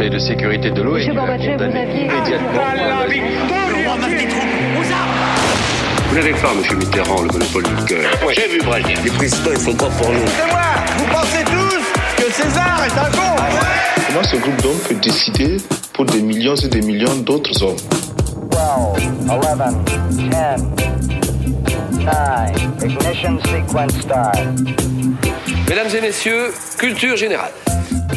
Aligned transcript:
Conseil 0.00 0.10
de 0.12 0.18
sécurité 0.18 0.70
de 0.70 0.80
l'ONU 0.80 1.10
a 1.10 1.36
condamné 1.36 1.82
immédiatement 1.92 2.62
Vous 6.08 6.14
n'avez 6.14 6.32
pas, 6.32 6.54
monsieur 6.54 6.76
Mitterrand, 6.76 7.20
le 7.20 7.28
monopole 7.30 7.64
du 7.64 7.84
cœur. 7.84 8.10
J'ai 8.34 8.48
vu 8.48 8.62
Brazil. 8.64 8.96
Les 9.04 9.10
présidents, 9.10 9.50
ils 9.52 9.58
font 9.58 9.74
pas 9.74 9.90
pour 9.90 10.08
nous. 10.10 10.20
C'est 10.24 10.46
moi 10.46 10.60
Vous 10.96 11.04
pensez 11.04 11.44
tous 11.44 11.84
que 12.16 12.32
César 12.32 12.82
est 12.86 12.98
un 12.98 13.10
con 13.10 13.36
Comment 14.06 14.22
ce 14.22 14.36
groupe 14.36 14.62
d'hommes 14.62 14.78
peut 14.88 14.94
décider 14.94 15.58
pour 15.92 16.06
des 16.06 16.22
millions 16.22 16.56
et 16.56 16.68
des 16.68 16.80
millions 16.80 17.16
d'autres 17.16 17.62
hommes 17.62 17.76
12, 18.50 18.58
11, 19.28 19.44
10, 20.12 20.28
9, 20.30 20.60
ignition 22.86 23.38
sequence 23.40 24.00
start. 24.00 24.38
Mesdames 25.68 25.94
et 25.94 26.00
messieurs, 26.00 26.54
culture 26.78 27.18
générale. 27.18 27.52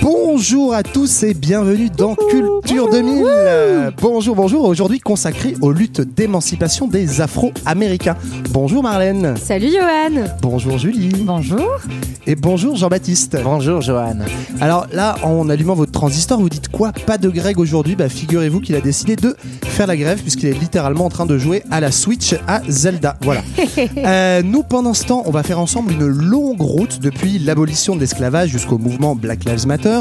Bonjour 0.04 0.74
à 0.74 0.84
tous 0.84 1.24
et 1.24 1.34
bienvenue 1.34 1.90
dans 1.90 2.16
Culture 2.16 2.90
2000. 2.90 3.24
Euh, 3.26 3.90
Bonjour, 4.02 4.36
bonjour. 4.36 4.66
Aujourd'hui 4.66 5.00
consacré 5.00 5.56
aux 5.62 5.72
luttes 5.72 6.02
d'émancipation 6.02 6.88
des 6.90 7.22
Afro-Américains. 7.22 8.18
Bonjour 8.50 8.84
Marlène. 8.84 9.36
Salut 9.38 9.70
Johan 9.72 10.26
Bonjour 10.42 10.78
Julie. 10.78 11.24
Bonjour 11.26 11.80
Et 12.28 12.36
bonjour 12.36 12.76
Jean-Baptiste. 12.76 13.38
Bonjour 13.46 13.80
Johan. 13.80 14.18
Alors 14.60 14.88
là, 14.92 15.16
en 15.24 15.48
allumant 15.48 15.74
votre 15.74 15.94
transistor, 15.94 16.38
vous 16.38 16.50
dites 16.50 16.68
quoi? 16.68 16.92
Pas 16.92 17.18
de 17.18 17.30
Greg 17.30 17.58
aujourd'hui 17.58 17.96
Bah 17.96 18.10
figurez-vous 18.10 18.60
qu'il 18.60 18.76
a 18.76 18.82
décidé 18.82 19.16
de 19.16 19.38
faire 19.64 19.88
la 19.88 19.96
grève 19.96 20.22
puisqu'il 20.22 20.50
est 20.50 20.60
littéralement 20.60 21.06
en 21.06 21.10
train 21.10 21.26
de 21.26 21.38
jouer 21.38 21.64
à 21.72 21.80
la 21.80 21.92
Switch 21.92 22.36
à 22.46 22.62
Zelda. 22.68 23.16
Voilà. 23.22 23.42
Euh, 23.98 24.42
nous, 24.44 24.64
pendant 24.64 24.94
ce 24.94 25.06
temps, 25.06 25.24
on 25.26 25.32
va 25.32 25.44
faire 25.44 25.60
ensemble 25.60 25.92
une 25.94 26.06
longue 26.06 26.62
route 26.62 27.00
depuis 27.00 27.40
l'abolition 27.40 27.96
de 27.96 28.02
l'esclavage 28.02 28.50
jusqu'au 28.50 28.78
mouvement 28.78 29.16
Black 29.16 29.46
Lives 29.46 29.66
Matter, 29.66 29.93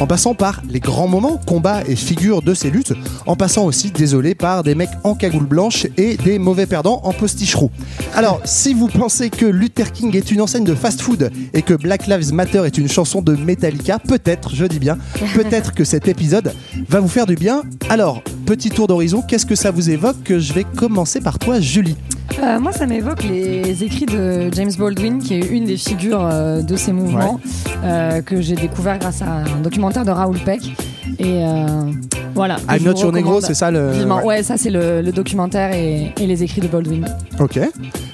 en 0.00 0.06
passant 0.06 0.34
par 0.34 0.62
les 0.68 0.80
grands 0.80 1.08
moments, 1.08 1.40
combats 1.46 1.82
et 1.86 1.96
figures 1.96 2.42
de 2.42 2.54
ces 2.54 2.70
luttes, 2.70 2.92
en 3.26 3.36
passant 3.36 3.64
aussi, 3.64 3.90
désolé, 3.90 4.34
par 4.34 4.62
des 4.62 4.74
mecs 4.74 4.90
en 5.04 5.14
cagoule 5.14 5.46
blanche 5.46 5.86
et 5.96 6.16
des 6.16 6.38
mauvais 6.38 6.66
perdants 6.66 7.00
en 7.04 7.12
postiche 7.12 7.54
roux. 7.54 7.70
Alors, 8.14 8.40
si 8.44 8.74
vous 8.74 8.88
pensez 8.88 9.30
que 9.30 9.46
Luther 9.46 9.92
King 9.92 10.16
est 10.16 10.30
une 10.30 10.40
enseigne 10.40 10.64
de 10.64 10.74
fast-food 10.74 11.30
et 11.52 11.62
que 11.62 11.74
Black 11.74 12.06
Lives 12.06 12.32
Matter 12.32 12.62
est 12.64 12.78
une 12.78 12.88
chanson 12.88 13.22
de 13.22 13.34
Metallica, 13.34 13.98
peut-être, 13.98 14.54
je 14.54 14.64
dis 14.64 14.78
bien, 14.78 14.98
peut-être 15.34 15.72
que 15.72 15.84
cet 15.84 16.08
épisode 16.08 16.52
va 16.88 17.00
vous 17.00 17.08
faire 17.08 17.26
du 17.26 17.34
bien. 17.34 17.62
Alors, 17.88 18.22
petit 18.46 18.70
tour 18.70 18.86
d'horizon, 18.86 19.22
qu'est-ce 19.22 19.46
que 19.46 19.54
ça 19.54 19.70
vous 19.70 19.90
évoque 19.90 20.38
Je 20.38 20.52
vais 20.52 20.64
commencer 20.64 21.20
par 21.20 21.38
toi, 21.38 21.60
Julie? 21.60 21.96
Euh, 22.38 22.60
Moi, 22.60 22.72
ça 22.72 22.86
m'évoque 22.86 23.24
les 23.24 23.84
écrits 23.84 24.06
de 24.06 24.50
James 24.52 24.70
Baldwin, 24.78 25.18
qui 25.18 25.34
est 25.34 25.46
une 25.46 25.64
des 25.64 25.76
figures 25.76 26.24
euh, 26.24 26.62
de 26.62 26.76
ces 26.76 26.92
mouvements, 26.92 27.40
euh, 27.84 28.22
que 28.22 28.40
j'ai 28.40 28.54
découvert 28.54 28.98
grâce 28.98 29.22
à 29.22 29.44
un 29.44 29.60
documentaire 29.62 30.04
de 30.04 30.10
Raoul 30.10 30.38
Peck. 30.38 30.62
Et 31.18 31.44
euh, 31.44 31.90
voilà. 32.34 32.56
I'm 32.68 32.82
not 32.84 33.00
your 33.00 33.12
negro, 33.12 33.40
c'est 33.40 33.54
ça 33.54 33.70
le. 33.70 33.90
vivement. 33.92 34.18
ouais. 34.18 34.24
Ouais, 34.30 34.42
ça 34.42 34.56
c'est 34.56 34.70
le, 34.70 35.02
le 35.02 35.12
documentaire 35.12 35.72
et, 35.74 36.12
et 36.20 36.26
les 36.26 36.42
écrits 36.42 36.60
de 36.60 36.68
Baldwin. 36.68 37.04
Ok. 37.38 37.58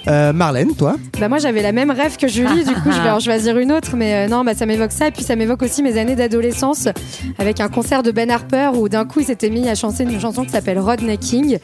Euh, 0.08 0.32
Marlène, 0.32 0.74
toi 0.76 0.96
Bah 1.18 1.28
moi 1.28 1.38
j'avais 1.38 1.62
la 1.62 1.72
même 1.72 1.90
rêve 1.90 2.16
que 2.16 2.28
Julie, 2.28 2.64
du 2.64 2.74
coup 2.74 2.92
je 2.92 3.00
vais 3.02 3.10
en 3.10 3.18
choisir 3.20 3.58
une 3.58 3.72
autre, 3.72 3.96
mais 3.96 4.14
euh, 4.14 4.28
non, 4.28 4.44
bah, 4.44 4.54
ça 4.54 4.64
m'évoque 4.64 4.92
ça, 4.92 5.08
et 5.08 5.10
puis 5.10 5.24
ça 5.24 5.34
m'évoque 5.34 5.62
aussi 5.62 5.82
mes 5.82 5.98
années 5.98 6.14
d'adolescence 6.14 6.86
avec 7.38 7.60
un 7.60 7.68
concert 7.68 8.04
de 8.04 8.12
Ben 8.12 8.30
Harper 8.30 8.70
où 8.76 8.88
d'un 8.88 9.04
coup 9.04 9.18
il 9.20 9.26
s'était 9.26 9.50
mis 9.50 9.68
à 9.68 9.74
chanter 9.74 10.04
une 10.04 10.20
chanson 10.20 10.44
qui 10.44 10.50
s'appelle 10.50 10.78
Rodney 10.78 11.18
King, 11.18 11.58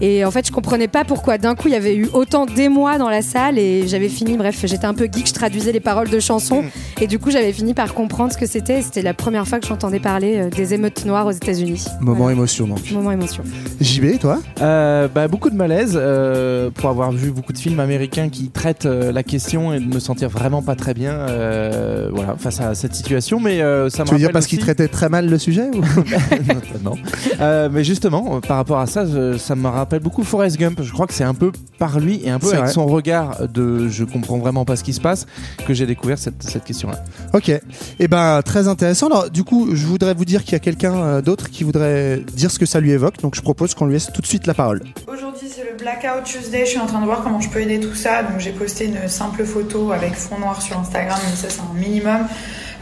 et 0.00 0.24
en 0.24 0.30
fait 0.30 0.46
je 0.46 0.52
comprenais 0.52 0.86
pas 0.86 1.04
pourquoi 1.04 1.38
d'un 1.38 1.56
coup 1.56 1.66
il 1.66 1.72
y 1.72 1.76
avait 1.76 1.96
eu 1.96 2.08
autant 2.12 2.46
d'émoi 2.46 2.98
dans 2.98 3.10
la 3.10 3.20
salle, 3.20 3.58
et 3.58 3.88
j'avais 3.88 4.08
fini, 4.08 4.36
bref, 4.36 4.60
j'étais 4.64 4.86
un 4.86 4.94
peu 4.94 5.08
geek, 5.12 5.26
je 5.26 5.34
traduisais 5.34 5.72
les 5.72 5.80
paroles 5.80 6.08
de 6.08 6.20
chansons, 6.20 6.62
et 7.00 7.08
du 7.08 7.18
coup 7.18 7.32
j'avais 7.32 7.52
fini 7.52 7.74
par 7.74 7.94
comprendre 7.94 8.32
ce 8.32 8.38
que 8.38 8.46
c'était, 8.46 8.80
c'était 8.80 9.02
la 9.02 9.12
première 9.14 9.46
fois 9.48 9.58
que 9.58 9.66
j'entendais 9.66 9.98
parler 10.00 10.36
euh, 10.36 10.50
des 10.50 10.72
émeutes 10.78 11.04
noires 11.04 11.26
aux 11.26 11.32
États-Unis. 11.32 11.84
Moment 12.00 12.16
Voilà. 12.18 12.32
émotion 12.36 12.66
donc. 12.68 12.90
Moment 12.92 13.10
émotion. 13.12 13.42
JB, 13.80 14.18
toi 14.20 14.38
Euh, 14.60 15.08
bah, 15.12 15.26
beaucoup 15.28 15.50
de 15.50 15.56
malaise 15.56 15.92
euh, 16.00 16.70
pour 16.70 16.88
avoir 16.88 17.10
vu 17.10 17.30
beaucoup 17.32 17.52
de 17.52 17.58
films 17.58 17.80
américains 17.80 18.28
qui 18.28 18.48
traitent 18.50 18.86
euh, 18.86 19.10
la 19.10 19.22
question 19.24 19.72
et 19.74 19.80
de 19.80 19.84
me 19.92 19.98
sentir 19.98 20.28
vraiment 20.28 20.62
pas 20.62 20.76
très 20.76 20.94
bien 20.94 21.12
euh, 21.12 22.08
voilà, 22.12 22.36
face 22.38 22.60
à 22.60 22.74
cette 22.76 22.94
situation. 22.94 23.40
Mais 23.40 23.60
euh, 23.60 23.90
ça 23.90 24.02
me 24.04 24.08
Tu 24.08 24.12
veux 24.12 24.18
dire 24.18 24.26
rappelle 24.28 24.32
parce 24.34 24.46
qu'il 24.46 24.58
aussi- 24.58 24.64
traitait 24.66 24.86
très 24.88 25.08
mal 25.08 25.28
le 25.28 25.38
sujet 25.38 25.68
ou 25.74 25.80
non. 26.84 26.94
Euh, 27.40 27.68
mais 27.72 27.82
justement, 27.84 28.40
par 28.40 28.56
rapport 28.58 28.78
à 28.78 28.86
ça, 28.86 29.04
je- 29.04 29.36
ça 29.36 29.56
me 29.56 29.66
rappelle 29.68 30.00
beaucoup 30.00 30.22
Forrest 30.22 30.58
Gump. 30.58 30.80
Je 30.82 30.92
crois 30.92 31.06
que 31.08 31.14
c'est 31.14 31.24
un 31.24 31.34
peu 31.34 31.50
par 31.78 31.98
lui 31.98 32.20
et 32.24 32.30
un 32.30 32.38
peu 32.38 32.48
avec 32.48 32.60
vrai. 32.60 32.68
son 32.72 32.86
regard 32.86 33.48
de 33.48 33.88
je 33.88 34.04
comprends 34.04 34.38
vraiment 34.38 34.64
pas 34.64 34.76
ce 34.76 34.84
qui 34.84 34.92
se 34.92 35.00
passe 35.00 35.26
que 35.66 35.74
j'ai 35.74 35.86
découvert 35.86 36.18
cette, 36.18 36.42
cette 36.42 36.64
question-là. 36.64 37.02
Ok. 37.34 37.50
Eh 37.98 38.08
ben, 38.08 38.42
très 38.42 38.68
intéressant. 38.68 39.06
Alors, 39.06 39.30
du 39.30 39.42
coup, 39.44 39.68
je 39.74 39.86
voudrais 39.86 40.14
vous 40.14 40.24
dire 40.24 40.42
qu'il 40.44 40.52
y 40.52 40.56
a 40.56 40.57
quelqu'un 40.58 40.94
euh, 40.94 41.20
d'autre 41.20 41.50
qui 41.50 41.64
voudrait 41.64 42.18
dire 42.32 42.50
ce 42.50 42.58
que 42.58 42.66
ça 42.66 42.80
lui 42.80 42.92
évoque. 42.92 43.18
Donc, 43.18 43.34
je 43.34 43.42
propose 43.42 43.74
qu'on 43.74 43.86
lui 43.86 43.94
laisse 43.94 44.10
tout 44.12 44.20
de 44.20 44.26
suite 44.26 44.46
la 44.46 44.54
parole. 44.54 44.82
Aujourd'hui, 45.06 45.48
c'est 45.54 45.64
le 45.64 45.76
Blackout 45.76 46.24
Tuesday. 46.24 46.64
Je 46.64 46.70
suis 46.70 46.78
en 46.78 46.86
train 46.86 47.00
de 47.00 47.06
voir 47.06 47.22
comment 47.22 47.40
je 47.40 47.48
peux 47.48 47.60
aider 47.60 47.80
tout 47.80 47.94
ça. 47.94 48.22
Donc, 48.22 48.38
j'ai 48.38 48.52
posté 48.52 48.86
une 48.86 49.08
simple 49.08 49.44
photo 49.44 49.92
avec 49.92 50.14
fond 50.14 50.38
noir 50.38 50.60
sur 50.62 50.78
Instagram, 50.78 51.18
mais 51.28 51.36
ça, 51.36 51.48
c'est 51.48 51.60
un 51.60 51.78
minimum. 51.78 52.26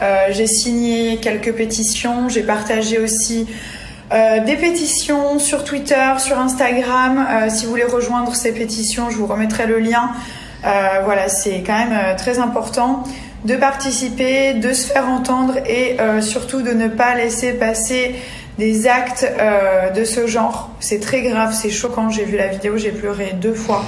Euh, 0.01 0.27
j'ai 0.31 0.47
signé 0.47 1.17
quelques 1.17 1.53
pétitions. 1.53 2.29
J'ai 2.29 2.43
partagé 2.43 2.99
aussi 2.99 3.47
euh, 4.11 4.43
des 4.43 4.55
pétitions 4.55 5.39
sur 5.39 5.63
Twitter, 5.63 6.13
sur 6.19 6.37
Instagram. 6.39 7.49
Si 7.49 7.65
vous 7.65 7.71
voulez 7.71 7.83
rejoindre 7.83 8.35
ces 8.35 8.53
pétitions, 8.53 9.09
je 9.09 9.17
vous 9.17 9.27
remettrai 9.27 9.67
le 9.67 9.79
lien. 9.79 10.11
Voilà, 10.63 11.29
c'est 11.29 11.63
quand 11.65 11.77
même 11.77 12.15
très 12.17 12.39
important 12.39 13.03
de 13.45 13.55
participer, 13.55 14.53
de 14.53 14.73
se 14.73 14.87
faire 14.87 15.07
entendre 15.07 15.57
et 15.67 15.99
euh, 15.99 16.21
surtout 16.21 16.61
de 16.61 16.71
ne 16.71 16.87
pas 16.87 17.15
laisser 17.15 17.53
passer 17.53 18.15
des 18.57 18.87
actes 18.87 19.27
euh, 19.39 19.91
de 19.91 20.03
ce 20.03 20.27
genre. 20.27 20.71
C'est 20.79 20.99
très 20.99 21.21
grave, 21.21 21.53
c'est 21.53 21.69
choquant. 21.69 22.09
J'ai 22.09 22.25
vu 22.25 22.37
la 22.37 22.47
vidéo, 22.47 22.77
j'ai 22.77 22.91
pleuré 22.91 23.33
deux 23.39 23.53
fois. 23.53 23.83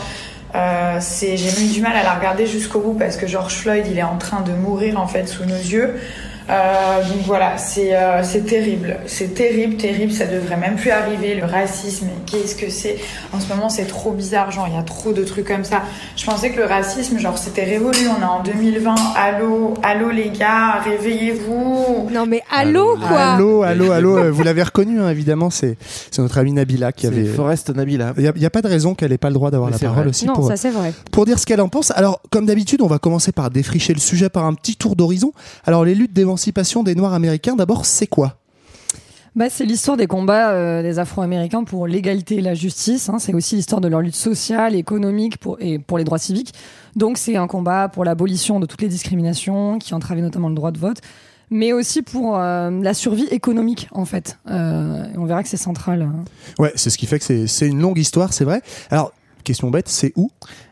Euh, 0.56 1.00
j'ai 1.22 1.62
mis 1.62 1.70
du 1.72 1.82
mal 1.82 1.96
à 1.96 2.04
la 2.04 2.14
regarder 2.14 2.48
jusqu'au 2.48 2.80
bout 2.80 2.94
parce 2.94 3.18
que 3.18 3.28
George 3.28 3.56
Floyd, 3.56 3.86
il 3.90 3.98
est 3.98 4.04
en 4.04 4.18
train 4.18 4.42
de 4.42 4.52
mourir 4.52 5.00
en 5.00 5.08
fait 5.08 5.28
sous 5.28 5.46
nos 5.46 5.56
yeux. 5.56 5.96
Euh, 6.50 7.04
donc 7.04 7.22
voilà, 7.26 7.58
c'est 7.60 7.96
euh, 7.96 8.24
c'est 8.24 8.46
terrible, 8.46 8.98
c'est 9.06 9.36
terrible, 9.36 9.76
terrible. 9.76 10.12
Ça 10.12 10.26
devrait 10.26 10.58
même 10.58 10.78
plus 10.78 10.90
arriver. 10.90 11.36
Le 11.36 11.46
racisme, 11.46 12.08
qu'est-ce 12.26 12.56
que 12.56 12.72
c'est? 12.72 12.98
En 13.34 13.40
ce 13.40 13.48
moment, 13.50 13.70
c'est 13.70 13.86
trop 13.86 14.12
bizarre. 14.12 14.50
Genre, 14.50 14.68
il 14.68 14.74
y 14.74 14.78
a 14.80 14.82
trop 14.82 15.14
de 15.14 15.24
trucs 15.24 15.48
comme 15.48 15.64
ça. 15.64 15.84
Je 16.16 16.26
pensais 16.26 16.50
que 16.50 16.58
le 16.58 16.66
racisme, 16.66 17.20
genre, 17.20 17.38
c'était 17.38 17.66
révolu. 17.66 18.00
On 18.18 18.22
est 18.22 18.26
en 18.26 18.42
2020. 18.42 18.96
Allô, 19.16 19.76
allô 19.84 20.10
les 20.10 20.32
gars, 20.32 20.80
réveillez-vous. 20.84 22.10
Non 22.12 22.26
mais 22.26 22.42
allô 22.52 22.98
quoi? 22.98 23.34
Allô, 23.34 23.62
allô, 23.62 23.92
allô. 23.92 24.18
euh, 24.18 24.32
vous 24.32 24.42
l'avez 24.42 24.64
reconnu, 24.64 25.00
hein, 25.00 25.10
évidemment. 25.10 25.52
C'est 25.52 25.78
c'est 26.10 26.22
notre 26.24 26.40
amie 26.40 26.54
Nabila 26.54 26.92
qui 26.92 27.06
avait. 27.06 27.26
Forrest 27.26 27.70
Nabila. 27.70 28.14
Il 28.18 28.34
n'y 28.36 28.46
a, 28.46 28.50
pas 28.50 28.64
de 28.64 28.68
raison 28.68 28.96
qu'elle 28.96 29.12
n'ait 29.12 29.20
pas 29.20 29.30
le 29.30 29.36
droit 29.36 29.52
d'avoir 29.52 29.70
la 29.70 29.78
parole 29.78 30.00
vrai. 30.00 30.10
aussi 30.10 30.26
Non, 30.26 30.34
pour, 30.34 30.48
ça 30.48 30.58
c'est 30.58 30.72
vrai. 30.72 30.94
pour 31.12 31.26
dire 31.26 31.38
ce 31.38 31.46
qu'elle 31.46 31.62
en 31.62 31.70
pense. 31.70 31.92
Alors, 31.92 32.22
comme 32.32 32.48
d'habitude, 32.48 32.82
on 32.82 32.88
va 32.88 32.98
commencer 32.98 33.32
par 33.32 33.52
défricher 33.52 33.94
le 33.94 34.00
sujet 34.00 34.30
par 34.30 34.46
un 34.46 34.56
petit 34.56 34.76
tour 34.76 34.96
d'horizon. 34.96 35.32
Alors, 35.66 35.86
les 35.86 35.94
luttes 35.94 36.14
d'émancipation 36.14 36.39
des 36.84 36.96
Noirs 36.96 37.14
américains, 37.14 37.56
d'abord, 37.56 37.86
c'est 37.86 38.08
quoi? 38.08 38.36
Bah, 39.36 39.46
c'est 39.50 39.66
l'histoire 39.66 39.96
des 39.96 40.08
combats 40.08 40.50
euh, 40.52 40.82
des 40.82 40.98
Afro-Américains 40.98 41.64
pour 41.64 41.86
l'égalité 41.88 42.38
et 42.38 42.42
la 42.42 42.56
justice. 42.56 43.10
hein. 43.10 43.20
C'est 43.20 43.34
aussi 43.34 43.56
l'histoire 43.56 43.80
de 43.80 43.88
leur 43.88 44.02
lutte 44.02 44.16
sociale, 44.16 44.76
économique 44.76 45.38
pour, 45.38 45.58
et 45.60 45.78
pour 45.78 45.98
les 45.98 46.04
droits 46.04 46.18
civiques. 46.18 46.54
Donc 46.96 47.18
c'est 47.18 47.38
un 47.38 47.48
combat 47.48 47.90
pour 47.90 48.04
l'abolition 48.04 48.60
de 48.60 48.66
toutes 48.66 48.82
les 48.82 48.88
discriminations 48.88 49.78
qui 49.78 49.94
entravaient 49.94 50.22
notamment 50.22 50.50
le 50.50 50.56
droit 50.56 50.72
de 50.72 50.80
vote, 50.80 50.98
mais 51.52 51.74
aussi 51.74 52.02
pour 52.02 52.38
euh, 52.38 52.72
la 52.82 52.94
survie 52.96 53.28
économique 53.32 53.88
en 53.92 54.06
fait. 54.06 54.40
Euh, 54.50 55.06
on 55.16 55.26
verra 55.26 55.44
que 55.44 55.50
c'est 55.50 55.58
central. 55.58 56.02
hein. 56.02 56.26
Ouais, 56.58 56.74
c'est 56.76 56.90
ce 56.90 56.98
qui 56.98 57.06
fait 57.06 57.20
que 57.20 57.46
c'est 57.46 57.68
une 57.68 57.80
longue 57.80 58.00
histoire, 58.00 58.34
c'est 58.34 58.46
vrai. 58.46 58.62
Alors, 58.90 59.14
question 59.44 59.70
bête, 59.70 59.88
c'est 59.88 60.14
où? 60.16 60.32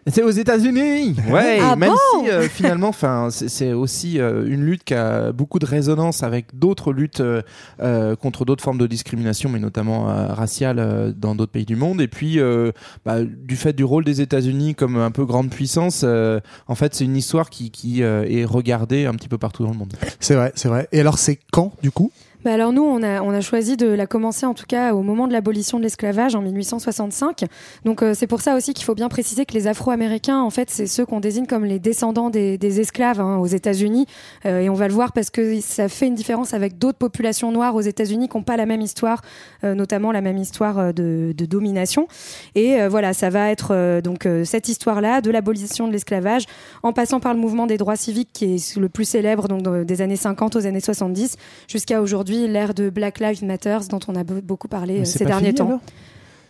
C'est 0.09 0.23
aux 0.23 0.29
États-Unis. 0.29 1.15
Ouais, 1.29 1.59
Ah 1.61 1.75
même 1.75 1.89
bon 1.89 2.23
si 2.23 2.29
euh, 2.29 2.43
finalement, 2.43 2.87
enfin, 2.87 3.27
c'est 3.29 3.73
aussi 3.73 4.19
euh, 4.19 4.45
une 4.47 4.63
lutte 4.63 4.85
qui 4.85 4.93
a 4.93 5.33
beaucoup 5.33 5.59
de 5.59 5.65
résonance 5.65 6.23
avec 6.23 6.57
d'autres 6.57 6.93
luttes 6.93 7.19
euh, 7.19 7.41
euh, 7.81 8.15
contre 8.15 8.45
d'autres 8.45 8.63
formes 8.63 8.77
de 8.77 8.87
discrimination, 8.87 9.49
mais 9.49 9.59
notamment 9.59 10.09
euh, 10.09 10.27
raciale 10.27 10.79
euh, 10.79 11.11
dans 11.15 11.35
d'autres 11.35 11.51
pays 11.51 11.65
du 11.65 11.75
monde. 11.75 11.99
Et 11.99 12.07
puis, 12.07 12.39
euh, 12.39 12.71
bah, 13.05 13.17
du 13.23 13.57
fait 13.57 13.73
du 13.73 13.83
rôle 13.83 14.05
des 14.05 14.21
États-Unis 14.21 14.75
comme 14.75 14.97
un 14.97 15.11
peu 15.11 15.25
grande 15.25 15.49
puissance, 15.49 16.01
euh, 16.05 16.39
en 16.67 16.75
fait, 16.75 16.95
c'est 16.95 17.03
une 17.03 17.17
histoire 17.17 17.49
qui, 17.49 17.69
qui 17.71 18.01
euh, 18.01 18.25
est 18.29 18.45
regardée 18.45 19.05
un 19.07 19.13
petit 19.13 19.27
peu 19.27 19.37
partout 19.37 19.63
dans 19.63 19.71
le 19.71 19.77
monde. 19.77 19.93
C'est 20.21 20.35
vrai, 20.35 20.53
c'est 20.55 20.69
vrai. 20.69 20.87
Et 20.93 21.01
alors, 21.01 21.17
c'est 21.17 21.37
quand, 21.51 21.73
du 21.83 21.91
coup? 21.91 22.11
Bah 22.47 22.53
alors 22.53 22.71
nous, 22.71 22.81
on 22.81 23.03
a, 23.03 23.41
choisi 23.41 23.75
de 23.75 23.87
la 23.87 24.07
commencer 24.07 24.45
en 24.45 24.53
tout 24.53 24.63
cas 24.65 24.93
au 24.93 25.01
moment 25.01 25.27
de 25.27 25.33
l'abolition 25.33 25.79
de 25.79 25.83
l'esclavage 25.83 26.33
en 26.33 26.41
1865. 26.41 27.43
Donc 27.83 28.01
euh, 28.01 28.13
c'est 28.13 28.25
pour 28.25 28.39
ça 28.39 28.55
aussi 28.55 28.73
qu'il 28.73 28.85
faut 28.85 28.95
bien 28.95 29.09
préciser 29.09 29.45
que 29.45 29.53
les 29.53 29.67
Afro-Américains, 29.67 30.39
en 30.39 30.49
fait, 30.49 30.69
c'est 30.69 30.87
ceux 30.87 31.05
qu'on 31.05 31.19
désigne 31.19 31.45
comme 31.45 31.65
les 31.65 31.77
descendants 31.77 32.29
des, 32.29 32.79
esclaves 32.79 33.19
hein, 33.19 33.35
aux 33.35 33.47
États-Unis. 33.47 34.05
Euh, 34.45 34.61
et 34.61 34.69
on 34.69 34.75
va 34.75 34.87
le 34.87 34.93
voir 34.93 35.11
parce 35.11 35.29
que 35.29 35.59
ça 35.59 35.89
fait 35.89 36.07
une 36.07 36.15
différence 36.15 36.53
avec 36.53 36.77
d'autres 36.77 36.97
populations 36.97 37.51
noires 37.51 37.75
aux 37.75 37.81
États-Unis 37.81 38.29
qui 38.29 38.37
n'ont 38.37 38.43
pas 38.43 38.55
la 38.55 38.65
même 38.65 38.79
histoire, 38.79 39.23
euh, 39.65 39.75
notamment 39.75 40.13
la 40.13 40.21
même 40.21 40.37
histoire 40.37 40.93
de, 40.93 41.33
de 41.37 41.45
domination. 41.45 42.07
Et 42.55 42.77
voilà, 42.87 43.11
ça 43.11 43.29
va 43.29 43.51
être 43.51 43.99
donc 43.99 44.25
cette 44.45 44.69
histoire-là 44.69 45.19
de 45.19 45.31
l'abolition 45.31 45.85
de 45.85 45.91
l'esclavage, 45.91 46.45
en 46.81 46.93
passant 46.93 47.19
par 47.19 47.33
le 47.33 47.41
mouvement 47.41 47.67
des 47.67 47.77
droits 47.77 47.97
civiques 47.97 48.29
qui 48.31 48.55
est 48.55 48.77
le 48.77 48.87
plus 48.87 49.03
célèbre, 49.03 49.49
donc 49.49 49.85
des 49.85 50.01
années 50.01 50.15
50 50.15 50.55
aux 50.55 50.65
années 50.65 50.79
70, 50.79 51.35
jusqu'à 51.67 52.01
aujourd'hui 52.01 52.36
aujourd'hui 52.37 52.53
l'ère 52.53 52.73
de 52.73 52.89
Black 52.89 53.19
Lives 53.19 53.43
Matter 53.43 53.77
dont 53.89 53.99
on 54.07 54.15
a 54.15 54.23
be- 54.23 54.41
beaucoup 54.41 54.67
parlé 54.67 55.01
euh, 55.01 55.05
ces 55.05 55.25
derniers 55.25 55.47
fini, 55.47 55.57
temps. 55.59 55.67
alors 55.67 55.79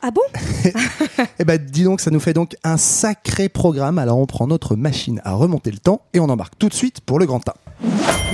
Ah 0.01 0.11
bon? 0.11 0.21
Eh 1.39 1.45
ben, 1.45 1.57
dis 1.57 1.83
donc, 1.83 2.01
ça 2.01 2.11
nous 2.11 2.19
fait 2.19 2.33
donc 2.33 2.55
un 2.63 2.77
sacré 2.77 3.49
programme. 3.49 3.97
Alors, 3.99 4.17
on 4.19 4.25
prend 4.25 4.47
notre 4.47 4.75
machine 4.75 5.21
à 5.23 5.33
remonter 5.33 5.71
le 5.71 5.77
temps 5.77 6.01
et 6.13 6.19
on 6.19 6.29
embarque 6.29 6.53
tout 6.59 6.69
de 6.69 6.73
suite 6.73 7.01
pour 7.01 7.19
le 7.19 7.25
grand 7.25 7.41
1. 7.47 7.53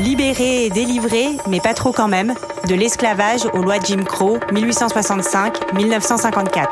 Libéré 0.03 0.65
et 0.65 0.69
délivré, 0.69 1.27
mais 1.49 1.59
pas 1.59 1.73
trop 1.73 1.91
quand 1.91 2.07
même, 2.07 2.33
de 2.67 2.75
l'esclavage 2.75 3.45
aux 3.53 3.61
lois 3.61 3.79
de 3.79 3.85
Jim 3.85 4.03
Crow, 4.05 4.37
1865-1954. 4.51 6.67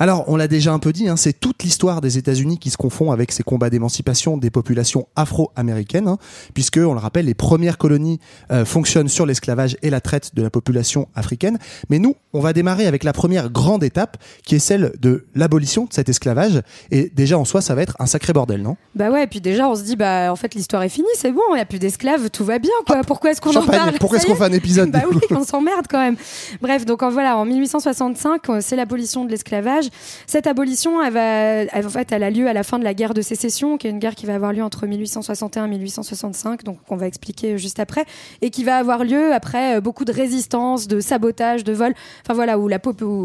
Alors, 0.00 0.24
on 0.26 0.36
l'a 0.36 0.48
déjà 0.48 0.72
un 0.72 0.78
peu 0.80 0.92
dit, 0.92 1.08
hein, 1.08 1.16
c'est 1.16 1.32
toute 1.32 1.62
l'histoire 1.62 2.00
des 2.00 2.18
États-Unis 2.18 2.58
qui 2.58 2.70
se 2.70 2.76
confond 2.76 3.12
avec 3.12 3.30
ces 3.30 3.42
combats 3.42 3.70
d'émancipation 3.70 4.36
des 4.36 4.50
populations 4.50 5.06
afro-américaines, 5.14 6.08
hein, 6.08 6.18
puisque, 6.52 6.78
on 6.78 6.94
le 6.94 6.98
rappelle, 6.98 7.26
les 7.26 7.34
premières 7.34 7.78
colonies 7.78 8.18
euh, 8.50 8.64
fonctionnent 8.64 9.08
sur 9.08 9.24
l'esclavage 9.24 9.76
et 9.82 9.90
la 9.90 10.00
traite 10.00 10.34
de 10.34 10.42
la 10.42 10.50
population 10.50 11.08
africaine. 11.14 11.58
Mais 11.90 12.00
nous, 12.00 12.16
on 12.32 12.40
va 12.40 12.52
démarrer 12.52 12.86
avec 12.86 13.04
la 13.04 13.12
première 13.12 13.50
grande 13.50 13.84
étape, 13.84 14.16
qui 14.44 14.56
est 14.56 14.60
celle 14.60 14.92
de 15.00 15.26
l'abolition 15.34 15.84
de 15.84 15.92
cet 15.92 16.08
esclavage. 16.08 16.60
Et 16.90 17.10
déjà, 17.14 17.38
en 17.38 17.44
soi, 17.44 17.60
ça 17.60 17.74
va 17.74 17.82
être 17.82 17.94
un 18.00 18.06
sacré 18.06 18.32
bordel, 18.32 18.62
non? 18.62 18.76
Bah 18.94 19.10
ouais, 19.10 19.24
et 19.24 19.26
puis 19.26 19.40
déjà 19.40 19.68
on 19.68 19.74
se 19.74 19.82
dit 19.82 19.96
bah 19.96 20.30
en 20.30 20.36
fait 20.36 20.54
l'histoire 20.54 20.82
est 20.82 20.88
finie, 20.88 21.08
c'est 21.16 21.32
bon, 21.32 21.42
il 21.52 21.58
y 21.58 21.60
a 21.60 21.64
plus 21.64 21.78
d'esclaves, 21.78 22.30
tout 22.30 22.44
va 22.44 22.58
bien 22.58 22.70
quoi. 22.86 23.00
Pourquoi 23.06 23.30
est-ce 23.32 23.40
qu'on 23.40 23.54
en 23.54 23.66
parle? 23.66 23.92
pourquoi 23.98 24.18
est-ce 24.18 24.26
qu'on 24.26 24.36
fait 24.36 24.44
un 24.44 24.52
épisode 24.52 24.90
Bah 24.92 25.02
oui, 25.10 25.18
on 25.30 25.44
s'emmerde 25.44 25.86
quand 25.88 25.98
même. 25.98 26.16
Bref, 26.60 26.84
donc 26.84 27.02
en, 27.02 27.10
voilà, 27.10 27.36
en 27.36 27.44
1865, 27.44 28.48
euh, 28.48 28.58
c'est 28.60 28.76
l'abolition 28.76 29.24
de 29.24 29.30
l'esclavage. 29.30 29.83
Cette 30.26 30.46
abolition, 30.46 31.02
elle 31.02 31.12
va, 31.12 31.86
en 31.86 31.90
fait, 31.90 32.12
elle 32.12 32.22
a 32.22 32.30
lieu 32.30 32.48
à 32.48 32.52
la 32.52 32.62
fin 32.62 32.78
de 32.78 32.84
la 32.84 32.94
guerre 32.94 33.14
de 33.14 33.22
sécession, 33.22 33.76
qui 33.78 33.86
est 33.86 33.90
une 33.90 33.98
guerre 33.98 34.14
qui 34.14 34.26
va 34.26 34.34
avoir 34.34 34.52
lieu 34.52 34.62
entre 34.62 34.86
1861 34.86 35.66
et 35.66 35.68
1865, 35.68 36.64
donc 36.64 36.78
qu'on 36.86 36.96
va 36.96 37.06
expliquer 37.06 37.58
juste 37.58 37.80
après, 37.80 38.04
et 38.42 38.50
qui 38.50 38.64
va 38.64 38.76
avoir 38.76 39.04
lieu 39.04 39.32
après 39.32 39.76
euh, 39.76 39.80
beaucoup 39.80 40.04
de 40.04 40.12
résistance, 40.12 40.88
de 40.88 41.00
sabotage, 41.00 41.64
de 41.64 41.72
vol. 41.72 41.94
Enfin 42.22 42.34
voilà, 42.34 42.58
où, 42.58 42.68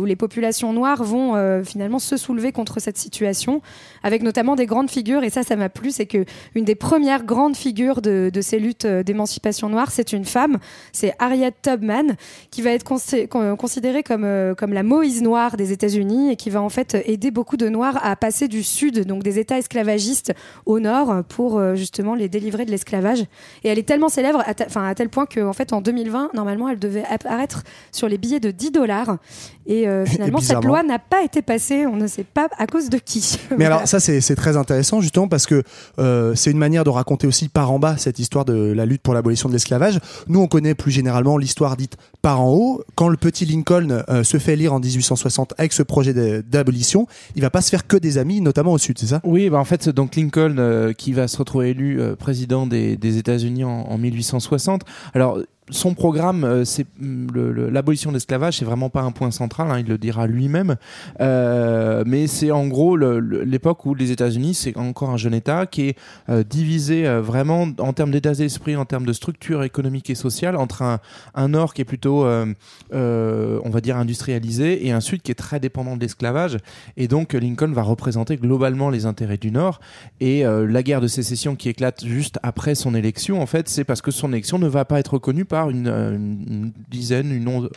les 0.05 0.15
populations 0.15 0.73
noires 0.73 1.03
vont 1.03 1.35
euh, 1.35 1.63
finalement 1.63 1.99
se 1.99 2.17
soulever 2.17 2.51
contre 2.51 2.79
cette 2.79 2.97
situation, 2.97 3.61
avec 4.03 4.23
notamment 4.23 4.55
des 4.55 4.65
grandes 4.65 4.89
figures. 4.89 5.23
Et 5.23 5.29
ça, 5.29 5.43
ça 5.43 5.55
m'a 5.55 5.69
plu, 5.69 5.91
c'est 5.91 6.05
que 6.05 6.25
une 6.55 6.65
des 6.65 6.75
premières 6.75 7.23
grandes 7.23 7.55
figures 7.55 8.01
de, 8.01 8.31
ces 8.41 8.59
luttes 8.59 8.85
euh, 8.85 9.03
d'émancipation 9.03 9.69
noire, 9.69 9.91
c'est 9.91 10.13
une 10.13 10.25
femme, 10.25 10.57
c'est 10.93 11.13
Harriet 11.19 11.53
Tubman, 11.61 12.15
qui 12.51 12.61
va 12.61 12.71
être 12.71 12.85
consi- 12.85 13.27
con- 13.27 13.55
considérée 13.55 14.03
comme, 14.03 14.55
comme 14.57 14.73
la 14.73 14.83
Moïse 14.83 15.21
noire 15.21 15.57
des 15.57 15.71
États-Unis 15.71 16.31
et 16.31 16.35
qui 16.35 16.48
va 16.49 16.61
en 16.61 16.69
fait 16.69 16.97
aider 17.05 17.31
beaucoup 17.31 17.57
de 17.57 17.69
noirs 17.69 17.99
à 18.03 18.15
passer 18.15 18.47
du 18.47 18.63
sud, 18.63 19.05
donc 19.05 19.23
des 19.23 19.39
États 19.39 19.57
esclavagistes, 19.57 20.33
au 20.65 20.79
nord 20.79 21.23
pour 21.29 21.57
euh, 21.59 21.75
justement 21.75 22.15
les 22.15 22.29
délivrer 22.29 22.65
de 22.65 22.71
l'esclavage. 22.71 23.21
Et 23.63 23.69
elle 23.69 23.79
est 23.79 23.83
tellement 23.87 24.09
célèbre, 24.09 24.39
à, 24.45 24.53
enfin, 24.65 24.85
à 24.87 24.95
tel 24.95 25.09
point 25.09 25.25
qu'en 25.25 25.53
fait 25.53 25.73
en 25.73 25.81
2020, 25.81 26.31
normalement, 26.33 26.69
elle 26.69 26.79
devait 26.79 27.03
apparaître 27.09 27.63
sur 27.91 28.07
les 28.09 28.17
billets 28.17 28.39
de 28.39 28.51
10 28.51 28.71
dollars. 28.71 29.17
Et 29.65 29.87
euh, 29.87 30.05
finalement, 30.05 30.39
cette 30.39 30.63
loi 30.65 30.83
n'a 30.83 30.97
pas 30.99 31.21
été 31.23 31.41
passée. 31.41 31.85
On 31.85 31.95
ne 31.95 32.07
sait 32.07 32.23
pas 32.23 32.49
à 32.57 32.65
cause 32.65 32.89
de 32.89 32.97
qui. 32.97 33.37
Mais 33.57 33.65
alors 33.65 33.87
ça 33.87 33.99
c'est 33.99 34.35
très 34.35 34.57
intéressant 34.57 34.99
justement 35.01 35.27
parce 35.27 35.45
que 35.45 35.63
euh, 35.99 36.33
c'est 36.35 36.49
une 36.51 36.57
manière 36.57 36.83
de 36.83 36.89
raconter 36.89 37.27
aussi 37.27 37.49
par 37.49 37.71
en 37.71 37.77
bas 37.79 37.95
cette 37.97 38.17
histoire 38.19 38.45
de 38.45 38.53
la 38.73 38.85
lutte 38.85 39.01
pour 39.03 39.13
l'abolition 39.13 39.47
de 39.47 39.53
l'esclavage. 39.53 39.99
Nous 40.27 40.39
on 40.39 40.47
connaît 40.47 40.73
plus 40.73 40.91
généralement 40.91 41.37
l'histoire 41.37 41.77
dite 41.77 41.97
par 42.21 42.41
en 42.41 42.51
haut. 42.51 42.83
Quand 42.95 43.09
le 43.09 43.17
petit 43.17 43.45
Lincoln 43.45 44.03
euh, 44.09 44.23
se 44.23 44.37
fait 44.37 44.53
élire 44.53 44.73
en 44.73 44.79
1860 44.79 45.53
avec 45.57 45.71
ce 45.73 45.83
projet 45.83 46.13
de- 46.13 46.38
d'abolition, 46.41 47.07
il 47.35 47.41
va 47.41 47.49
pas 47.49 47.61
se 47.61 47.69
faire 47.69 47.87
que 47.87 47.97
des 47.97 48.17
amis, 48.17 48.41
notamment 48.41 48.73
au 48.73 48.77
sud, 48.77 48.97
c'est 48.99 49.07
ça? 49.07 49.21
Oui, 49.23 49.49
bah 49.49 49.57
en 49.57 49.65
fait, 49.65 49.89
donc 49.89 50.15
Lincoln 50.15 50.55
euh, 50.57 50.93
qui 50.93 51.13
va 51.13 51.27
se 51.27 51.37
retrouver 51.37 51.69
élu 51.69 52.01
euh, 52.01 52.15
président 52.15 52.67
des, 52.67 53.17
États-Unis 53.17 53.63
en, 53.63 53.69
en 53.69 53.97
1860. 53.97 54.83
Alors, 55.13 55.39
son 55.69 55.93
programme, 55.93 56.43
euh, 56.43 56.65
c'est 56.65 56.85
mm, 56.99 57.69
l'abolition 57.69 58.11
de 58.11 58.15
l'esclavage, 58.15 58.57
c'est 58.57 58.65
vraiment 58.65 58.89
pas 58.89 59.01
un 59.01 59.11
point 59.11 59.31
central. 59.31 59.71
hein, 59.71 59.79
il 59.79 59.87
le 59.87 59.97
dira 59.97 60.27
lui-même, 60.27 60.75
Euh, 61.21 62.03
mais 62.05 62.27
c'est 62.27 62.51
en 62.51 62.67
gros 62.67 62.95
l'époque 62.97 63.85
où 63.85 63.93
les 63.93 64.11
États-Unis, 64.11 64.53
c'est 64.53 64.77
encore 64.77 65.09
un 65.09 65.17
jeune 65.17 65.33
État 65.33 65.65
qui 65.65 65.89
est 65.89 65.97
euh, 66.29 66.43
divisé 66.43 67.07
vraiment 67.19 67.67
en 67.79 67.93
termes 67.93 68.11
d'état 68.11 68.33
d'esprit, 68.33 68.75
en 68.75 68.85
termes 68.85 69.05
de 69.05 69.13
structure 69.13 69.63
économique 69.63 70.09
et 70.09 70.15
sociale, 70.15 70.55
entre 70.55 70.81
un, 70.81 70.99
un 71.35 71.49
Nord 71.49 71.73
qui 71.73 71.81
est 71.81 71.85
plutôt, 71.85 72.25
on 72.25 73.69
va 73.69 73.81
dire, 73.81 73.97
industrialisé 73.97 74.85
et 74.85 74.91
un 74.91 75.01
Sud 75.01 75.21
qui 75.21 75.31
est 75.31 75.35
très 75.35 75.59
dépendant 75.59 75.95
de 75.95 76.01
l'esclavage. 76.01 76.57
Et 76.97 77.07
donc 77.07 77.33
Lincoln 77.33 77.71
va 77.71 77.83
représenter 77.83 78.37
globalement 78.37 78.89
les 78.89 79.05
intérêts 79.05 79.37
du 79.37 79.51
Nord. 79.51 79.79
Et 80.19 80.43
la 80.43 80.83
guerre 80.83 81.01
de 81.01 81.07
sécession 81.07 81.55
qui 81.55 81.69
éclate 81.69 82.05
juste 82.05 82.39
après 82.43 82.75
son 82.75 82.95
élection, 82.95 83.41
en 83.41 83.45
fait, 83.45 83.69
c'est 83.69 83.83
parce 83.83 84.01
que 84.01 84.11
son 84.11 84.31
élection 84.33 84.59
ne 84.59 84.67
va 84.67 84.85
pas 84.85 84.99
être 84.99 85.13
reconnue 85.15 85.45
par 85.45 85.58
une, 85.67 85.87
euh, 85.87 86.15
une 86.15 86.71
dizaine, 86.89 87.31
une, 87.33 87.47
onze- 87.47 87.69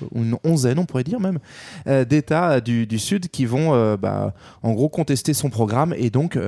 onzaine, 0.44 0.79
on 0.79 0.84
pourrait 0.84 1.05
dire 1.05 1.20
même, 1.20 1.38
euh, 1.87 2.05
d'États 2.05 2.61
du, 2.61 2.87
Sud 2.99 3.29
qui 3.29 3.44
vont, 3.46 3.75
euh, 3.75 3.96
bah, 3.96 4.34
en 4.62 4.73
gros, 4.73 4.88
contester 4.88 5.34
son 5.34 5.50
programme 5.50 5.94
et 5.96 6.11
donc 6.11 6.38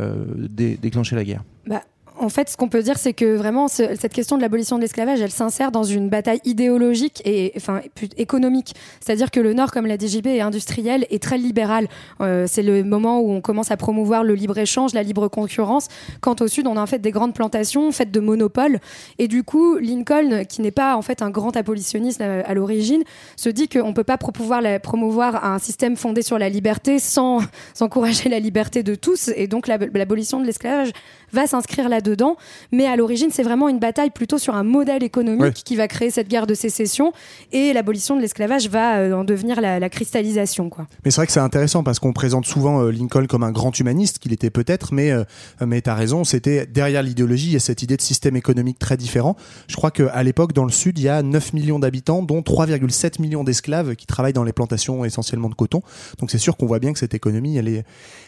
dé- 0.48 0.76
déclencher 0.81 1.16
la 1.16 1.25
guerre. 1.25 1.42
Bah, 1.66 1.82
en 2.24 2.28
fait, 2.28 2.48
ce 2.48 2.56
qu'on 2.56 2.68
peut 2.68 2.82
dire, 2.82 2.98
c'est 2.98 3.12
que 3.12 3.36
vraiment, 3.36 3.68
ce- 3.68 3.94
cette 3.96 4.12
question 4.12 4.36
de 4.36 4.42
l'abolition 4.42 4.76
de 4.76 4.80
l'esclavage, 4.82 5.20
elle 5.20 5.30
s'insère 5.30 5.70
dans 5.70 5.84
une 5.84 6.08
bataille 6.08 6.40
idéologique 6.44 7.22
et 7.24 7.52
enfin 7.56 7.80
économique. 8.16 8.74
C'est-à-dire 9.00 9.30
que 9.30 9.40
le 9.40 9.52
Nord, 9.54 9.70
comme 9.70 9.86
l'a 9.86 9.98
DJB, 9.98 10.26
est 10.26 10.40
industriel 10.40 11.06
et 11.10 11.18
très 11.18 11.38
libéral. 11.38 11.86
Euh, 12.20 12.46
c'est 12.48 12.62
le 12.62 12.82
moment 12.82 13.20
où 13.20 13.30
on 13.30 13.40
commence 13.40 13.70
à 13.70 13.76
promouvoir 13.76 14.24
le 14.24 14.34
libre-échange, 14.34 14.94
la 14.94 15.02
libre 15.02 15.28
concurrence. 15.28 15.88
Quant 16.20 16.36
au 16.40 16.48
Sud, 16.48 16.66
on 16.66 16.76
a 16.76 16.80
en 16.80 16.86
fait 16.86 16.98
des 17.00 17.10
grandes 17.10 17.34
plantations 17.34 17.92
faites 17.92 18.10
de 18.10 18.20
monopoles. 18.20 18.80
Et 19.18 19.28
du 19.28 19.42
coup, 19.44 19.76
Lincoln, 19.76 20.44
qui 20.48 20.62
n'est 20.62 20.70
pas 20.70 20.96
en 20.96 21.02
fait 21.02 21.22
un 21.22 21.30
grand 21.30 21.56
abolitionniste 21.56 22.20
à, 22.20 22.40
à 22.40 22.54
l'origine, 22.54 23.02
se 23.36 23.48
dit 23.50 23.68
qu'on 23.68 23.88
ne 23.88 23.94
peut 23.94 24.04
pas 24.04 24.16
promouvoir, 24.18 25.44
un 25.44 25.58
système 25.58 25.96
fondé 25.96 26.22
sur 26.22 26.38
la 26.38 26.48
liberté 26.48 26.98
sans 26.98 27.40
encourager 27.80 28.28
la 28.28 28.38
liberté 28.40 28.82
de 28.82 28.94
tous. 28.94 29.30
Et 29.36 29.46
donc, 29.46 29.66
la- 29.66 29.78
l'abolition 29.92 30.40
de 30.40 30.46
l'esclavage 30.46 30.90
va 31.34 31.46
s'inscrire 31.46 31.88
là-dedans. 31.88 32.36
Mais 32.72 32.86
à 32.86 32.96
l'origine, 32.96 33.28
c'est 33.31 33.42
vraiment 33.42 33.69
une 33.69 33.78
bataille 33.78 34.10
plutôt 34.10 34.38
sur 34.38 34.54
un 34.54 34.62
modèle 34.62 35.02
économique 35.02 35.62
qui 35.64 35.76
va 35.76 35.88
créer 35.88 36.10
cette 36.10 36.28
guerre 36.28 36.46
de 36.46 36.54
sécession. 36.54 37.12
Et 37.52 37.72
l'abolition 37.72 38.16
de 38.16 38.22
l'esclavage 38.22 38.69
va 38.69 38.98
euh, 38.98 39.12
en 39.12 39.25
devenir 39.25 39.60
la, 39.60 39.78
la 39.78 39.88
cristallisation. 39.90 40.70
Quoi. 40.70 40.86
Mais 41.04 41.10
c'est 41.10 41.16
vrai 41.16 41.26
que 41.26 41.32
c'est 41.32 41.40
intéressant 41.40 41.82
parce 41.82 41.98
qu'on 41.98 42.12
présente 42.12 42.46
souvent 42.46 42.82
euh, 42.82 42.90
Lincoln 42.90 43.26
comme 43.26 43.42
un 43.42 43.52
grand 43.52 43.78
humaniste, 43.78 44.19
qu'il 44.19 44.32
était 44.32 44.50
peut-être, 44.50 44.94
mais, 44.94 45.10
euh, 45.10 45.25
mais 45.66 45.82
tu 45.82 45.90
as 45.90 45.94
raison, 45.94 46.25
c'était 46.25 46.66
derrière 46.66 47.02
l'idéologie, 47.02 47.48
il 47.48 47.52
y 47.52 47.56
a 47.56 47.60
cette 47.60 47.82
idée 47.82 47.96
de 47.96 48.02
système 48.02 48.36
économique 48.36 48.78
très 48.78 48.96
différent. 48.96 49.36
Je 49.69 49.76
crois 49.76 49.90
qu'à 49.90 50.22
l'époque, 50.22 50.52
dans 50.52 50.64
le 50.64 50.70
Sud, 50.70 50.98
il 50.98 51.04
y 51.04 51.08
a 51.08 51.22
9 51.22 51.52
millions 51.52 51.78
d'habitants, 51.78 52.22
dont 52.22 52.41
3,7 52.41 53.20
millions 53.20 53.44
d'esclaves 53.44 53.96
qui 53.96 54.06
travaillent 54.06 54.32
dans 54.32 54.44
les 54.44 54.53
plantations 54.53 55.05
essentiellement 55.05 55.48
de 55.48 55.55
coton. 55.55 55.82
Donc 56.19 56.31
c'est 56.31 56.38
sûr 56.38 56.56
qu'on 56.56 56.67
voit 56.67 56.79
bien 56.79 56.93
que 56.93 56.98
cette 56.98 57.14
économie, 57.14 57.56
elle 57.56 57.69
est, 57.69 57.84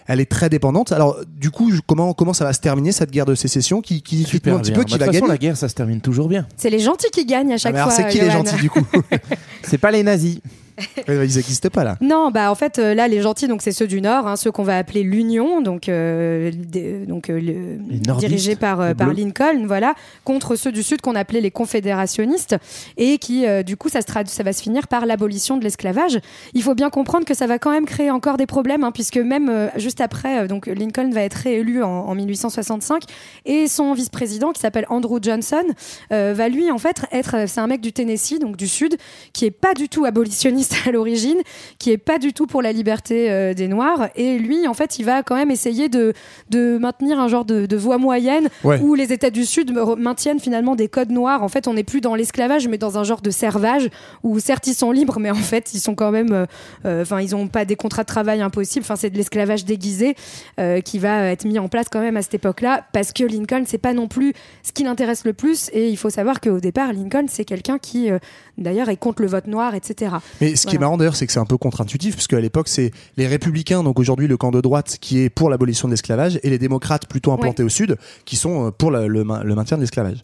elle 0.06 0.20
est 0.20 0.30
très 0.30 0.48
dépendante. 0.48 0.92
Alors 0.92 1.18
du 1.38 1.50
coup, 1.50 1.70
comment, 1.86 2.12
comment 2.14 2.32
ça 2.32 2.44
va 2.44 2.52
se 2.52 2.60
terminer 2.60 2.92
cette 2.92 3.10
guerre 3.10 3.26
de 3.26 3.34
sécession 3.34 3.80
qui, 3.80 4.02
qui 4.02 4.22
un 4.22 4.24
petit 4.24 4.40
Bah, 4.50 4.58
de 4.58 4.72
va 4.74 4.84
toute 4.84 4.90
façon, 4.98 5.12
gagner 5.12 5.26
la 5.28 5.38
guerre, 5.38 5.56
ça 5.56 5.68
se 5.68 5.74
termine 5.74 6.00
toujours 6.00 6.28
bien. 6.28 6.46
C'est 6.56 6.70
les 6.70 6.78
gentils 6.80 7.10
qui 7.12 7.24
gagnent 7.26 7.52
à 7.52 7.54
Ah, 7.54 7.58
chaque 7.58 7.72
mais 7.74 7.80
alors, 7.80 7.92
fois. 7.92 8.04
c'est 8.04 8.10
qui 8.10 8.18
les 8.20 8.26
Johan. 8.30 8.44
gentils 8.44 8.56
du 8.62 8.70
coup 8.70 8.86
C'est 9.62 9.78
pas 9.78 9.90
les 9.90 10.02
nazis. 10.02 10.40
Ils 11.08 11.14
n'existent 11.14 11.68
pas 11.70 11.84
là. 11.84 11.96
Non, 12.00 12.30
bah 12.30 12.50
en 12.50 12.54
fait 12.54 12.78
euh, 12.78 12.94
là 12.94 13.08
les 13.08 13.22
gentils 13.22 13.48
donc 13.48 13.62
c'est 13.62 13.72
ceux 13.72 13.86
du 13.86 14.00
nord, 14.00 14.26
hein, 14.26 14.36
ceux 14.36 14.50
qu'on 14.50 14.62
va 14.62 14.76
appeler 14.76 15.02
l'Union, 15.02 15.60
donc 15.62 15.88
euh, 15.88 16.50
des- 16.54 17.06
donc 17.06 17.30
euh, 17.30 17.76
dirigés 18.18 18.56
par 18.56 18.80
euh, 18.80 18.94
par. 18.94 19.12
Lincoln, 19.16 19.64
voilà, 19.66 19.94
contre 20.24 20.56
ceux 20.56 20.72
du 20.72 20.82
sud 20.82 21.00
qu'on 21.00 21.14
appelait 21.14 21.40
les 21.40 21.50
confédérationnistes 21.50 22.56
et 22.98 23.18
qui 23.18 23.44
du 23.64 23.76
coup 23.76 23.88
ça 23.88 24.00
se 24.00 24.06
ça 24.26 24.42
va 24.42 24.52
se 24.52 24.62
finir 24.62 24.88
par 24.88 25.06
l'abolition 25.06 25.56
de 25.56 25.64
l'esclavage. 25.64 26.18
Il 26.54 26.62
faut 26.62 26.74
bien 26.74 26.90
comprendre 26.90 27.24
que 27.24 27.34
ça 27.34 27.46
va 27.46 27.58
quand 27.58 27.70
même 27.70 27.86
créer 27.86 28.10
encore 28.10 28.36
des 28.36 28.46
problèmes 28.46 28.84
hein, 28.84 28.92
puisque 28.92 29.16
même 29.18 29.70
juste 29.76 30.00
après 30.00 30.48
donc 30.48 30.66
Lincoln 30.66 31.10
va 31.10 31.22
être 31.22 31.34
réélu 31.34 31.82
en, 31.82 31.88
en 31.88 32.14
1865 32.14 33.04
et 33.46 33.68
son 33.68 33.92
vice-président 33.94 34.52
qui 34.52 34.60
s'appelle 34.60 34.86
Andrew 34.90 35.18
Johnson 35.22 35.64
va 36.10 36.48
lui 36.48 36.70
en 36.70 36.78
fait 36.78 37.02
être 37.12 37.48
c'est 37.48 37.60
un 37.60 37.66
mec 37.66 37.80
du 37.80 37.92
Tennessee 37.92 38.38
donc 38.38 38.56
du 38.56 38.68
sud 38.68 38.96
qui 39.32 39.44
est 39.46 39.50
pas 39.50 39.74
du 39.74 39.88
tout 39.88 40.04
abolitionniste 40.04 40.65
à 40.86 40.90
l'origine 40.90 41.38
qui 41.78 41.90
est 41.90 41.98
pas 41.98 42.18
du 42.18 42.32
tout 42.32 42.46
pour 42.46 42.62
la 42.62 42.72
liberté 42.72 43.30
euh, 43.30 43.54
des 43.54 43.68
Noirs. 43.68 44.08
Et 44.16 44.38
lui, 44.38 44.66
en 44.68 44.74
fait, 44.74 44.98
il 44.98 45.04
va 45.04 45.22
quand 45.22 45.34
même 45.36 45.50
essayer 45.50 45.88
de, 45.88 46.12
de 46.50 46.78
maintenir 46.78 47.18
un 47.20 47.28
genre 47.28 47.44
de, 47.44 47.66
de 47.66 47.76
voie 47.76 47.98
moyenne 47.98 48.48
Ouais. 48.64 48.80
où 48.80 48.94
les 48.94 49.12
États 49.12 49.30
du 49.30 49.44
Sud 49.44 49.72
maintiennent 49.98 50.40
finalement 50.40 50.74
des 50.76 50.88
codes 50.88 51.10
noirs. 51.10 51.42
En 51.42 51.48
fait, 51.48 51.68
on 51.68 51.74
n'est 51.74 51.84
plus 51.84 52.00
dans 52.00 52.14
l'esclavage, 52.14 52.68
mais 52.68 52.78
dans 52.78 52.98
un 52.98 53.04
genre 53.04 53.20
de 53.20 53.30
servage 53.30 53.88
où 54.22 54.38
certes 54.38 54.66
ils 54.66 54.74
sont 54.74 54.90
libres, 54.92 55.18
mais 55.20 55.30
en 55.30 55.34
fait 55.34 55.72
ils 55.74 55.80
sont 55.80 55.94
quand 55.94 56.10
même, 56.10 56.32
euh, 56.32 56.46
euh, 56.84 57.02
enfin 57.02 57.20
ils 57.20 57.34
ont 57.36 57.46
pas 57.48 57.64
des 57.64 57.76
contrats 57.76 58.02
de 58.02 58.08
travail 58.08 58.40
impossibles. 58.40 58.84
Enfin, 58.84 58.96
c'est 58.96 59.10
de 59.10 59.16
l'esclavage 59.16 59.64
déguisé 59.64 60.14
euh, 60.60 60.80
qui 60.80 60.98
va 60.98 61.30
être 61.30 61.44
mis 61.44 61.58
en 61.58 61.68
place 61.68 61.86
quand 61.90 62.00
même 62.00 62.16
à 62.16 62.22
cette 62.22 62.34
époque-là, 62.34 62.84
parce 62.92 63.12
que 63.12 63.24
Lincoln, 63.24 63.64
c'est 63.66 63.78
pas 63.78 63.92
non 63.92 64.08
plus 64.08 64.32
ce 64.62 64.72
qui 64.72 64.82
l'intéresse 64.84 65.24
le 65.24 65.32
plus. 65.32 65.70
Et 65.72 65.88
il 65.88 65.96
faut 65.96 66.10
savoir 66.10 66.40
qu'au 66.40 66.58
départ, 66.60 66.92
Lincoln, 66.92 67.26
c'est 67.28 67.44
quelqu'un 67.44 67.78
qui, 67.78 68.10
euh, 68.10 68.18
d'ailleurs, 68.58 68.88
est 68.88 68.96
contre 68.96 69.22
le 69.22 69.28
vote 69.28 69.46
noir, 69.46 69.74
etc. 69.74 70.16
Mais 70.40 70.56
ce 70.56 70.66
qui 70.66 70.76
est 70.76 70.78
marrant 70.78 70.96
d'ailleurs, 70.96 71.16
c'est 71.16 71.26
que 71.26 71.32
c'est 71.32 71.38
un 71.40 71.44
peu 71.44 71.56
contre-intuitif, 71.58 72.14
puisque 72.14 72.32
à 72.34 72.40
l'époque, 72.40 72.68
c'est 72.68 72.90
les 73.16 73.26
républicains, 73.26 73.82
donc 73.82 73.98
aujourd'hui 73.98 74.26
le 74.26 74.36
camp 74.36 74.50
de 74.50 74.60
droite, 74.60 74.98
qui 75.00 75.20
est 75.20 75.28
pour 75.30 75.50
l'abolition 75.50 75.88
de 75.88 75.92
l'esclavage, 75.92 76.38
et 76.42 76.50
les 76.50 76.58
démocrates, 76.58 77.06
plutôt 77.06 77.32
implantés 77.32 77.62
au 77.62 77.68
sud, 77.68 77.96
qui 78.24 78.36
sont 78.36 78.66
euh, 78.66 78.70
pour 78.70 78.90
la- 78.90 79.06
le, 79.06 79.24
main- 79.24 79.42
le 79.42 79.54
maintien 79.54 79.76
de 79.76 79.82
l'esclavage. 79.82 80.18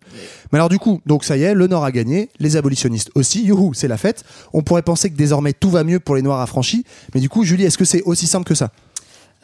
Mais 0.52 0.58
alors 0.58 0.68
du 0.68 0.78
coup, 0.78 1.00
donc 1.06 1.24
ça 1.24 1.36
y 1.36 1.42
est, 1.42 1.54
le 1.54 1.66
Nord 1.66 1.84
a 1.84 1.92
gagné, 1.92 2.28
les 2.40 2.56
abolitionnistes 2.56 3.10
aussi, 3.14 3.44
youhou, 3.44 3.74
c'est 3.74 3.88
la 3.88 3.96
fête. 3.96 4.24
On 4.52 4.62
pourrait 4.62 4.82
penser 4.82 5.10
que 5.10 5.16
désormais 5.16 5.52
tout 5.52 5.70
va 5.70 5.84
mieux 5.84 6.00
pour 6.00 6.14
les 6.16 6.22
Noirs 6.22 6.40
affranchis, 6.40 6.84
mais 7.14 7.20
du 7.20 7.28
coup, 7.28 7.44
Julie, 7.44 7.64
est-ce 7.64 7.78
que 7.78 7.84
c'est 7.84 8.02
aussi 8.02 8.26
simple 8.26 8.46
que 8.46 8.54
ça? 8.54 8.70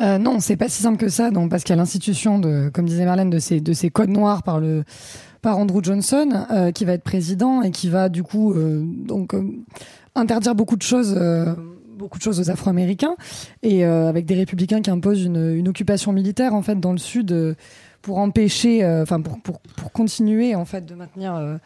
Euh, 0.00 0.16
non, 0.18 0.38
c'est 0.38 0.54
pas 0.56 0.68
si 0.68 0.80
simple 0.80 0.96
que 0.96 1.08
ça, 1.08 1.32
donc, 1.32 1.50
parce 1.50 1.64
qu'il 1.64 1.72
y 1.74 1.78
a 1.78 1.80
l'institution 1.82 2.38
de, 2.38 2.70
comme 2.72 2.86
disait 2.86 3.04
Marlène, 3.04 3.30
de 3.30 3.40
ces, 3.40 3.60
de 3.60 3.72
ces 3.72 3.90
codes 3.90 4.10
noirs 4.10 4.44
par 4.44 4.60
le 4.60 4.84
par 5.42 5.58
Andrew 5.58 5.82
Johnson, 5.82 6.46
euh, 6.50 6.72
qui 6.72 6.84
va 6.84 6.92
être 6.92 7.02
président 7.02 7.62
et 7.62 7.70
qui 7.70 7.88
va 7.88 8.08
du 8.08 8.22
coup 8.22 8.52
euh, 8.52 8.82
donc 8.84 9.34
euh, 9.34 9.42
interdire 10.14 10.54
beaucoup 10.54 10.76
de 10.76 10.82
choses. 10.82 11.18
beaucoup 11.98 12.18
de 12.18 12.22
choses 12.22 12.38
aux 12.38 12.48
Afro-Américains 12.48 13.16
et 13.64 13.84
avec 13.84 14.24
des 14.24 14.36
républicains 14.36 14.80
qui 14.82 14.90
imposent 14.90 15.24
une, 15.24 15.56
une 15.56 15.66
occupation 15.66 16.12
militaire 16.12 16.54
en 16.54 16.62
fait 16.62 16.78
dans 16.78 16.92
le 16.92 16.98
sud 16.98 17.56
pour 18.02 18.18
empêcher, 18.18 18.86
enfin 18.86 19.20
pour, 19.20 19.40
pour, 19.40 19.58
pour 19.76 19.90
continuer 19.90 20.54
en 20.54 20.64
fait 20.64 20.86
de 20.86 20.94
maintenir 20.94 21.58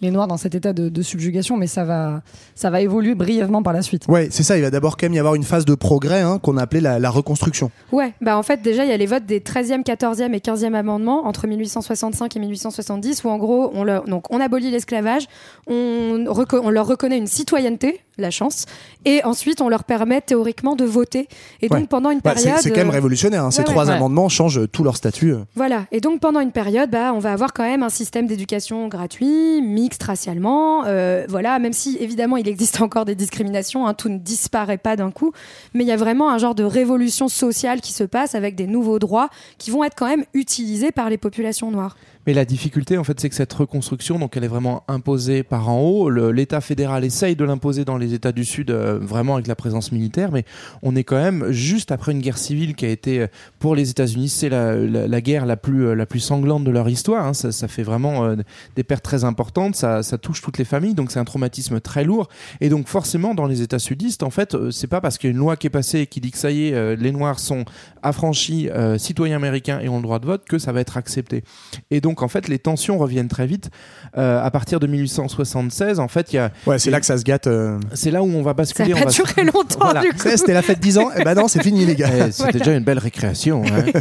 les 0.00 0.10
Noirs 0.10 0.26
dans 0.26 0.36
cet 0.36 0.54
état 0.54 0.72
de, 0.72 0.88
de 0.88 1.02
subjugation, 1.02 1.56
mais 1.56 1.66
ça 1.66 1.84
va 1.84 2.22
ça 2.54 2.70
va 2.70 2.80
évoluer 2.80 3.14
brièvement 3.14 3.62
par 3.62 3.72
la 3.72 3.82
suite. 3.82 4.06
Ouais, 4.08 4.28
c'est 4.30 4.42
ça, 4.42 4.56
il 4.56 4.62
va 4.62 4.70
d'abord 4.70 4.96
quand 4.96 5.06
même 5.06 5.14
y 5.14 5.18
avoir 5.18 5.34
une 5.34 5.42
phase 5.44 5.64
de 5.64 5.74
progrès 5.74 6.20
hein, 6.22 6.38
qu'on 6.42 6.56
a 6.56 6.62
appelée 6.62 6.80
la, 6.80 6.98
la 6.98 7.10
reconstruction. 7.10 7.70
Ouais, 7.92 8.12
bah 8.20 8.36
en 8.38 8.42
fait 8.42 8.62
déjà 8.62 8.84
il 8.84 8.90
y 8.90 8.92
a 8.92 8.96
les 8.96 9.06
votes 9.06 9.26
des 9.26 9.40
13e, 9.40 9.82
14e 9.84 10.32
et 10.34 10.38
15e 10.38 10.74
amendements 10.74 11.26
entre 11.26 11.46
1865 11.46 12.36
et 12.36 12.40
1870 12.40 13.24
où 13.24 13.28
en 13.28 13.38
gros 13.38 13.70
on, 13.74 13.84
leur- 13.84 14.04
donc, 14.04 14.24
on 14.30 14.40
abolit 14.40 14.70
l'esclavage, 14.70 15.26
on 15.66 16.24
leur 16.70 16.86
reconnaît 16.86 17.18
une 17.18 17.26
citoyenneté, 17.26 18.00
la 18.20 18.30
chance, 18.30 18.66
et 19.04 19.22
ensuite 19.24 19.60
on 19.60 19.68
leur 19.68 19.84
permet 19.84 20.20
théoriquement 20.20 20.76
de 20.76 20.84
voter. 20.84 21.28
Et 21.62 21.68
donc 21.68 21.78
Ouais. 21.80 21.86
pendant 21.86 22.10
une 22.10 22.20
Bah, 22.20 22.32
c'est- 22.36 22.44
période... 22.44 22.60
c'est 22.62 22.70
quand 22.70 22.76
même 22.78 22.88
euh, 22.88 22.92
révolutionnaire, 22.92 23.44
hein, 23.44 23.50
ces 23.50 23.58
ouais, 23.60 23.64
trois 23.64 23.90
amendements 23.90 24.28
changent 24.28 24.60
tout 24.72 24.84
leur 24.84 24.96
statut. 24.96 25.32
euh. 25.32 25.38
Voilà, 25.56 25.84
et 25.92 26.00
donc 26.00 26.20
pendant 26.20 26.40
une 26.40 26.52
période, 26.52 26.90
bah, 26.90 27.12
on 27.14 27.18
va 27.18 27.32
avoir 27.32 27.52
quand 27.52 27.62
même 27.64 27.82
un 27.82 27.88
système 27.88 28.26
d'éducation 28.26 28.88
gratuit, 28.88 29.62
mixte 29.62 30.02
racialement. 30.02 30.84
euh, 30.86 31.24
voilà, 31.28 31.58
même 31.58 31.72
si 31.72 31.96
évidemment 32.00 32.36
il 32.36 32.48
existe 32.48 32.80
encore 32.82 33.04
des 33.04 33.14
discriminations, 33.14 33.86
hein, 33.86 33.94
tout 33.94 34.08
ne 34.08 34.18
disparaît 34.18 34.78
pas 34.78 34.96
d'un 34.96 35.10
coup, 35.10 35.32
mais 35.74 35.84
il 35.84 35.86
y 35.86 35.92
a 35.92 35.96
vraiment 35.96 36.30
un 36.30 36.38
genre 36.38 36.54
de 36.54 36.64
révolution 36.64 37.28
sociale 37.28 37.80
qui 37.80 37.92
se 37.92 38.04
passe 38.04 38.34
avec 38.34 38.54
des 38.54 38.66
nouveaux 38.66 38.98
droits 38.98 39.28
qui 39.58 39.70
vont 39.70 39.84
être 39.84 39.94
quand 39.96 40.06
même 40.08 40.24
utilisés 40.34 40.90
par 40.92 41.10
les 41.10 41.18
populations 41.18 41.70
noires. 41.70 41.96
Mais 42.30 42.34
la 42.34 42.44
difficulté, 42.44 42.96
en 42.96 43.02
fait, 43.02 43.18
c'est 43.18 43.28
que 43.28 43.34
cette 43.34 43.52
reconstruction, 43.52 44.20
donc, 44.20 44.36
elle 44.36 44.44
est 44.44 44.46
vraiment 44.46 44.84
imposée 44.86 45.42
par 45.42 45.68
en 45.68 45.80
haut. 45.80 46.08
L'État 46.30 46.60
fédéral 46.60 47.04
essaye 47.04 47.34
de 47.34 47.44
l'imposer 47.44 47.84
dans 47.84 47.96
les 47.96 48.14
États 48.14 48.30
du 48.30 48.44
Sud, 48.44 48.70
euh, 48.70 49.00
vraiment 49.02 49.34
avec 49.34 49.48
la 49.48 49.56
présence 49.56 49.90
militaire, 49.90 50.30
mais 50.30 50.44
on 50.84 50.94
est 50.94 51.02
quand 51.02 51.20
même 51.20 51.50
juste 51.50 51.90
après 51.90 52.12
une 52.12 52.20
guerre 52.20 52.38
civile 52.38 52.76
qui 52.76 52.86
a 52.86 52.88
été, 52.88 53.22
euh, 53.22 53.26
pour 53.58 53.74
les 53.74 53.90
États-Unis, 53.90 54.28
c'est 54.28 54.48
la, 54.48 55.20
guerre 55.20 55.44
la 55.44 55.56
plus, 55.56 55.88
euh, 55.88 55.94
la 55.94 56.06
plus 56.06 56.20
sanglante 56.20 56.62
de 56.62 56.70
leur 56.70 56.88
histoire. 56.88 57.26
hein. 57.26 57.34
Ça, 57.34 57.66
fait 57.66 57.82
vraiment 57.82 58.36
des 58.76 58.84
pertes 58.84 59.02
très 59.02 59.24
importantes. 59.24 59.74
Ça, 59.74 60.02
touche 60.22 60.40
toutes 60.40 60.58
les 60.58 60.64
familles, 60.64 60.94
donc 60.94 61.10
c'est 61.10 61.18
un 61.18 61.24
traumatisme 61.24 61.80
très 61.80 62.04
lourd. 62.04 62.28
Et 62.60 62.68
donc, 62.68 62.86
forcément, 62.86 63.34
dans 63.34 63.46
les 63.46 63.60
États 63.60 63.80
sudistes, 63.80 64.22
en 64.22 64.30
fait, 64.30 64.56
c'est 64.70 64.86
pas 64.86 65.00
parce 65.00 65.18
qu'il 65.18 65.30
y 65.30 65.32
a 65.32 65.34
une 65.34 65.38
loi 65.40 65.56
qui 65.56 65.66
est 65.66 65.70
passée 65.70 65.98
et 65.98 66.06
qui 66.06 66.20
dit 66.20 66.30
que 66.30 66.38
ça 66.38 66.52
y 66.52 66.68
est, 66.68 66.94
les 66.94 67.10
Noirs 67.10 67.40
sont 67.40 67.64
affranchis, 68.04 68.68
citoyens 68.98 69.34
américains 69.34 69.80
et 69.80 69.88
ont 69.88 69.96
le 69.96 70.04
droit 70.04 70.20
de 70.20 70.26
vote, 70.26 70.44
que 70.44 70.60
ça 70.60 70.70
va 70.70 70.80
être 70.80 70.96
accepté. 70.96 71.42
Et 71.90 72.00
donc, 72.00 72.19
en 72.22 72.28
fait, 72.28 72.48
les 72.48 72.58
tensions 72.58 72.98
reviennent 72.98 73.28
très 73.28 73.46
vite. 73.46 73.70
Euh, 74.16 74.42
à 74.42 74.50
partir 74.50 74.80
de 74.80 74.86
1876, 74.86 76.00
en 76.00 76.08
fait, 76.08 76.32
il 76.32 76.36
y 76.36 76.38
a. 76.38 76.50
Ouais, 76.66 76.78
c'est 76.78 76.90
là 76.90 77.00
que 77.00 77.06
ça 77.06 77.18
se 77.18 77.24
gâte. 77.24 77.46
euh. 77.46 77.78
C'est 77.94 78.10
là 78.10 78.22
où 78.22 78.26
on 78.26 78.42
va 78.42 78.50
Ça 78.50 78.54
basculer. 78.54 78.90
n'a 78.90 78.96
on 78.96 78.98
pas 79.00 79.04
va- 79.06 79.12
duré 79.12 79.44
longtemps 79.44 79.78
Voilà. 79.80 80.00
du 80.02 80.08
coup. 80.12 80.18
Ça, 80.18 80.36
C'était 80.36 80.52
la 80.54 80.62
fête 80.62 80.80
10 80.80 80.98
ans, 80.98 81.10
et 81.16 81.24
ben 81.24 81.34
non, 81.34 81.48
c'est 81.48 81.62
fini 81.62 81.84
les 81.86 81.96
gars. 81.96 82.08
Eh, 82.28 82.32
C'était 82.32 82.58
déjà 82.58 82.74
une 82.76 82.84
belle 82.84 82.98
récréation. 82.98 83.62
hein. 83.64 83.84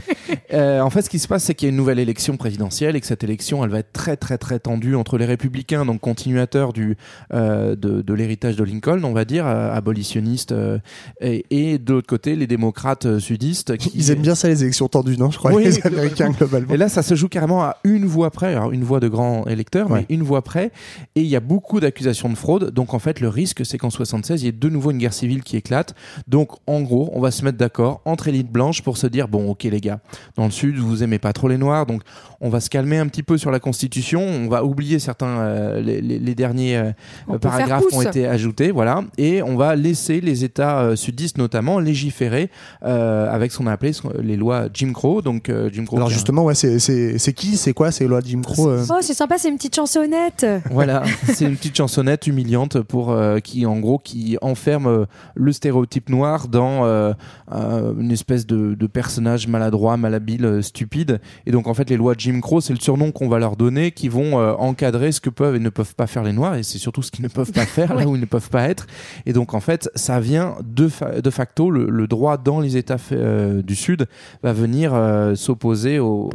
Euh, 0.51 0.81
en 0.81 0.89
fait, 0.89 1.03
ce 1.03 1.09
qui 1.11 1.19
se 1.19 1.27
passe, 1.27 1.43
c'est 1.43 1.53
qu'il 1.53 1.67
y 1.67 1.69
a 1.69 1.71
une 1.71 1.75
nouvelle 1.75 1.99
élection 1.99 2.35
présidentielle 2.35 2.95
et 2.95 3.01
que 3.01 3.05
cette 3.05 3.23
élection, 3.23 3.63
elle 3.63 3.69
va 3.69 3.79
être 3.79 3.93
très, 3.93 4.17
très, 4.17 4.39
très 4.39 4.57
tendue 4.57 4.95
entre 4.95 5.19
les 5.19 5.25
républicains, 5.25 5.85
donc 5.85 6.01
continuateurs 6.01 6.73
du, 6.73 6.97
euh, 7.33 7.75
de, 7.75 8.01
de 8.01 8.13
l'héritage 8.15 8.55
de 8.55 8.63
Lincoln, 8.63 9.03
on 9.03 9.13
va 9.13 9.25
dire, 9.25 9.45
euh, 9.45 9.71
abolitionnistes, 9.71 10.51
euh, 10.51 10.79
et, 11.21 11.45
et 11.51 11.77
de 11.77 11.93
l'autre 11.93 12.07
côté, 12.07 12.35
les 12.35 12.47
démocrates 12.47 13.05
euh, 13.05 13.19
sudistes. 13.19 13.77
Qui... 13.77 13.91
Ils 13.93 14.09
aiment 14.09 14.21
bien 14.21 14.33
ça, 14.33 14.47
les 14.47 14.63
élections 14.63 14.87
tendues, 14.87 15.17
non 15.17 15.29
Je 15.29 15.37
crois, 15.37 15.53
Oui, 15.53 15.63
les 15.65 15.85
Américains, 15.85 16.31
globalement. 16.31 16.73
Et 16.73 16.77
là, 16.77 16.89
ça 16.89 17.03
se 17.03 17.13
joue 17.13 17.29
carrément 17.29 17.61
à 17.63 17.77
une 17.83 17.98
voix 18.05 18.31
près, 18.31 18.53
alors 18.53 18.71
une 18.71 18.83
voix 18.83 18.99
de 18.99 19.07
grand 19.07 19.45
électeur, 19.47 19.89
Ouais. 19.91 20.05
mais 20.09 20.15
une 20.15 20.23
voix 20.23 20.41
près. 20.41 20.71
Et 21.15 21.21
il 21.21 21.27
y 21.27 21.35
a 21.35 21.39
beaucoup 21.39 21.79
d'accusations 21.79 22.29
de 22.29 22.35
fraude. 22.35 22.71
Donc, 22.71 22.93
en 22.93 22.99
fait, 22.99 23.19
le 23.19 23.29
risque, 23.29 23.65
c'est 23.65 23.77
qu'en 23.77 23.89
76, 23.89 24.41
il 24.41 24.45
y 24.45 24.49
ait 24.49 24.51
de 24.51 24.69
nouveau 24.69 24.91
une 24.91 24.97
guerre 24.97 25.13
civile 25.13 25.43
qui 25.43 25.57
éclate. 25.57 25.95
Donc, 26.27 26.51
en 26.67 26.81
gros, 26.81 27.09
on 27.13 27.19
va 27.21 27.31
se 27.31 27.43
mettre 27.45 27.57
d'accord 27.57 28.01
entre 28.05 28.27
élites 28.27 28.51
blanches 28.51 28.81
pour 28.81 28.97
se 28.97 29.07
dire 29.07 29.27
bon, 29.27 29.49
ok, 29.49 29.63
les 29.63 29.81
gars, 29.81 29.99
dans 30.35 30.45
le 30.45 30.51
Sud, 30.51 30.77
vous 30.77 31.03
aimez 31.03 31.19
pas 31.19 31.33
trop 31.33 31.47
les 31.47 31.57
Noirs, 31.57 31.85
donc 31.85 32.01
on 32.41 32.49
va 32.49 32.59
se 32.59 32.69
calmer 32.69 32.97
un 32.97 33.07
petit 33.07 33.23
peu 33.23 33.37
sur 33.37 33.51
la 33.51 33.59
Constitution. 33.59 34.21
On 34.21 34.47
va 34.47 34.63
oublier 34.63 34.99
certains, 34.99 35.39
euh, 35.39 35.81
les, 35.81 36.01
les- 36.01 36.19
les 36.19 36.35
derniers 36.35 36.77
euh, 36.77 37.37
paragraphes 37.39 37.85
qui 37.89 37.95
ont 37.95 38.01
été 38.01 38.25
ajoutés, 38.27 38.71
voilà. 38.71 39.03
Et 39.17 39.41
on 39.43 39.55
va 39.57 39.75
laisser 39.75 40.21
les 40.21 40.43
États 40.43 40.79
euh, 40.81 40.95
sudistes, 40.95 41.37
notamment, 41.37 41.79
légiférer 41.79 42.49
euh, 42.83 43.29
avec 43.31 43.51
ce 43.51 43.57
qu'on 43.57 43.67
a 43.67 43.71
appelé 43.71 43.91
les 44.21 44.37
lois 44.37 44.67
Jim 44.73 44.93
Crow. 44.93 45.21
Donc, 45.21 45.49
euh, 45.49 45.69
Jim 45.73 45.85
Crow. 45.85 45.97
Alors 45.97 46.09
justement, 46.09 46.43
ouais, 46.43 46.55
c'est 46.55 47.33
qui 47.33 47.57
C'est 47.57 47.73
quoi 47.73 47.88
C'est 47.91 48.07
loi 48.07 48.21
de 48.21 48.27
Jim 48.27 48.41
Crow 48.41 48.69
euh 48.69 48.83
Oh, 48.89 48.97
c'est 49.01 49.13
sympa, 49.13 49.37
c'est 49.37 49.49
une 49.49 49.55
petite 49.57 49.75
chansonnette. 49.75 50.45
Voilà, 50.71 51.03
c'est 51.33 51.45
une 51.45 51.55
petite 51.55 51.75
chansonnette 51.77 52.27
humiliante 52.27 52.81
pour 52.81 53.11
euh, 53.11 53.39
qui 53.39 53.65
en 53.65 53.79
gros 53.79 53.97
qui 53.99 54.37
enferme 54.41 54.87
euh, 54.87 55.05
le 55.35 55.51
stéréotype 55.51 56.09
noir 56.09 56.47
dans 56.47 56.85
euh, 56.85 57.13
euh, 57.53 57.93
une 57.99 58.11
espèce 58.11 58.45
de, 58.45 58.73
de 58.75 58.87
personnage 58.87 59.47
maladroit, 59.47 59.97
malhabile, 59.97 60.45
euh, 60.45 60.61
stupide. 60.61 61.19
Et 61.45 61.51
donc 61.51 61.67
en 61.67 61.73
fait 61.73 61.89
les 61.89 61.97
lois 61.97 62.15
de 62.15 62.19
Jim 62.19 62.39
Crow, 62.41 62.61
c'est 62.61 62.73
le 62.73 62.79
surnom 62.79 63.11
qu'on 63.11 63.29
va 63.29 63.39
leur 63.39 63.55
donner, 63.55 63.91
qui 63.91 64.09
vont 64.09 64.39
euh, 64.39 64.53
encadrer 64.53 65.11
ce 65.11 65.21
que 65.21 65.29
peuvent 65.29 65.55
et 65.55 65.59
ne 65.59 65.69
peuvent 65.69 65.95
pas 65.95 66.07
faire 66.07 66.23
les 66.23 66.33
noirs, 66.33 66.55
et 66.55 66.63
c'est 66.63 66.77
surtout 66.77 67.01
ce 67.01 67.11
qu'ils 67.11 67.23
ne 67.23 67.29
peuvent 67.29 67.51
pas 67.51 67.65
faire 67.65 67.93
là 67.95 68.07
où 68.07 68.15
ils 68.15 68.21
ne 68.21 68.25
peuvent 68.25 68.49
pas 68.49 68.63
être. 68.69 68.87
Et 69.25 69.33
donc 69.33 69.53
en 69.53 69.59
fait 69.59 69.89
ça 69.95 70.19
vient 70.19 70.55
de, 70.63 70.87
fa- 70.87 71.21
de 71.21 71.29
facto 71.29 71.69
le, 71.71 71.89
le 71.89 72.07
droit 72.07 72.37
dans 72.37 72.59
les 72.59 72.77
États 72.77 72.97
euh, 73.11 73.61
du 73.61 73.75
Sud 73.75 74.07
va 74.43 74.53
venir 74.53 74.93
euh, 74.93 75.35
s'opposer 75.35 75.99
au- 75.99 76.29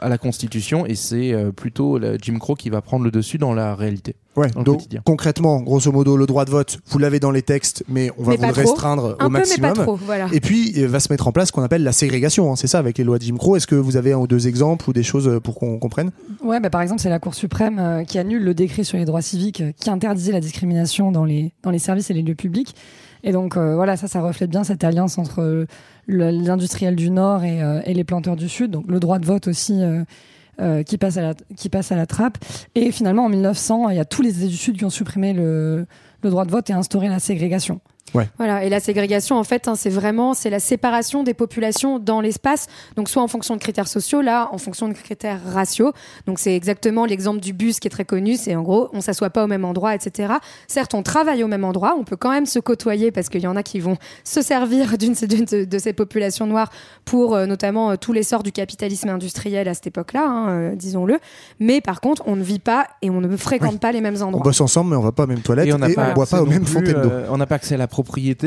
à 0.00 0.08
la 0.08 0.18
Constitution, 0.18 0.86
et 0.86 0.93
c'est 0.96 1.32
euh, 1.32 1.50
plutôt 1.52 1.98
la 1.98 2.16
Jim 2.18 2.38
Crow 2.38 2.54
qui 2.54 2.70
va 2.70 2.80
prendre 2.82 3.04
le 3.04 3.10
dessus 3.10 3.38
dans 3.38 3.52
la 3.54 3.74
réalité. 3.74 4.16
Ouais, 4.36 4.48
donc 4.64 4.82
concrètement, 5.04 5.60
grosso 5.60 5.92
modo, 5.92 6.16
le 6.16 6.26
droit 6.26 6.44
de 6.44 6.50
vote, 6.50 6.80
vous 6.88 6.98
l'avez 6.98 7.20
dans 7.20 7.30
les 7.30 7.42
textes, 7.42 7.84
mais 7.88 8.10
on 8.18 8.24
va 8.24 8.32
Mais 8.32 8.36
vous 8.38 8.46
le 8.46 8.52
trop. 8.52 8.60
restreindre 8.62 9.16
Un 9.20 9.26
au 9.26 9.28
peu, 9.28 9.32
mais 9.34 9.38
maximum. 9.38 9.72
pas 9.74 9.82
trop, 9.84 9.94
voilà. 9.96 10.26
Et 10.32 10.40
puis, 10.40 10.72
il 10.74 10.86
va 10.88 10.98
se 10.98 11.12
mettre 11.12 11.28
en 11.28 11.32
place 11.32 11.48
ce 11.48 11.52
qu'on 11.52 11.62
appelle 11.62 11.84
la 11.84 11.92
ségrégation, 11.92 12.50
hein, 12.50 12.56
c'est 12.56 12.66
ça, 12.66 12.80
avec 12.80 12.98
les 12.98 13.04
lois 13.04 13.18
de 13.18 13.22
Jim 13.22 13.36
Crow. 13.36 13.54
Est-ce 13.54 13.68
que 13.68 13.76
vous 13.76 13.96
avez 13.96 14.12
un 14.12 14.18
ou 14.18 14.26
deux 14.26 14.48
exemples 14.48 14.90
ou 14.90 14.92
des 14.92 15.04
choses 15.04 15.28
euh, 15.28 15.38
pour 15.38 15.54
qu'on 15.54 15.78
comprenne? 15.78 16.10
Ouais, 16.42 16.58
bah, 16.58 16.68
par 16.68 16.82
exemple, 16.82 17.00
c'est 17.00 17.10
la 17.10 17.20
Cour 17.20 17.34
suprême 17.34 17.78
euh, 17.78 18.02
qui 18.02 18.18
annule 18.18 18.42
le 18.42 18.54
décret 18.54 18.82
sur 18.82 18.98
les 18.98 19.04
droits 19.04 19.22
civiques 19.22 19.60
euh, 19.60 19.70
qui 19.78 19.88
interdisait 19.88 20.32
la 20.32 20.40
discrimination 20.40 21.12
dans 21.12 21.24
les, 21.24 21.52
dans 21.62 21.70
les 21.70 21.78
services 21.78 22.10
et 22.10 22.14
les 22.14 22.22
lieux 22.22 22.34
publics. 22.34 22.74
Et 23.22 23.30
donc, 23.30 23.56
euh, 23.56 23.76
voilà, 23.76 23.96
ça, 23.96 24.08
ça 24.08 24.20
reflète 24.20 24.50
bien 24.50 24.64
cette 24.64 24.82
alliance 24.82 25.16
entre 25.16 25.40
euh, 25.40 26.48
industriels 26.50 26.96
du 26.96 27.08
Nord 27.10 27.44
et, 27.44 27.62
euh, 27.62 27.80
et 27.86 27.94
les 27.94 28.04
planteurs 28.04 28.36
du 28.36 28.48
Sud. 28.48 28.72
Donc, 28.72 28.84
le 28.88 28.98
droit 28.98 29.20
de 29.20 29.26
vote 29.26 29.46
aussi. 29.46 29.80
Euh, 30.60 30.82
qui 30.82 30.98
passe 30.98 31.16
à 31.16 31.22
la 31.22 31.34
qui 31.56 31.68
passe 31.68 31.92
à 31.92 31.96
la 31.96 32.06
trappe. 32.06 32.38
Et 32.74 32.92
finalement 32.92 33.24
en 33.24 33.28
1900 33.28 33.90
il 33.90 33.96
y 33.96 34.00
a 34.00 34.04
tous 34.04 34.22
les 34.22 34.38
États 34.38 34.48
du 34.48 34.56
Sud 34.56 34.76
qui 34.76 34.84
ont 34.84 34.90
supprimé 34.90 35.32
le, 35.32 35.86
le 36.22 36.30
droit 36.30 36.44
de 36.44 36.50
vote 36.50 36.70
et 36.70 36.72
instauré 36.72 37.08
la 37.08 37.18
ségrégation 37.18 37.80
Voilà, 38.38 38.64
et 38.64 38.68
la 38.68 38.80
ségrégation, 38.80 39.36
en 39.38 39.44
fait, 39.44 39.68
hein, 39.68 39.74
c'est 39.74 39.90
vraiment 39.90 40.34
c'est 40.34 40.50
la 40.50 40.60
séparation 40.60 41.22
des 41.22 41.34
populations 41.34 41.98
dans 41.98 42.20
l'espace. 42.20 42.66
Donc, 42.96 43.08
soit 43.08 43.22
en 43.22 43.28
fonction 43.28 43.54
de 43.56 43.60
critères 43.60 43.88
sociaux, 43.88 44.20
là, 44.20 44.48
en 44.52 44.58
fonction 44.58 44.88
de 44.88 44.94
critères 44.94 45.40
raciaux. 45.44 45.92
Donc, 46.26 46.38
c'est 46.38 46.54
exactement 46.54 47.04
l'exemple 47.06 47.40
du 47.40 47.52
bus 47.52 47.80
qui 47.80 47.88
est 47.88 47.90
très 47.90 48.04
connu. 48.04 48.36
C'est 48.36 48.54
en 48.54 48.62
gros, 48.62 48.88
on 48.92 49.00
s'assoit 49.00 49.30
pas 49.30 49.44
au 49.44 49.46
même 49.46 49.64
endroit, 49.64 49.94
etc. 49.94 50.34
Certes, 50.68 50.94
on 50.94 51.02
travaille 51.02 51.42
au 51.42 51.48
même 51.48 51.64
endroit. 51.64 51.96
On 51.98 52.04
peut 52.04 52.16
quand 52.16 52.30
même 52.30 52.46
se 52.46 52.58
côtoyer 52.58 53.10
parce 53.10 53.28
qu'il 53.28 53.40
y 53.42 53.46
en 53.46 53.56
a 53.56 53.62
qui 53.62 53.80
vont 53.80 53.96
se 54.24 54.42
servir 54.42 54.96
d'une 54.98 55.14
de, 55.14 55.64
de 55.64 55.78
ces 55.78 55.92
populations 55.92 56.46
noires 56.46 56.70
pour 57.04 57.34
euh, 57.34 57.46
notamment 57.46 57.90
euh, 57.90 57.96
tous 57.96 58.12
les 58.12 58.22
sorts 58.22 58.42
du 58.42 58.52
capitalisme 58.52 59.08
industriel 59.08 59.68
à 59.68 59.74
cette 59.74 59.86
époque-là, 59.86 60.26
hein, 60.26 60.48
euh, 60.50 60.74
disons-le. 60.74 61.18
Mais 61.60 61.80
par 61.80 62.00
contre, 62.00 62.22
on 62.26 62.36
ne 62.36 62.42
vit 62.42 62.58
pas 62.58 62.86
et 63.02 63.10
on 63.10 63.20
ne 63.20 63.36
fréquente 63.36 63.80
pas 63.80 63.92
les 63.92 64.00
mêmes 64.00 64.16
On 64.20 64.26
endroits. 64.26 64.42
bosse 64.44 64.60
ensemble, 64.60 64.90
mais 64.90 64.96
on 64.96 65.00
va 65.02 65.12
pas 65.12 65.24
aux 65.24 65.26
mêmes 65.26 65.40
toilettes 65.40 65.66
et 65.66 65.72
on, 65.72 65.78
n'a 65.78 66.12
boit 66.14 66.26
pas 66.26 66.42
aux 66.42 66.46
mêmes 66.46 66.64
fontaines 66.66 67.00
d'eau. 67.02 67.10
euh, 67.10 67.26
on 67.30 67.36
n'a 67.38 67.46
pas 67.46 67.56
accès 67.56 67.74
à 67.74 67.78
la 67.78 67.86
propriété 67.86 68.03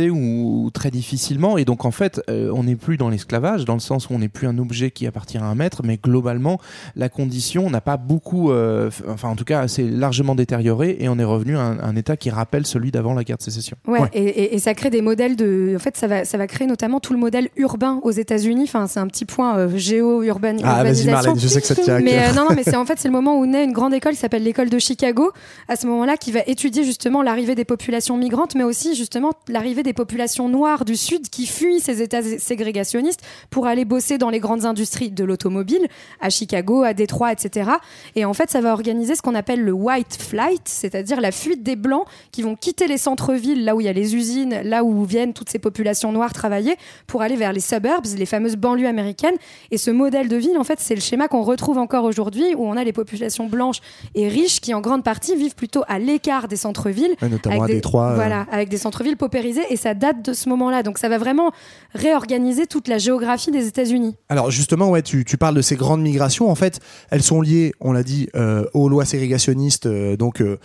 ou, 0.10 0.66
ou 0.66 0.70
très 0.72 0.92
difficilement. 0.92 1.58
Et 1.58 1.66
donc, 1.66 1.86
en 1.86 1.92
fait, 1.92 2.22
euh, 2.30 2.52
on 2.54 2.64
n'est 2.64 2.76
plus 2.76 2.98
dans 2.98 3.10
l'esclavage, 3.10 3.66
dans 3.66 3.74
le 3.74 3.80
sens 3.80 4.10
où 4.10 4.14
on 4.14 4.20
n'est 4.20 4.28
plus 4.30 4.48
un 4.48 4.58
objet 4.58 4.92
qui 4.92 5.06
appartient 5.08 5.38
à 5.38 5.44
un 5.46 5.56
maître, 5.56 5.82
mais 5.84 5.98
globalement, 5.98 6.60
la 6.96 7.10
condition 7.10 7.70
n'a 7.70 7.82
pas 7.82 7.98
beaucoup, 7.98 8.52
euh, 8.52 8.90
enfin, 9.10 9.30
en 9.30 9.36
tout 9.36 9.44
cas, 9.44 9.68
c'est 9.68 9.84
largement 9.84 10.36
détérioré 10.36 10.98
et 11.00 11.10
on 11.10 11.18
est 11.20 11.24
revenu 11.24 11.58
à 11.58 11.62
un, 11.62 11.80
un 11.80 11.96
état 11.96 12.18
qui 12.18 12.30
rappelle 12.30 12.66
celui 12.66 12.92
d'avant 12.92 13.14
la 13.14 13.24
guerre 13.24 13.38
de 13.38 13.44
sécession. 13.44 13.78
Ouais, 13.88 14.00
Et, 14.14 14.24
et- 14.24 14.56
et 14.56 14.60
ça 14.60 14.74
crée 14.74 14.90
des 14.90 15.02
modèles 15.02 15.36
de. 15.36 15.74
En 15.76 15.80
fait, 15.80 15.98
ça 15.98 16.08
va, 16.08 16.26
ça 16.26 16.38
va 16.38 16.48
créer 16.48 16.68
notamment 16.68 17.00
tout 17.00 17.14
le 17.14 17.20
modèle 17.20 17.50
urbain 17.58 18.00
aux 18.04 18.12
États-Unis. 18.12 18.64
Enfin, 18.64 18.88
c'est 18.88 19.00
un 19.00 19.08
petit 19.08 19.26
point 19.26 19.58
euh, 19.58 19.78
géo-urban. 19.78 20.58
Ah, 20.64 20.84
vas-y. 20.84 21.06
Marlène, 21.10 21.40
je 21.40 21.48
sais 21.48 21.62
que 21.62 21.68
ça 21.68 21.76
te 21.76 21.82
tient 21.82 21.96
à 21.96 22.00
Mais 22.00 22.12
cœur. 22.12 22.30
euh, 22.32 22.34
non, 22.34 22.42
non, 22.50 22.56
mais 22.56 22.64
c'est 22.64 22.76
en 22.78 22.86
fait 22.86 22.98
c'est 23.00 23.08
le 23.08 23.14
moment 23.14 23.38
où 23.40 23.46
naît 23.46 23.64
une 23.64 23.72
grande 23.74 23.94
école 23.94 24.14
qui 24.14 24.20
s'appelle 24.20 24.44
l'école 24.44 24.70
de 24.70 24.80
Chicago. 24.80 25.32
À 25.68 25.76
ce 25.76 25.88
moment-là, 25.88 26.18
qui 26.18 26.32
va 26.32 26.40
étudier 26.48 26.84
justement 26.84 27.22
l'arrivée 27.22 27.56
des 27.56 27.66
populations 27.66 28.18
migrantes, 28.18 28.56
mais 28.56 28.64
aussi 28.64 28.96
justement 28.96 29.32
l'arrivée 29.48 29.84
des 29.84 29.94
populations 29.94 30.50
noires 30.50 30.86
du 30.86 30.96
Sud 30.96 31.30
qui 31.30 31.46
fuient 31.46 31.80
ces 31.80 32.02
États 32.02 32.22
ségrégationnistes 32.22 33.22
pour 33.50 33.68
aller 33.68 33.86
bosser 33.86 34.18
dans 34.18 34.30
les 34.30 34.40
grandes 34.40 34.66
industries 34.66 35.10
de 35.10 35.24
l'automobile, 35.24 35.88
à 36.20 36.30
Chicago, 36.30 36.84
à 36.84 36.94
Détroit, 36.94 37.32
etc. 37.32 37.72
Et 38.16 38.26
en 38.26 38.34
fait, 38.34 38.50
ça 38.50 38.62
va 38.62 38.74
organiser 38.74 39.16
ce 39.16 39.22
qu'on 39.22 39.36
appelle 39.36 39.62
le 39.62 39.72
white 39.72 40.18
flight, 40.22 40.62
c'est-à-dire 40.66 41.22
la 41.22 41.32
fuite 41.32 41.64
des 41.64 41.76
Blancs 41.76 42.06
qui 42.32 42.42
vont 42.42 42.56
quitter 42.56 42.88
les 42.88 42.98
centres-villes, 42.98 43.64
là 43.64 43.76
où 43.76 43.82
il 43.82 43.86
y 43.86 43.90
a 43.90 43.94
les 43.94 44.16
usines, 44.16 44.62
là 44.64 44.84
où 44.84 45.04
viennent 45.04 45.34
toutes 45.34 45.50
ces 45.50 45.60
populations 45.60 46.12
noires 46.12 46.34
travailler, 46.34 46.76
pour 47.08 47.22
aller 47.22 47.36
vers 47.36 47.54
les 47.54 47.60
suburbs, 47.60 48.06
les 48.18 48.26
fameuses 48.26 48.56
banlieues 48.56 48.88
américaines. 48.88 49.36
Et 49.72 49.78
ce 49.78 49.92
modèle 49.92 50.28
de 50.28 50.36
ville, 50.36 50.58
en 50.58 50.64
fait, 50.64 50.80
c'est 50.80 50.96
le 50.96 51.02
schéma 51.02 51.28
qu'on 51.28 51.44
retrouve 51.44 51.78
encore 51.78 52.04
aujourd'hui, 52.04 52.56
où 52.56 52.66
on 52.66 52.78
a 52.78 52.84
les 52.84 52.94
populations 52.94 53.48
blanches 53.48 53.80
et 54.16 54.28
riches 54.28 54.60
qui, 54.60 54.74
en 54.74 54.82
grande 54.82 55.04
partie, 55.04 55.36
vivent 55.36 55.56
plutôt 55.56 55.84
à 55.88 56.00
l'écart 56.00 56.48
des 56.48 56.56
centres-villes, 56.56 57.16
Ouais, 57.22 57.30
notamment 57.30 57.56
avec 57.56 57.64
à 57.64 57.68
des, 57.68 57.74
Détroit, 57.76 58.12
euh. 58.12 58.16
voilà, 58.16 58.46
avec 58.52 58.70
des 58.70 58.78
centres-villes 58.78 59.18
Et 59.70 59.76
ça 59.76 59.94
date 59.94 60.24
de 60.26 60.34
ce 60.34 60.50
moment-là. 60.50 60.84
Donc 60.84 60.98
ça 60.98 61.10
va 61.10 61.18
vraiment 61.18 61.52
réorganiser 61.94 62.68
toute 62.68 62.88
la 62.88 62.98
géographie 62.98 63.52
des 63.52 63.68
États-Unis. 63.68 64.16
Alors 64.30 64.52
justement, 64.52 64.90
ouais, 64.90 65.02
tu, 65.02 65.26
tu 65.26 65.38
parles 65.38 65.56
de 65.56 65.62
ces 65.62 65.76
grandes 65.76 66.02
migrations. 66.02 66.50
En 66.50 66.56
fait, 66.56 66.80
elles 67.10 67.24
sont 67.24 67.42
liées, 67.42 67.74
on 67.80 67.92
l'a 67.92 68.04
dit, 68.04 68.28
euh, 68.36 68.66
aux 68.74 68.90
lois 68.90 69.06
ségrégationnistes, 69.06 69.86
euh, 69.88 70.16
donc 70.18 70.42
euh, 70.42 70.58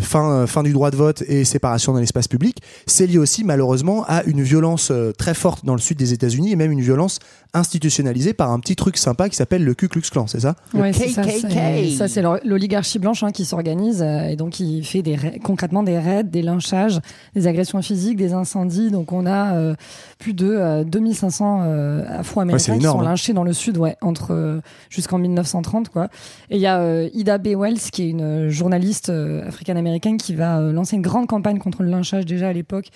fin, 0.00 0.46
fin 0.46 0.62
du 0.62 0.72
droit 0.72 0.90
de 0.90 0.96
vote 0.96 1.22
et 1.28 1.44
séparation 1.44 1.92
dans 1.92 1.98
l'espace 2.00 2.28
public. 2.28 2.58
C'est 2.86 3.06
lié 3.06 3.18
aussi, 3.18 3.44
malheureusement, 3.44 4.04
à 4.06 4.22
une 4.24 4.42
violence 4.42 4.92
très 5.18 5.34
forte 5.34 5.64
dans 5.64 5.74
le 5.74 5.80
sud 5.80 5.98
des 5.98 6.12
États-Unis 6.12 6.52
et 6.52 6.56
même 6.56 6.72
une 6.72 6.80
violence 6.80 7.18
institutionnalisée 7.54 8.32
par 8.34 8.50
un 8.50 8.60
petit 8.60 8.76
truc 8.76 8.96
sympa 8.96 9.28
qui 9.28 9.36
s'appelle 9.36 9.64
le 9.64 9.74
Ku 9.74 9.88
Klux 9.88 10.02
Klan, 10.10 10.26
c'est 10.26 10.40
ça? 10.40 10.54
Ouais, 10.74 10.92
c'est 10.92 11.08
ça, 11.08 11.22
c'est- 11.24 11.90
ça, 11.96 12.08
c'est 12.08 12.22
l'oligarchie 12.44 12.98
blanche 12.98 13.22
hein, 13.22 13.30
qui 13.32 13.44
s'organise 13.44 14.00
euh, 14.02 14.28
et 14.28 14.36
donc 14.36 14.50
qui 14.50 14.82
fait 14.84 15.02
des 15.02 15.16
concrètement 15.42 15.82
des 15.82 15.98
raids, 15.98 16.24
des 16.24 16.42
lynchages, 16.42 17.00
des 17.34 17.46
agressions 17.46 17.82
physiques, 17.82 18.07
des 18.16 18.32
incendies. 18.32 18.90
Donc 18.90 19.12
on 19.12 19.26
a 19.26 19.54
euh, 19.54 19.74
plus 20.18 20.32
de 20.34 20.48
euh, 20.48 20.84
2500 20.84 21.60
euh, 21.62 21.98
Ouais, 22.00 22.04
c'est 22.08 22.12
Afro-Américains 22.18 22.72
qui 22.74 22.78
énorme, 22.80 22.98
sont 23.00 23.04
hein. 23.06 23.10
lynchés 23.10 23.32
dans 23.32 23.44
le 23.44 23.52
sud, 23.52 23.76
ouais, 23.78 23.96
entre 24.00 24.32
euh, 24.32 24.60
jusqu'en 24.90 25.18
1930 25.18 25.88
quoi. 25.88 26.08
Et 26.50 26.56
il 26.56 26.60
y 26.60 26.66
a 26.66 26.78
euh, 26.80 27.08
Ida 27.14 27.38
B. 27.38 27.48
Wells 27.56 27.78
qui 27.92 28.02
est 28.04 28.08
une 28.10 28.20
euh, 28.22 28.48
journaliste 28.50 29.08
euh, 29.10 29.46
africaine-américaine 29.48 30.16
qui 30.16 30.34
va 30.34 30.58
euh, 30.58 30.72
lancer 30.72 30.96
une 30.96 31.02
grande 31.02 31.26
campagne 31.26 31.58
contre 31.58 31.82
le 31.82 31.90
lynchage 31.90 32.26
déjà 32.26 32.48
à 32.48 32.52
l'époque 32.52 32.88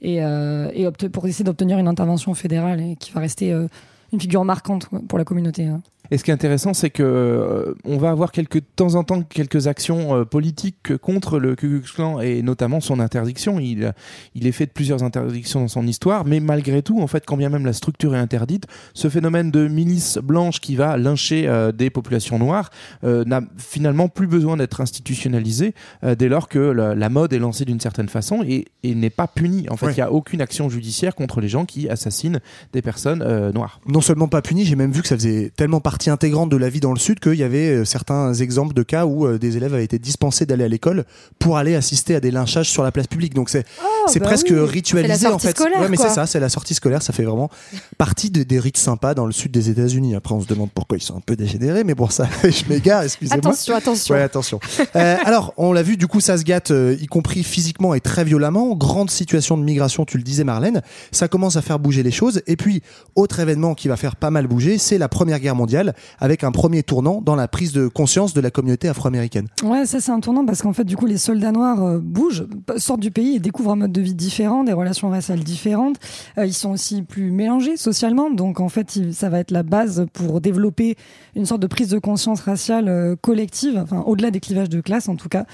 et, 0.00 0.22
euh, 0.22 0.70
et 0.74 0.84
obte- 0.86 1.08
pour 1.08 1.26
essayer 1.26 1.44
d'obtenir 1.44 1.78
une 1.78 1.88
intervention 1.88 2.34
fédérale 2.34 2.80
et 2.80 2.96
qui 2.96 3.10
va 3.12 3.20
rester 3.20 3.52
euh, 3.52 3.66
une 4.12 4.20
figure 4.20 4.44
marquante 4.44 4.88
pour 5.08 5.18
la 5.18 5.24
communauté. 5.24 5.66
hein. 5.66 5.80
Et 6.10 6.16
ce 6.16 6.24
qui 6.24 6.30
est 6.30 6.34
intéressant, 6.34 6.72
c'est 6.72 6.88
que 6.88 7.02
euh, 7.02 7.74
on 7.84 7.98
va 7.98 8.08
avoir 8.08 8.32
quelques 8.32 8.60
de 8.60 8.64
temps 8.76 8.94
en 8.94 9.04
temps 9.04 9.20
quelques 9.22 9.66
actions 9.66 10.14
euh, 10.16 10.24
politiques 10.24 10.96
contre 10.96 11.38
le 11.38 11.54
Ku 11.54 11.68
Klux 11.68 11.92
Klan 11.94 12.20
et 12.20 12.40
notamment 12.40 12.80
son 12.80 12.98
interdiction. 12.98 13.60
Il, 13.60 13.92
il 14.34 14.46
est 14.46 14.52
fait 14.52 14.64
de 14.64 14.70
plusieurs 14.70 15.02
interdictions 15.02 15.60
dans 15.60 15.68
son 15.68 15.86
histoire, 15.86 16.24
mais 16.24 16.40
malgré 16.40 16.80
tout, 16.82 17.02
en 17.02 17.06
fait, 17.08 17.26
quand 17.26 17.36
bien 17.36 17.50
même 17.50 17.66
la 17.66 17.74
structure 17.74 18.14
est 18.14 18.18
interdite, 18.18 18.64
ce 18.94 19.08
phénomène 19.10 19.50
de 19.50 19.68
milice 19.68 20.16
blanche 20.22 20.60
qui 20.60 20.76
va 20.76 20.96
lyncher 20.96 21.46
euh, 21.46 21.72
des 21.72 21.90
populations 21.90 22.38
noires 22.38 22.70
n'a 23.02 23.42
finalement 23.58 24.08
plus 24.08 24.26
besoin 24.26 24.56
d'être 24.56 24.80
institutionnalisé 24.80 25.74
dès 26.02 26.28
lors 26.28 26.48
que 26.48 26.58
la, 26.58 26.94
la 26.94 27.08
mode 27.10 27.32
est 27.34 27.38
lancée 27.38 27.64
d'une 27.66 27.80
certaine 27.80 28.08
façon 28.08 28.42
et, 28.46 28.64
et 28.82 28.94
n'est 28.94 29.10
pas 29.10 29.26
puni. 29.26 29.68
En 29.68 29.76
fait, 29.76 29.86
il 29.86 29.88
Ouais. 29.88 29.94
n'y 29.96 30.00
a 30.02 30.12
aucune 30.12 30.40
action 30.40 30.68
judiciaire 30.68 31.14
contre 31.14 31.40
les 31.40 31.48
gens 31.48 31.64
qui 31.64 31.88
assassinent 31.88 32.40
des 32.72 32.82
personnes 32.82 33.22
noires. 33.52 33.80
non 33.86 34.00
seulement 34.00 34.28
pas 34.28 34.40
puni, 34.42 34.64
j'ai 34.64 34.76
même 34.76 34.92
vu 34.92 35.02
que 35.02 35.08
ça 35.08 35.16
faisait 35.16 35.50
tellement 35.54 35.80
partie 35.80 35.97
intégrante 36.06 36.48
de 36.50 36.56
la 36.56 36.68
vie 36.70 36.78
dans 36.80 36.92
le 36.92 36.98
Sud 36.98 37.18
qu'il 37.18 37.34
y 37.34 37.42
avait 37.42 37.68
euh, 37.70 37.84
certains 37.84 38.32
exemples 38.34 38.74
de 38.74 38.82
cas 38.84 39.04
où 39.06 39.26
euh, 39.26 39.38
des 39.38 39.56
élèves 39.56 39.74
avaient 39.74 39.84
été 39.84 39.98
dispensés 39.98 40.46
d'aller 40.46 40.64
à 40.64 40.68
l'école 40.68 41.04
pour 41.40 41.56
aller 41.58 41.74
assister 41.74 42.14
à 42.14 42.20
des 42.20 42.30
lynchages 42.30 42.70
sur 42.70 42.84
la 42.84 42.92
place 42.92 43.08
publique. 43.08 43.34
Donc 43.34 43.50
c'est 43.50 43.64
c'est 44.06 44.20
bah 44.20 44.26
presque 44.26 44.48
oui. 44.50 44.60
ritualisé 44.60 45.14
C'est 45.16 45.24
la 45.24 45.28
en 45.30 45.32
sortie 45.32 45.46
fait. 45.48 45.52
scolaire, 45.54 45.80
ouais, 45.80 45.88
mais 45.88 45.96
c'est 45.96 46.08
ça, 46.08 46.26
c'est 46.26 46.40
la 46.40 46.48
sortie 46.48 46.74
scolaire. 46.74 47.02
Ça 47.02 47.12
fait 47.12 47.24
vraiment 47.24 47.50
partie 47.98 48.30
de- 48.30 48.42
des 48.44 48.58
rites 48.60 48.76
sympas 48.76 49.14
dans 49.14 49.26
le 49.26 49.32
Sud 49.32 49.50
des 49.52 49.70
États-Unis. 49.70 50.14
Après, 50.14 50.34
on 50.34 50.40
se 50.40 50.46
demande 50.46 50.70
pourquoi 50.72 50.96
ils 50.98 51.02
sont 51.02 51.16
un 51.16 51.20
peu 51.20 51.34
dégénérés, 51.36 51.82
mais 51.84 51.94
pour 51.94 52.12
ça, 52.12 52.28
je 52.44 52.68
m'égare. 52.68 53.02
Excusez-moi. 53.02 53.38
Attention, 53.38 53.74
attention. 53.74 54.14
Ouais, 54.14 54.22
attention. 54.22 54.60
Euh, 54.96 55.16
alors, 55.24 55.54
on 55.56 55.72
l'a 55.72 55.82
vu, 55.82 55.96
du 55.96 56.06
coup, 56.06 56.20
ça 56.20 56.36
se 56.38 56.44
gâte, 56.44 56.70
euh, 56.70 56.96
y 57.00 57.06
compris 57.06 57.42
physiquement 57.42 57.94
et 57.94 58.00
très 58.00 58.24
violemment. 58.24 58.74
Grande 58.76 59.10
situation 59.10 59.56
de 59.56 59.62
migration, 59.62 60.04
tu 60.04 60.16
le 60.18 60.22
disais, 60.22 60.44
Marlène. 60.44 60.82
Ça 61.12 61.28
commence 61.28 61.56
à 61.56 61.62
faire 61.62 61.78
bouger 61.78 62.02
les 62.02 62.10
choses. 62.10 62.42
Et 62.46 62.56
puis, 62.56 62.82
autre 63.14 63.40
événement 63.40 63.74
qui 63.74 63.88
va 63.88 63.96
faire 63.96 64.16
pas 64.16 64.30
mal 64.30 64.46
bouger, 64.46 64.78
c'est 64.78 64.98
la 64.98 65.08
Première 65.08 65.40
Guerre 65.40 65.54
mondiale, 65.54 65.77
avec 66.18 66.44
un 66.44 66.52
premier 66.52 66.82
tournant 66.82 67.20
dans 67.22 67.36
la 67.36 67.48
prise 67.48 67.72
de 67.72 67.88
conscience 67.88 68.34
de 68.34 68.40
la 68.40 68.50
communauté 68.50 68.88
afro-américaine. 68.88 69.48
Ouais, 69.62 69.86
ça 69.86 70.00
c'est 70.00 70.12
un 70.12 70.20
tournant 70.20 70.44
parce 70.44 70.62
qu'en 70.62 70.72
fait, 70.72 70.84
du 70.84 70.96
coup, 70.96 71.06
les 71.06 71.18
soldats 71.18 71.52
noirs 71.52 71.82
euh, 71.82 71.98
bougent, 71.98 72.46
sortent 72.76 73.00
du 73.00 73.10
pays 73.10 73.36
et 73.36 73.38
découvrent 73.38 73.72
un 73.72 73.76
mode 73.76 73.92
de 73.92 74.00
vie 74.00 74.14
différent, 74.14 74.64
des 74.64 74.72
relations 74.72 75.08
raciales 75.08 75.40
différentes. 75.40 75.96
Euh, 76.38 76.46
ils 76.46 76.54
sont 76.54 76.70
aussi 76.70 77.02
plus 77.02 77.30
mélangés 77.30 77.76
socialement, 77.76 78.30
donc 78.30 78.60
en 78.60 78.68
fait, 78.68 78.98
ça 79.12 79.28
va 79.28 79.40
être 79.40 79.50
la 79.50 79.62
base 79.62 80.06
pour 80.12 80.40
développer 80.40 80.96
une 81.36 81.46
sorte 81.46 81.60
de 81.60 81.66
prise 81.66 81.88
de 81.88 81.98
conscience 81.98 82.40
raciale 82.40 82.88
euh, 82.88 83.16
collective, 83.20 83.78
enfin 83.82 84.02
au-delà 84.06 84.30
des 84.30 84.40
clivages 84.40 84.68
de 84.68 84.80
classe 84.80 85.08
en 85.08 85.16
tout 85.16 85.28
cas. 85.28 85.44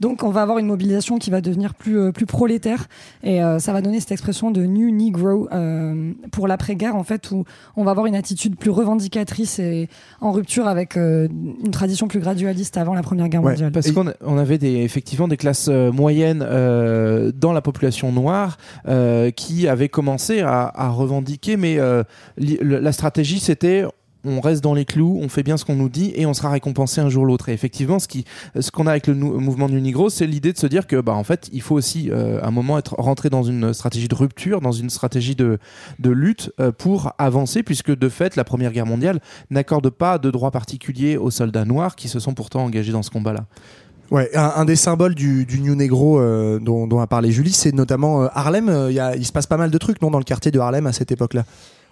Donc, 0.00 0.22
on 0.22 0.30
va 0.30 0.42
avoir 0.42 0.58
une 0.58 0.66
mobilisation 0.66 1.18
qui 1.18 1.30
va 1.30 1.40
devenir 1.40 1.74
plus 1.74 2.12
plus 2.12 2.26
prolétaire 2.26 2.86
et 3.22 3.40
ça 3.58 3.72
va 3.72 3.80
donner 3.80 3.98
cette 4.00 4.12
expression 4.12 4.50
de 4.50 4.64
New 4.64 4.90
Negro 4.90 5.48
pour 6.30 6.46
l'après-guerre 6.48 6.96
en 6.96 7.02
fait 7.02 7.30
où 7.30 7.44
on 7.76 7.84
va 7.84 7.92
avoir 7.92 8.06
une 8.06 8.14
attitude 8.14 8.56
plus 8.56 8.70
revendicatrice 8.70 9.58
en 10.20 10.32
rupture 10.32 10.66
avec 10.66 10.96
euh, 10.96 11.28
une 11.64 11.70
tradition 11.70 12.08
plus 12.08 12.20
gradualiste 12.20 12.76
avant 12.76 12.94
la 12.94 13.02
Première 13.02 13.28
Guerre 13.28 13.42
Ouais, 13.42 13.52
mondiale. 13.52 13.72
Parce 13.72 13.90
qu'on 13.92 14.12
on 14.20 14.38
avait 14.38 14.58
des, 14.58 14.76
effectivement 14.82 15.28
des 15.28 15.36
classes 15.36 15.68
euh, 15.68 15.92
moyennes 15.92 16.44
euh, 16.46 17.32
dans 17.34 17.52
la 17.52 17.60
population 17.60 18.12
noire 18.12 18.58
qui 19.36 19.68
avaient 19.68 19.88
commencé 19.88 20.40
à, 20.40 20.70
à 20.74 20.88
revendiquer, 20.88 21.56
mais 21.56 21.78
la 22.36 22.92
stratégie 22.92 23.40
c'était 23.40 23.84
on 24.26 24.40
reste 24.40 24.62
dans 24.62 24.74
les 24.74 24.84
clous, 24.84 25.18
on 25.22 25.28
fait 25.28 25.42
bien 25.42 25.56
ce 25.56 25.64
qu'on 25.64 25.76
nous 25.76 25.88
dit 25.88 26.12
et 26.14 26.26
on 26.26 26.34
sera 26.34 26.50
récompensé 26.50 27.00
un 27.00 27.08
jour 27.08 27.22
ou 27.22 27.26
l'autre. 27.26 27.48
Et 27.48 27.52
effectivement, 27.52 27.98
ce 27.98 28.70
qu'on 28.70 28.86
a 28.86 28.90
avec 28.90 29.06
le 29.06 29.14
mouvement 29.14 29.68
du 29.68 29.80
Nigro, 29.80 30.10
c'est 30.10 30.26
l'idée 30.26 30.52
de 30.52 30.58
se 30.58 30.66
dire 30.66 30.86
que, 30.86 31.00
bah, 31.00 31.14
en 31.14 31.24
fait, 31.24 31.48
il 31.52 31.62
faut 31.62 31.74
aussi, 31.74 32.10
euh, 32.10 32.40
à 32.42 32.48
un 32.48 32.50
moment, 32.50 32.78
être 32.78 32.94
rentré 32.98 33.30
dans 33.30 33.42
une 33.42 33.72
stratégie 33.72 34.08
de 34.08 34.14
rupture, 34.14 34.60
dans 34.60 34.72
une 34.72 34.90
stratégie 34.90 35.34
de, 35.34 35.58
lutte 36.04 36.52
euh, 36.60 36.72
pour 36.72 37.12
avancer, 37.18 37.62
puisque 37.62 37.96
de 37.96 38.08
fait, 38.08 38.36
la 38.36 38.44
Première 38.44 38.72
Guerre 38.72 38.86
mondiale 38.86 39.20
n'accorde 39.50 39.90
pas 39.90 40.18
de 40.18 40.30
droits 40.30 40.50
particuliers 40.50 41.16
aux 41.16 41.30
soldats 41.30 41.64
noirs 41.64 41.96
qui 41.96 42.08
se 42.08 42.20
sont 42.20 42.34
pourtant 42.34 42.64
engagés 42.64 42.92
dans 42.92 43.02
ce 43.02 43.10
combat-là. 43.10 43.46
Ouais, 44.10 44.30
un, 44.36 44.64
des 44.64 44.76
symboles 44.76 45.14
du, 45.14 45.46
New 45.60 45.74
Negro 45.74 46.20
euh, 46.20 46.60
dont, 46.60 47.00
a 47.00 47.06
parlé 47.06 47.32
Julie, 47.32 47.52
c'est 47.52 47.74
notamment 47.74 48.22
euh, 48.22 48.28
Harlem. 48.34 48.68
Euh, 48.68 49.14
il 49.16 49.26
se 49.26 49.32
passe 49.32 49.46
pas 49.46 49.56
mal 49.56 49.70
de 49.70 49.78
trucs, 49.78 50.00
non, 50.00 50.10
dans 50.10 50.18
le 50.18 50.24
quartier 50.24 50.52
de 50.52 50.60
Harlem 50.60 50.86
à 50.86 50.92
cette 50.92 51.10
époque-là? 51.10 51.44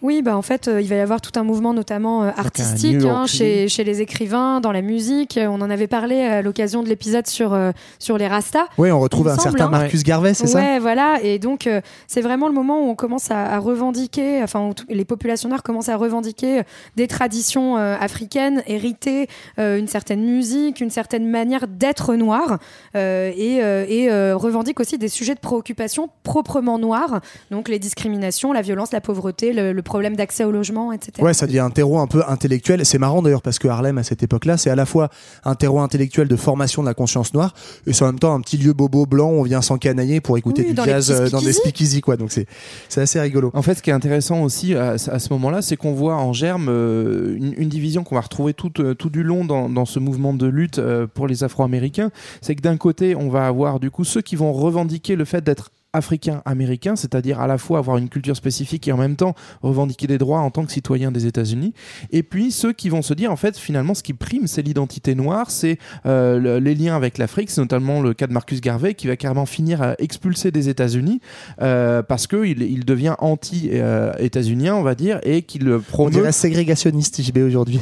Oui, 0.04 0.20
bah 0.20 0.36
en 0.36 0.42
fait, 0.42 0.68
euh, 0.68 0.82
il 0.82 0.88
va 0.88 0.96
y 0.96 1.00
avoir 1.00 1.22
tout 1.22 1.30
un 1.36 1.44
mouvement, 1.44 1.72
notamment 1.72 2.24
euh, 2.24 2.30
artistique, 2.36 3.02
hein, 3.06 3.24
chez, 3.26 3.68
chez 3.68 3.84
les 3.84 4.02
écrivains, 4.02 4.60
dans 4.60 4.70
la 4.70 4.82
musique. 4.82 5.38
Euh, 5.38 5.46
On 5.46 5.62
en 5.62 5.70
avait 5.70 5.86
parlé 5.86 6.20
à 6.20 6.42
l'occasion 6.42 6.82
de 6.82 6.90
l'épisode 6.90 7.26
sur, 7.26 7.54
euh, 7.54 7.72
sur 7.98 8.18
les 8.18 8.26
Rastas. 8.26 8.66
Ouais, 8.76 8.92
on 8.92 9.00
retrouve 9.00 9.28
un 9.28 9.36
semble, 9.36 9.56
certain 9.56 9.64
hein. 9.64 9.70
Marcus 9.70 10.02
Garvey, 10.02 10.34
c'est 10.34 10.46
ça 10.46 10.58
Ouais, 10.58 10.78
voilà. 10.78 11.20
Et 11.22 11.38
donc, 11.38 11.66
c'est 12.06 12.20
vraiment 12.20 12.48
le 12.48 12.52
moment 12.52 12.84
où 12.84 12.90
on 12.90 12.94
commence 12.94 13.30
à, 13.30 13.46
à 13.46 13.58
revendiquer, 13.58 14.42
enfin, 14.42 14.72
les 14.90 15.06
populations 15.06 15.48
noires 15.48 15.62
commencent 15.62 15.88
à 15.88 15.96
revendiquer 15.96 16.64
des 16.96 17.08
traditions 17.08 17.76
africaines, 17.76 18.62
héritées, 18.66 19.28
une 19.56 19.88
certaine 19.88 20.20
musique, 20.22 20.82
une 20.82 20.90
certaine 20.90 21.26
manière 21.26 21.66
d'être 21.66 22.14
noir, 22.14 22.58
et, 22.94 23.56
et 23.56 24.32
revendiquent 24.34 24.80
aussi 24.80 24.98
des 24.98 25.08
sujets 25.08 25.34
de 25.34 25.40
préoccupation 25.40 26.10
proprement 26.24 26.78
noirs, 26.78 27.20
donc 27.50 27.70
les 27.70 27.78
discriminations, 27.78 28.52
la 28.52 28.60
violence, 28.60 28.92
la 28.92 29.00
pauvreté, 29.00 29.54
le, 29.54 29.72
le 29.72 29.82
problème 29.94 30.16
d'accès 30.16 30.42
au 30.42 30.50
logement, 30.50 30.92
etc. 30.92 31.12
Ouais, 31.20 31.34
ça 31.34 31.46
devient 31.46 31.60
un 31.60 31.70
terreau 31.70 32.00
un 32.00 32.08
peu 32.08 32.24
intellectuel. 32.26 32.84
C'est 32.84 32.98
marrant 32.98 33.22
d'ailleurs 33.22 33.42
parce 33.42 33.60
que 33.60 33.68
Harlem 33.68 33.96
à 33.96 34.02
cette 34.02 34.24
époque-là, 34.24 34.56
c'est 34.56 34.68
à 34.68 34.74
la 34.74 34.86
fois 34.86 35.08
un 35.44 35.54
terreau 35.54 35.78
intellectuel 35.78 36.26
de 36.26 36.34
formation 36.34 36.82
de 36.82 36.88
la 36.88 36.94
conscience 36.94 37.32
noire 37.32 37.54
et 37.86 37.92
c'est 37.92 38.02
en 38.02 38.08
même 38.08 38.18
temps 38.18 38.34
un 38.34 38.40
petit 38.40 38.56
lieu 38.56 38.72
bobo 38.72 39.06
blanc 39.06 39.30
où 39.30 39.34
on 39.38 39.42
vient 39.44 39.62
s'encanailler 39.62 40.20
pour 40.20 40.36
écouter 40.36 40.62
Oui, 40.62 40.68
du 40.70 40.74
dans 40.74 40.84
jazz 40.84 41.12
euh, 41.12 41.30
dans 41.30 41.38
des 41.40 41.52
speakeasy. 41.52 41.60
speakeasy 41.60 42.00
quoi. 42.00 42.16
Donc 42.16 42.32
c'est 42.32 42.46
c'est 42.88 43.02
assez 43.02 43.20
rigolo. 43.20 43.52
En 43.54 43.62
fait, 43.62 43.76
ce 43.76 43.82
qui 43.82 43.90
est 43.90 43.92
intéressant 43.92 44.42
aussi 44.42 44.74
à, 44.74 44.90
à 44.94 44.98
ce 44.98 45.32
moment-là, 45.32 45.62
c'est 45.62 45.76
qu'on 45.76 45.92
voit 45.92 46.16
en 46.16 46.32
germe 46.32 46.66
euh, 46.68 47.36
une, 47.36 47.54
une 47.56 47.68
division 47.68 48.02
qu'on 48.02 48.16
va 48.16 48.22
retrouver 48.22 48.52
tout, 48.52 48.72
euh, 48.80 48.94
tout 48.94 49.10
du 49.10 49.22
long 49.22 49.44
dans, 49.44 49.68
dans 49.68 49.84
ce 49.84 50.00
mouvement 50.00 50.34
de 50.34 50.46
lutte 50.48 50.80
euh, 50.80 51.06
pour 51.06 51.28
les 51.28 51.44
Afro-Américains. 51.44 52.10
C'est 52.40 52.56
que 52.56 52.62
d'un 52.62 52.76
côté, 52.78 53.14
on 53.14 53.28
va 53.30 53.46
avoir 53.46 53.78
du 53.78 53.92
coup 53.92 54.02
ceux 54.02 54.22
qui 54.22 54.34
vont 54.34 54.52
revendiquer 54.52 55.14
le 55.14 55.24
fait 55.24 55.44
d'être 55.44 55.70
africain-américain, 55.94 56.96
c'est-à-dire 56.96 57.40
à 57.40 57.46
la 57.46 57.56
fois 57.58 57.78
avoir 57.78 57.96
une 57.96 58.08
culture 58.08 58.36
spécifique 58.36 58.86
et 58.88 58.92
en 58.92 58.96
même 58.98 59.16
temps 59.16 59.34
revendiquer 59.62 60.06
des 60.06 60.18
droits 60.18 60.40
en 60.40 60.50
tant 60.50 60.64
que 60.66 60.72
citoyen 60.72 61.10
des 61.10 61.26
États-Unis. 61.26 61.72
Et 62.12 62.22
puis 62.22 62.50
ceux 62.52 62.72
qui 62.72 62.88
vont 62.88 63.02
se 63.02 63.14
dire, 63.14 63.32
en 63.32 63.36
fait, 63.36 63.56
finalement, 63.56 63.94
ce 63.94 64.02
qui 64.02 64.12
prime, 64.12 64.46
c'est 64.46 64.62
l'identité 64.62 65.14
noire, 65.14 65.50
c'est 65.50 65.78
euh, 66.06 66.38
le- 66.38 66.58
les 66.58 66.74
liens 66.74 66.96
avec 66.96 67.18
l'Afrique, 67.18 67.50
c'est 67.50 67.60
notamment 67.60 68.00
le 68.02 68.12
cas 68.14 68.26
de 68.26 68.32
Marcus 68.32 68.60
Garvey 68.60 68.94
qui 68.94 69.06
va 69.06 69.16
carrément 69.16 69.46
finir 69.46 69.80
à 69.82 69.94
expulser 69.98 70.50
des 70.50 70.68
États-Unis 70.68 71.20
euh, 71.62 72.02
parce 72.02 72.26
que 72.26 72.44
il, 72.44 72.62
il 72.62 72.84
devient 72.84 73.14
anti-états-unien, 73.18 74.74
on 74.74 74.82
va 74.82 74.94
dire, 74.94 75.20
et 75.22 75.42
qu'il 75.42 75.68
On 75.72 75.80
promeut. 75.80 76.10
dirait 76.10 76.32
ségrégationniste 76.32 77.22
JB 77.22 77.38
aujourd'hui. 77.38 77.80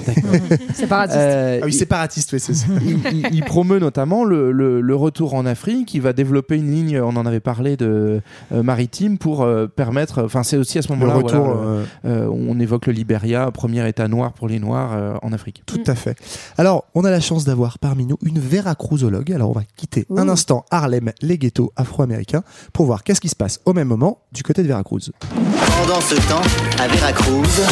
Séparatiste. 0.75 1.19
Euh, 1.19 1.61
ah 1.63 1.65
oui, 1.67 1.73
séparatiste, 1.73 2.33
oui, 2.33 2.41
c'est 2.41 2.55
ça. 2.55 2.67
il, 2.85 2.99
il- 3.17 3.29
il 3.33 3.45
promeut 3.45 3.79
notamment 3.79 4.25
le, 4.25 4.53
le- 4.53 4.81
le 4.81 4.95
retour 4.95 5.35
en 5.35 5.47
Afrique. 5.47 5.95
Il 5.95 6.03
va 6.03 6.13
développer 6.13 6.57
une 6.57 6.71
ligne, 6.71 7.01
on 7.01 7.17
en 7.17 7.27
avait 7.27 7.41
parlé, 7.41 7.77
de, 7.77 8.02
euh, 8.03 8.63
maritimes 8.63 9.19
pour 9.19 9.43
euh, 9.43 9.67
permettre. 9.67 10.23
Enfin, 10.25 10.43
c'est 10.43 10.57
aussi 10.57 10.79
à 10.79 10.83
ce 10.83 10.89
moment-là 10.93 11.13
Le 11.15 11.19
retour, 11.19 11.45
voilà, 11.45 11.61
euh, 11.61 11.85
euh, 12.05 12.27
on 12.27 12.59
évoque 12.61 12.87
le 12.87 12.93
Liberia, 12.93 13.51
premier 13.51 13.87
État 13.89 14.09
noir 14.09 14.33
pour 14.33 14.49
les 14.49 14.59
Noirs 14.59 14.93
euh, 14.93 15.15
en 15.23 15.33
Afrique. 15.33 15.63
Tout 15.67 15.83
à 15.87 15.95
fait. 15.95 16.17
Alors, 16.59 16.85
on 16.95 17.05
a 17.05 17.11
la 17.11 17.21
chance 17.21 17.45
d'avoir 17.45 17.79
parmi 17.79 18.07
nous 18.07 18.19
une 18.25 18.39
Veracruzologue. 18.39 19.33
Alors, 19.33 19.51
on 19.51 19.55
va 19.55 19.63
quitter 19.77 20.07
un 20.17 20.29
instant 20.29 20.65
Harlem, 20.71 21.13
les 21.21 21.39
ghettos 21.39 21.73
afro-américains, 21.77 22.43
pour 22.73 22.87
voir 22.87 23.05
qu'est-ce 23.05 23.21
qui 23.21 23.29
se 23.29 23.37
passe 23.37 23.61
au 23.65 23.73
même 23.73 23.89
moment 23.89 24.19
du 24.33 24.43
côté 24.43 24.63
de 24.63 24.69
Veracruz. 24.69 25.13
Pendant 25.81 26.01
ce 26.01 26.15
temps, 26.29 26.43
à 26.83 26.89
Veracruz, 26.89 27.63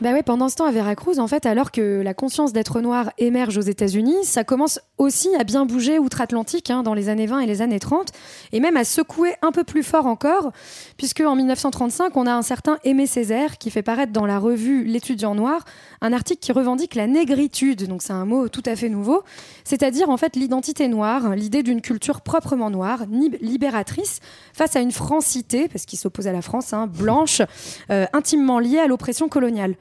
Bah 0.00 0.10
pendant 0.22 0.48
ce 0.48 0.54
temps 0.54 0.64
à 0.64 0.70
Veracruz, 0.70 1.18
en 1.18 1.26
fait, 1.26 1.44
alors 1.44 1.72
que 1.72 2.02
la 2.02 2.14
conscience 2.14 2.52
d'être 2.52 2.80
noir 2.80 3.10
émerge 3.18 3.58
aux 3.58 3.62
États-Unis, 3.62 4.24
ça 4.24 4.44
commence 4.44 4.78
aussi 4.96 5.28
à 5.34 5.42
bien 5.42 5.66
bouger 5.66 5.98
outre-Atlantique 5.98 6.70
hein, 6.70 6.84
dans 6.84 6.94
les 6.94 7.08
années 7.08 7.26
20 7.26 7.40
et 7.40 7.46
les 7.46 7.62
années 7.62 7.80
30, 7.80 8.12
et 8.52 8.60
même 8.60 8.76
à 8.76 8.84
secouer 8.84 9.34
un 9.42 9.50
peu 9.50 9.64
plus 9.64 9.82
fort 9.82 10.06
encore, 10.06 10.52
puisque 10.98 11.20
en 11.20 11.34
1935, 11.34 12.16
on 12.16 12.28
a 12.28 12.32
un 12.32 12.42
certain 12.42 12.78
Aimé 12.84 13.08
Césaire 13.08 13.58
qui 13.58 13.72
fait 13.72 13.82
paraître 13.82 14.12
dans 14.12 14.24
la 14.24 14.38
revue 14.38 14.84
L'étudiant 14.84 15.34
noir 15.34 15.64
un 16.00 16.12
article 16.12 16.40
qui 16.40 16.52
revendique 16.52 16.94
la 16.94 17.06
négritude, 17.06 17.86
donc 17.86 18.02
c'est 18.02 18.12
un 18.12 18.24
mot 18.24 18.48
tout 18.48 18.62
à 18.66 18.76
fait 18.76 18.88
nouveau, 18.88 19.22
c'est-à-dire 19.64 20.10
en 20.10 20.16
fait 20.16 20.36
l'identité 20.36 20.88
noire, 20.88 21.34
l'idée 21.34 21.62
d'une 21.62 21.80
culture 21.80 22.20
proprement 22.20 22.70
noire, 22.70 23.04
libératrice, 23.40 24.20
face 24.52 24.76
à 24.76 24.80
une 24.80 24.92
francité, 24.92 25.68
parce 25.68 25.84
qu'il 25.84 25.98
s'oppose 25.98 26.26
à 26.26 26.32
la 26.32 26.42
France, 26.42 26.72
hein, 26.72 26.86
blanche, 26.86 27.42
euh, 27.90 28.06
intimement 28.12 28.58
liée 28.58 28.78
à 28.78 28.86
l'oppression 28.86 29.28
coloniale. 29.28 29.74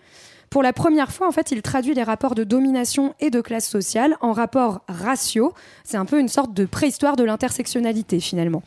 Pour 0.49 0.63
la 0.63 0.71
première 0.73 1.11
fois, 1.11 1.27
en 1.27 1.31
fait, 1.31 1.51
il 1.51 1.61
traduit 1.61 1.93
les 1.93 2.03
rapports 2.03 2.33
de 2.35 2.43
domination 2.43 3.13
et 3.19 3.29
de 3.29 3.41
classe 3.41 3.67
sociale 3.67 4.15
en 4.21 4.31
rapports 4.31 4.81
raciaux. 4.87 5.53
C'est 5.83 5.97
un 5.97 6.05
peu 6.05 6.19
une 6.19 6.29
sorte 6.29 6.53
de 6.53 6.65
préhistoire 6.65 7.15
de 7.17 7.23
l'intersectionnalité, 7.23 8.19
finalement. 8.19 8.63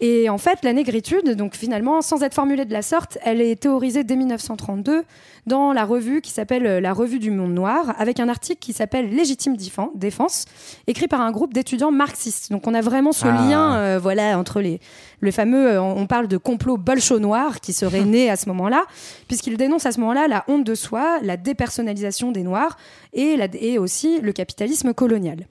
Et 0.00 0.28
en 0.28 0.38
fait, 0.38 0.58
la 0.64 0.72
négritude, 0.74 1.30
donc 1.36 1.54
finalement, 1.54 2.02
sans 2.02 2.22
être 2.24 2.34
formulée 2.34 2.64
de 2.66 2.72
la 2.72 2.82
sorte, 2.82 3.16
elle 3.24 3.40
est 3.40 3.56
théorisée 3.62 4.04
dès 4.04 4.16
1932 4.16 5.04
dans 5.46 5.72
la 5.72 5.84
revue 5.84 6.20
qui 6.20 6.30
s'appelle 6.30 6.64
La 6.64 6.92
Revue 6.92 7.18
du 7.18 7.30
Monde 7.30 7.54
Noir, 7.54 7.94
avec 7.98 8.18
un 8.18 8.28
article 8.28 8.58
qui 8.60 8.72
s'appelle 8.72 9.08
Légitime 9.14 9.54
Défen- 9.56 9.90
Défense, 9.94 10.46
écrit 10.88 11.06
par 11.06 11.20
un 11.20 11.30
groupe 11.30 11.54
d'étudiants 11.54 11.92
marxistes. 11.92 12.50
Donc 12.50 12.66
on 12.66 12.74
a 12.74 12.80
vraiment 12.80 13.12
ce 13.12 13.26
Ah. 13.26 13.32
lien, 13.48 13.74
euh, 13.76 13.98
voilà, 14.02 14.38
entre 14.38 14.60
les 14.60 14.80
le 15.24 15.30
fameux, 15.32 15.72
euh, 15.72 15.82
on 15.82 15.94
on 16.04 16.06
parle 16.06 16.28
de 16.28 16.36
complot 16.36 16.76
bolcho 16.76 17.18
noir 17.18 17.60
qui 17.60 17.72
serait 17.72 18.04
né 18.14 18.30
à 18.30 18.36
ce 18.36 18.48
moment-là, 18.50 18.84
puisqu'il 19.28 19.56
dénonce 19.56 19.86
à 19.86 19.92
ce 19.92 19.98
moment-là 20.00 20.28
la 20.28 20.44
honte 20.48 20.64
de 20.64 20.74
soi, 20.74 21.18
la 21.22 21.36
dépersonnalisation 21.36 22.30
des 22.32 22.42
Noirs 22.42 22.76
et, 23.12 23.36
la- 23.36 23.48
et 23.58 23.78
aussi 23.78 24.20
le 24.20 24.32
capitalisme 24.32 24.92
colonial. 24.94 25.46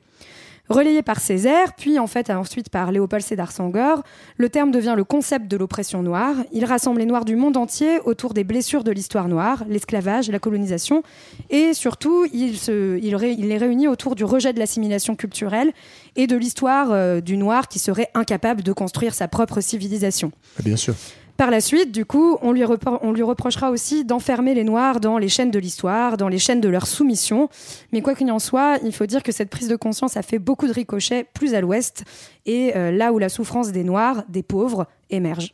Relayé 0.70 1.02
par 1.02 1.20
Césaire, 1.20 1.74
puis 1.76 2.00
en 2.00 2.08
fait 2.08 2.30
ensuite 2.30 2.70
par 2.70 2.94
Léopold 2.94 3.22
Sédar 3.22 3.52
Senghor, 3.52 4.02
le 4.38 4.48
terme 4.50 4.72
devient 4.72 4.94
le 4.96 5.04
concept 5.04 5.50
de 5.50 5.58
l'oppression 5.58 6.02
noire. 6.02 6.38
Il 6.54 6.64
rassemble 6.64 7.00
les 7.00 7.06
Noirs 7.06 7.26
du 7.26 7.36
monde 7.36 7.58
entier 7.58 8.00
autour 8.06 8.34
des 8.34 8.46
blessures 8.46 8.86
de 8.86 8.92
l'histoire 8.92 9.28
noire, 9.28 9.66
l'esclavage, 9.68 10.30
la 10.30 10.40
colonisation, 10.40 11.04
et 11.50 11.74
surtout 11.74 12.26
il 12.32 12.56
les 12.96 13.58
réunit 13.58 13.90
autour 13.90 14.16
du 14.16 14.24
rejet 14.24 14.54
de 14.54 14.60
l'assimilation 14.60 15.18
culturelle 15.18 15.74
et 16.16 16.28
de 16.28 16.38
l'histoire 16.38 16.92
euh, 16.92 17.20
du 17.20 17.36
Noir 17.36 17.68
qui 17.68 17.80
serait 17.80 18.10
incapable 18.14 18.64
de 18.64 18.72
construire 18.72 19.14
sa 19.14 19.28
propre 19.28 19.60
civilisation. 19.60 20.32
Bien 20.64 20.78
sûr. 20.78 20.96
Par 21.38 21.50
la 21.50 21.62
suite, 21.62 21.92
du 21.92 22.06
coup, 22.06 22.38
on 22.42 22.52
lui, 22.52 22.64
reprochera 22.64 23.72
aussi 23.72 24.06
d'enfermer 24.06 24.54
les 24.54 24.64
Noirs 24.64 25.00
dans 25.00 25.18
les 25.18 25.30
chaînes 25.30 25.50
de 25.50 25.60
l'histoire, 25.60 26.16
dans 26.16 26.28
les 26.28 26.38
chaînes 26.38 26.62
de 26.62 26.70
leur 26.70 26.86
soumission. 26.86 27.50
Mais 27.92 28.02
quoi 28.02 28.14
qu'il 28.14 28.32
en 28.32 28.40
soit, 28.40 28.78
il 28.84 28.94
faut 28.94 29.08
dire 29.08 29.24
que 29.24 29.32
cette 29.32 29.50
prise 29.50 29.68
de 29.68 29.76
conscience 29.76 30.16
a 30.16 30.22
fait 30.22 30.40
beaucoup 30.40 30.68
de 30.68 30.74
ricochets 30.74 31.26
plus 31.34 31.56
à 31.56 31.62
l'ouest, 31.62 32.04
et 32.46 32.76
euh, 32.76 32.92
là 32.92 33.12
où 33.14 33.20
la 33.20 33.30
souffrance 33.30 33.72
des 33.72 33.84
Noirs, 33.84 34.24
des 34.30 34.44
pauvres, 34.44 34.86
émerge. 35.10 35.54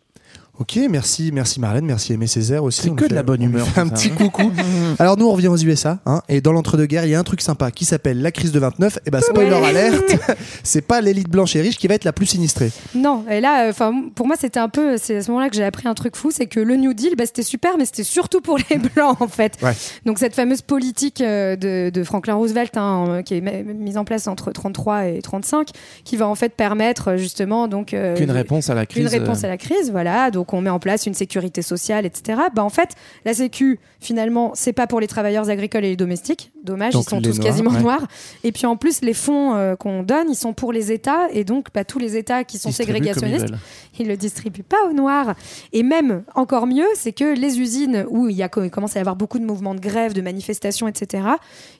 Ok, 0.59 0.77
merci, 0.89 1.31
merci 1.33 1.61
Marlène, 1.61 1.85
merci 1.85 2.11
Aimé 2.11 2.27
Césaire 2.27 2.65
aussi. 2.65 2.81
C'est 2.81 2.93
que 2.93 3.05
de 3.07 3.15
la 3.15 3.23
bonne 3.23 3.41
humeur, 3.41 3.65
un 3.77 3.85
ça, 3.87 3.95
petit 3.95 4.09
hein. 4.11 4.15
coucou. 4.17 4.51
Alors 4.99 5.15
nous 5.17 5.25
on 5.25 5.31
revient 5.31 5.47
aux 5.47 5.55
USA, 5.55 5.99
hein, 6.05 6.21
et 6.27 6.41
dans 6.41 6.51
l'entre-deux-guerres, 6.51 7.05
il 7.05 7.11
y 7.11 7.15
a 7.15 7.19
un 7.19 7.23
truc 7.23 7.39
sympa 7.39 7.71
qui 7.71 7.85
s'appelle 7.85 8.21
la 8.21 8.33
crise 8.33 8.51
de 8.51 8.59
29. 8.59 8.99
Et 9.05 9.09
ben 9.09 9.21
spoiler 9.21 9.53
alerte, 9.55 10.17
c'est 10.63 10.81
pas 10.81 10.99
l'élite 10.99 11.29
blanche 11.29 11.55
et 11.55 11.61
riche 11.61 11.77
qui 11.77 11.87
va 11.87 11.93
être 11.95 12.03
la 12.03 12.11
plus 12.11 12.25
sinistrée. 12.25 12.71
Non, 12.93 13.23
et 13.31 13.39
là, 13.39 13.67
euh, 13.67 13.69
enfin, 13.69 13.93
pour 14.13 14.27
moi, 14.27 14.35
c'était 14.37 14.59
un 14.59 14.67
peu, 14.67 14.97
c'est 14.97 15.15
à 15.15 15.23
ce 15.23 15.31
moment-là 15.31 15.49
que 15.49 15.55
j'ai 15.55 15.63
appris 15.63 15.87
un 15.87 15.93
truc 15.93 16.17
fou, 16.17 16.29
c'est 16.29 16.47
que 16.47 16.59
le 16.59 16.75
New 16.75 16.93
Deal, 16.93 17.13
bah, 17.17 17.25
c'était 17.25 17.41
super, 17.43 17.77
mais 17.77 17.85
c'était 17.85 18.03
surtout 18.03 18.41
pour 18.41 18.57
les 18.69 18.77
blancs, 18.95 19.21
en 19.21 19.29
fait. 19.29 19.53
Ouais. 19.63 19.71
Donc 20.05 20.19
cette 20.19 20.35
fameuse 20.35 20.61
politique 20.61 21.21
euh, 21.21 21.55
de, 21.55 21.89
de 21.89 22.03
Franklin 22.03 22.35
Roosevelt, 22.35 22.75
hein, 22.75 23.21
qui 23.23 23.35
est 23.35 23.63
mise 23.63 23.95
en 23.97 24.03
place 24.03 24.27
entre 24.27 24.51
33 24.51 25.05
et 25.05 25.21
35, 25.21 25.69
qui 26.03 26.17
va 26.17 26.27
en 26.27 26.35
fait 26.35 26.53
permettre 26.53 27.15
justement 27.15 27.69
donc 27.69 27.93
euh, 27.93 28.17
Qu'une 28.17 28.25
de- 28.27 28.33
réponse 28.33 28.69
à 28.69 28.73
la 28.73 28.85
crise. 28.85 29.03
une 29.03 29.07
réponse 29.21 29.45
à 29.45 29.47
la 29.47 29.55
crise, 29.55 29.89
voilà. 29.91 30.31
Donc 30.31 30.48
on 30.53 30.61
met 30.61 30.69
en 30.69 30.79
place 30.79 31.05
une 31.05 31.13
sécurité 31.13 31.61
sociale, 31.61 32.05
etc. 32.05 32.39
Bah 32.53 32.63
en 32.63 32.69
fait, 32.69 32.95
la 33.25 33.33
Sécu, 33.33 33.79
finalement, 33.99 34.51
c'est 34.55 34.73
pas 34.73 34.87
pour 34.87 34.99
les 34.99 35.07
travailleurs 35.07 35.49
agricoles 35.49 35.85
et 35.85 35.89
les 35.89 35.95
domestiques. 35.95 36.51
Dommage, 36.63 36.93
Donc 36.93 37.05
ils 37.05 37.09
sont 37.09 37.21
tous 37.21 37.37
Noirs, 37.37 37.45
quasiment 37.45 37.71
ouais. 37.71 37.81
noirs. 37.81 38.07
Et 38.43 38.51
puis 38.51 38.65
en 38.65 38.75
plus, 38.75 39.01
les 39.01 39.13
fonds 39.13 39.55
euh, 39.55 39.75
qu'on 39.75 40.03
donne, 40.03 40.29
ils 40.29 40.35
sont 40.35 40.53
pour 40.53 40.73
les 40.73 40.91
États, 40.91 41.29
et 41.31 41.43
donc 41.43 41.67
bah, 41.73 41.85
tous 41.85 41.99
les 41.99 42.17
États 42.17 42.43
qui 42.43 42.57
sont 42.57 42.69
Distribuent 42.69 42.91
ils 42.91 43.13
ségrégationnistes, 43.13 43.49
veulent. 43.49 43.59
ils 43.99 44.07
le 44.07 44.17
distribuent 44.17 44.63
pas 44.63 44.85
aux 44.89 44.93
Noirs. 44.93 45.35
Et 45.73 45.83
même 45.83 46.23
encore 46.35 46.67
mieux, 46.67 46.87
c'est 46.95 47.13
que 47.13 47.35
les 47.35 47.59
usines 47.59 48.05
où 48.09 48.27
il, 48.27 48.35
y 48.35 48.43
a, 48.43 48.49
il 48.57 48.69
commence 48.69 48.95
à 48.95 48.99
y 48.99 49.01
avoir 49.01 49.15
beaucoup 49.15 49.39
de 49.39 49.45
mouvements 49.45 49.75
de 49.75 49.79
grève, 49.79 50.13
de 50.13 50.21
manifestations, 50.21 50.87
etc. 50.87 51.23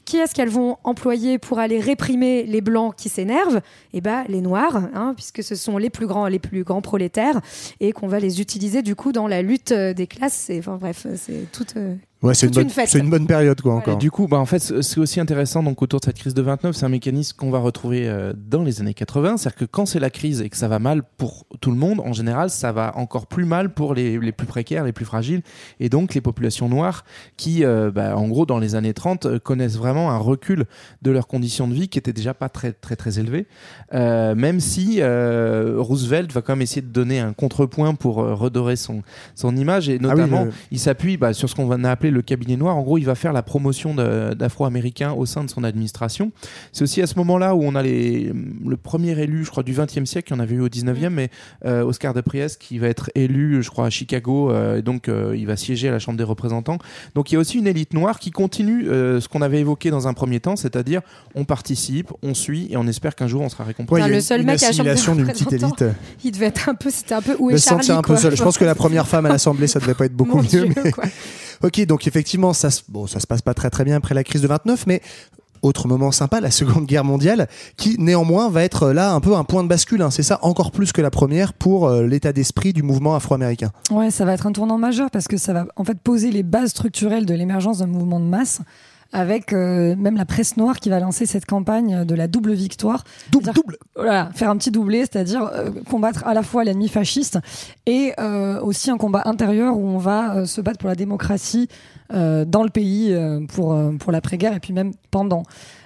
Qui 0.06 0.18
est-ce 0.18 0.34
qu'elles 0.34 0.50
vont 0.50 0.78
employer 0.84 1.38
pour 1.38 1.60
aller 1.60 1.80
réprimer 1.80 2.44
les 2.44 2.62
blancs 2.62 2.96
qui 2.96 3.10
s'énervent? 3.10 3.62
Eh 3.94 4.02
ben 4.02 4.24
les 4.28 4.42
Noirs, 4.42 4.82
hein, 4.94 5.14
puisque 5.16 5.44
ce 5.44 5.56
sont 5.56 5.78
les 5.78 5.90
plus 5.90 6.08
grands, 6.08 6.28
les 6.28 6.40
plus 6.40 6.64
grands 6.64 6.82
prolétaires, 6.82 7.42
et 7.80 7.92
qu'on 7.92 8.08
va 8.08 8.20
les 8.20 8.42
utiliser 8.42 8.59
du 8.82 8.96
coup 8.96 9.12
dans 9.12 9.28
la 9.28 9.42
lutte 9.42 9.72
euh, 9.72 9.94
des 9.94 10.06
classes. 10.08 10.34
C'est- 10.34 10.60
Enfin 10.60 10.78
bref, 10.78 11.08
c'est 11.16 11.52
toute. 11.52 11.76
Ouais, 12.22 12.34
c'est 12.34 12.48
une, 12.48 12.52
bonne- 12.54 13.22
une 13.22 13.28
période 13.28 13.62
quoi 13.62 13.72
Et 13.74 13.78
encore. 13.78 13.98
du 13.98 14.12
coup, 14.12 14.28
bah, 14.28 14.38
en 14.40 14.46
fait, 14.46 14.60
ce- 14.60 14.82
c'est 14.82 15.00
aussi 15.00 15.22
intéressant 15.22 15.64
donc 15.64 15.82
autour 15.82 16.02
de 16.02 16.06
cette 16.06 16.18
crise 16.18 16.34
de 16.34 16.42
29, 16.42 16.76
c'est 16.76 16.86
un 16.86 16.90
mécanisme 16.90 17.38
qu'on 17.38 17.50
va 17.50 17.60
retrouver 17.60 18.10
euh, 18.10 18.34
dans 18.36 18.62
les 18.64 18.82
années 18.82 18.94
80. 18.94 19.38
C'est-à-dire 19.38 19.58
que 19.58 19.64
quand 19.66 19.86
c'est 19.86 20.02
la 20.02 20.10
crise 20.10 20.42
et 20.42 20.50
que 20.50 20.58
ça 20.58 20.68
va 20.68 20.80
mal 20.80 21.02
pour 21.18 21.46
tout 21.62 21.72
le 21.72 21.78
monde, 21.78 22.02
en 22.02 22.12
général, 22.12 22.50
ça 22.50 22.74
va 22.74 22.92
encore 22.98 23.28
plus 23.28 23.46
mal 23.46 23.74
pour 23.74 23.94
les, 23.94 24.20
les 24.20 24.32
plus 24.34 24.48
précaires, 24.48 24.84
les 24.84 24.92
plus 24.92 25.06
fragiles, 25.06 25.42
et 25.80 25.88
donc 25.88 26.14
les 26.14 26.20
populations 26.20 26.68
noires 26.68 27.06
qui, 27.38 27.64
euh, 27.64 27.90
bah, 27.90 28.18
en 28.18 28.28
gros, 28.28 28.46
dans 28.46 28.60
les 28.60 28.76
années 28.76 28.94
30, 28.94 29.26
euh, 29.26 29.40
connaissent 29.40 29.78
vraiment 29.78 30.12
un 30.12 30.18
recul 30.18 30.66
de 31.02 31.12
leurs 31.12 31.28
conditions 31.28 31.70
de 31.70 31.74
vie 31.74 31.88
qui 31.88 31.98
étaient 32.00 32.12
déjà 32.12 32.34
pas 32.34 32.50
très 32.50 32.74
très 32.74 32.98
très 32.98 33.20
élevées. 33.20 33.48
Euh, 33.94 34.36
même 34.36 34.60
si 34.60 34.98
euh, 35.00 35.76
Roosevelt 35.78 36.34
va 36.34 36.42
quand 36.42 36.52
même 36.54 36.62
essayer 36.64 36.82
de 36.82 36.88
donner 36.92 37.20
un 37.22 37.32
contrepoint 37.32 37.96
pour 37.96 38.20
euh, 38.22 38.34
redorer 38.34 38.76
son 38.76 39.04
son 39.36 39.56
image 39.56 39.88
et 39.88 39.94
Ah 40.04 40.04
oui, 40.04 40.10
notamment 40.10 40.48
il 40.72 40.80
s'appuie 40.80 41.16
bah, 41.16 41.32
sur 41.34 41.50
ce 41.50 41.56
qu'on 41.56 41.66
va 41.68 41.78
le 42.12 42.22
cabinet 42.22 42.58
noir. 42.58 42.78
En 42.78 42.82
gros, 42.82 42.98
il 42.98 43.06
va 43.06 43.16
faire 43.16 43.34
la 43.34 43.44
promotion 43.44 43.94
d'afro-américains 43.96 45.14
au 45.14 45.26
sein 45.26 45.44
de 45.44 45.50
son 45.50 45.64
administration. 45.64 46.32
C'est 46.72 46.84
aussi 46.84 47.02
à 47.02 47.08
ce 47.08 47.16
moment-là 47.16 47.56
où 47.56 47.64
on 47.64 47.76
a 47.76 47.82
les, 47.84 48.32
le 48.66 48.78
premier 48.78 49.18
élu, 49.20 49.44
je 49.46 49.50
crois, 49.52 49.64
du 49.64 49.74
20e 49.74 50.06
siècle, 50.06 50.32
il 50.32 50.36
y 50.36 50.40
en 50.40 50.40
avait 50.42 50.56
eu 50.56 50.62
au 50.62 50.70
19e, 50.70 51.10
mais 51.10 51.30
euh, 51.66 51.84
Oscar 51.84 52.14
de 52.14 52.22
Priest 52.22 52.60
qui 52.62 52.80
va 52.80 52.88
être 52.88 53.10
élu, 53.16 53.62
je 53.64 53.70
crois, 53.70 53.86
à 53.86 53.90
Chicago, 53.90 54.52
euh, 54.52 54.78
et 54.78 54.82
donc 54.82 55.08
euh, 55.10 55.36
il 55.38 55.46
va 55.48 55.56
siéger 55.56 55.90
à 55.90 55.92
la 55.92 56.00
Chambre 56.00 56.18
des 56.18 56.24
représentants. 56.24 56.78
Donc 57.16 57.32
il 57.32 57.36
y 57.36 57.38
a 57.38 57.40
aussi 57.40 57.58
une 57.58 57.68
élite 57.68 57.94
noire 57.94 58.20
qui 58.20 58.32
continue 58.32 58.88
euh, 58.90 59.20
ce 59.22 59.28
qu'on 59.28 59.42
avait 59.42 59.60
évoqué 59.60 59.92
dans 59.92 60.08
un 60.08 60.14
premier 60.14 60.40
temps, 60.40 60.56
c'est-à-dire 60.56 61.02
on 61.36 61.46
participe, 61.46 62.12
on 62.24 62.34
suit, 62.34 62.68
et 62.72 62.78
on 62.78 62.88
espère 62.88 63.16
qu'un 63.16 63.28
jour 63.28 63.42
on 63.42 63.50
sera 63.50 63.64
récompensé. 63.64 64.02
Ouais, 64.02 64.08
il 64.08 64.12
y 64.12 64.14
a 64.14 64.16
le 64.16 64.22
seul 64.22 64.44
mec 64.44 64.62
à 64.64 64.68
la 64.68 64.72
Chambre 64.72 64.84
des 64.84 64.90
assimilation 64.92 65.16
d'une 65.16 65.28
petite 65.28 65.46
représentants, 65.50 65.86
élite. 65.86 65.96
Il 66.24 66.32
devait 66.32 66.46
être 66.48 66.70
un 66.70 66.76
peu, 66.76 66.90
c'était 66.90 67.16
un 67.16 67.22
peu 67.22 67.36
où 67.40 67.50
est 67.52 67.58
Charlie 67.58 67.84
sentir 67.84 67.98
un 67.98 68.02
peu 68.02 68.14
quoi. 68.14 68.18
seul. 68.18 68.36
Je 68.36 68.44
pense 68.44 68.58
que 68.58 68.66
la 68.66 68.76
première 68.76 69.08
femme 69.08 69.26
à 69.26 69.30
l'Assemblée, 69.30 69.68
ça 69.68 69.80
devait 69.80 69.94
pas 69.94 70.06
être 70.06 70.16
beaucoup 70.16 70.38
Mon 70.38 70.44
mieux. 70.44 70.50
Dieu, 70.50 70.70
mais- 70.84 70.92
quoi. 70.92 71.04
Ok, 71.64 71.86
donc 71.86 72.08
effectivement, 72.08 72.54
ça, 72.54 72.70
se- 72.72 72.82
bon, 72.88 73.08
ça 73.08 73.20
se 73.20 73.28
passe 73.28 73.42
pas 73.42 73.54
très 73.54 73.70
très 73.70 73.84
bien 73.86 73.96
après 73.98 74.14
la 74.16 74.24
crise 74.24 74.42
de 74.42 74.48
29, 74.48 74.86
mais 74.88 75.02
autre 75.62 75.88
moment 75.90 76.12
sympa, 76.12 76.40
la 76.40 76.52
Seconde 76.60 76.86
Guerre 76.86 77.04
mondiale, 77.04 77.48
qui 77.76 77.98
néanmoins 78.00 78.50
va 78.50 78.64
être 78.64 78.92
là 78.92 79.12
un 79.12 79.20
peu 79.20 79.36
un 79.36 79.44
point 79.44 79.62
de 79.64 79.68
bascule. 79.68 80.02
hein. 80.02 80.10
C'est 80.10 80.24
ça 80.24 80.40
encore 80.42 80.72
plus 80.72 80.92
que 80.94 81.02
la 81.02 81.12
première 81.12 81.52
pour 81.54 81.88
euh, 81.90 82.06
l'état 82.08 82.32
d'esprit 82.32 82.72
du 82.72 82.82
mouvement 82.82 83.14
afro-américain. 83.16 83.72
Ouais, 83.92 84.10
ça 84.10 84.24
va 84.26 84.34
être 84.34 84.48
un 84.48 84.54
tournant 84.54 84.78
majeur 84.78 85.12
parce 85.12 85.28
que 85.28 85.36
ça 85.38 85.52
va 85.54 85.66
en 85.76 85.84
fait 85.84 86.00
poser 86.00 86.32
les 86.32 86.44
bases 86.44 86.70
structurelles 86.70 87.26
de 87.26 87.34
l'émergence 87.34 87.80
d'un 87.80 87.88
mouvement 87.88 88.20
de 88.22 88.26
masse 88.26 88.62
avec 89.12 89.54
euh, 89.54 89.96
même 89.96 90.16
la 90.16 90.26
presse 90.26 90.56
noire 90.58 90.80
qui 90.80 90.90
va 90.90 91.00
lancer 91.00 91.26
cette 91.26 91.46
campagne 91.46 92.06
de 92.06 92.16
la 92.16 92.28
double 92.28 92.54
victoire. 92.54 93.04
Double, 93.32 93.52
double. 93.54 93.78
Voilà, 93.96 94.30
faire 94.36 94.50
un 94.50 94.58
petit 94.58 94.72
doublé, 94.72 95.00
c'est-à-dire 95.00 95.50
euh, 95.54 95.72
combattre 95.90 96.26
à 96.28 96.34
la 96.34 96.44
fois 96.44 96.64
l'ennemi 96.64 96.90
fasciste 96.90 97.40
et 97.86 98.14
euh, 98.20 98.62
aussi 98.62 98.92
un 98.92 98.98
combat 98.98 99.24
intérieur 99.26 99.78
où 99.78 99.86
on 99.86 99.98
va 99.98 100.36
euh, 100.36 100.46
se 100.46 100.62
battre 100.62 100.78
pour 100.78 100.90
la 100.90 100.96
démocratie 100.96 101.68
euh, 102.14 102.46
dans 102.46 102.64
le 102.64 102.70
pays 102.70 103.12
euh, 103.12 103.40
pour, 103.48 103.76
pour 104.00 104.12
l'après-guerre 104.12 104.54
et 104.54 104.60
puis 104.60 104.74
même 104.74 104.92
pendant. 105.12 105.44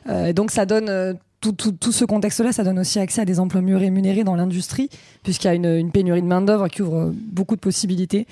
Euh, 0.10 0.28
et 0.28 0.34
donc 0.34 0.52
ça 0.52 0.66
donne 0.66 0.90
euh, 0.90 1.14
tout, 1.40 1.54
tout, 1.54 1.72
tout 1.72 1.92
ce 1.92 2.06
contexte-là, 2.06 2.52
ça 2.54 2.64
donne 2.64 2.80
aussi 2.80 3.00
accès 3.00 3.22
à 3.22 3.26
des 3.26 3.40
emplois 3.40 3.62
mieux 3.62 3.78
rémunérés 3.78 4.24
dans 4.24 4.36
l'industrie, 4.36 4.90
puisqu'il 5.24 5.48
y 5.48 5.50
a 5.50 5.54
une, 5.54 5.66
une 5.66 5.92
pénurie 5.92 6.22
de 6.22 6.28
main-d'œuvre 6.28 6.70
qui 6.70 6.82
ouvre 6.82 7.14
beaucoup 7.14 7.56
de 7.56 7.62
possibilités. 7.62 8.28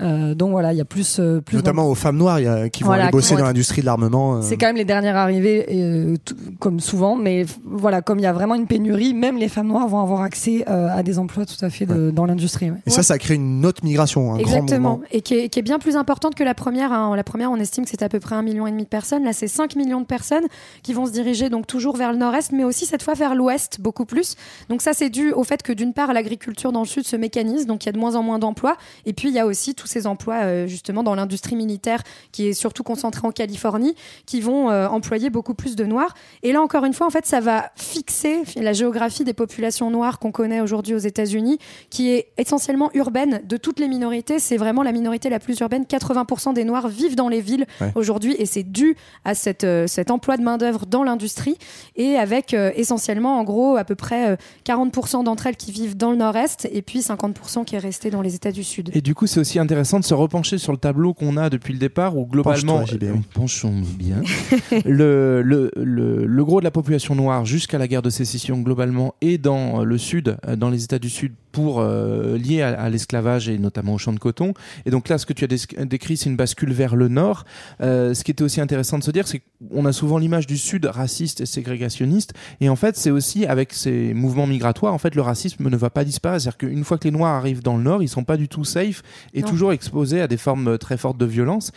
Euh, 0.00 0.34
donc 0.34 0.50
voilà, 0.50 0.72
il 0.72 0.76
y 0.76 0.80
a 0.80 0.84
plus, 0.84 1.18
euh, 1.20 1.40
plus 1.40 1.56
Notamment 1.56 1.88
aux 1.88 1.94
femmes 1.94 2.16
noires 2.16 2.40
il 2.40 2.44
y 2.44 2.48
a- 2.48 2.68
qui 2.68 2.82
vont 2.82 2.88
Voilà, 2.88 3.04
aller 3.04 3.12
bosser 3.12 3.30
vont 3.34 3.36
dans 3.36 3.44
être- 3.44 3.48
l'industrie 3.50 3.80
de 3.80 3.86
l'armement. 3.86 4.36
euh. 4.36 4.40
C'est 4.42 4.56
quand 4.56 4.66
même 4.66 4.76
les 4.76 4.84
dernières 4.84 5.16
arrivées, 5.16 5.66
euh, 5.70 6.16
tout- 6.24 6.34
comme 6.58 6.80
souvent, 6.80 7.16
mais 7.16 7.44
voilà, 7.64 8.02
comme 8.02 8.18
il 8.18 8.22
y 8.22 8.26
a 8.26 8.32
vraiment 8.32 8.54
une 8.54 8.66
pénurie, 8.66 9.14
même 9.14 9.36
les 9.38 9.48
femmes 9.48 9.68
noires 9.68 9.86
vont 9.88 10.00
avoir 10.00 10.22
accès 10.22 10.64
à 10.66 11.02
des 11.02 11.18
emplois 11.18 11.46
tout 11.46 11.62
à 11.64 11.70
fait 11.70 11.86
de- 11.86 12.10
dans 12.10 12.26
l'industrie. 12.26 12.70
ouais. 12.70 12.78
Et 12.86 12.90
ça, 12.90 13.02
ça 13.02 13.18
crée 13.18 13.34
une 13.34 13.64
autre 13.66 13.84
migration, 13.84 14.34
un 14.34 14.38
Exactement, 14.38 15.00
et 15.12 15.20
qui 15.20 15.34
est, 15.34 15.48
qui 15.48 15.58
est 15.58 15.62
bien 15.62 15.78
plus 15.78 15.96
importante 15.96 16.34
que 16.34 16.44
la 16.44 16.54
première. 16.54 16.92
hein. 16.92 17.14
La 17.16 17.24
première, 17.24 17.50
on 17.50 17.56
estime 17.56 17.84
que 17.84 17.90
c'était 17.90 18.04
à 18.04 18.08
peu 18.08 18.20
près 18.20 18.34
un 18.34 18.42
million 18.42 18.66
et 18.66 18.70
demi 18.70 18.82
de 18.84 18.88
personnes. 18.88 19.24
Là, 19.24 19.32
c'est 19.32 19.48
5 19.48 19.76
millions 19.76 20.00
de 20.00 20.06
personnes 20.06 20.44
qui 20.82 20.92
vont 20.92 21.06
se 21.06 21.12
diriger 21.12 21.50
donc 21.50 21.66
toujours 21.66 21.96
vers 21.96 22.10
le 22.12 22.18
nord-est, 22.18 22.52
mais 22.52 22.64
aussi 22.64 22.86
cette 22.86 23.02
fois 23.02 23.14
vers 23.14 23.34
l'ouest, 23.34 23.80
beaucoup 23.80 24.04
plus. 24.04 24.34
Donc 24.68 24.82
ça, 24.82 24.92
c'est 24.92 25.10
dû 25.10 25.32
au 25.32 25.44
fait 25.44 25.62
que 25.62 25.72
d'une 25.72 25.92
part, 25.92 26.12
l'agriculture 26.12 26.72
dans 26.72 26.80
le 26.80 26.86
sud 26.86 27.06
se 27.06 27.16
mécanise, 27.16 27.66
donc 27.66 27.84
il 27.84 27.86
y 27.86 27.88
a 27.90 27.92
de 27.92 27.98
moins 27.98 28.16
en 28.16 28.22
moins 28.22 28.38
d'emplois, 28.38 28.76
et 29.06 29.12
puis 29.12 29.28
il 29.28 29.34
y 29.34 29.38
a 29.38 29.46
aussi 29.46 29.74
tous 29.84 29.88
ces 29.90 30.06
emplois 30.06 30.44
euh, 30.44 30.66
justement 30.66 31.02
dans 31.02 31.14
l'industrie 31.14 31.56
militaire 31.56 32.02
qui 32.32 32.48
est 32.48 32.54
surtout 32.54 32.82
concentrée 32.82 33.26
en 33.26 33.32
Californie, 33.32 33.94
qui 34.24 34.40
vont 34.40 34.70
euh, 34.70 34.88
employer 34.88 35.28
beaucoup 35.28 35.52
plus 35.52 35.76
de 35.76 35.84
noirs. 35.84 36.14
Et 36.42 36.52
là, 36.52 36.62
encore 36.62 36.86
une 36.86 36.94
fois, 36.94 37.06
en 37.06 37.10
fait, 37.10 37.26
ça 37.26 37.40
va 37.40 37.70
fixer 37.76 38.42
la 38.56 38.72
géographie 38.72 39.24
des 39.24 39.34
populations 39.34 39.90
noires 39.90 40.18
qu'on 40.18 40.32
connaît 40.32 40.62
aujourd'hui 40.62 40.94
aux 40.94 40.98
États-Unis, 40.98 41.58
qui 41.90 42.10
est 42.10 42.28
essentiellement 42.38 42.90
urbaine 42.94 43.42
de 43.46 43.56
toutes 43.58 43.78
les 43.78 43.88
minorités. 43.88 44.38
C'est 44.38 44.56
vraiment 44.56 44.82
la 44.82 44.92
minorité 44.92 45.28
la 45.28 45.38
plus 45.38 45.58
urbaine. 45.60 45.84
80% 45.84 46.54
des 46.54 46.64
noirs 46.64 46.88
vivent 46.88 47.16
dans 47.16 47.28
les 47.28 47.40
villes 47.42 47.66
Ouais. 47.80 47.92
aujourd'hui, 47.94 48.34
et 48.38 48.46
c'est 48.46 48.62
dû 48.62 48.96
à 49.24 49.34
cette, 49.34 49.64
euh, 49.64 49.86
cet 49.86 50.10
emploi 50.10 50.36
de 50.36 50.42
main-d'œuvre 50.42 50.86
dans 50.86 51.02
l'industrie, 51.02 51.58
et 51.96 52.16
avec 52.16 52.54
euh, 52.54 52.70
essentiellement, 52.76 53.38
en 53.38 53.44
gros, 53.44 53.76
à 53.76 53.84
peu 53.84 53.94
près 53.96 54.30
euh, 54.30 54.36
40% 54.64 55.24
d'entre 55.24 55.46
elles 55.46 55.56
qui 55.56 55.72
vivent 55.72 55.96
dans 55.96 56.10
le 56.10 56.16
nord-est, 56.16 56.68
et 56.72 56.80
puis 56.82 57.00
50% 57.00 57.64
qui 57.64 57.74
est 57.74 57.78
resté 57.78 58.10
dans 58.10 58.22
les 58.22 58.34
États 58.34 58.52
du 58.52 58.62
Sud. 58.64 58.90
Et 58.94 59.00
du 59.00 59.14
coup, 59.14 59.26
c'est 59.26 59.40
aussi 59.40 59.58
intéressant 59.58 59.73
de 59.74 60.04
se 60.04 60.14
repencher 60.14 60.58
sur 60.58 60.72
le 60.72 60.78
tableau 60.78 61.14
qu'on 61.14 61.36
a 61.36 61.50
depuis 61.50 61.72
le 61.72 61.78
départ, 61.78 62.16
où 62.16 62.26
globalement, 62.26 62.78
Penche-toi, 62.80 62.96
JB, 62.98 63.14
oui. 63.14 63.20
penchons 63.34 63.74
bien, 63.98 64.22
le, 64.84 65.42
le, 65.42 65.70
le, 65.76 66.26
le 66.26 66.44
gros 66.44 66.60
de 66.60 66.64
la 66.64 66.70
population 66.70 67.14
noire 67.14 67.44
jusqu'à 67.44 67.78
la 67.78 67.88
guerre 67.88 68.02
de 68.02 68.10
sécession 68.10 68.60
globalement 68.60 69.14
est 69.20 69.38
dans 69.38 69.80
euh, 69.80 69.84
le 69.84 69.98
sud, 69.98 70.36
euh, 70.46 70.56
dans 70.56 70.70
les 70.70 70.84
États 70.84 70.98
du 70.98 71.10
Sud, 71.10 71.32
pour 71.52 71.80
euh, 71.80 72.36
lié 72.36 72.62
à, 72.62 72.68
à 72.80 72.90
l'esclavage 72.90 73.48
et 73.48 73.58
notamment 73.58 73.94
au 73.94 73.98
champ 73.98 74.12
de 74.12 74.18
coton. 74.18 74.54
Et 74.86 74.90
donc 74.90 75.08
là, 75.08 75.18
ce 75.18 75.26
que 75.26 75.32
tu 75.32 75.44
as 75.44 75.46
dé- 75.46 75.56
décrit, 75.86 76.16
c'est 76.16 76.28
une 76.28 76.36
bascule 76.36 76.72
vers 76.72 76.96
le 76.96 77.08
nord. 77.08 77.44
Euh, 77.80 78.12
ce 78.14 78.24
qui 78.24 78.30
était 78.32 78.42
aussi 78.42 78.60
intéressant 78.60 78.98
de 78.98 79.04
se 79.04 79.10
dire, 79.12 79.28
c'est 79.28 79.42
qu'on 79.72 79.84
a 79.86 79.92
souvent 79.92 80.18
l'image 80.18 80.46
du 80.48 80.58
sud 80.58 80.84
raciste 80.86 81.40
et 81.40 81.46
ségrégationniste, 81.46 82.34
et 82.60 82.68
en 82.68 82.76
fait, 82.76 82.96
c'est 82.96 83.10
aussi 83.10 83.46
avec 83.46 83.72
ces 83.72 84.14
mouvements 84.14 84.46
migratoires, 84.46 84.92
en 84.94 84.98
fait, 84.98 85.14
le 85.14 85.22
racisme 85.22 85.68
ne 85.68 85.76
va 85.76 85.90
pas 85.90 86.04
disparaître. 86.04 86.42
C'est-à-dire 86.42 86.58
qu'une 86.58 86.84
fois 86.84 86.98
que 86.98 87.04
les 87.04 87.10
noirs 87.12 87.34
arrivent 87.34 87.62
dans 87.62 87.76
le 87.76 87.82
nord, 87.82 88.02
ils 88.02 88.08
sont 88.08 88.24
pas 88.24 88.36
du 88.36 88.48
tout 88.48 88.64
safe 88.64 89.02
et 89.32 89.42
Non. 89.42 89.48
toujours 89.48 89.63
exposés 89.72 90.20
à 90.20 90.26
des 90.26 90.36
formes 90.36 90.68
euh, 90.68 90.78
très 90.78 90.96
fortes 90.96 91.18
de 91.18 91.24
violence. 91.26 91.72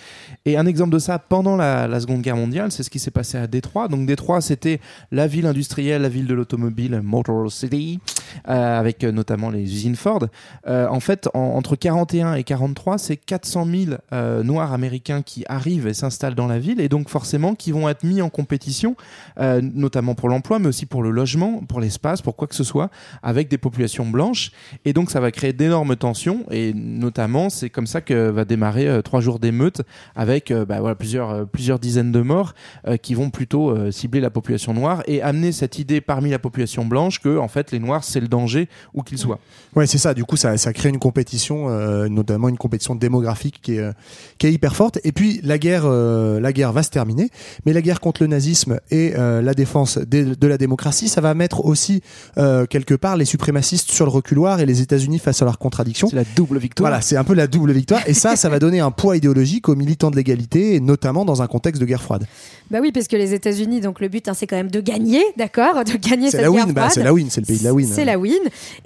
Et 0.46 0.58
un 0.58 0.66
exemple 0.66 0.94
de 0.94 1.00
ça 1.00 1.20
pendant 1.20 1.56
la, 1.56 2.00
Seconde 2.00 2.22
Guerre 2.22 2.36
mondiale, 2.38 2.72
c'est 2.72 2.84
ce 2.84 2.90
qui 2.90 3.00
s'est 3.00 3.12
passé 3.12 3.38
à 3.38 3.48
Détroit. 3.48 3.88
Donc 3.88 4.06
Détroit, 4.06 4.42
c'était 4.42 4.80
la 5.12 5.28
ville 5.28 5.46
industrielle, 5.46 6.02
la 6.04 6.10
ville 6.10 6.28
de 6.28 6.34
l'automobile, 6.34 7.02
Motor 7.04 7.52
City, 7.52 8.00
euh, 8.48 8.80
avec 8.80 9.04
euh, 9.04 9.12
notamment 9.12 9.50
les 9.50 9.62
usines 9.62 9.96
Ford. 9.96 10.26
En 10.68 11.00
fait, 11.00 11.28
en- 11.34 11.40
entre 11.56 11.76
41 11.76 12.34
et 12.36 12.44
43, 12.44 12.98
c'est 12.98 13.18
400 13.18 13.66
000 13.66 13.98
euh, 14.14 14.44
Noirs 14.44 14.74
américains 14.74 15.22
qui 15.22 15.44
arrivent 15.48 15.88
et 15.88 15.94
s'installent 15.94 16.36
dans 16.36 16.48
la 16.48 16.60
ville, 16.60 16.80
et 16.82 16.90
donc 16.90 17.10
forcément 17.10 17.56
qui 17.56 17.72
vont 17.72 17.90
être 17.90 18.04
mis 18.04 18.22
en 18.22 18.30
compétition, 18.30 18.96
notamment 19.40 20.16
pour 20.16 20.30
l'emploi, 20.30 20.60
mais 20.60 20.68
aussi 20.68 20.86
pour 20.86 21.04
le 21.04 21.12
logement, 21.12 21.62
pour 21.68 21.80
l'espace, 21.80 22.22
pour 22.22 22.36
quoi 22.36 22.48
que 22.48 22.56
ce 22.56 22.64
soit, 22.64 22.90
avec 23.24 23.48
des 23.50 23.58
populations 23.58 24.06
blanches. 24.06 24.52
Et 24.86 24.94
donc 24.94 25.10
ça 25.12 25.20
va 25.20 25.32
créer 25.32 25.54
d'énormes 25.54 25.96
tensions, 25.96 26.46
et 26.52 26.74
notamment 26.74 27.50
c'est 27.50 27.70
comme 27.78 27.86
ça 27.86 28.02
que 28.02 28.32
va 28.32 28.44
démarrer 28.44 28.88
euh, 28.88 29.04
trois 29.04 29.22
jours 29.22 29.38
d'émeutes 29.38 29.84
avec 30.16 30.50
euh, 30.50 30.66
bah, 30.66 30.80
voilà, 30.80 30.96
plusieurs, 30.96 31.30
euh, 31.30 31.46
plusieurs 31.46 31.78
dizaines 31.78 32.12
de 32.12 32.22
morts 32.22 32.56
qui 33.04 33.14
vont 33.14 33.30
plutôt 33.30 33.92
cibler 33.92 34.22
la 34.22 34.30
population 34.30 34.74
noire 34.74 35.04
et 35.08 35.22
amener 35.22 35.52
cette 35.52 35.78
idée 35.78 36.00
parmi 36.00 36.30
la 36.30 36.40
population 36.40 36.86
blanche 36.86 37.20
que 37.20 37.38
en 37.38 37.48
fait 37.48 37.72
les 37.72 37.80
noirs 37.80 38.04
c'est 38.04 38.20
le 38.20 38.28
danger 38.28 38.70
où 38.94 39.04
qu'ils 39.04 39.18
soient. 39.18 39.40
Ouais, 39.76 39.86
c'est 39.86 39.98
ça. 39.98 40.14
Du 40.14 40.24
coup, 40.24 40.38
ça, 40.38 40.58
ça 40.58 40.74
crée 40.74 40.90
une 40.90 41.00
compétition, 41.00 41.70
notamment 42.10 42.50
une 42.50 42.58
compétition 42.58 42.96
démographique 42.96 43.60
qui 43.62 43.76
est, 43.76 43.92
qui 44.38 44.48
est 44.48 44.54
hyper 44.54 44.76
forte. 44.76 45.00
Et 45.04 45.12
puis, 45.12 45.40
la 45.44 45.58
guerre, 45.58 45.88
la 45.88 46.54
guerre 46.54 46.72
va 46.72 46.82
se 46.82 46.90
terminer, 46.90 47.30
mais 47.66 47.74
la 47.74 47.82
guerre 47.82 48.00
contre 48.00 48.24
le 48.24 48.28
nazisme 48.28 48.80
et 48.90 49.12
la 49.12 49.54
défense 49.54 49.98
de 49.98 50.48
la 50.48 50.58
démocratie, 50.58 51.10
ça 51.10 51.22
va 51.22 51.34
mettre 51.34 51.66
aussi 51.66 52.02
quelque 52.36 52.96
part 52.96 53.18
les 53.18 53.26
suprémacistes 53.26 53.92
sur 53.92 54.06
le 54.06 54.12
reculoir 54.12 54.60
et 54.62 54.66
les 54.66 54.82
États-Unis 54.82 55.20
face 55.20 55.42
à 55.42 55.46
leurs 55.46 55.60
contradictions. 55.60 56.08
C'est 56.10 56.16
la 56.16 56.26
double 56.36 56.58
victoire. 56.58 56.90
Voilà, 56.90 57.02
c'est 57.02 57.18
un 57.18 57.24
peu 57.24 57.34
la 57.34 57.48
double 57.48 57.67
victoire. 57.74 58.02
Et 58.08 58.14
ça, 58.14 58.36
ça 58.36 58.50
va 58.50 58.60
donner 58.60 58.80
un 58.80 58.92
poids 58.92 59.18
idéologique 59.18 59.70
aux 59.70 59.76
militants 59.76 60.12
de 60.12 60.16
l'égalité, 60.16 60.76
et 60.76 60.80
notamment 60.80 61.26
dans 61.26 61.42
un 61.42 61.48
contexte 61.48 61.82
de 61.82 61.86
guerre 61.86 62.02
froide. 62.02 62.26
Bah 62.70 62.80
oui, 62.82 62.92
parce 62.92 63.08
que 63.08 63.16
les 63.16 63.34
États-Unis, 63.34 63.80
donc 63.80 64.02
le 64.02 64.10
but, 64.10 64.28
hein, 64.28 64.34
c'est 64.34 64.46
quand 64.48 64.58
même 64.58 64.70
de 64.72 64.82
gagner, 64.82 65.24
d'accord, 65.38 65.84
de 65.86 65.94
gagner 65.98 66.30
cette 66.32 66.42
la 66.42 66.50
guerre 66.50 66.66
win, 66.66 66.74
bah, 66.74 66.82
froide. 66.82 66.94
c'est 66.96 67.04
la 67.04 67.14
win, 67.14 67.28
c'est 67.30 67.40
le 67.42 67.46
pays 67.46 67.60
de 67.60 67.64
la 67.64 67.74
win. 67.74 67.88
C'est 67.88 68.04
la 68.06 68.20
win. 68.20 68.34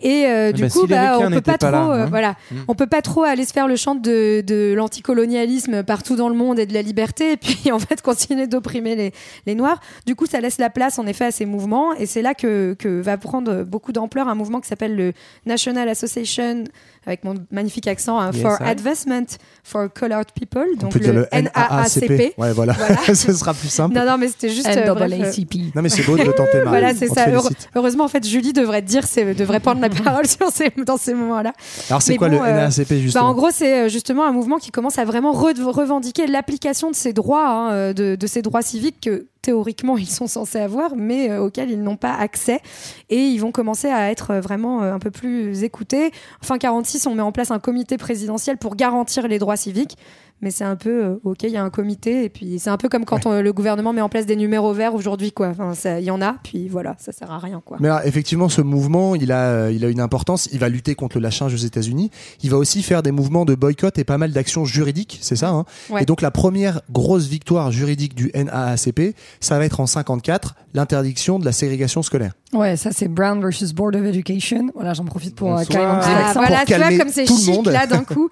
Et 0.02 0.26
euh, 0.28 0.52
du 0.52 0.62
Bah, 0.62 0.70
coup, 0.70 0.82
si 0.82 0.88
bah, 0.88 1.18
on 1.20 1.32
peut 1.32 1.42
pas 1.42 1.58
pas 1.58 1.58
trop, 1.58 1.72
là, 1.72 1.90
euh, 1.90 2.04
hein. 2.04 2.08
voilà, 2.10 2.36
Mm. 2.52 2.56
on 2.68 2.76
peut 2.76 2.88
pas 2.88 3.02
trop 3.02 3.24
aller 3.24 3.44
se 3.46 3.54
faire 3.54 3.68
le 3.68 3.76
chant 3.76 3.96
de, 3.96 4.42
de 4.46 4.74
l'anticolonialisme 4.76 5.84
partout 5.84 6.16
dans 6.16 6.30
le 6.30 6.36
monde 6.36 6.60
et 6.60 6.66
de 6.66 6.74
la 6.74 6.82
liberté, 6.82 7.34
et 7.34 7.38
puis 7.38 7.72
en 7.72 7.80
fait 7.80 8.02
continuer 8.02 8.48
d'opprimer 8.48 8.96
les, 8.96 9.12
les 9.46 9.56
Noirs. 9.56 9.80
Du 10.06 10.16
coup, 10.16 10.26
ça 10.26 10.40
laisse 10.42 10.58
la 10.60 10.70
place 10.70 11.00
en 11.00 11.08
effet 11.08 11.26
à 11.26 11.32
ces 11.32 11.46
mouvements, 11.46 11.94
et 11.96 12.06
c'est 12.06 12.22
là 12.22 12.34
que, 12.34 12.76
que 12.78 13.02
va 13.02 13.18
prendre 13.18 13.64
beaucoup 13.64 13.92
d'ampleur 13.92 14.28
un 14.28 14.36
mouvement 14.36 14.60
qui 14.62 14.68
s'appelle 14.68 14.96
le 14.96 15.14
National 15.46 15.90
Association 15.90 16.64
avec 17.06 17.24
mon 17.24 17.34
magnifique 17.52 17.88
accent 17.88 18.20
hein, 18.20 18.32
Yes, 18.34 18.42
for. 18.44 18.58
Advancement 18.62 19.26
for 19.64 19.88
Colored 19.94 20.28
People, 20.34 20.66
On 20.78 20.78
donc 20.84 20.94
le 20.96 21.12
le 21.12 21.28
NAACP. 21.32 22.38
Ouais, 22.38 22.54
voilà. 22.54 22.76
Ce 23.14 23.34
sera 23.34 23.54
plus 23.54 23.70
simple. 23.70 23.96
Non, 23.96 24.06
non, 24.06 24.18
mais 24.18 24.28
c'était 24.28 24.50
juste. 24.50 24.68
euh, 24.68 24.94
bref, 24.94 25.12
euh. 25.12 25.54
Non, 25.76 25.82
mais 25.82 25.90
c'est 25.90 26.04
beau 26.04 26.18
de 26.18 26.24
le 26.24 26.34
tenter, 26.34 26.58
Marie. 26.64 26.68
Voilà, 26.70 26.94
c'est 26.94 27.08
ça. 27.08 27.28
Heure- 27.30 27.50
heureusement, 27.76 28.04
en 28.04 28.08
fait, 28.08 28.26
Julie 28.28 28.54
devrait 28.54 28.82
dire, 28.82 29.04
devrait 29.38 29.60
prendre 29.60 29.82
la 29.82 29.90
parole 30.04 30.28
sur 30.28 30.50
ces, 30.52 30.72
dans 30.86 30.98
ces 30.98 31.14
moments-là. 31.14 31.54
Alors, 31.90 32.02
c'est 32.02 32.16
quoi 32.18 32.30
bon, 32.30 32.42
le 32.42 32.48
euh, 32.48 32.54
NAACP, 32.68 32.90
bah, 32.90 32.96
justement 33.00 33.26
En 33.26 33.34
gros, 33.34 33.50
c'est 33.52 33.86
euh, 33.86 33.90
justement 33.90 34.26
un 34.26 34.32
mouvement 34.32 34.58
qui 34.58 34.72
commence 34.72 34.98
à 35.00 35.06
vraiment 35.06 35.34
re- 35.34 35.62
revendiquer 35.64 36.28
l'application 36.28 36.92
de 36.92 36.96
ces 36.96 37.14
droits, 37.14 37.48
hein, 37.48 37.94
de, 37.94 38.16
de 38.16 38.28
ces 38.28 38.42
droits 38.42 38.62
civiques 38.62 39.02
que 39.02 39.28
théoriquement 39.42 39.98
ils 39.98 40.10
sont 40.10 40.28
censés 40.28 40.60
avoir, 40.60 40.96
mais 40.96 41.30
euh, 41.30 41.42
auxquels 41.42 41.72
ils 41.72 41.82
n'ont 41.82 41.98
pas 41.98 42.14
accès. 42.14 42.62
Et 43.10 43.20
ils 43.20 43.40
vont 43.40 43.52
commencer 43.52 43.88
à 43.88 44.12
être 44.12 44.32
euh, 44.32 44.42
vraiment 44.42 44.84
euh, 44.84 44.94
un 44.94 45.00
peu 45.00 45.12
plus 45.12 45.64
écoutés. 45.64 46.12
Fin 46.42 46.58
46, 46.58 47.08
on 47.08 47.16
met 47.16 47.22
en 47.22 47.32
place 47.32 47.52
un 47.52 47.60
comité 47.60 47.98
présidentiel 47.98 48.58
pour 48.58 48.76
garantir 48.76 49.28
les 49.28 49.40
droits 49.40 49.58
civiques. 49.58 49.98
Mais 50.42 50.50
c'est 50.52 50.64
un 50.64 50.76
peu, 50.76 51.04
euh, 51.06 51.16
ok, 51.24 51.44
il 51.44 51.52
y 51.52 51.58
a 51.58 51.64
un 51.64 51.70
comité, 51.70 52.24
et 52.24 52.30
puis 52.30 52.58
c'est 52.60 52.70
un 52.70 52.78
peu 52.78 52.90
comme 52.90 53.06
quand 53.06 53.26
on- 53.26 53.42
le 53.42 53.54
gouvernement 53.54 53.94
met 53.94 54.02
en 54.02 54.10
place 54.10 54.26
des 54.26 54.36
numéros 54.36 54.74
verts 54.74 54.96
aujourd'hui, 54.96 55.32
quoi. 55.32 55.50
Enfin, 55.50 55.74
il 56.00 56.04
y 56.04 56.12
en 56.12 56.22
a, 56.22 56.36
puis 56.44 56.68
voilà, 56.68 56.96
ça 57.00 57.12
sert 57.12 57.30
à 57.32 57.38
rien, 57.40 57.62
quoi. 57.64 57.78
Mais 57.80 57.88
alors, 57.90 58.02
effectivement, 58.06 58.50
ce 58.50 58.62
mouvement, 58.62 59.16
il 59.16 59.32
a, 59.32 59.50
euh, 59.52 59.72
il 59.72 59.86
a 59.86 59.90
une 59.90 60.00
importance. 60.00 60.50
Il 60.52 60.60
va 60.60 60.70
lutter 60.70 60.96
contre 60.96 61.18
le 61.18 61.24
lynchage 61.24 61.54
aux 61.54 61.58
États-Unis. 61.58 62.10
Il 62.44 62.50
va 62.50 62.58
aussi 62.58 62.82
faire 62.84 63.04
des 63.04 63.12
mouvements 63.12 63.46
de 63.46 63.54
boycott 63.56 63.98
et 64.00 64.04
pas 64.04 64.18
mal 64.18 64.32
d'actions 64.32 64.66
juridiques, 64.66 65.20
c'est 65.22 65.36
ça. 65.36 65.50
Hein? 65.50 65.66
Ouais. 65.90 66.04
et 66.04 66.06
donc, 66.06 66.22
la 66.22 66.32
première 66.32 66.82
grosse 66.92 67.28
victoire 67.28 67.72
juridique 67.72 68.16
du 68.16 68.32
NAACP, 68.34 69.16
ça 69.40 69.58
va 69.60 69.66
être 69.66 69.80
en 69.80 69.86
54, 69.86 70.56
l'interdiction 70.74 71.38
de 71.40 71.46
la 71.46 71.52
ségrégation 71.52 72.02
scolaire. 72.02 72.34
Ouais, 72.54 72.76
ça 72.76 72.92
c'est 72.92 73.08
Brown 73.08 73.40
versus 73.42 73.74
Board 73.74 73.96
of 73.96 74.04
Education. 74.06 74.68
Voilà, 74.76 74.94
j'en 74.94 75.06
profite 75.06 75.36
pour 75.36 75.58
euh, 75.58 75.64
calmer 75.64 75.88
Ah, 76.04 76.32
voilà, 76.34 76.58
Pour 76.58 76.66
tu 76.66 76.74
vois, 76.76 76.98
comme 76.98 77.08
c'est 77.10 77.24
tout 77.24 77.36
le 77.38 77.40
chic, 77.42 77.56
monde. 77.56 77.68
là, 77.70 77.88
d'un 77.88 78.04
coup. 78.04 78.30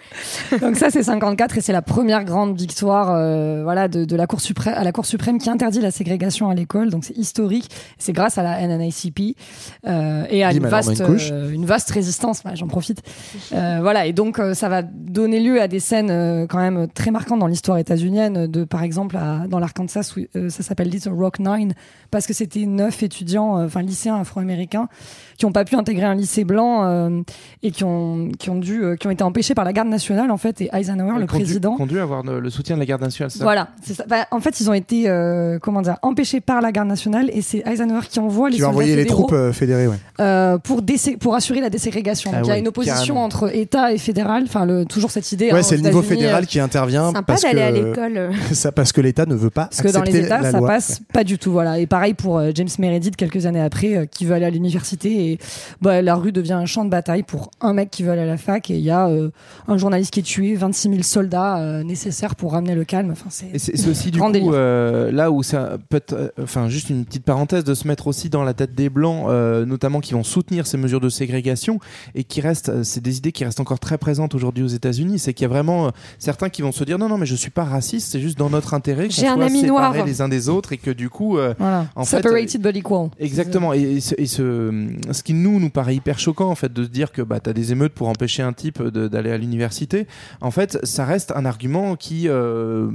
Donc 0.62 0.76
ça 0.76 0.90
c'est 0.90 1.04
54 1.04 1.58
et 1.58 1.62
c'est 1.62 1.72
la 1.72 1.82
première 1.82 2.26
grande 2.26 2.60
victoire 2.60 3.12
euh, 3.12 3.62
voilà 3.64 3.88
de, 3.88 4.04
de 4.04 4.16
la 4.18 4.28
Cour 4.28 4.42
suprême 4.42 4.74
à 4.76 4.84
la 4.84 4.92
Cour 4.92 5.06
suprême 5.06 5.38
qui 5.40 5.50
interdit 5.50 5.80
la 5.80 5.92
ségrégation 5.92 6.50
à 6.50 6.54
l'école. 6.56 6.90
Donc 6.90 7.06
c'est 7.06 7.18
historique. 7.18 7.70
C'est 7.98 8.12
grâce 8.12 8.38
à 8.38 8.44
la 8.44 8.66
NNACP 8.68 9.36
euh, 9.88 10.26
et 10.30 10.44
à 10.44 10.52
Dis, 10.52 10.58
une 10.58 10.68
vaste 10.68 11.00
une 11.00 11.18
euh, 11.34 11.52
une 11.52 11.66
vaste 11.66 11.90
résistance. 11.92 12.42
Voilà, 12.44 12.56
J'en 12.56 12.68
profite. 12.68 13.02
Euh, 13.54 13.80
voilà 13.82 14.06
et 14.06 14.12
donc 14.14 14.40
euh, 14.40 14.54
ça 14.54 14.68
va 14.68 14.82
donner 14.82 15.40
lieu 15.40 15.62
à 15.62 15.68
des 15.70 15.80
scènes 15.80 16.12
euh, 16.12 16.46
quand 16.46 16.60
même 16.60 16.88
très 16.94 17.12
marquantes 17.12 17.40
dans 17.40 17.48
l'histoire 17.48 17.78
états-unienne. 17.78 18.48
De 18.48 18.66
par 18.66 18.84
exemple 18.84 19.16
à- 19.16 19.48
dans 19.48 19.60
l'Arkansas 19.60 20.12
où 20.18 20.22
euh, 20.36 20.50
ça 20.50 20.62
s'appelle 20.64 20.90
Little 20.90 21.14
Rock 21.14 21.40
Nine 21.40 21.74
parce 22.12 22.28
que 22.28 22.34
c'était 22.34 22.66
neuf 22.66 23.02
étudiants, 23.02 23.60
euh, 23.60 23.66
enfin 23.68 23.82
lycéens 23.82 24.09
afro-américains 24.16 24.88
qui 25.40 25.46
n'ont 25.46 25.52
pas 25.52 25.64
pu 25.66 25.76
intégrer 25.76 26.06
un 26.06 26.14
lycée 26.16 26.44
blanc 26.44 26.84
euh, 26.84 27.22
et 27.64 27.72
qui 27.72 27.84
ont 27.86 28.30
qui 28.38 28.50
ont 28.50 28.58
dû 28.58 28.84
euh, 28.84 28.96
qui 28.96 29.08
ont 29.08 29.12
été 29.12 29.24
empêchés 29.24 29.56
par 29.56 29.64
la 29.66 29.74
garde 29.74 29.88
nationale 29.88 30.30
en 30.32 30.38
fait 30.38 30.62
et 30.62 30.70
Eisenhower 30.74 31.14
le 31.18 31.26
Conduit- 31.26 31.28
président 31.46 31.76
Conduit 31.78 31.98
à 32.00 32.04
avoir 32.04 32.24
le, 32.24 32.40
le 32.42 32.50
soutien 32.50 32.76
de 32.76 32.80
la 32.82 32.86
garde 32.86 33.02
nationale. 33.02 33.32
c'est 33.32 33.40
ça? 33.40 33.44
Voilà, 33.46 33.70
c'est 33.82 33.94
ça. 33.94 34.04
Bah, 34.08 34.28
en 34.32 34.40
fait, 34.42 34.60
ils 34.60 34.70
ont 34.70 34.74
été 34.74 35.10
euh, 35.10 35.58
comment 35.60 35.82
dire 35.82 35.96
empêchés 36.02 36.42
par 36.42 36.62
la 36.62 36.72
garde 36.72 36.90
nationale 36.90 37.30
et 37.34 37.42
c'est 37.42 37.66
Eisenhower 37.66 38.02
qui 38.10 38.20
envoie 38.20 38.50
les 38.50 38.58
Qui 38.58 38.62
soldats 38.62 38.84
les 38.84 39.06
troupes 39.06 39.32
euh, 39.32 39.54
fédérées, 39.54 39.88
ouais. 39.88 39.96
euh, 40.20 40.58
pour 40.58 40.82
pour 41.22 41.36
assurer 41.36 41.62
la 41.62 41.70
déségrégation. 41.70 42.32
Ah 42.34 42.38
Donc 42.40 42.48
il 42.48 42.50
y 42.50 42.52
a 42.52 42.58
une 42.58 42.68
opposition 42.68 42.98
carrément. 43.16 43.24
entre 43.24 43.56
État 43.56 43.94
et 43.94 43.98
fédéral. 43.98 44.44
Enfin, 44.46 44.66
le, 44.66 44.84
toujours 44.86 45.10
cette 45.12 45.32
idée. 45.32 45.52
Ouais, 45.54 45.60
hein, 45.60 45.64
c'est 45.64 45.78
le 45.78 45.84
niveau 45.84 46.02
fédéral 46.02 46.44
euh, 46.44 46.46
qui 46.46 46.60
intervient. 46.60 47.08
Sympa 47.14 47.22
parce 47.24 47.44
d'aller 47.44 47.60
que, 47.82 48.00
à 48.00 48.10
l'école. 48.10 48.32
ça, 48.52 48.72
parce 48.74 48.92
que 48.92 49.00
l'État 49.00 49.26
ne 49.26 49.36
veut 49.36 49.50
pas 49.50 49.66
Parce 49.72 49.82
que 49.82 49.92
dans 49.94 50.02
les 50.04 50.18
États, 50.18 50.42
la 50.42 50.52
ça 50.52 50.58
loi. 50.60 50.68
passe 50.68 51.02
pas 51.14 51.24
du 51.24 51.38
tout. 51.38 51.52
Voilà. 51.54 51.80
Et 51.80 51.88
pareil 51.88 52.14
pour 52.14 52.38
euh, 52.40 52.52
James 52.54 52.68
Meredith 52.78 53.16
quelques 53.16 53.46
années 53.46 53.62
après. 53.62 53.96
euh, 53.96 54.06
qui 54.06 54.26
veut 54.26 54.34
aller 54.36 54.46
à 54.46 54.50
l'université 54.50 55.29
et 55.29 55.29
bah, 55.82 56.02
la 56.02 56.16
rue 56.16 56.32
devient 56.32 56.54
un 56.54 56.66
champ 56.66 56.86
de 56.86 56.90
bataille 56.90 57.24
pour 57.24 57.52
un 57.62 57.74
mec 57.74 57.92
qui 57.92 58.04
veut 58.04 58.12
aller 58.12 58.22
à 58.22 58.26
la 58.26 58.38
fac 58.38 58.70
et 58.72 58.76
il 58.76 58.82
y 58.84 58.90
a 58.90 59.08
euh, 59.08 59.30
un 59.68 59.78
journaliste 59.78 60.12
qui 60.12 60.22
est 60.22 60.24
tué, 60.24 60.56
26 60.56 60.90
000 60.90 61.04
soldats 61.04 61.60
euh, 61.60 61.84
nécessaires 61.84 62.36
pour 62.36 62.54
ramener 62.54 62.76
le 62.76 62.86
calme. 62.86 63.12
Enfin, 63.12 63.30
c'est 63.30 63.88
aussi 63.90 64.12
du 64.12 64.20
coup 64.20 64.54
euh, 64.54 65.12
là 65.12 65.32
où 65.32 65.44
ça 65.44 65.78
peut 65.90 65.98
être, 65.98 66.14
euh, 66.14 66.30
enfin 66.42 66.70
juste 66.70 66.90
une 66.90 67.06
petite 67.06 67.24
parenthèse 67.24 67.64
de 67.64 67.74
se 67.74 67.88
mettre 67.88 68.08
aussi 68.08 68.30
dans 68.30 68.44
la 68.44 68.54
tête 68.54 68.74
des 68.76 68.90
blancs, 68.90 69.26
euh, 69.30 69.66
notamment 69.66 70.00
qui 70.00 70.14
vont 70.14 70.24
soutenir 70.24 70.66
ces 70.68 70.78
mesures 70.78 71.02
de 71.02 71.10
ségrégation 71.10 71.80
et 72.16 72.24
qui 72.24 72.42
restent, 72.42 72.70
euh, 72.70 72.84
c'est 72.84 73.02
des 73.02 73.18
idées 73.18 73.32
qui 73.32 73.44
restent 73.46 73.60
encore 73.60 73.80
très 73.80 73.98
présentes 73.98 74.36
aujourd'hui 74.36 74.64
aux 74.64 74.68
États-Unis. 74.68 75.20
C'est 75.20 75.34
qu'il 75.34 75.44
y 75.44 75.46
a 75.46 75.50
vraiment 75.50 75.88
euh, 75.88 75.90
certains 76.18 76.50
qui 76.50 76.62
vont 76.62 76.72
se 76.72 76.84
dire 76.84 76.98
non 76.98 77.10
non 77.10 77.18
mais 77.18 77.26
je 77.26 77.36
suis 77.36 77.50
pas 77.52 77.64
raciste, 77.64 78.12
c'est 78.12 78.20
juste 78.20 78.38
dans 78.38 78.50
notre 78.50 78.74
intérêt 78.74 79.08
qu'on 79.08 79.14
soit 79.14 79.30
ami 79.32 79.62
séparés 79.62 79.68
noir. 79.98 80.06
les 80.06 80.22
uns 80.22 80.30
des 80.30 80.50
autres 80.50 80.74
et 80.74 80.78
que 80.78 80.92
du 80.92 81.10
coup 81.10 81.38
euh, 81.38 81.54
Voilà. 81.60 81.88
en 81.96 82.06
fait, 82.06 82.18
Separated 82.18 82.62
but 82.62 82.76
equal. 82.78 83.10
Exactement. 83.20 83.74
Et, 83.74 83.82
et 83.82 84.00
ce, 84.00 84.16
et 84.18 84.26
ce- 84.26 84.90
ce 85.20 85.24
qui 85.24 85.34
nous 85.34 85.60
nous 85.60 85.70
paraît 85.70 85.96
hyper 85.96 86.18
choquant 86.20 86.50
en 86.50 86.56
fait 86.56 86.74
de 86.74 86.84
se 86.84 86.90
dire 86.90 87.12
que 87.12 87.22
bah 87.22 87.40
t'as 87.40 87.54
des 87.54 87.72
émeutes 87.72 87.94
pour 87.94 88.08
empêcher 88.10 88.42
un 88.42 88.54
type 88.54 88.82
d'aller 88.82 89.32
à 89.32 89.38
l'université. 89.38 90.08
En 90.42 90.52
fait, 90.52 90.80
ça 90.84 91.06
reste 91.06 91.32
un 91.36 91.46
argument 91.46 91.96
qui, 91.96 92.28
euh, 92.28 92.90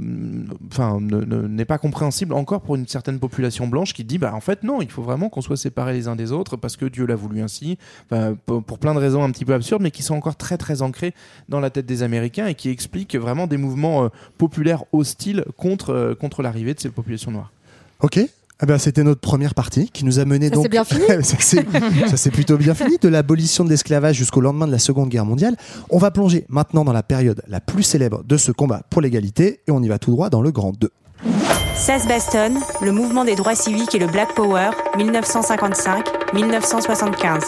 enfin, 0.71 0.99
ne- 0.99 1.21
ne- 1.23 1.47
n'est 1.47 1.65
pas 1.65 1.77
compréhensible 1.77 2.33
encore 2.33 2.61
pour 2.61 2.75
une 2.75 2.87
certaine 2.87 3.19
population 3.19 3.67
blanche 3.67 3.93
qui 3.93 4.03
dit 4.03 4.17
bah 4.17 4.33
en 4.33 4.41
fait 4.41 4.63
non, 4.63 4.81
il 4.81 4.89
faut 4.89 5.01
vraiment 5.03 5.29
qu'on 5.29 5.41
soit 5.41 5.57
séparés 5.57 5.93
les 5.93 6.07
uns 6.07 6.15
des 6.15 6.31
autres 6.31 6.57
parce 6.57 6.75
que 6.77 6.85
Dieu 6.85 7.05
l'a 7.05 7.15
voulu 7.15 7.41
ainsi. 7.41 7.77
Pour 8.45 8.79
plein 8.79 8.93
de 8.93 8.99
raisons 8.99 9.23
un 9.23 9.31
petit 9.31 9.45
peu 9.45 9.53
absurdes, 9.53 9.81
mais 9.81 9.91
qui 9.91 10.03
sont 10.03 10.15
encore 10.15 10.35
très 10.35 10.57
très 10.57 10.81
ancrées 10.81 11.13
dans 11.49 11.59
la 11.59 11.69
tête 11.69 11.85
des 11.85 12.03
Américains 12.03 12.47
et 12.47 12.55
qui 12.55 12.69
expliquent 12.69 13.15
vraiment 13.15 13.47
des 13.47 13.57
mouvements 13.57 14.05
euh, 14.05 14.09
populaires 14.37 14.83
hostiles 14.91 15.45
contre 15.57 15.91
euh, 15.91 16.15
contre 16.15 16.41
l'arrivée 16.41 16.73
de 16.73 16.79
ces 16.79 16.89
populations 16.89 17.31
noires. 17.31 17.51
Ok. 18.01 18.19
Eh 18.63 18.65
ben, 18.65 18.77
c'était 18.77 19.03
notre 19.03 19.19
première 19.19 19.53
partie 19.53 19.89
qui 19.89 20.05
nous 20.05 20.17
a 20.19 20.23
mené 20.25 20.47
Ça 20.47 20.55
donc. 20.55 20.69
bien 20.69 20.85
fini 20.85 21.03
ça 21.23 21.37
s'est- 21.39 21.65
ça 22.07 22.15
s'est 22.15 22.31
plutôt 22.31 22.55
bien 22.57 22.73
fini 22.73 22.97
de 23.01 23.09
l'abolition 23.09 23.65
de 23.65 23.69
l'esclavage 23.69 24.15
jusqu'au 24.15 24.39
lendemain 24.39 24.65
de 24.65 24.71
la 24.71 24.79
Seconde 24.79 25.09
Guerre 25.09 25.25
mondiale. 25.25 25.57
On 25.89 25.97
va 25.97 26.09
plonger 26.11 26.45
maintenant 26.47 26.85
dans 26.85 26.93
la 26.93 27.03
période 27.03 27.41
la 27.49 27.59
plus 27.59 27.83
célèbre 27.83 28.23
de 28.23 28.37
ce 28.37 28.53
combat 28.53 28.83
pour 28.89 29.01
l'égalité 29.01 29.59
et 29.67 29.71
on 29.71 29.83
y 29.83 29.89
va 29.89 29.99
tout 29.99 30.11
droit 30.11 30.29
dans 30.29 30.41
le 30.41 30.51
grand 30.51 30.71
2. 30.79 30.89
Seth 31.75 32.07
Baston, 32.07 32.53
le 32.81 32.91
mouvement 32.93 33.25
des 33.25 33.35
droits 33.35 33.55
civiques 33.55 33.93
et 33.93 33.99
le 33.99 34.07
Black 34.07 34.33
Power, 34.35 34.69
1955-1975. 34.97 37.41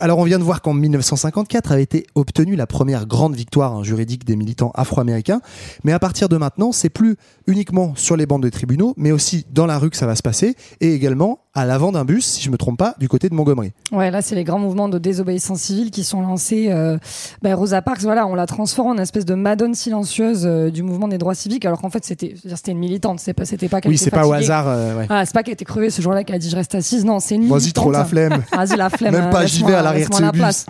Alors 0.00 0.18
on 0.18 0.24
vient 0.24 0.38
de 0.38 0.44
voir 0.44 0.60
qu'en 0.60 0.74
1954 0.74 1.72
avait 1.72 1.82
été 1.82 2.06
obtenue 2.14 2.56
la 2.56 2.66
première 2.66 3.06
grande 3.06 3.34
victoire 3.34 3.74
hein, 3.74 3.82
juridique 3.82 4.24
des 4.24 4.36
militants 4.36 4.72
afro-américains, 4.74 5.40
mais 5.82 5.92
à 5.92 5.98
partir 5.98 6.28
de 6.28 6.36
maintenant, 6.36 6.72
c'est 6.72 6.90
plus 6.90 7.16
uniquement 7.46 7.94
sur 7.96 8.16
les 8.16 8.26
bancs 8.26 8.42
des 8.42 8.50
tribunaux, 8.50 8.94
mais 8.96 9.12
aussi 9.12 9.46
dans 9.52 9.66
la 9.66 9.78
rue 9.78 9.90
que 9.90 9.96
ça 9.96 10.06
va 10.06 10.16
se 10.16 10.22
passer, 10.22 10.56
et 10.80 10.92
également 10.92 11.38
à 11.54 11.64
l'avant 11.64 11.92
d'un 11.92 12.04
bus, 12.04 12.24
si 12.24 12.42
je 12.42 12.50
me 12.50 12.58
trompe 12.58 12.78
pas, 12.78 12.96
du 12.98 13.08
côté 13.08 13.28
de 13.28 13.34
Montgomery. 13.34 13.72
Ouais, 13.92 14.10
là, 14.10 14.22
c'est 14.22 14.34
les 14.34 14.42
grands 14.42 14.58
mouvements 14.58 14.88
de 14.88 14.98
désobéissance 14.98 15.60
civile 15.60 15.92
qui 15.92 16.02
sont 16.02 16.20
lancés. 16.20 16.66
Euh, 16.70 16.98
ben, 17.42 17.54
Rosa 17.54 17.80
Parks, 17.80 18.02
voilà, 18.02 18.26
on 18.26 18.34
la 18.34 18.46
transforme 18.46 18.88
en 18.88 19.00
espèce 19.00 19.24
de 19.24 19.34
madone 19.34 19.74
silencieuse 19.74 20.46
euh, 20.46 20.70
du 20.70 20.82
mouvement 20.82 21.06
des 21.06 21.16
droits 21.16 21.36
civiques, 21.36 21.64
alors 21.64 21.80
qu'en 21.80 21.90
fait, 21.90 22.04
c'était, 22.04 22.34
c'était 22.44 22.72
une 22.72 22.78
militante. 22.78 23.20
C'est 23.20 23.34
pas, 23.34 23.44
c'était 23.44 23.68
pas 23.68 23.78
Oui, 23.86 23.96
c'est 23.96 24.10
pas 24.10 24.26
au 24.26 24.32
hasard. 24.32 24.66
euh, 24.66 24.98
ouais. 24.98 25.06
Ah, 25.08 25.24
c'est 25.24 25.32
pas 25.34 25.44
qu'elle 25.44 25.54
était 25.54 25.64
crevée 25.64 25.90
ce 25.90 26.02
jour-là 26.02 26.24
qu'elle 26.24 26.34
a 26.36 26.40
dit 26.40 26.50
je 26.50 26.56
reste 26.56 26.74
assise. 26.74 27.04
Non, 27.04 27.20
c'est 27.20 27.36
une 27.36 27.42
militante. 27.42 27.60
Vas-y, 27.62 27.72
trop 27.72 27.92
la 27.92 28.04
flemme. 28.04 28.42
Vas-y, 28.52 28.76
la 28.76 28.90
flemme. 28.90 29.14
Même 29.14 29.24
hein, 29.26 29.30
pas, 29.30 29.46
j'y 29.54 29.64
vais 29.64 29.74
à 29.74 29.82
l'arrière 29.82 30.08
de 30.08 30.14
laisse-moi 30.14 30.18
ce 30.18 30.22
la 30.24 30.32
bus. 30.32 30.40
place. 30.40 30.66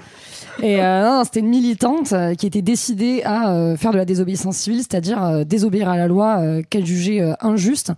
Et 0.62 0.80
euh, 0.80 1.24
c'était 1.24 1.40
une 1.40 1.48
militante 1.48 2.12
euh, 2.12 2.34
qui 2.34 2.46
était 2.46 2.62
décidée 2.62 3.22
à 3.24 3.52
euh, 3.52 3.76
faire 3.76 3.90
de 3.90 3.96
la 3.96 4.04
désobéissance 4.04 4.56
civile, 4.56 4.78
c'est-à-dire 4.78 5.22
euh, 5.22 5.44
désobéir 5.44 5.88
à 5.88 5.96
la 5.96 6.06
loi 6.06 6.38
euh, 6.38 6.62
qu'elle 6.68 6.86
jugeait 6.86 7.20
euh, 7.20 7.32
injuste, 7.40 7.92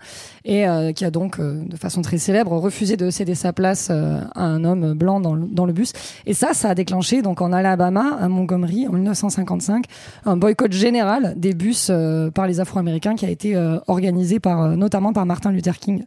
et 0.44 0.66
euh, 0.66 0.92
qui 0.92 1.04
a 1.04 1.10
donc, 1.10 1.38
euh, 1.38 1.62
de 1.66 1.76
façon 1.76 2.00
très 2.00 2.16
célèbre, 2.16 2.52
refusé 2.52 2.96
de 2.96 3.10
céder 3.10 3.34
sa 3.34 3.52
place 3.52 3.88
euh, 3.90 4.20
à 4.34 4.44
un 4.44 4.64
homme 4.64 4.94
blanc 4.94 5.20
dans 5.20 5.34
le, 5.34 5.46
dans 5.46 5.66
le 5.66 5.74
bus. 5.74 5.92
Et 6.24 6.32
ça, 6.32 6.54
ça 6.54 6.70
a 6.70 6.74
déclenché 6.74 7.20
donc 7.20 7.42
en 7.42 7.52
Alabama, 7.52 8.16
à 8.18 8.28
Montgomery, 8.28 8.88
en 8.88 8.92
1955, 8.92 9.84
un 10.24 10.36
boycott 10.38 10.72
général 10.72 11.34
des 11.36 11.52
bus 11.52 11.88
euh, 11.90 12.30
par 12.30 12.46
les 12.46 12.60
Afro-Américains 12.60 13.16
qui 13.16 13.26
a 13.26 13.30
été 13.30 13.54
euh, 13.54 13.78
organisé 13.86 14.40
par, 14.40 14.76
notamment 14.78 15.12
par 15.12 15.26
Martin 15.26 15.52
Luther 15.52 15.78
King. 15.78 16.04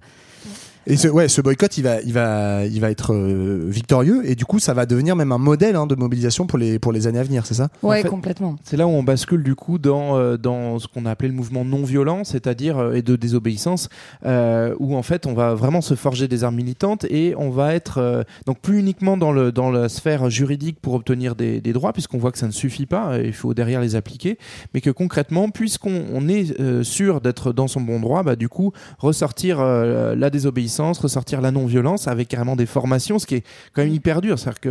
Et 0.88 0.98
ce, 0.98 1.08
ouais, 1.08 1.28
ce 1.28 1.42
boycott, 1.42 1.78
il 1.78 1.84
va, 1.84 2.02
il 2.02 2.14
va, 2.14 2.66
il 2.66 2.80
va 2.82 2.90
être 2.90 3.14
euh, 3.14 3.66
victorieux, 3.68 4.22
et 4.26 4.34
du 4.36 4.46
coup, 4.46 4.60
ça 4.60 4.74
va 4.74 4.86
devenir 4.86 5.16
même 5.16 5.32
un 5.32 5.38
modèle 5.38 5.76
hein, 5.76 5.86
de 5.86 5.94
mobilisation 5.94 6.48
pour 6.48 6.58
les, 6.58 6.80
pour 6.80 6.92
les 6.92 7.06
années 7.06 7.20
à 7.20 7.24
venir, 7.24 7.46
c'est 7.46 7.54
ça? 7.54 7.68
Ouais, 7.84 8.00
En 8.00 8.02
fait, 8.04 8.08
complètement. 8.08 8.56
C'est 8.64 8.78
là 8.78 8.88
où 8.88 8.92
on 8.92 9.04
bascule 9.04 9.44
du 9.44 9.56
coup 9.56 9.78
dans, 9.78 10.18
euh, 10.18 10.38
dans 10.38 10.80
ce 10.80 10.88
qu'on 10.88 11.06
a 11.06 11.12
appelé 11.12 11.30
le 11.30 11.36
mouvement 11.36 11.64
non 11.64 11.84
violent, 11.84 12.24
c'est-à-dire 12.24 12.78
euh, 12.80 12.94
et 12.94 13.02
de 13.02 13.16
désobéissance, 13.16 13.90
euh, 14.26 14.74
où 14.80 14.96
en 14.96 15.04
fait 15.04 15.28
on 15.28 15.34
va 15.34 15.54
vraiment 15.54 15.82
se 15.82 15.94
forger 15.94 16.28
des 16.28 16.44
armes 16.44 16.56
militantes 16.56 17.06
et 17.10 17.36
on 17.38 17.50
va 17.52 17.76
être 17.76 18.00
euh, 18.00 18.24
donc 18.48 18.60
plus 18.60 18.80
uniquement 18.80 19.18
dans, 19.18 19.32
le, 19.32 19.52
dans 19.52 19.70
la 19.70 19.90
sphère 19.90 20.30
juridique 20.30 20.80
pour 20.82 20.94
obtenir 20.96 21.36
des, 21.36 21.62
des 21.62 21.74
droits, 21.74 21.94
puisqu'on 21.94 22.18
voit 22.18 22.32
que 22.32 22.40
ça 22.40 22.48
ne 22.48 22.52
suffit 22.52 22.86
pas, 22.88 23.20
il 23.20 23.34
faut 23.34 23.54
derrière 23.54 23.82
les 23.82 23.96
appliquer, 23.96 24.40
mais 24.74 24.82
que 24.82 24.90
concrètement, 24.90 25.50
puisqu'on 25.50 26.06
on 26.14 26.28
est 26.28 26.60
euh, 26.60 26.84
sûr 26.84 27.22
d'être 27.22 27.54
dans 27.54 27.68
son 27.68 27.82
bon 27.82 28.00
droit, 28.00 28.24
bah, 28.24 28.36
du 28.36 28.50
coup 28.50 28.72
ressortir 28.98 29.60
euh, 29.60 30.16
la 30.16 30.30
désobéissance, 30.30 30.69
ressortir 31.00 31.42
la 31.42 31.52
non-violence 31.52 32.08
avec 32.08 32.28
carrément 32.28 32.56
des 32.56 32.66
formations, 32.66 33.20
ce 33.20 33.26
qui 33.26 33.36
est 33.36 33.44
quand 33.74 33.84
même 33.84 33.94
hyper 33.94 34.22
dur. 34.22 34.38
C'est-à-dire 34.40 34.60
que, 34.62 34.70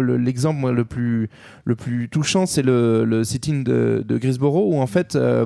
le- 0.00 0.16
l'exemple 0.16 0.60
moi, 0.60 0.72
le 0.72 0.84
plus 0.84 1.28
le 1.64 1.74
plus 1.76 2.08
touchant, 2.08 2.46
c'est 2.46 2.62
le, 2.62 3.04
le 3.04 3.24
de, 3.64 4.04
de 4.06 4.18
où 4.68 4.80
en 4.80 4.86
fait, 4.86 5.16
euh, 5.16 5.44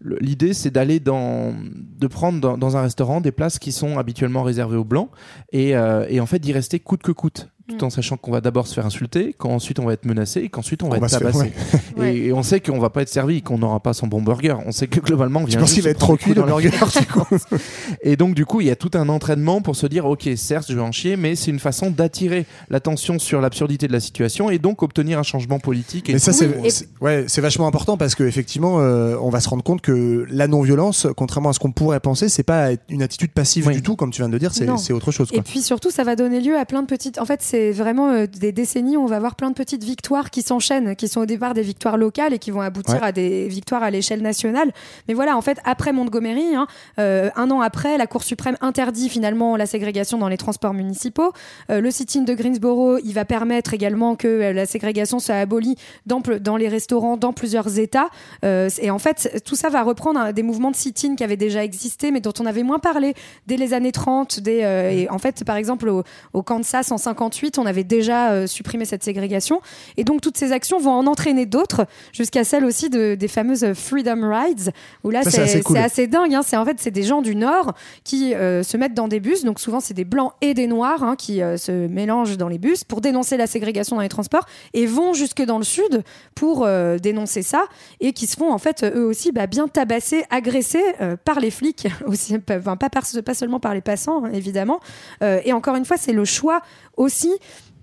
le- 0.00 0.18
l'idée, 0.20 0.54
c'est 0.54 0.70
d'aller 0.70 1.00
dans, 1.00 1.54
de 1.98 2.06
prendre 2.06 2.40
dans, 2.40 2.56
dans 2.58 2.76
un 2.76 2.82
restaurant 2.82 3.20
des 3.20 3.32
places 3.32 3.58
qui 3.58 3.72
sont 3.72 3.98
habituellement 3.98 4.42
réservées 4.42 4.76
aux 4.76 4.84
blancs, 4.84 5.10
et, 5.52 5.76
euh, 5.76 6.06
et 6.08 6.20
en 6.20 6.26
fait 6.26 6.38
d'y 6.38 6.52
rester 6.52 6.80
coûte 6.80 7.02
que 7.02 7.12
coûte. 7.12 7.48
Tout 7.78 7.84
en 7.84 7.90
sachant 7.90 8.16
qu'on 8.16 8.30
va 8.32 8.40
d'abord 8.40 8.66
se 8.66 8.74
faire 8.74 8.86
insulter, 8.86 9.34
qu'ensuite 9.36 9.78
on 9.78 9.84
va 9.86 9.92
être 9.94 10.04
menacé, 10.04 10.40
et 10.40 10.48
qu'ensuite 10.48 10.82
on 10.82 10.88
va 10.88 10.92
On 10.92 10.96
être 10.96 11.02
va 11.02 11.08
se 11.08 11.18
faire- 11.18 11.32
tabassé. 11.32 11.52
ouais. 11.96 12.14
Et, 12.16 12.26
et 12.28 12.32
on 12.32 12.42
sait 12.42 12.60
qu'on 12.60 12.78
va 12.78 12.90
pas 12.90 13.02
être 13.02 13.08
servi, 13.08 13.42
qu'on 13.42 13.58
n'aura 13.58 13.80
pas 13.80 13.92
son 13.92 14.06
bon 14.06 14.22
burger. 14.22 14.54
On 14.66 14.72
sait 14.72 14.86
que 14.86 15.00
globalement, 15.00 15.40
on 15.40 15.42
Je 15.44 15.50
vient 15.50 15.60
pense 15.60 15.68
juste 15.68 15.74
qu'il 15.76 15.84
va 15.84 15.90
être 15.90 15.98
trop 15.98 16.16
cuit 16.16 16.34
le 16.34 16.42
burger. 16.42 16.70
et 18.02 18.16
donc, 18.16 18.34
du 18.34 18.44
coup, 18.46 18.60
il 18.60 18.66
y 18.66 18.70
a 18.70 18.76
tout 18.76 18.90
un 18.94 19.08
entraînement 19.08 19.60
pour 19.60 19.76
se 19.76 19.86
dire, 19.86 20.06
ok, 20.06 20.28
certes, 20.36 20.66
je 20.70 20.74
vais 20.74 20.80
en 20.80 20.92
chier, 20.92 21.16
mais 21.16 21.36
c'est 21.36 21.50
une 21.50 21.58
façon 21.58 21.90
d'attirer 21.90 22.46
l'attention 22.70 23.18
sur 23.18 23.40
l'absurdité 23.40 23.86
de 23.88 23.92
la 23.92 24.00
situation 24.00 24.50
et 24.50 24.58
donc 24.58 24.82
obtenir 24.82 25.18
un 25.18 25.22
changement 25.22 25.58
politique. 25.58 26.08
Et 26.08 26.14
Mais 26.14 26.18
ça, 26.18 26.32
c'est 26.32 26.46
Oui, 26.58 26.68
et- 26.68 27.04
ouais, 27.04 27.24
c'est 27.28 27.40
vachement 27.40 27.66
important 27.66 27.96
parce 27.96 28.14
que 28.14 28.24
effectivement, 28.24 28.80
euh, 28.80 29.16
on 29.20 29.30
va 29.30 29.40
se 29.40 29.48
rendre 29.48 29.62
compte 29.62 29.80
que 29.80 30.26
la 30.30 30.46
non-violence, 30.48 31.06
contrairement 31.16 31.50
à 31.50 31.52
ce 31.52 31.58
qu'on 31.58 31.72
pourrait 31.72 32.00
penser, 32.00 32.28
c'est 32.28 32.42
pas 32.42 32.70
une 32.88 33.02
attitude 33.02 33.30
passive 33.32 33.66
Oui. 33.66 33.74
du 33.74 33.82
tout, 33.82 33.96
comme 33.96 34.10
tu 34.10 34.20
viens 34.22 34.28
de 34.28 34.32
le 34.32 34.38
dire, 34.38 34.52
c'est 34.54 34.92
autre 34.92 35.10
chose. 35.12 35.28
Et 35.32 35.36
Quoi. 35.36 35.42
puis 35.44 35.60
surtout, 35.60 35.90
ça 35.90 36.04
va 36.04 36.16
donner 36.16 36.40
lieu 36.40 36.56
à 36.56 36.64
plein 36.64 36.82
de 36.82 36.86
petites. 36.86 37.18
En 37.18 37.24
fait, 37.24 37.40
c'est 37.42 37.59
vraiment 37.72 38.10
euh, 38.10 38.26
des 38.26 38.52
décennies 38.52 38.96
où 38.96 39.02
on 39.02 39.06
va 39.06 39.16
avoir 39.16 39.34
plein 39.36 39.50
de 39.50 39.54
petites 39.54 39.84
victoires 39.84 40.30
qui 40.30 40.42
s'enchaînent, 40.42 40.96
qui 40.96 41.08
sont 41.08 41.20
au 41.20 41.26
départ 41.26 41.54
des 41.54 41.62
victoires 41.62 41.96
locales 41.96 42.32
et 42.32 42.38
qui 42.38 42.50
vont 42.50 42.60
aboutir 42.60 42.96
Ouais. 42.96 43.08
à 43.08 43.12
des 43.12 43.46
victoires 43.48 43.82
à 43.82 43.90
l'échelle 43.90 44.22
nationale. 44.22 44.72
Mais 45.06 45.14
voilà, 45.14 45.36
en 45.36 45.42
fait, 45.42 45.58
après 45.64 45.92
Montgomery, 45.92 46.54
hein, 46.54 46.66
euh, 46.98 47.30
un 47.36 47.50
an 47.50 47.60
après, 47.60 47.98
la 47.98 48.06
Cour 48.06 48.22
suprême 48.22 48.56
interdit 48.60 49.08
finalement 49.08 49.56
la 49.56 49.66
ségrégation 49.66 50.18
dans 50.18 50.28
les 50.28 50.38
transports 50.38 50.74
municipaux. 50.74 51.32
Euh, 51.70 51.80
le 51.80 51.90
sit-in 51.90 52.22
de 52.22 52.34
Greensboro, 52.34 52.98
il 53.04 53.12
va 53.12 53.24
permettre 53.24 53.74
également 53.74 54.16
que 54.16 54.52
la 54.52 54.66
ségrégation 54.66 55.18
soit 55.18 55.36
abolie 55.36 55.76
dans, 56.06 56.20
dans 56.40 56.56
les 56.56 56.68
restaurants, 56.68 57.16
dans 57.16 57.32
plusieurs 57.32 57.78
États. 57.78 58.08
Et 58.42 58.90
en 58.90 58.98
fait, 58.98 59.42
tout 59.44 59.56
ça 59.56 59.68
va 59.68 59.82
reprendre 59.82 60.20
hein, 60.20 60.32
des 60.32 60.42
mouvements 60.42 60.70
de 60.70 60.76
sit-in 60.76 61.14
qui 61.16 61.24
avaient 61.24 61.36
déjà 61.36 61.62
existé, 61.64 62.10
mais 62.10 62.20
dont 62.20 62.32
on 62.40 62.46
avait 62.46 62.62
moins 62.62 62.78
parlé 62.78 63.14
dès 63.46 63.56
les 63.56 63.74
années 63.74 63.92
30. 63.92 64.40
Des, 64.40 64.60
euh, 64.62 64.90
et 64.90 65.08
en 65.10 65.18
fait, 65.18 65.44
par 65.44 65.56
exemple, 65.56 65.88
au, 65.88 66.02
au 66.32 66.42
Kansas 66.42 66.90
en 66.92 66.98
58, 66.98 67.39
on 67.58 67.66
avait 67.66 67.84
déjà 67.84 68.30
euh, 68.32 68.46
supprimé 68.46 68.84
cette 68.84 69.02
ségrégation. 69.02 69.60
Et 69.96 70.04
donc, 70.04 70.20
toutes 70.20 70.36
ces 70.36 70.52
actions 70.52 70.78
vont 70.78 70.92
en 70.92 71.06
entraîner 71.06 71.46
d'autres, 71.46 71.86
jusqu'à 72.12 72.44
celle 72.44 72.64
aussi 72.64 72.90
de, 72.90 73.14
des 73.14 73.28
fameuses 73.28 73.72
Freedom 73.74 74.30
Rides, 74.30 74.72
où 75.04 75.10
là, 75.10 75.22
c'est 75.22 75.42
assez 75.42 75.62
cool. 75.62 75.76
c'est 75.76 75.82
assez 75.82 76.06
dingue. 76.06 76.34
Hein. 76.34 76.42
C'est 76.44 76.56
en 76.56 76.64
fait, 76.64 76.76
c'est 76.78 76.90
des 76.90 77.02
gens 77.02 77.22
du 77.22 77.36
Nord 77.36 77.74
qui 78.04 78.34
euh, 78.34 78.62
se 78.62 78.76
mettent 78.76 78.94
dans 78.94 79.08
des 79.08 79.20
bus. 79.20 79.44
Donc, 79.44 79.60
souvent, 79.60 79.80
c'est 79.80 79.94
des 79.94 80.04
blancs 80.04 80.32
et 80.40 80.54
des 80.54 80.66
noirs 80.66 81.02
hein, 81.02 81.16
qui 81.16 81.42
euh, 81.42 81.56
se 81.56 81.72
mélangent 81.72 82.36
dans 82.36 82.48
les 82.48 82.58
bus 82.58 82.84
pour 82.84 83.00
dénoncer 83.00 83.36
la 83.36 83.46
ségrégation 83.46 83.96
dans 83.96 84.02
les 84.02 84.08
transports 84.08 84.46
et 84.74 84.86
vont 84.86 85.14
jusque 85.14 85.42
dans 85.42 85.58
le 85.58 85.64
Sud 85.64 86.02
pour 86.34 86.64
euh, 86.64 86.98
dénoncer 86.98 87.42
ça 87.42 87.64
et 88.00 88.12
qui 88.12 88.26
se 88.26 88.36
font 88.36 88.52
en 88.52 88.58
fait 88.58 88.84
eux 88.84 89.04
aussi 89.04 89.32
bah, 89.32 89.46
bien 89.46 89.68
tabasser, 89.68 90.24
agressés 90.30 90.82
euh, 91.00 91.16
par 91.22 91.40
les 91.40 91.50
flics 91.50 91.88
aussi, 92.06 92.36
enfin, 92.50 92.76
pas, 92.76 92.90
par- 92.90 93.04
pas 93.24 93.34
seulement 93.34 93.60
par 93.60 93.74
les 93.74 93.80
passants 93.80 94.24
hein, 94.24 94.30
évidemment. 94.32 94.80
Euh, 95.22 95.40
et 95.44 95.52
encore 95.52 95.76
une 95.76 95.84
fois, 95.84 95.96
c'est 95.96 96.12
le 96.12 96.24
choix 96.24 96.62
aussi 97.00 97.32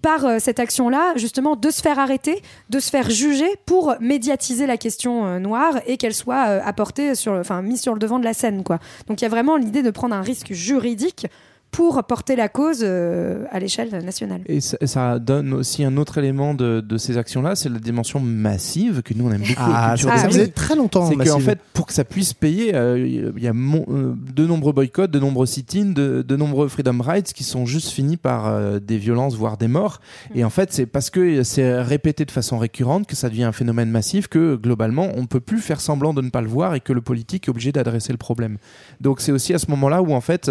par 0.02 0.26
euh, 0.26 0.38
cette 0.40 0.60
action-là, 0.60 1.14
justement, 1.16 1.56
de 1.56 1.70
se 1.72 1.82
faire 1.82 2.00
arrêter, 2.00 2.42
de 2.70 2.80
se 2.80 2.90
faire 2.90 3.10
juger 3.10 3.50
pour 3.66 3.96
médiatiser 4.00 4.68
la 4.68 4.78
question 4.78 5.26
euh, 5.26 5.40
noire 5.40 5.82
et 5.88 5.98
qu'elle 5.98 6.14
soit 6.14 6.48
euh, 6.48 6.60
apportée 6.64 7.16
sur, 7.16 7.34
enfin, 7.34 7.62
mise 7.62 7.82
sur 7.82 7.94
le 7.94 8.00
devant 8.00 8.20
de 8.20 8.24
la 8.24 8.34
scène, 8.34 8.64
quoi. 8.64 8.80
Donc 9.08 9.20
il 9.20 9.24
y 9.24 9.26
a 9.26 9.30
vraiment 9.30 9.58
l'idée 9.58 9.82
de 9.82 9.90
prendre 9.90 10.16
un 10.16 10.22
risque 10.22 10.54
juridique 10.54 11.28
pour 11.72 12.04
porter 12.06 12.36
la 12.36 12.50
cause 12.50 12.80
euh, 12.82 13.44
à 13.52 13.60
l'échelle 13.60 13.90
nationale. 14.04 14.42
Et 14.48 14.62
ça, 14.62 14.78
ça 14.86 15.20
donne 15.20 15.54
aussi 15.54 15.84
un 15.84 15.98
autre 15.98 16.18
élément 16.18 16.54
de, 16.54 16.82
de 16.82 16.98
ces 16.98 17.18
actions-là, 17.18 17.56
c'est 17.56 17.70
la 17.70 17.78
dimension 17.80 18.20
massive 18.20 19.02
que 19.04 19.14
nous 19.14 19.28
on 19.28 19.32
aime 19.32 19.42
beaucoup. 19.42 19.54
Ah, 19.58 19.96
ça, 19.98 20.08
la 20.08 20.18
faisait 20.28 20.48
très 20.48 20.76
longtemps. 20.76 21.08
C'est 21.08 21.16
qu'en 21.16 21.24
Massive. 21.36 21.44
fait, 21.44 21.60
pour 21.74 21.86
que 21.86 21.94
ça 21.94 22.04
puisse 22.04 22.34
payer, 22.34 22.74
euh, 22.74 23.32
il 23.36 23.44
y 23.44 23.48
a 23.48 23.54
mon- 23.54 23.86
euh, 23.90 24.16
de 24.34 24.46
nombreux 24.48 24.74
boycotts, 24.74 25.12
de 25.12 25.20
nombreux 25.20 25.46
sit-ins, 25.46 25.92
de, 25.94 26.24
de 26.28 26.36
nombreux 26.36 26.68
freedom 26.68 27.00
rights 27.02 27.34
qui 27.34 27.44
sont 27.44 27.66
juste 27.66 27.90
finis 27.90 28.18
par 28.18 28.48
euh, 28.48 28.80
des 28.80 28.98
violences, 28.98 29.36
voire 29.36 29.58
des 29.58 29.68
morts. 29.68 30.00
Et 30.34 30.44
en 30.44 30.50
fait, 30.50 30.74
c'est 30.74 30.86
parce 30.88 31.10
que 31.10 31.44
c'est 31.44 31.82
répété 31.82 32.26
de 32.26 32.32
façon 32.32 32.58
récurrente 32.58 33.06
que 33.08 33.16
ça 33.16 33.30
devient 33.30 33.44
un 33.44 33.52
phénomène 33.52 33.90
massif 33.92 34.28
que 34.28 34.56
globalement, 34.56 35.10
on 35.16 35.22
ne 35.22 35.28
peut 35.28 35.42
plus 35.42 35.60
faire 35.60 35.82
semblant 35.82 36.14
de 36.14 36.22
ne 36.22 36.30
pas 36.30 36.42
le 36.42 36.48
voir 36.48 36.74
et 36.76 36.80
que 36.80 36.94
le 36.94 37.02
politique 37.02 37.48
est 37.48 37.52
obligé 37.52 37.72
d'adresser 37.72 38.14
le 38.14 38.18
problème. 38.18 38.58
Donc 39.02 39.22
c'est 39.22 39.32
aussi 39.32 39.54
à 39.54 39.60
ce 39.60 39.70
moment-là 39.72 40.02
où 40.02 40.14
en 40.14 40.22
fait, 40.22 40.50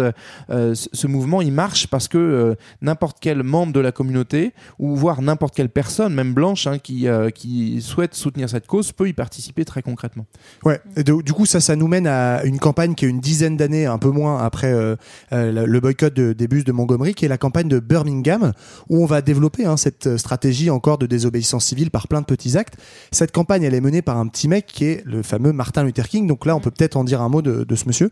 ce 0.49 1.06
ce 1.07 1.11
mouvement 1.11 1.41
il 1.41 1.51
marche 1.53 1.87
parce 1.87 2.07
que 2.07 2.17
euh, 2.17 2.55
n'importe 2.81 3.17
quel 3.21 3.41
membre 3.43 3.71
de 3.73 3.79
la 3.79 3.91
communauté 3.91 4.53
ou 4.77 4.95
voire 4.95 5.21
n'importe 5.21 5.55
quelle 5.55 5.69
personne, 5.69 6.13
même 6.13 6.33
blanche, 6.33 6.67
hein, 6.67 6.79
qui, 6.79 7.07
euh, 7.07 7.29
qui 7.29 7.81
souhaite 7.81 8.13
soutenir 8.13 8.49
cette 8.49 8.67
cause 8.67 8.91
peut 8.91 9.07
y 9.07 9.13
participer 9.13 9.63
très 9.65 9.81
concrètement. 9.81 10.25
Ouais. 10.65 10.81
Du 11.23 11.33
coup, 11.33 11.45
ça, 11.45 11.59
ça 11.61 11.75
nous 11.75 11.87
mène 11.87 12.07
à 12.07 12.43
une 12.43 12.59
campagne 12.59 12.93
qui 12.93 13.05
est 13.05 13.09
une 13.09 13.21
dizaine 13.21 13.55
d'années, 13.57 13.85
un 13.85 13.97
peu 13.97 14.09
moins 14.09 14.43
après 14.43 14.71
euh, 14.73 14.95
le- 15.31 15.79
boycott 15.79 16.13
de- 16.13 16.33
des 16.33 16.47
bus 16.47 16.63
de 16.63 16.71
Montgomery, 16.71 17.13
qui 17.13 17.25
est 17.25 17.29
la 17.29 17.37
campagne 17.37 17.69
de 17.69 17.79
Birmingham, 17.79 18.51
où 18.89 19.01
on 19.01 19.05
va 19.05 19.21
développer 19.21 19.65
hein, 19.65 19.77
cette 19.77 20.17
stratégie 20.17 20.69
encore 20.69 20.97
de 20.97 21.05
désobéissance 21.05 21.65
civile 21.65 21.89
par 21.91 22.07
plein 22.07 22.21
de 22.21 22.25
petits 22.25 22.57
actes. 22.57 22.75
Cette 23.11 23.31
campagne, 23.31 23.63
elle 23.63 23.73
est 23.73 23.81
menée 23.81 24.01
par 24.01 24.17
un 24.17 24.27
petit 24.27 24.47
mec 24.47 24.65
qui 24.65 24.85
est 24.85 25.03
le 25.05 25.23
fameux 25.23 25.53
Martin 25.53 25.83
Luther 25.83 26.07
King. 26.09 26.27
Donc 26.27 26.45
là, 26.45 26.55
on 26.55 26.59
peut 26.59 26.71
peut-être 26.71 26.97
en 26.97 27.03
dire 27.03 27.21
un 27.21 27.29
mot 27.29 27.41
de 27.41 27.75
ce 27.75 27.85
monsieur. 27.87 28.09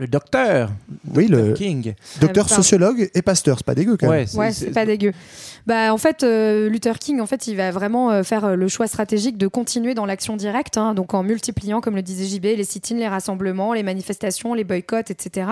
Le 0.00 0.06
docteur. 0.06 0.70
Oui, 1.14 1.26
le 1.28 1.52
King. 1.52 1.92
docteur 2.22 2.46
Ah, 2.50 2.54
sociologue 2.54 3.10
et 3.12 3.20
pasteur. 3.20 3.58
C'est 3.58 3.66
pas 3.66 3.74
dégueu 3.74 3.98
quand 3.98 4.08
même. 4.08 4.26
Ouais, 4.34 4.50
c'est 4.50 4.70
pas 4.70 4.86
dégueu. 4.86 5.12
Bah, 5.66 5.92
en 5.92 5.98
fait, 5.98 6.22
euh, 6.22 6.70
Luther 6.70 6.98
King, 6.98 7.20
en 7.20 7.26
fait, 7.26 7.46
il 7.46 7.54
va 7.54 7.70
vraiment 7.70 8.10
euh, 8.10 8.22
faire 8.22 8.46
euh, 8.46 8.54
le 8.56 8.66
choix 8.66 8.86
stratégique 8.86 9.36
de 9.36 9.46
continuer 9.46 9.92
dans 9.92 10.06
l'action 10.06 10.36
directe, 10.36 10.78
hein, 10.78 10.94
donc 10.94 11.12
en 11.12 11.22
multipliant, 11.22 11.82
comme 11.82 11.96
le 11.96 12.02
disait 12.02 12.24
JB, 12.24 12.44
les 12.44 12.64
sit-ins, 12.64 12.96
les 12.96 13.08
rassemblements, 13.08 13.74
les 13.74 13.82
manifestations, 13.82 14.54
les 14.54 14.64
boycotts, 14.64 15.10
etc. 15.10 15.48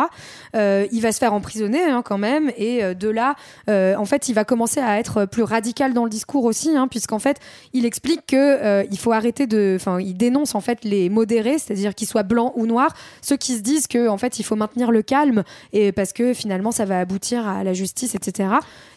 Euh, 0.57 0.87
il 0.93 1.03
va 1.03 1.13
se 1.13 1.19
faire 1.19 1.35
emprisonner 1.35 1.83
hein, 1.85 2.03
quand 2.03 2.17
même, 2.17 2.51
et 2.57 2.83
euh, 2.83 2.95
de 2.95 3.11
là, 3.11 3.35
euh, 3.69 3.97
en 3.97 4.07
fait, 4.07 4.31
il 4.31 4.35
va 4.35 4.45
commencer 4.45 4.81
à 4.81 4.99
être 4.99 5.27
plus 5.27 5.43
radical 5.43 5.93
dans 5.93 6.05
le 6.05 6.11
discours 6.11 6.45
aussi, 6.45 6.75
hein, 6.75 6.89
puisqu'en 6.89 7.19
fait, 7.19 7.37
il 7.75 7.85
explique 7.85 8.25
que 8.27 8.37
euh, 8.37 8.85
il 8.91 8.99
faut 8.99 9.13
arrêter 9.13 9.47
de, 9.47 9.75
enfin, 9.79 10.01
il 10.01 10.15
dénonce 10.15 10.55
en 10.55 10.63
fait 10.63 10.85
les 10.85 11.11
modérés, 11.11 11.59
c'est-à-dire 11.59 11.95
qu'ils 11.95 12.09
soient 12.09 12.23
blancs 12.23 12.53
ou 12.57 12.67
noirs, 12.67 12.95
ceux 13.21 13.37
qui 13.37 13.55
se 13.57 13.61
disent 13.61 13.87
que 13.87 14.09
en 14.09 14.17
fait, 14.17 14.38
il 14.39 14.45
faut 14.45 14.57
maintenir 14.57 14.91
le 14.91 15.03
calme, 15.03 15.43
et 15.73 15.93
parce 15.93 16.13
que 16.13 16.33
finalement, 16.35 16.73
ça 16.73 16.85
va 16.85 17.01
aboutir 17.01 17.47
à 17.47 17.65
la 17.65 17.73
justice, 17.73 18.15
etc. 18.15 18.51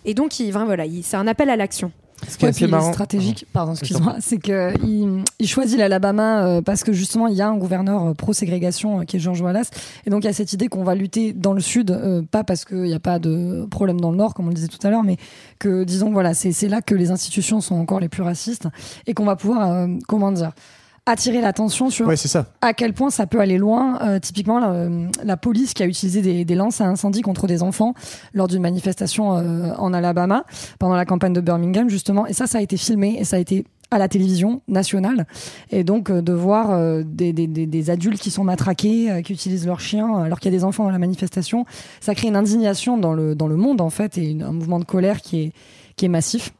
Et 0.05 0.13
donc, 0.13 0.39
il, 0.39 0.51
vraiment, 0.51 0.65
voilà, 0.67 0.85
il- 0.85 1.03
c'est 1.03 1.17
un 1.17 1.27
appel 1.27 1.49
à 1.49 1.55
l'action. 1.55 1.91
Ce 2.29 2.37
qui 2.37 2.45
est 2.45 2.49
Ouais, 2.61 2.67
est 2.67 2.69
marrant. 2.69 2.93
stratégique, 2.93 3.47
pardon, 3.51 3.71
excuse-moi, 3.71 4.17
c'est 4.19 4.37
que 4.37 4.71
il, 5.39 5.47
choisit 5.47 5.79
l'Alabama 5.79 6.45
euh, 6.45 6.61
parce 6.61 6.83
que 6.83 6.93
justement 6.93 7.25
il 7.25 7.33
y 7.35 7.41
a 7.41 7.47
un 7.47 7.57
gouverneur 7.57 8.05
euh, 8.09 8.13
pro-ségrégation 8.13 8.99
euh, 8.99 9.03
qui 9.05 9.17
est 9.17 9.19
George 9.19 9.41
Wallace, 9.41 9.71
et 10.05 10.11
donc 10.11 10.23
il 10.23 10.27
y 10.27 10.29
a 10.29 10.33
cette 10.33 10.53
idée 10.53 10.67
qu'on 10.67 10.83
va 10.83 10.93
lutter 10.93 11.33
dans 11.33 11.53
le 11.53 11.61
sud, 11.61 11.89
euh, 11.89 12.21
pas 12.21 12.43
parce 12.43 12.63
qu'il 12.63 12.83
n'y 12.83 12.93
a 12.93 12.99
pas 12.99 13.17
de 13.17 13.65
problème 13.71 13.99
dans 13.99 14.11
le 14.11 14.17
nord 14.17 14.35
comme 14.35 14.45
on 14.45 14.49
le 14.49 14.53
disait 14.53 14.67
tout 14.67 14.85
à 14.85 14.91
l'heure, 14.91 15.01
mais 15.03 15.17
que 15.57 15.83
disons 15.83 16.11
voilà 16.11 16.35
c'est 16.35 16.67
là 16.67 16.83
que 16.83 16.93
les 16.93 17.09
institutions 17.09 17.59
sont 17.59 17.73
encore 17.73 17.99
les 17.99 18.09
plus 18.09 18.21
racistes 18.21 18.67
et 19.07 19.15
qu'on 19.15 19.25
va 19.25 19.35
pouvoir 19.35 19.71
euh, 19.71 19.87
comment 20.07 20.31
dire 20.31 20.51
attirer 21.05 21.41
l'attention 21.41 21.89
sur 21.89 22.07
Ouais, 22.07 22.15
c'est 22.15 22.27
ça. 22.27 22.45
à 22.61 22.73
quel 22.73 22.93
point 22.93 23.09
ça 23.09 23.25
peut 23.27 23.39
aller 23.39 23.57
loin. 23.57 23.99
Euh, 24.01 24.19
typiquement, 24.19 24.59
la, 24.59 24.87
la 25.23 25.37
police 25.37 25.73
qui 25.73 25.81
a 25.83 25.87
utilisé 25.87 26.21
des, 26.21 26.45
des 26.45 26.55
lances 26.55 26.79
à 26.81 26.85
incendie 26.85 27.21
contre 27.21 27.47
des 27.47 27.63
enfants 27.63 27.93
lors 28.33 28.47
d'une 28.47 28.61
manifestation 28.61 29.35
euh, 29.37 29.73
en 29.77 29.93
Alabama 29.93 30.45
pendant 30.79 30.95
la 30.95 31.05
campagne 31.05 31.33
de 31.33 31.41
Birmingham, 31.41 31.89
justement. 31.89 32.27
Et 32.27 32.33
ça, 32.33 32.45
ça 32.47 32.59
a 32.59 32.61
été 32.61 32.77
filmé 32.77 33.17
et 33.19 33.23
ça 33.23 33.37
a 33.37 33.39
été 33.39 33.65
à 33.93 33.97
la 33.97 34.07
télévision 34.07 34.61
nationale. 34.69 35.25
Et 35.71 35.83
donc, 35.83 36.09
euh, 36.09 36.21
de 36.21 36.31
voir 36.31 36.71
euh, 36.71 37.03
des, 37.05 37.33
des, 37.33 37.47
des, 37.47 37.65
des 37.65 37.89
adultes 37.89 38.21
qui 38.21 38.31
sont 38.31 38.43
matraqués, 38.45 39.11
euh, 39.11 39.21
qui 39.21 39.33
utilisent 39.33 39.65
leurs 39.65 39.81
chiens, 39.81 40.15
alors 40.19 40.39
qu'il 40.39 40.49
y 40.51 40.55
a 40.55 40.57
des 40.57 40.63
enfants 40.63 40.83
dans 40.85 40.91
la 40.91 40.99
manifestation, 40.99 41.65
ça 41.99 42.15
crée 42.15 42.27
une 42.29 42.37
indignation 42.37 42.97
dans 42.97 43.13
le, 43.13 43.35
dans 43.35 43.47
le 43.47 43.57
monde, 43.57 43.81
en 43.81 43.89
fait, 43.89 44.17
et 44.17 44.29
une- 44.29 44.43
un 44.43 44.53
mouvement 44.53 44.79
de 44.79 44.85
colère 44.85 45.19
qui 45.21 45.41
est, 45.41 45.51
qui 45.97 46.05
est 46.05 46.09
massif. 46.09 46.53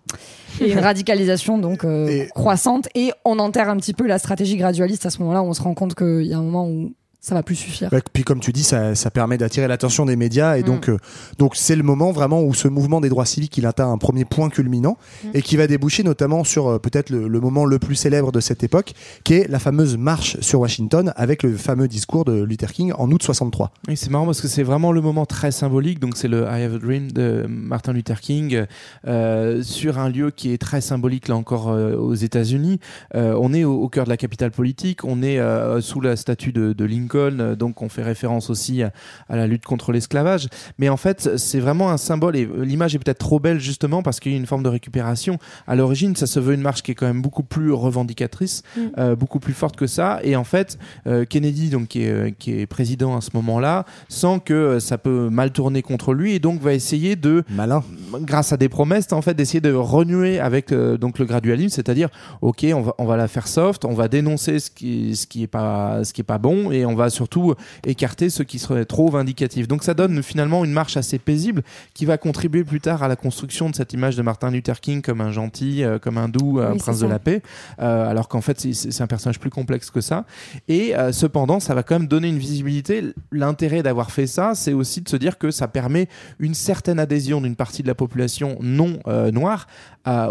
Et 0.60 0.72
une 0.72 0.80
radicalisation 0.92 1.58
donc 1.58 1.84
euh, 1.84 2.26
croissante. 2.36 2.88
Et 2.96 3.12
on 3.26 3.40
enterre 3.40 3.70
un 3.70 3.78
petit 3.78 3.94
peu 3.94 4.08
la 4.08 4.20
stratégie 4.20 4.58
gradualiste 4.58 5.06
à 5.06 5.10
ce 5.10 5.20
moment-là 5.20 5.42
où 5.42 5.48
on 5.48 5.54
se 5.54 5.62
rend 5.62 5.74
compte 5.74 5.96
qu'il 5.96 6.24
y 6.24 6.34
a 6.34 6.38
un 6.38 6.44
moment 6.44 6.68
où 6.68 6.94
ça 7.22 7.36
va 7.36 7.44
plus 7.44 7.56
suffire. 7.56 7.90
Ouais, 7.94 8.02
puis 8.12 8.24
comme 8.24 8.40
tu 8.40 8.52
dis, 8.52 8.64
ça, 8.64 8.96
ça 8.96 9.12
permet 9.12 9.38
d'attirer 9.38 9.68
l'attention 9.68 10.06
des 10.06 10.16
médias 10.16 10.58
et 10.58 10.62
Mm. 10.64 10.66
donc 10.66 10.90
euh, 10.90 10.98
donc 11.38 11.56
c'est 11.56 11.76
le 11.76 11.84
moment 11.84 12.12
vraiment 12.12 12.42
où 12.42 12.54
ce 12.56 12.68
mouvement 12.68 13.00
des 13.00 13.10
droits 13.10 13.26
civiques 13.26 13.58
il 13.60 13.66
atteint 13.68 13.90
un 13.92 13.98
premier 14.00 14.26
point 14.26 14.50
culminant 14.50 14.98
Mm. 15.24 15.28
et 15.36 15.42
qui 15.44 15.56
va 15.56 15.68
déboucher 15.68 16.04
notamment 16.04 16.44
sur 16.44 16.68
euh, 16.68 16.80
peut-être 16.80 17.12
le, 17.12 17.28
le 17.28 17.40
moment 17.40 17.66
le 17.66 17.78
plus 17.78 17.96
célèbre 17.96 18.32
de 18.32 18.40
cette 18.40 18.64
époque, 18.64 18.94
qui 19.24 19.36
est 19.36 19.48
la 19.48 19.60
fameuse 19.60 19.98
marche 19.98 20.40
sur 20.42 20.60
Washington 20.62 21.14
avec 21.16 21.44
le 21.44 21.56
fameux 21.56 21.88
discours 21.88 22.26
de 22.26 22.42
Luther 22.44 22.72
King 22.74 22.92
en 22.98 23.10
août 23.12 23.22
63. 23.22 23.72
Oui, 23.88 23.96
c'est 23.96 24.10
marrant 24.10 24.26
parce 24.26 24.42
que 24.42 24.48
c'est 24.48 24.64
vraiment 24.64 24.92
le 24.92 25.02
moment 25.02 25.26
très 25.28 25.52
symbolique. 25.52 26.00
Donc, 26.00 26.18
c'est 26.18 26.28
le 26.28 26.42
I 26.44 26.64
Have 26.64 26.76
a 26.76 26.80
Dream 26.80 27.12
de 27.12 27.46
Martin 27.48 27.94
Luther 27.94 28.20
King 28.20 28.66
euh, 29.08 29.62
sur 29.64 30.00
un 30.00 30.10
lieu 30.10 30.32
qui 30.32 30.52
est 30.54 30.58
très 30.58 30.82
symbolique, 30.82 31.28
là 31.28 31.36
encore, 31.36 31.70
euh, 31.70 31.96
aux 31.96 32.16
États-Unis. 32.16 32.80
Euh, 33.16 33.38
on 33.40 33.54
est 33.54 33.64
au, 33.64 33.80
au 33.82 33.90
cœur 33.90 34.06
de 34.06 34.10
la 34.10 34.18
capitale 34.18 34.52
politique, 34.52 35.04
on 35.06 35.22
est 35.22 35.38
euh, 35.40 35.82
sous 35.82 36.02
la 36.02 36.16
statue 36.16 36.52
de, 36.52 36.74
de 36.74 36.86
Lincoln, 36.86 37.11
euh, 37.18 37.56
donc 37.56 37.82
on 37.82 37.90
fait 37.90 38.04
référence 38.04 38.50
aussi 38.50 38.84
à, 38.84 38.92
à 39.30 39.36
la 39.36 39.48
lutte 39.48 39.66
contre 39.66 39.92
l'esclavage. 39.92 40.48
Mais 40.78 40.90
en 40.90 40.98
fait, 40.98 41.38
c'est 41.38 41.60
vraiment 41.60 41.90
un 41.92 41.98
symbole 41.98 42.36
et 42.36 42.46
euh, 42.46 42.64
l'image 42.64 42.96
est 42.96 43.00
peut-être 43.00 43.20
trop 43.20 43.40
belle 43.40 43.60
justement 43.60 44.04
parce 44.04 44.20
qu'il 44.20 44.32
y 44.32 44.36
a 44.36 44.38
une 44.38 44.46
forme 44.46 44.64
de 44.64 44.70
récupération. 44.70 45.38
À 45.68 45.76
l'origine, 45.76 46.16
ça 46.16 46.28
se 46.28 46.40
veut 46.40 46.54
une 46.54 46.62
marche 46.62 46.82
qui 46.84 46.92
est 46.92 46.96
quand 46.96 47.08
même 47.08 47.22
beaucoup 47.22 47.44
plus 47.44 47.72
revendicatrice, 47.72 48.64
Mm. 48.76 48.80
euh, 48.98 49.16
beaucoup 49.16 49.40
plus 49.40 49.54
forte 49.54 49.76
que 49.76 49.88
ça. 49.88 50.20
Et 50.24 50.36
en 50.36 50.44
fait, 50.44 50.78
euh, 51.08 51.26
Kennedy, 51.26 51.70
donc 51.70 51.90
qui 51.90 52.04
est, 52.04 52.38
qui 52.38 52.60
est 52.60 52.66
président 52.66 53.18
à 53.18 53.22
ce 53.22 53.30
moment-là, 53.34 53.86
sent 54.10 54.42
que 54.46 54.80
ça 54.80 54.98
peut 54.98 55.30
mal 55.30 55.52
tourner 55.52 55.82
contre 55.82 56.14
lui 56.14 56.34
et 56.34 56.40
donc 56.40 56.62
va 56.62 56.74
essayer 56.74 57.16
de, 57.16 57.44
malin, 57.50 57.84
grâce 58.22 58.54
à 58.54 58.58
des 58.58 58.70
promesses, 58.70 59.12
en 59.12 59.22
fait, 59.22 59.34
d'essayer 59.34 59.62
de 59.62 59.74
renouer 59.74 60.40
avec 60.40 60.72
euh, 60.72 60.98
donc 60.98 61.20
le 61.20 61.26
gradualisme, 61.26 61.76
c'est-à-dire, 61.76 62.10
ok, 62.42 62.66
on 62.74 62.82
va, 62.82 62.96
on 62.98 63.06
va 63.06 63.18
la 63.18 63.28
faire 63.28 63.48
soft, 63.48 63.86
on 63.86 63.94
va 63.94 64.08
dénoncer 64.08 64.60
ce 64.60 64.70
qui, 64.72 65.16
ce 65.16 65.28
qui 65.28 65.44
est 65.44 65.48
pas, 65.48 66.04
ce 66.04 66.14
qui 66.14 66.22
est 66.22 66.26
pas 66.26 66.38
bon 66.38 66.72
et 66.72 66.86
on 66.86 66.96
va 66.96 67.01
surtout 67.10 67.56
écarter 67.86 68.30
ce 68.30 68.44
qui 68.44 68.60
serait 68.60 68.86
trop 68.86 69.10
vindicatif. 69.10 69.68
Donc 69.68 69.84
ça 69.84 69.94
donne 69.94 70.22
finalement 70.24 70.64
une 70.66 70.72
marche 70.72 70.98
assez 70.98 71.18
paisible 71.20 71.64
qui 71.94 72.06
va 72.06 72.18
contribuer 72.18 72.64
plus 72.64 72.80
tard 72.82 73.04
à 73.04 73.08
la 73.08 73.16
construction 73.16 73.70
de 73.70 73.76
cette 73.76 73.94
image 73.94 74.16
de 74.16 74.22
Martin 74.22 74.52
Luther 74.52 74.80
King 74.80 75.02
comme 75.02 75.22
un 75.22 75.32
gentil, 75.32 75.84
euh, 75.84 76.00
comme 76.00 76.18
un 76.18 76.30
doux, 76.30 76.60
Oui, 76.60 76.66
c'est 76.74 76.84
prince 76.84 77.00
de 77.00 77.08
la 77.08 77.20
paix, 77.20 77.42
euh, 77.80 78.10
alors 78.10 78.28
qu'en 78.28 78.42
fait 78.42 78.60
c'est- 78.60 79.02
un 79.02 79.08
personnage 79.08 79.40
plus 79.40 79.50
complexe 79.50 79.90
que 79.90 80.00
ça. 80.02 80.26
Et 80.68 80.96
euh, 80.96 81.12
cependant, 81.12 81.60
ça 81.60 81.74
va 81.74 81.82
quand 81.84 81.98
même 81.98 82.08
donner 82.08 82.28
une 82.30 82.38
visibilité. 82.38 83.04
L'intérêt 83.32 83.82
d'avoir 83.82 84.12
fait 84.12 84.28
ça, 84.28 84.54
c'est 84.54 84.74
aussi 84.74 85.02
de 85.02 85.10
se 85.10 85.16
dire 85.16 85.38
que 85.38 85.50
ça 85.50 85.68
permet 85.68 86.08
une 86.40 86.54
certaine 86.54 87.00
adhésion 87.00 87.42
d'une 87.42 87.56
partie 87.56 87.82
de 87.82 87.88
la 87.88 87.96
population 87.96 88.58
non 88.62 89.00
euh, 89.08 89.32
noire 89.32 89.68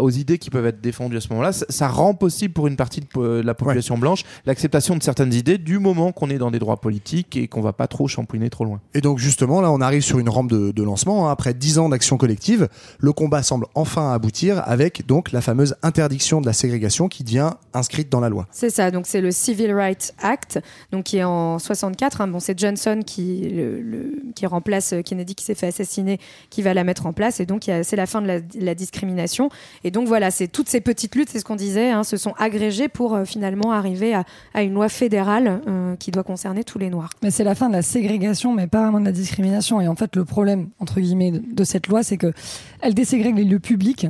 aux 0.01 0.09
idées 0.09 0.37
qui 0.37 0.49
peuvent 0.49 0.65
être 0.65 0.81
défendues 0.81 1.15
à 1.15 1.21
ce 1.21 1.29
moment-là. 1.29 1.53
Ça, 1.53 1.65
ça 1.69 1.87
rend 1.87 2.13
possible 2.13 2.53
pour 2.53 2.67
une 2.67 2.75
partie 2.75 2.99
de 3.15 3.41
la 3.41 3.53
population 3.53 3.97
blanche 3.97 4.23
l'acceptation 4.45 4.97
de 4.97 5.03
certaines 5.03 5.33
idées 5.33 5.57
du 5.57 5.79
moment 5.79 6.11
qu'on 6.11 6.29
est 6.29 6.37
dans 6.37 6.51
des 6.51 6.59
droits 6.61 6.77
politiques 6.79 7.35
et 7.35 7.47
qu'on 7.49 7.59
va 7.61 7.73
pas 7.73 7.87
trop 7.87 8.07
champouiner 8.07 8.49
trop 8.49 8.63
loin. 8.63 8.79
Et 8.93 9.01
donc 9.01 9.17
justement, 9.19 9.59
là, 9.59 9.69
on 9.71 9.81
arrive 9.81 10.01
sur 10.01 10.19
une 10.19 10.29
rampe 10.29 10.49
de, 10.49 10.71
de 10.71 10.83
lancement. 10.83 11.27
hein. 11.27 11.31
Après 11.31 11.53
dix 11.53 11.77
ans 11.79 11.89
d'action 11.89 12.17
collective, 12.17 12.69
le 12.99 13.11
combat 13.11 13.43
semble 13.43 13.65
enfin 13.75 14.13
aboutir 14.13 14.63
avec 14.65 15.05
donc 15.05 15.31
la 15.33 15.41
fameuse 15.41 15.75
interdiction 15.83 16.39
de 16.39 16.45
la 16.45 16.53
ségrégation 16.53 17.09
qui 17.09 17.23
devient 17.25 17.49
inscrite 17.73 18.09
dans 18.09 18.19
la 18.21 18.29
loi. 18.29 18.47
C'est 18.51 18.69
ça, 18.69 18.91
donc 18.91 19.07
c'est 19.07 19.21
le 19.21 19.31
Civil 19.31 19.73
Rights 19.73 20.13
Act, 20.21 20.59
donc 20.91 21.03
qui 21.05 21.17
est 21.17 21.23
en 21.23 21.59
64. 21.59 22.21
hein. 22.21 22.27
Bon, 22.27 22.39
c'est 22.39 22.57
Johnson 22.57 23.01
qui, 23.05 23.49
le, 23.49 23.81
le- 23.81 24.13
qui 24.35 24.45
remplace 24.45 24.93
Kennedy 25.05 25.35
qui 25.35 25.43
s'est 25.43 25.55
fait 25.55 25.67
assassiner, 25.67 26.19
qui 26.49 26.61
va 26.61 26.73
la 26.73 26.83
mettre 26.83 27.05
en 27.05 27.13
place. 27.13 27.39
Et 27.39 27.45
donc, 27.45 27.63
c'est 27.83 27.95
la 27.95 28.05
fin 28.05 28.21
de 28.21 28.27
la, 28.27 28.39
de 28.39 28.45
la 28.59 28.75
discrimination. 28.75 29.49
Et 29.83 29.91
donc, 29.91 30.07
voilà, 30.07 30.29
c'est 30.31 30.47
toutes 30.47 30.69
ces 30.69 30.81
petites 30.81 31.15
luttes, 31.15 31.29
c'est 31.29 31.39
ce 31.39 31.45
qu'on 31.45 31.55
disait, 31.55 31.89
hein, 31.91 32.03
se 32.03 32.17
sont 32.17 32.33
agrégées 32.37 32.87
pour 32.89 33.15
euh, 33.15 33.25
finalement 33.25 33.71
arriver 33.71 34.13
à, 34.13 34.25
à 34.53 34.61
une 34.63 34.73
loi 34.73 34.89
fédérale 34.89 35.61
euh, 35.67 35.95
qui 35.95 36.11
doit 36.11 36.23
concerner 36.23 36.50
tous 36.63 36.77
les 36.77 36.89
Noirs. 36.89 37.11
Mais 37.23 37.31
c'est 37.31 37.43
la 37.43 37.55
fin 37.55 37.69
de 37.69 37.73
la 37.73 37.81
ségrégation, 37.81 38.53
mais 38.53 38.67
pas 38.67 38.83
vraiment 38.83 38.99
de 38.99 39.05
la 39.05 39.11
discrimination. 39.11 39.81
Et 39.81 39.87
en 39.87 39.95
fait, 39.95 40.15
le 40.15 40.25
problème, 40.25 40.69
entre 40.79 40.99
guillemets, 40.99 41.31
de 41.31 41.61
de 41.61 41.63
cette 41.63 41.87
loi, 41.87 42.01
c'est 42.03 42.17
que 42.17 42.33
elle 42.81 42.93
déségrègue 42.93 43.37
les 43.37 43.43
lieux 43.43 43.59
publics. 43.59 44.07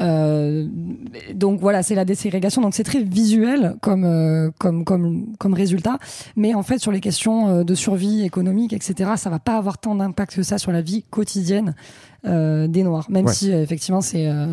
Euh, 0.00 0.66
donc 1.34 1.60
voilà, 1.60 1.82
c'est 1.82 1.94
la 1.94 2.04
déségrégation. 2.04 2.62
Donc 2.62 2.74
c'est 2.74 2.84
très 2.84 3.02
visuel 3.02 3.76
comme, 3.82 4.04
euh, 4.04 4.50
comme, 4.58 4.84
comme, 4.84 5.26
comme 5.38 5.54
résultat. 5.54 5.98
Mais 6.36 6.54
en 6.54 6.62
fait, 6.62 6.78
sur 6.78 6.92
les 6.92 7.00
questions 7.00 7.48
euh, 7.48 7.64
de 7.64 7.74
survie 7.74 8.24
économique, 8.24 8.72
etc., 8.72 9.12
ça 9.16 9.30
va 9.30 9.38
pas 9.38 9.56
avoir 9.56 9.78
tant 9.78 9.94
d'impact 9.94 10.36
que 10.36 10.42
ça 10.42 10.58
sur 10.58 10.72
la 10.72 10.80
vie 10.80 11.04
quotidienne 11.10 11.74
euh, 12.26 12.68
des 12.68 12.82
Noirs, 12.84 13.06
même 13.10 13.26
Ouais. 13.26 13.32
si 13.32 13.52
euh, 13.52 13.62
effectivement 13.62 14.00
c'est 14.00 14.28
euh, 14.28 14.46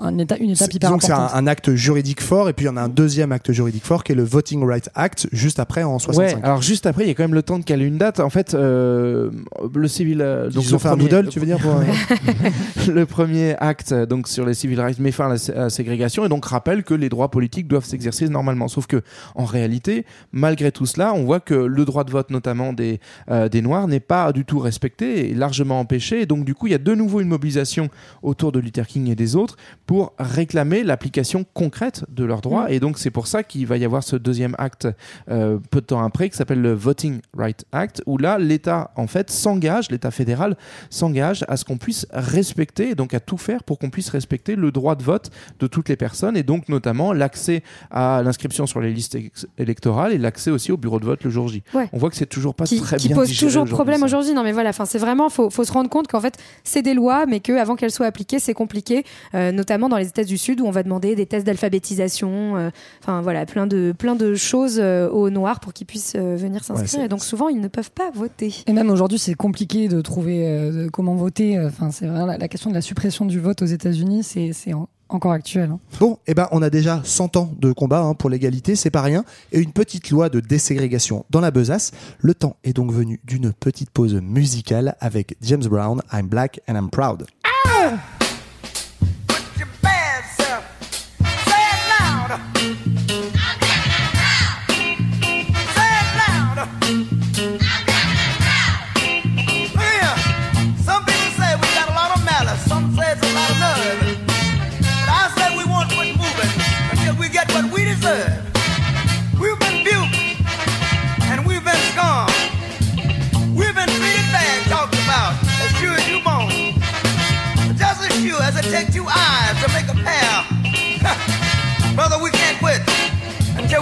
un 0.00 0.16
état, 0.18 0.36
une 0.38 0.50
étape 0.50 0.72
hyper 0.72 0.88
disons 0.90 0.98
que 0.98 1.04
c'est 1.04 1.12
un, 1.12 1.28
un 1.34 1.46
acte 1.46 1.74
juridique 1.74 2.22
fort, 2.22 2.48
et 2.48 2.52
puis 2.54 2.64
il 2.64 2.68
y 2.68 2.70
en 2.70 2.76
a 2.76 2.82
un 2.82 2.88
deuxième 2.88 3.30
acte 3.32 3.52
juridique 3.52 3.84
fort 3.84 4.04
qui 4.04 4.12
est 4.12 4.14
le 4.14 4.22
Voting 4.24 4.64
Rights 4.64 4.88
Act, 4.94 5.28
juste 5.32 5.60
après 5.60 5.82
en 5.82 5.98
65. 5.98 6.36
Ouais, 6.36 6.42
alors 6.44 6.62
juste 6.62 6.86
après, 6.86 7.04
il 7.04 7.08
y 7.08 7.10
a 7.10 7.14
quand 7.14 7.22
même 7.24 7.34
le 7.34 7.42
temps 7.42 7.58
de 7.58 7.64
caler 7.64 7.84
une 7.84 7.98
date. 7.98 8.20
En 8.20 8.30
fait, 8.30 8.54
euh, 8.54 9.30
le 9.74 9.88
civil. 9.88 10.20
euh, 10.22 10.48
donc 10.50 10.64
Ils 10.64 10.74
ont 10.74 10.78
fait 10.78 10.88
un 10.88 10.96
doodle, 10.96 11.28
tu 11.28 11.40
veux 11.40 11.46
dire 11.46 11.58
pour, 11.58 11.72
euh, 11.76 11.84
le 12.92 13.06
premier 13.06 13.54
acte 13.58 13.92
donc 13.92 14.28
sur 14.28 14.46
les 14.46 14.54
civil 14.54 14.80
rights 14.80 14.98
met 14.98 15.12
fin 15.12 15.26
à 15.26 15.30
la 15.30 15.38
sé- 15.38 15.52
à 15.52 15.60
la 15.62 15.70
ségrégation 15.70 16.24
et 16.24 16.28
donc 16.28 16.44
rappelle 16.46 16.82
que 16.84 16.94
les 16.94 17.08
droits 17.08 17.30
politiques 17.30 17.68
doivent 17.68 17.84
s'exercer 17.84 18.28
normalement. 18.28 18.68
Sauf 18.68 18.86
que 18.86 19.02
en 19.34 19.44
réalité, 19.44 20.06
malgré 20.32 20.72
tout 20.72 20.86
cela, 20.86 21.12
on 21.14 21.24
voit 21.24 21.40
que 21.40 21.54
le 21.54 21.84
droit 21.84 22.04
de 22.04 22.10
vote, 22.10 22.30
notamment 22.30 22.72
des 22.72 23.00
euh, 23.30 23.48
des 23.48 23.62
noirs, 23.62 23.88
n'est 23.88 24.00
pas 24.00 24.32
du 24.32 24.44
tout 24.44 24.58
respecté 24.58 25.30
et 25.30 25.34
largement 25.34 25.80
empêché. 25.80 26.22
Et 26.22 26.26
donc 26.26 26.44
du 26.44 26.54
coup, 26.54 26.66
il 26.66 26.70
y 26.70 26.74
a 26.74 26.78
de 26.78 26.94
nouveau 26.94 27.09
une 27.18 27.26
mobilisation 27.26 27.88
autour 28.22 28.52
de 28.52 28.60
Luther 28.60 28.86
King 28.86 29.10
et 29.10 29.16
des 29.16 29.34
autres 29.34 29.56
pour 29.86 30.12
réclamer 30.18 30.84
l'application 30.84 31.44
concrète 31.54 32.04
de 32.08 32.22
leurs 32.22 32.42
droits. 32.42 32.68
Mm. 32.68 32.72
Et 32.72 32.80
donc 32.80 32.98
c'est 32.98 33.10
pour 33.10 33.26
ça 33.26 33.42
qu'il 33.42 33.66
va 33.66 33.76
y 33.78 33.84
avoir 33.84 34.04
ce 34.04 34.14
deuxième 34.14 34.54
acte 34.58 34.86
euh, 35.28 35.58
peu 35.70 35.80
de 35.80 35.86
temps 35.86 36.04
après 36.04 36.28
qui 36.28 36.36
s'appelle 36.36 36.62
le 36.62 36.74
Voting 36.74 37.20
Rights 37.36 37.64
Act, 37.72 38.02
où 38.06 38.18
là 38.18 38.38
l'État 38.38 38.92
en 38.94 39.08
fait 39.08 39.30
s'engage, 39.30 39.90
l'État 39.90 40.12
fédéral 40.12 40.56
s'engage 40.90 41.44
à 41.48 41.56
ce 41.56 41.64
qu'on 41.64 41.78
puisse 41.78 42.06
respecter, 42.12 42.90
et 42.90 42.94
donc 42.94 43.14
à 43.14 43.20
tout 43.20 43.38
faire 43.38 43.64
pour 43.64 43.78
qu'on 43.78 43.90
puisse 43.90 44.10
respecter 44.10 44.54
le 44.54 44.70
droit 44.70 44.94
de 44.94 45.02
vote 45.02 45.30
de 45.58 45.66
toutes 45.66 45.88
les 45.88 45.96
personnes, 45.96 46.36
et 46.36 46.42
donc 46.42 46.68
notamment 46.68 47.12
l'accès 47.12 47.62
à 47.90 48.22
l'inscription 48.22 48.66
sur 48.66 48.80
les 48.80 48.92
listes 48.92 49.16
électorales 49.58 50.12
et 50.12 50.18
l'accès 50.18 50.50
aussi 50.50 50.72
au 50.72 50.76
bureau 50.76 51.00
de 51.00 51.06
vote 51.06 51.24
le 51.24 51.30
jour 51.30 51.48
J. 51.48 51.62
Ouais. 51.74 51.88
On 51.92 51.98
voit 51.98 52.10
que 52.10 52.16
c'est 52.16 52.26
toujours 52.26 52.54
pas 52.54 52.64
qui, 52.64 52.80
très 52.80 52.96
qui 52.96 53.08
bien 53.08 53.16
pose 53.16 53.28
digéré 53.28 53.52
toujours 53.52 53.64
problème 53.64 54.02
aujourd'hui. 54.02 54.34
Non, 54.34 54.42
mais 54.42 54.52
voilà, 54.52 54.70
enfin, 54.70 54.84
c'est 54.84 54.98
vraiment, 54.98 55.28
faut, 55.28 55.50
faut 55.50 55.64
se 55.64 55.72
rendre 55.72 55.88
compte 55.88 56.08
qu'en 56.08 56.20
fait, 56.20 56.36
c'est 56.64 56.82
des 56.82 56.94
lois, 56.94 56.99
mais 57.28 57.40
que 57.40 57.52
avant 57.52 57.76
qu'elles 57.76 57.90
soient 57.90 58.06
appliquées, 58.06 58.38
c'est 58.38 58.54
compliqué, 58.54 59.04
euh, 59.34 59.52
notamment 59.52 59.88
dans 59.88 59.96
les 59.96 60.08
États 60.08 60.24
du 60.24 60.38
Sud 60.38 60.60
où 60.60 60.66
on 60.66 60.70
va 60.70 60.82
demander 60.82 61.14
des 61.14 61.26
tests 61.26 61.46
d'alphabétisation, 61.46 62.56
euh, 62.56 62.70
enfin 63.02 63.20
voilà, 63.22 63.46
plein 63.46 63.66
de, 63.66 63.92
plein 63.96 64.14
de 64.16 64.34
choses 64.34 64.78
euh, 64.80 65.08
aux 65.08 65.30
Noirs 65.30 65.60
pour 65.60 65.72
qu'ils 65.72 65.86
puissent 65.86 66.16
venir 66.16 66.64
s'inscrire. 66.64 67.04
et 67.04 67.08
donc 67.08 67.22
souvent, 67.22 67.48
ils 67.48 67.60
ne 67.60 67.68
peuvent 67.68 67.90
pas 67.92 68.10
voter. 68.12 68.54
Et 68.66 68.72
même 68.72 68.90
aujourd'hui, 68.90 69.18
c'est 69.18 69.34
compliqué 69.34 69.88
de 69.88 70.00
trouver 70.00 70.40
de 70.72 70.88
comment 70.92 71.14
voter. 71.14 71.58
Enfin, 71.60 71.90
c'est 71.90 72.06
la, 72.06 72.36
la 72.36 72.48
question 72.48 72.70
de 72.70 72.74
la 72.74 72.82
suppression 72.82 73.24
du 73.24 73.40
vote 73.40 73.62
aux 73.62 73.66
États-Unis, 73.66 74.22
c'est 74.22 74.52
c'est 74.52 74.72
en- 74.74 74.88
encore 75.14 75.32
actuel. 75.32 75.70
hein. 75.70 75.78
Bon, 75.98 76.18
eh 76.26 76.34
ben, 76.34 76.48
on 76.52 76.62
a 76.62 76.70
déjà 76.70 77.00
100 77.04 77.36
ans 77.36 77.52
de 77.58 77.72
combat 77.72 78.00
hein, 78.00 78.14
pour 78.14 78.30
l'égalité, 78.30 78.76
c'est 78.76 78.90
pas 78.90 79.02
rien, 79.02 79.24
et 79.52 79.58
une 79.60 79.72
petite 79.72 80.10
loi 80.10 80.28
de 80.28 80.40
déségrégation 80.40 81.24
dans 81.30 81.40
la 81.40 81.50
besace. 81.50 81.92
Le 82.20 82.34
temps 82.34 82.56
est 82.64 82.72
donc 82.72 82.92
venu 82.92 83.20
d'une 83.24 83.52
petite 83.52 83.90
pause 83.90 84.14
musicale 84.14 84.96
avec 85.00 85.36
James 85.42 85.64
Brown, 85.64 86.00
I'm 86.12 86.28
Black 86.28 86.60
and 86.68 86.74
I'm 86.74 86.90
Proud. 86.90 87.26
bad 87.64 88.19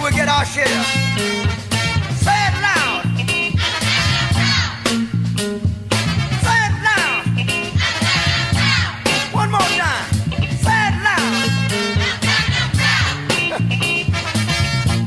we 0.09 0.15
get 0.15 0.27
our 0.27 0.45
share. 0.45 0.65
Say 2.25 2.39
it 2.49 2.55
loud. 2.65 3.03
Say 6.45 6.59
it 6.67 6.75
loud. 6.87 7.23
One 9.33 9.51
more 9.51 9.69
time. 9.77 10.09
Say 10.65 10.79
it 10.89 10.95
loud. 11.05 11.49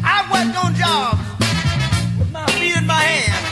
I've 0.12 0.28
worked 0.30 0.57
on 0.62 0.74
jobs 0.74 1.22
with 2.18 2.30
my 2.30 2.46
feet 2.53 2.76
in 2.76 2.86
my 2.86 3.03
hand. 3.03 3.44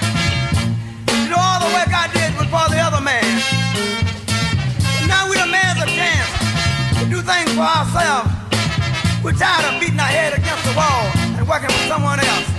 You 1.24 1.30
know, 1.30 1.40
all 1.40 1.61
the 1.66 1.72
work 1.74 1.92
I 1.92 2.07
did 2.12 2.32
was 2.38 2.46
for 2.46 2.68
the 2.70 2.78
other 2.78 3.01
man. 3.01 3.42
But 5.01 5.07
Now 5.09 5.28
we 5.28 5.36
demands 5.36 5.82
a 5.82 5.86
chance 5.86 6.30
to 6.98 7.05
do 7.11 7.22
things 7.22 7.53
for 7.55 7.62
ourselves. 7.62 8.30
We're 9.24 9.32
tired 9.32 9.74
of 9.74 9.80
beating 9.80 9.98
our 9.98 10.07
head 10.07 10.32
against 10.34 10.64
the 10.64 10.74
wall 10.76 11.20
working 11.51 11.68
for 11.68 11.88
someone 11.88 12.20
else. 12.20 12.49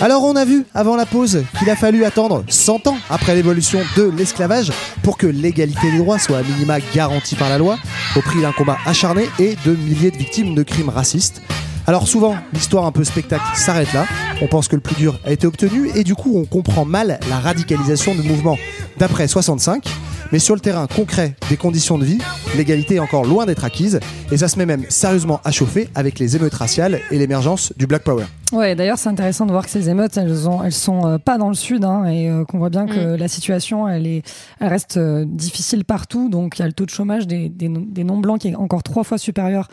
Alors 0.00 0.22
on 0.22 0.36
a 0.36 0.44
vu 0.44 0.64
avant 0.74 0.94
la 0.94 1.06
pause 1.06 1.42
qu'il 1.58 1.68
a 1.68 1.74
fallu 1.74 2.04
attendre 2.04 2.44
100 2.48 2.86
ans 2.86 2.98
après 3.10 3.34
l'évolution 3.34 3.80
de 3.96 4.04
l'esclavage 4.04 4.70
pour 5.02 5.18
que 5.18 5.26
l'égalité 5.26 5.90
des 5.90 5.98
droits 5.98 6.20
soit 6.20 6.38
à 6.38 6.42
minima 6.44 6.78
garantie 6.94 7.34
par 7.34 7.48
la 7.48 7.58
loi, 7.58 7.78
au 8.14 8.20
prix 8.20 8.40
d'un 8.40 8.52
combat 8.52 8.78
acharné 8.86 9.28
et 9.40 9.56
de 9.66 9.74
milliers 9.74 10.12
de 10.12 10.16
victimes 10.16 10.54
de 10.54 10.62
crimes 10.62 10.88
racistes. 10.88 11.42
Alors 11.88 12.06
souvent, 12.06 12.36
l'histoire 12.52 12.84
un 12.84 12.92
peu 12.92 13.02
spectacle 13.02 13.42
s'arrête 13.56 13.92
là, 13.92 14.06
on 14.40 14.46
pense 14.46 14.68
que 14.68 14.76
le 14.76 14.82
plus 14.82 14.94
dur 14.94 15.18
a 15.24 15.32
été 15.32 15.48
obtenu 15.48 15.90
et 15.96 16.04
du 16.04 16.14
coup 16.14 16.34
on 16.36 16.44
comprend 16.44 16.84
mal 16.84 17.18
la 17.28 17.40
radicalisation 17.40 18.14
du 18.14 18.22
mouvement 18.22 18.56
d'après 18.98 19.26
65, 19.26 19.84
mais 20.32 20.38
sur 20.38 20.54
le 20.54 20.60
terrain 20.60 20.86
concret 20.86 21.34
des 21.48 21.56
conditions 21.56 21.98
de 21.98 22.04
vie, 22.04 22.18
l'égalité 22.56 22.96
est 22.96 22.98
encore 23.00 23.24
loin 23.24 23.46
d'être 23.46 23.64
acquise 23.64 24.00
et 24.30 24.36
ça 24.36 24.48
se 24.48 24.58
met 24.58 24.66
même 24.66 24.84
sérieusement 24.88 25.40
à 25.44 25.50
chauffer 25.50 25.88
avec 25.94 26.18
les 26.18 26.36
émeutes 26.36 26.54
raciales 26.54 27.00
et 27.10 27.18
l'émergence 27.18 27.72
du 27.76 27.86
Black 27.86 28.02
Power. 28.02 28.24
Ouais, 28.52 28.74
d'ailleurs, 28.74 28.98
c'est 28.98 29.10
intéressant 29.10 29.44
de 29.46 29.52
voir 29.52 29.64
que 29.64 29.70
ces 29.70 29.90
émeutes, 29.90 30.16
elles, 30.16 30.48
ont, 30.48 30.62
elles 30.64 30.72
sont 30.72 31.06
euh, 31.06 31.18
pas 31.18 31.36
dans 31.36 31.48
le 31.48 31.54
sud, 31.54 31.84
hein, 31.84 32.06
et 32.06 32.30
euh, 32.30 32.44
qu'on 32.46 32.56
voit 32.58 32.70
bien 32.70 32.86
que 32.86 33.14
la 33.14 33.28
situation, 33.28 33.86
elle 33.86 34.06
est, 34.06 34.22
elle 34.58 34.68
reste 34.68 34.96
euh, 34.96 35.24
difficile 35.26 35.84
partout. 35.84 36.30
Donc, 36.30 36.58
il 36.58 36.62
y 36.62 36.64
a 36.64 36.66
le 36.66 36.72
taux 36.72 36.86
de 36.86 36.90
chômage 36.90 37.26
des, 37.26 37.50
des, 37.50 37.68
non- 37.68 37.84
des 37.86 38.04
non-blancs 38.04 38.40
qui 38.40 38.48
est 38.48 38.54
encore 38.56 38.82
trois 38.82 39.04
fois 39.04 39.18
supérieur 39.18 39.68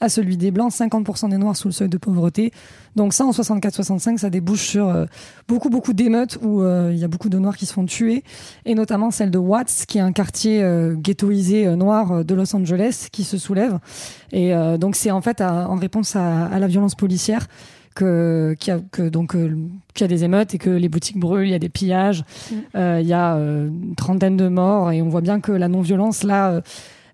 à 0.00 0.08
celui 0.08 0.36
des 0.36 0.50
blancs, 0.50 0.72
50% 0.72 1.28
des 1.28 1.36
noirs 1.36 1.56
sous 1.56 1.68
le 1.68 1.72
seuil 1.72 1.88
de 1.88 1.98
pauvreté. 1.98 2.52
Donc 2.96 3.12
ça, 3.12 3.24
en 3.26 3.30
64-65, 3.32 4.16
ça 4.18 4.30
débouche 4.30 4.66
sur 4.66 4.88
euh, 4.88 5.04
beaucoup, 5.46 5.68
beaucoup 5.70 5.92
d'émeutes 5.92 6.38
où 6.42 6.62
euh, 6.62 6.90
il 6.92 6.98
y 6.98 7.04
a 7.04 7.08
beaucoup 7.08 7.28
de 7.28 7.38
noirs 7.38 7.56
qui 7.56 7.66
se 7.66 7.72
font 7.72 7.84
tuer, 7.84 8.24
et 8.64 8.74
notamment 8.74 9.10
celle 9.10 9.30
de 9.30 9.38
Watts, 9.38 9.84
qui 9.86 9.98
est 9.98 10.00
un 10.02 10.12
quartier 10.12 10.62
euh, 10.62 10.94
ghettoisé 10.96 11.66
noir 11.76 12.24
de 12.24 12.34
Los 12.34 12.54
Angeles, 12.56 13.08
qui 13.12 13.24
se 13.24 13.36
soulève. 13.38 13.78
Et 14.32 14.52
donc 14.78 14.96
c'est 14.96 15.10
en 15.10 15.20
fait 15.20 15.40
à- 15.40 15.68
en 15.68 15.76
réponse 15.76 16.16
à, 16.16 16.46
à 16.46 16.58
la 16.58 16.66
violence 16.66 16.94
policière 16.94 17.46
que 17.94 18.54
qu'il 18.58 18.72
y 18.72 18.76
a 18.76 18.80
que 18.92 19.08
donc 19.08 19.32
qu'il 19.32 20.00
y 20.00 20.04
a 20.04 20.08
des 20.08 20.22
émeutes 20.24 20.54
et 20.54 20.58
que 20.58 20.70
les 20.70 20.88
boutiques 20.88 21.18
brûlent, 21.18 21.48
il 21.48 21.50
y 21.50 21.54
a 21.54 21.58
des 21.58 21.68
pillages, 21.68 22.24
euh, 22.76 22.98
il 23.02 23.06
y 23.08 23.12
a 23.12 23.34
euh, 23.34 23.66
une 23.68 23.94
trentaine 23.96 24.36
de 24.36 24.46
morts 24.48 24.92
et 24.92 25.02
on 25.02 25.08
voit 25.08 25.20
bien 25.20 25.40
que 25.40 25.50
la 25.52 25.66
non-violence 25.68 26.22
là, 26.22 26.50
euh, 26.52 26.60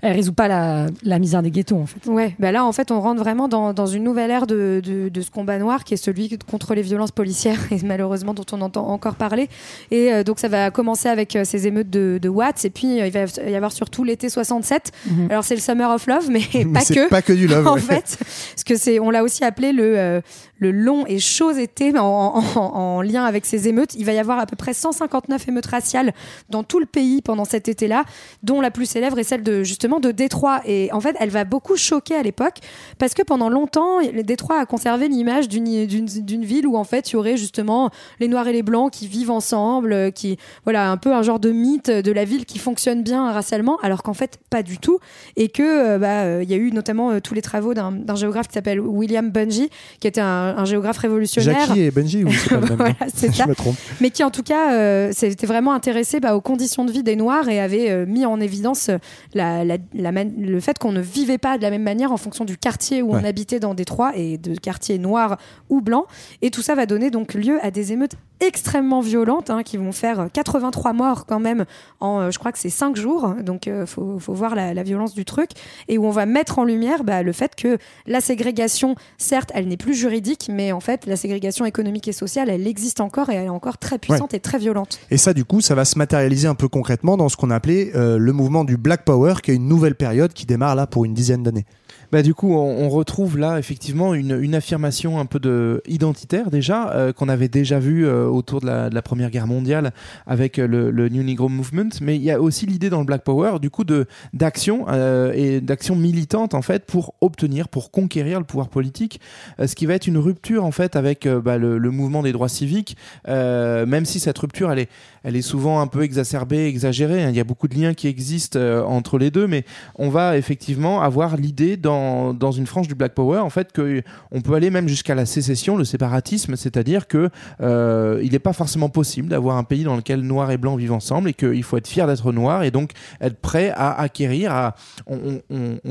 elle 0.02 0.12
résout 0.16 0.32
pas 0.32 0.48
la, 0.48 0.86
la 1.02 1.18
misère 1.18 1.42
des 1.42 1.50
ghettos 1.50 1.76
en 1.76 1.86
fait. 1.86 2.06
Ouais, 2.06 2.34
bah 2.38 2.52
là 2.52 2.64
en 2.64 2.72
fait 2.72 2.90
on 2.90 3.00
rentre 3.00 3.20
vraiment 3.20 3.48
dans, 3.48 3.72
dans 3.72 3.86
une 3.86 4.04
nouvelle 4.04 4.30
ère 4.30 4.46
de, 4.46 4.80
de, 4.84 5.08
de 5.08 5.20
ce 5.20 5.30
combat 5.30 5.58
noir 5.58 5.84
qui 5.84 5.94
est 5.94 5.96
celui 5.96 6.38
contre 6.50 6.74
les 6.74 6.82
violences 6.82 7.12
policières 7.12 7.58
et 7.72 7.78
malheureusement 7.84 8.34
dont 8.34 8.44
on 8.52 8.60
entend 8.60 8.86
encore 8.88 9.14
parler. 9.14 9.48
Et 9.90 10.12
euh, 10.12 10.22
donc 10.24 10.38
ça 10.38 10.48
va 10.48 10.70
commencer 10.70 11.08
avec 11.08 11.34
euh, 11.36 11.44
ces 11.44 11.66
émeutes 11.66 11.90
de, 11.90 12.18
de 12.20 12.28
Watts 12.28 12.64
et 12.64 12.70
puis 12.70 13.00
euh, 13.00 13.06
il 13.06 13.12
va 13.12 13.20
y 13.48 13.54
avoir 13.54 13.72
surtout 13.72 14.04
l'été 14.04 14.28
67. 14.28 14.92
Mhm. 15.06 15.28
Alors 15.30 15.44
c'est 15.44 15.54
le 15.54 15.60
Summer 15.60 15.90
of 15.90 16.06
Love 16.06 16.28
mais, 16.30 16.40
Mais 16.54 16.64
pas 16.66 16.84
que. 16.84 17.08
pas 17.08 17.22
que 17.22 17.32
du 17.32 17.46
love, 17.46 17.66
en 17.66 17.74
ouais. 17.74 17.80
fait, 17.80 18.18
parce 18.18 18.64
que 18.64 18.76
c'est 18.76 18.98
on 19.00 19.10
l'a 19.10 19.22
aussi 19.22 19.44
appelé 19.44 19.72
le 19.72 19.98
euh, 19.98 20.20
le 20.58 20.70
long 20.70 21.06
et 21.06 21.18
chaud 21.18 21.50
été 21.50 21.96
en, 21.98 22.04
en, 22.04 22.60
en 22.60 23.02
lien 23.02 23.24
avec 23.24 23.46
ces 23.46 23.68
émeutes. 23.68 23.94
Il 23.94 24.04
va 24.04 24.12
y 24.12 24.18
avoir 24.18 24.38
à 24.38 24.46
peu 24.46 24.56
près 24.56 24.74
159 24.74 25.48
émeutes 25.48 25.66
raciales 25.66 26.12
dans 26.50 26.62
tout 26.62 26.78
le 26.78 26.86
pays 26.86 27.22
pendant 27.22 27.44
cet 27.44 27.68
été-là, 27.68 28.04
dont 28.42 28.60
la 28.60 28.70
plus 28.70 28.86
célèbre 28.86 29.18
est 29.18 29.24
celle 29.24 29.42
de 29.42 29.62
justement 29.62 30.00
de 30.00 30.10
Détroit. 30.10 30.60
Et 30.64 30.90
en 30.92 31.00
fait, 31.00 31.16
elle 31.20 31.30
va 31.30 31.44
beaucoup 31.44 31.76
choquer 31.76 32.14
à 32.14 32.22
l'époque 32.22 32.58
parce 32.98 33.14
que 33.14 33.22
pendant 33.22 33.48
longtemps, 33.48 34.00
Détroit 34.24 34.60
a 34.60 34.66
conservé 34.66 35.08
l'image 35.08 35.48
d'une 35.48 36.44
ville 36.44 36.66
où 36.66 36.76
en 36.76 36.84
fait 36.84 37.10
il 37.10 37.14
y 37.14 37.16
aurait 37.16 37.36
justement 37.36 37.90
les 38.20 38.28
noirs 38.28 38.48
et 38.48 38.52
les 38.52 38.62
blancs 38.62 38.92
qui 38.92 39.06
vivent 39.06 39.30
ensemble, 39.30 39.92
euh, 39.92 40.10
qui 40.10 40.38
voilà 40.64 40.90
un 40.90 40.96
peu 40.96 41.12
un 41.12 41.22
genre 41.22 41.40
de 41.40 41.50
mythe 41.50 41.90
de 41.90 42.12
la 42.12 42.24
ville 42.24 42.44
qui 42.44 42.58
fonctionne 42.58 43.02
bien 43.02 43.30
racialement, 43.32 43.78
alors 43.82 44.02
qu'en 44.02 44.14
fait 44.14 44.38
pas 44.50 44.62
du 44.62 44.78
tout. 44.78 44.98
Et 45.36 45.48
que 45.48 45.62
euh, 45.62 45.98
bah 45.98 46.22
euh, 46.22 46.42
il 46.42 46.50
y 46.50 46.54
a 46.54 46.56
eu 46.56 46.72
notamment 46.72 47.20
tous 47.20 47.34
les 47.34 47.42
travaux 47.42 47.74
d'un 47.74 48.14
géographe 48.14 48.48
qui 48.48 48.54
s'appelle 48.54 48.80
William 48.80 49.30
Bungie, 49.30 49.70
qui 50.00 50.08
était 50.08 50.20
un, 50.20 50.45
un 50.54 50.64
géographe 50.64 50.98
révolutionnaire. 50.98 51.66
Jackie 51.66 51.80
et 51.82 51.90
Benji, 51.90 52.24
ou 52.24 52.30
c'est 52.32 52.48
pas 52.50 52.56
le 52.56 52.60
même 52.68 52.76
Voilà, 52.76 52.92
nom 53.00 53.06
c'est 53.14 53.30
Je 53.32 53.36
ça. 53.36 53.46
me 53.46 53.54
trompe. 53.54 53.76
Mais 54.00 54.10
qui 54.10 54.22
en 54.24 54.30
tout 54.30 54.42
cas 54.42 54.72
euh, 54.74 55.12
s'était 55.12 55.46
vraiment 55.46 55.72
intéressé 55.72 56.20
bah, 56.20 56.36
aux 56.36 56.40
conditions 56.40 56.84
de 56.84 56.92
vie 56.92 57.02
des 57.02 57.16
Noirs 57.16 57.48
et 57.48 57.58
avait 57.60 57.90
euh, 57.90 58.06
mis 58.06 58.24
en 58.26 58.40
évidence 58.40 58.88
euh, 58.90 58.98
la, 59.34 59.64
la- 59.64 59.78
la 59.94 60.12
man- 60.12 60.32
le 60.38 60.60
fait 60.60 60.78
qu'on 60.78 60.92
ne 60.92 61.00
vivait 61.00 61.38
pas 61.38 61.56
de 61.58 61.62
la 61.62 61.70
même 61.70 61.82
manière 61.82 62.12
en 62.12 62.16
fonction 62.16 62.44
du 62.44 62.56
quartier 62.56 63.02
où 63.02 63.12
on 63.12 63.24
habitait 63.24 63.60
dans 63.60 63.74
Détroit 63.74 64.12
et 64.16 64.38
de 64.38 64.54
quartiers 64.54 64.98
noirs 64.98 65.38
ou 65.70 65.80
blancs. 65.80 66.04
Et 66.42 66.50
tout 66.50 66.62
ça 66.62 66.74
va 66.74 66.86
donner 66.86 67.10
donc 67.10 67.34
lieu 67.34 67.58
à 67.62 67.70
des 67.70 67.92
émeutes 67.92 68.12
extrêmement 68.40 69.00
violentes 69.00 69.50
hein, 69.50 69.62
qui 69.62 69.76
vont 69.76 69.92
faire 69.92 70.20
euh, 70.20 70.26
83 70.32 70.92
morts 70.92 71.26
quand 71.26 71.40
même 71.40 71.64
en, 72.00 72.20
euh, 72.20 72.30
je 72.30 72.38
crois 72.38 72.52
que 72.52 72.58
c'est 72.58 72.70
5 72.70 72.96
jours. 72.96 73.34
Donc 73.42 73.66
il 73.66 73.86
faut, 73.86 74.18
faut 74.18 74.34
voir 74.34 74.54
la, 74.54 74.74
la 74.74 74.82
violence 74.82 75.14
du 75.14 75.24
truc. 75.24 75.50
Et 75.88 75.98
où 75.98 76.06
on 76.06 76.10
va 76.10 76.26
mettre 76.26 76.58
en 76.58 76.64
lumière 76.64 77.04
bah, 77.04 77.22
le 77.22 77.32
fait 77.32 77.54
que 77.54 77.78
la 78.06 78.20
ségrégation, 78.20 78.94
certes, 79.18 79.50
elle 79.54 79.68
n'est 79.68 79.76
plus 79.76 79.94
juridique, 79.94 80.48
mais 80.50 80.72
en 80.72 80.80
fait, 80.80 81.06
la 81.06 81.16
ségrégation 81.16 81.64
économique 81.64 82.08
et 82.08 82.12
sociale, 82.12 82.50
elle 82.50 82.66
existe 82.66 83.00
encore 83.00 83.30
et 83.30 83.34
elle 83.34 83.46
est 83.46 83.48
encore 83.48 83.78
très 83.78 83.98
puissante 83.98 84.34
et 84.34 84.40
très 84.40 84.58
violente. 84.58 84.98
Et 85.10 85.16
ça, 85.16 85.32
du 85.32 85.44
coup, 85.44 85.60
ça 85.60 85.74
va 85.74 85.84
se 85.84 85.98
matérialiser 85.98 86.48
un 86.48 86.54
peu 86.54 86.68
concrètement 86.68 87.16
dans 87.16 87.28
ce 87.28 87.36
qu'on 87.36 87.50
appelait 87.50 87.92
euh, 87.94 88.18
le 88.18 88.32
mouvement 88.32 88.64
du 88.64 88.76
Black 88.76 89.04
Power, 89.04 89.34
qui 89.42 89.50
est 89.50 89.54
une 89.54 89.68
nouvelle 89.68 89.94
période 89.94 90.32
qui 90.32 90.46
démarre 90.46 90.74
là 90.74 90.86
pour 90.86 91.04
une 91.04 91.14
dizaine 91.14 91.42
d'années. 91.42 91.66
Bah, 92.12 92.22
du 92.22 92.34
coup, 92.34 92.54
on, 92.54 92.84
on 92.84 92.88
retrouve 92.88 93.38
là 93.38 93.58
effectivement 93.58 94.14
une, 94.14 94.38
une 94.40 94.54
affirmation 94.54 95.18
un 95.18 95.26
peu 95.26 95.38
de 95.40 95.82
identitaire 95.86 96.50
déjà 96.50 96.90
euh, 96.92 97.12
qu'on 97.12 97.28
avait 97.28 97.48
déjà 97.48 97.78
vu 97.78 98.06
euh, 98.06 98.26
autour 98.26 98.60
de 98.60 98.66
la, 98.66 98.90
de 98.90 98.94
la 98.94 99.02
Première 99.02 99.30
Guerre 99.30 99.46
mondiale 99.46 99.92
avec 100.26 100.58
euh, 100.58 100.66
le, 100.66 100.90
le 100.90 101.08
New 101.08 101.22
Negro 101.22 101.48
Movement, 101.48 101.88
mais 102.00 102.16
il 102.16 102.22
y 102.22 102.30
a 102.30 102.40
aussi 102.40 102.66
l'idée 102.66 102.90
dans 102.90 103.00
le 103.00 103.04
Black 103.04 103.22
Power 103.24 103.58
du 103.60 103.70
coup 103.70 103.84
de 103.84 104.06
d'action 104.32 104.86
euh, 104.88 105.32
et 105.34 105.60
d'action 105.60 105.96
militante 105.96 106.54
en 106.54 106.62
fait 106.62 106.84
pour 106.84 107.14
obtenir, 107.20 107.68
pour 107.68 107.90
conquérir 107.90 108.38
le 108.38 108.44
pouvoir 108.44 108.68
politique, 108.68 109.20
euh, 109.60 109.66
ce 109.66 109.74
qui 109.74 109.86
va 109.86 109.94
être 109.94 110.06
une 110.06 110.18
rupture 110.18 110.64
en 110.64 110.70
fait 110.70 110.96
avec 110.96 111.26
bah, 111.26 111.58
le, 111.58 111.78
le 111.78 111.90
mouvement 111.90 112.22
des 112.22 112.32
droits 112.32 112.48
civiques, 112.48 112.96
même 113.26 114.04
si 114.04 114.20
cette 114.20 114.38
rupture 114.38 114.70
elle 114.70 114.80
est 114.80 114.88
elle 115.26 115.34
est 115.34 115.42
souvent 115.42 115.80
un 115.80 115.88
peu 115.88 116.02
exacerbée, 116.02 116.66
exagérée. 116.66 117.24
hein. 117.24 117.30
Il 117.30 117.36
y 117.36 117.40
a 117.40 117.44
beaucoup 117.44 117.66
de 117.66 117.74
liens 117.74 117.94
qui 117.94 118.06
existent 118.06 118.60
euh, 118.60 118.84
entre 118.84 119.18
les 119.18 119.32
deux, 119.32 119.48
mais 119.48 119.64
on 119.96 120.08
va 120.08 120.38
effectivement 120.38 121.02
avoir 121.02 121.36
l'idée 121.36 121.76
dans, 121.76 122.32
dans 122.32 122.52
une 122.52 122.66
frange 122.66 122.86
du 122.86 122.94
Black 122.94 123.12
Power, 123.12 123.40
en 123.40 123.50
fait, 123.50 123.72
que 123.72 124.02
on 124.30 124.40
peut 124.40 124.54
aller 124.54 124.70
même 124.70 124.86
jusqu'à 124.86 125.16
la 125.16 125.26
sécession, 125.26 125.76
le 125.76 125.84
séparatisme, 125.84 126.54
c'est-à-dire 126.54 127.08
que 127.08 127.30
euh, 127.60 128.20
il 128.22 128.30
n'est 128.30 128.38
pas 128.38 128.52
forcément 128.52 128.88
possible 128.88 129.28
d'avoir 129.28 129.56
un 129.56 129.64
pays 129.64 129.82
dans 129.82 129.96
lequel 129.96 130.20
noir 130.20 130.52
et 130.52 130.58
blanc 130.58 130.76
vivent 130.76 130.92
ensemble 130.92 131.30
et 131.30 131.34
qu'il 131.34 131.64
faut 131.64 131.76
être 131.76 131.88
fier 131.88 132.06
d'être 132.06 132.30
noir 132.30 132.62
et 132.62 132.70
donc 132.70 132.92
être 133.20 133.40
prêt 133.40 133.72
à 133.74 134.00
acquérir. 134.00 134.52
À, 134.52 134.76
on, 135.08 135.40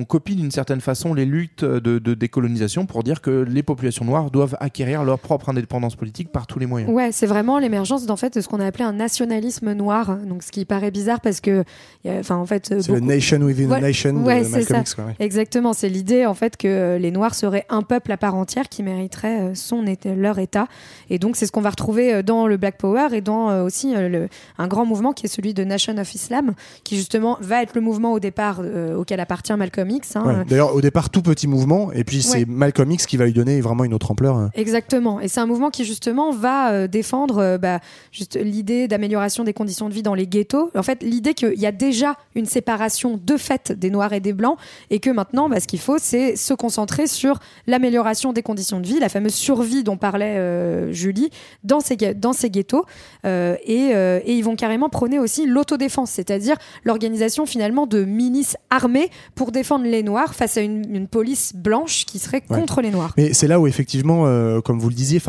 copie 0.07 0.36
d'une 0.36 0.51
certaine 0.51 0.81
façon 0.81 1.13
les 1.13 1.25
luttes 1.25 1.65
de, 1.65 2.13
décolonisation 2.13 2.86
pour 2.86 3.03
dire 3.03 3.19
que 3.19 3.31
les 3.31 3.63
populations 3.63 4.05
noires 4.05 4.31
doivent 4.31 4.55
acquérir 4.61 5.03
leur 5.03 5.19
propre 5.19 5.49
indépendance 5.49 5.95
politique 5.95 6.31
par 6.31 6.47
tous 6.47 6.59
les 6.59 6.67
moyens. 6.67 6.89
Ouais, 6.93 7.11
c'est 7.11 7.25
vraiment 7.25 7.59
l'émergence 7.59 8.05
d'en 8.05 8.15
fait 8.15 8.36
de 8.36 8.41
ce 8.41 8.47
qu'on 8.47 8.61
a 8.61 8.65
appelé 8.65 8.86
un 8.86 8.99
nationalisme 9.26 9.73
noir. 9.73 10.17
Donc, 10.26 10.43
ce 10.43 10.51
qui 10.51 10.65
paraît 10.65 10.91
bizarre 10.91 11.19
parce 11.21 11.41
que, 11.41 11.63
enfin, 12.07 12.36
en 12.38 12.45
fait, 12.45 12.73
C'est 12.82 12.91
le 12.91 12.99
nation 12.99 13.39
within 13.41 13.67
Voilà. 13.67 13.86
a 13.86 13.89
nation 13.89 14.15
Ouais, 14.23 14.39
de 14.39 14.45
c'est 14.45 14.51
Malcolm 14.51 14.67
ça. 14.76 14.82
X. 14.82 14.97
ouais. 14.97 15.15
Exactement, 15.19 15.73
c'est 15.73 15.89
l'idée 15.89 16.26
en 16.26 16.34
fait 16.34 16.57
que 16.57 16.67
euh, 16.67 16.97
les 16.97 17.11
Noirs 17.11 17.36
seraient 17.36 17.65
un 17.69 17.82
peuple 17.82 18.11
à 18.11 18.17
part 18.17 18.36
entière 18.36 18.69
qui 18.69 18.84
mériterait 18.84 19.41
euh, 19.41 19.55
son 19.55 19.84
leur 20.15 20.39
état. 20.39 20.67
Et 21.09 21.19
donc 21.19 21.36
c'est 21.36 21.45
ce 21.45 21.51
qu'on 21.51 21.61
va 21.61 21.69
retrouver 21.69 22.13
euh, 22.13 22.21
dans 22.23 22.47
le 22.47 22.57
Black 22.57 22.78
Power 22.78 23.07
et 23.13 23.21
dans 23.21 23.49
euh, 23.49 23.63
aussi 23.63 23.95
euh, 23.95 24.09
le- 24.09 24.30
un 24.57 24.67
grand 24.67 24.86
mouvement 24.86 25.13
qui 25.13 25.26
est 25.26 25.30
celui 25.30 25.53
de 25.53 25.63
Nation 25.63 25.97
of 25.97 26.13
Islam, 26.15 26.53
qui 26.84 26.95
justement 26.97 27.38
va 27.41 27.61
être 27.61 27.76
le 27.76 27.82
mouvement 27.82 28.13
au 28.13 28.19
départ 28.19 28.61
euh, 28.63 28.95
auquel 28.95 29.19
appartient 29.19 29.53
Malcolm 29.55 29.89
X. 29.89 30.15
hein. 30.15 30.43
D'ailleurs, 30.47 30.76
au 30.76 30.82
départ, 30.82 31.09
tout 31.09 31.21
petit 31.21 31.47
mouvement, 31.47 31.91
et 31.91 32.03
puis 32.03 32.21
c'est. 32.21 32.45
Malcolm 32.47 32.91
X 32.91 33.05
qui 33.05 33.17
va 33.17 33.26
lui 33.26 33.34
donner 33.34 33.59
vraiment 33.61 33.84
une 33.84 33.93
autre 33.93 34.11
ampleur. 34.11 34.36
hein. 34.38 34.49
Exactement. 34.55 35.19
Et 35.19 35.28
c'est 35.28 35.39
un 35.39 35.45
mouvement 35.45 35.69
qui 35.69 35.84
justement 35.86 36.32
va 36.32 36.71
euh, 36.71 36.88
défendre 36.88 37.38
euh, 37.39 37.57
bah, 37.57 37.80
juste 38.11 38.38
l'idée 38.41 38.88
d'amélioration 39.16 39.43
des 39.45 39.53
conditions 39.53 39.88
de 39.88 39.93
vie 39.93 40.03
dans 40.03 40.13
les 40.13 40.28
ghettos. 40.28 40.72
En 40.76 40.84
fait, 40.84 41.01
l'idée 41.01 41.34
qu'il 41.34 41.57
y 41.57 41.66
a 41.66 41.72
déjà 41.72 42.18
une 42.36 42.45
séparation 42.45 43.18
de 43.24 43.38
fait 43.38 43.72
des 43.72 43.89
noirs 43.89 44.11
et 44.11 44.20
des 44.20 44.34
blancs 44.34 44.57
et 44.89 44.99
que 44.99 45.09
maintenant, 45.09 45.47
bah, 45.47 45.59
ce 45.61 45.68
qu'il 45.68 45.80
faut, 45.80 45.97
c'est 45.99 46.36
se 46.36 46.53
concentrer 46.53 47.07
sur 47.07 47.39
l'amélioration 47.66 48.34
des 48.34 48.41
conditions 48.43 48.82
de 48.82 48.88
vie, 48.88 48.99
la 48.99 49.07
fameuse 49.07 49.34
survie 49.34 49.84
dont 49.86 49.95
parlait 49.95 50.36
euh, 50.38 50.91
Julie 50.91 51.30
dans 51.63 51.80
ces, 51.80 51.95
ga- 51.95 52.13
dans 52.13 52.34
ces 52.34 52.49
ghettos. 52.49 52.84
Euh, 53.26 53.55
et, 53.66 53.91
euh, 53.93 54.20
et 54.26 54.34
ils 54.36 54.43
vont 54.43 54.57
carrément 54.57 54.89
prôner 54.89 55.18
aussi 55.18 55.45
l'autodéfense, 55.45 56.11
c'est-à-dire 56.11 56.57
l'organisation 56.84 57.45
finalement 57.45 57.88
de 57.88 58.03
milices 58.03 58.57
armées 58.70 59.09
pour 59.34 59.53
défendre 59.53 59.86
les 59.86 60.03
noirs 60.03 60.36
face 60.36 60.57
à 60.57 60.61
une, 60.61 60.84
une 60.93 61.07
police 61.07 61.53
blanche 61.55 62.05
qui 62.05 62.20
serait 62.20 62.43
Ouais. 62.49 62.59
contre 62.59 62.82
les 62.82 62.91
noirs. 62.91 63.13
Mais 63.18 63.34
c'est 63.34 63.47
là 63.47 63.59
où 63.61 63.66
effectivement, 63.66 64.24
comme 64.61 64.78
vous 64.78 64.89
le 64.89 64.93
disiez, 64.95 65.22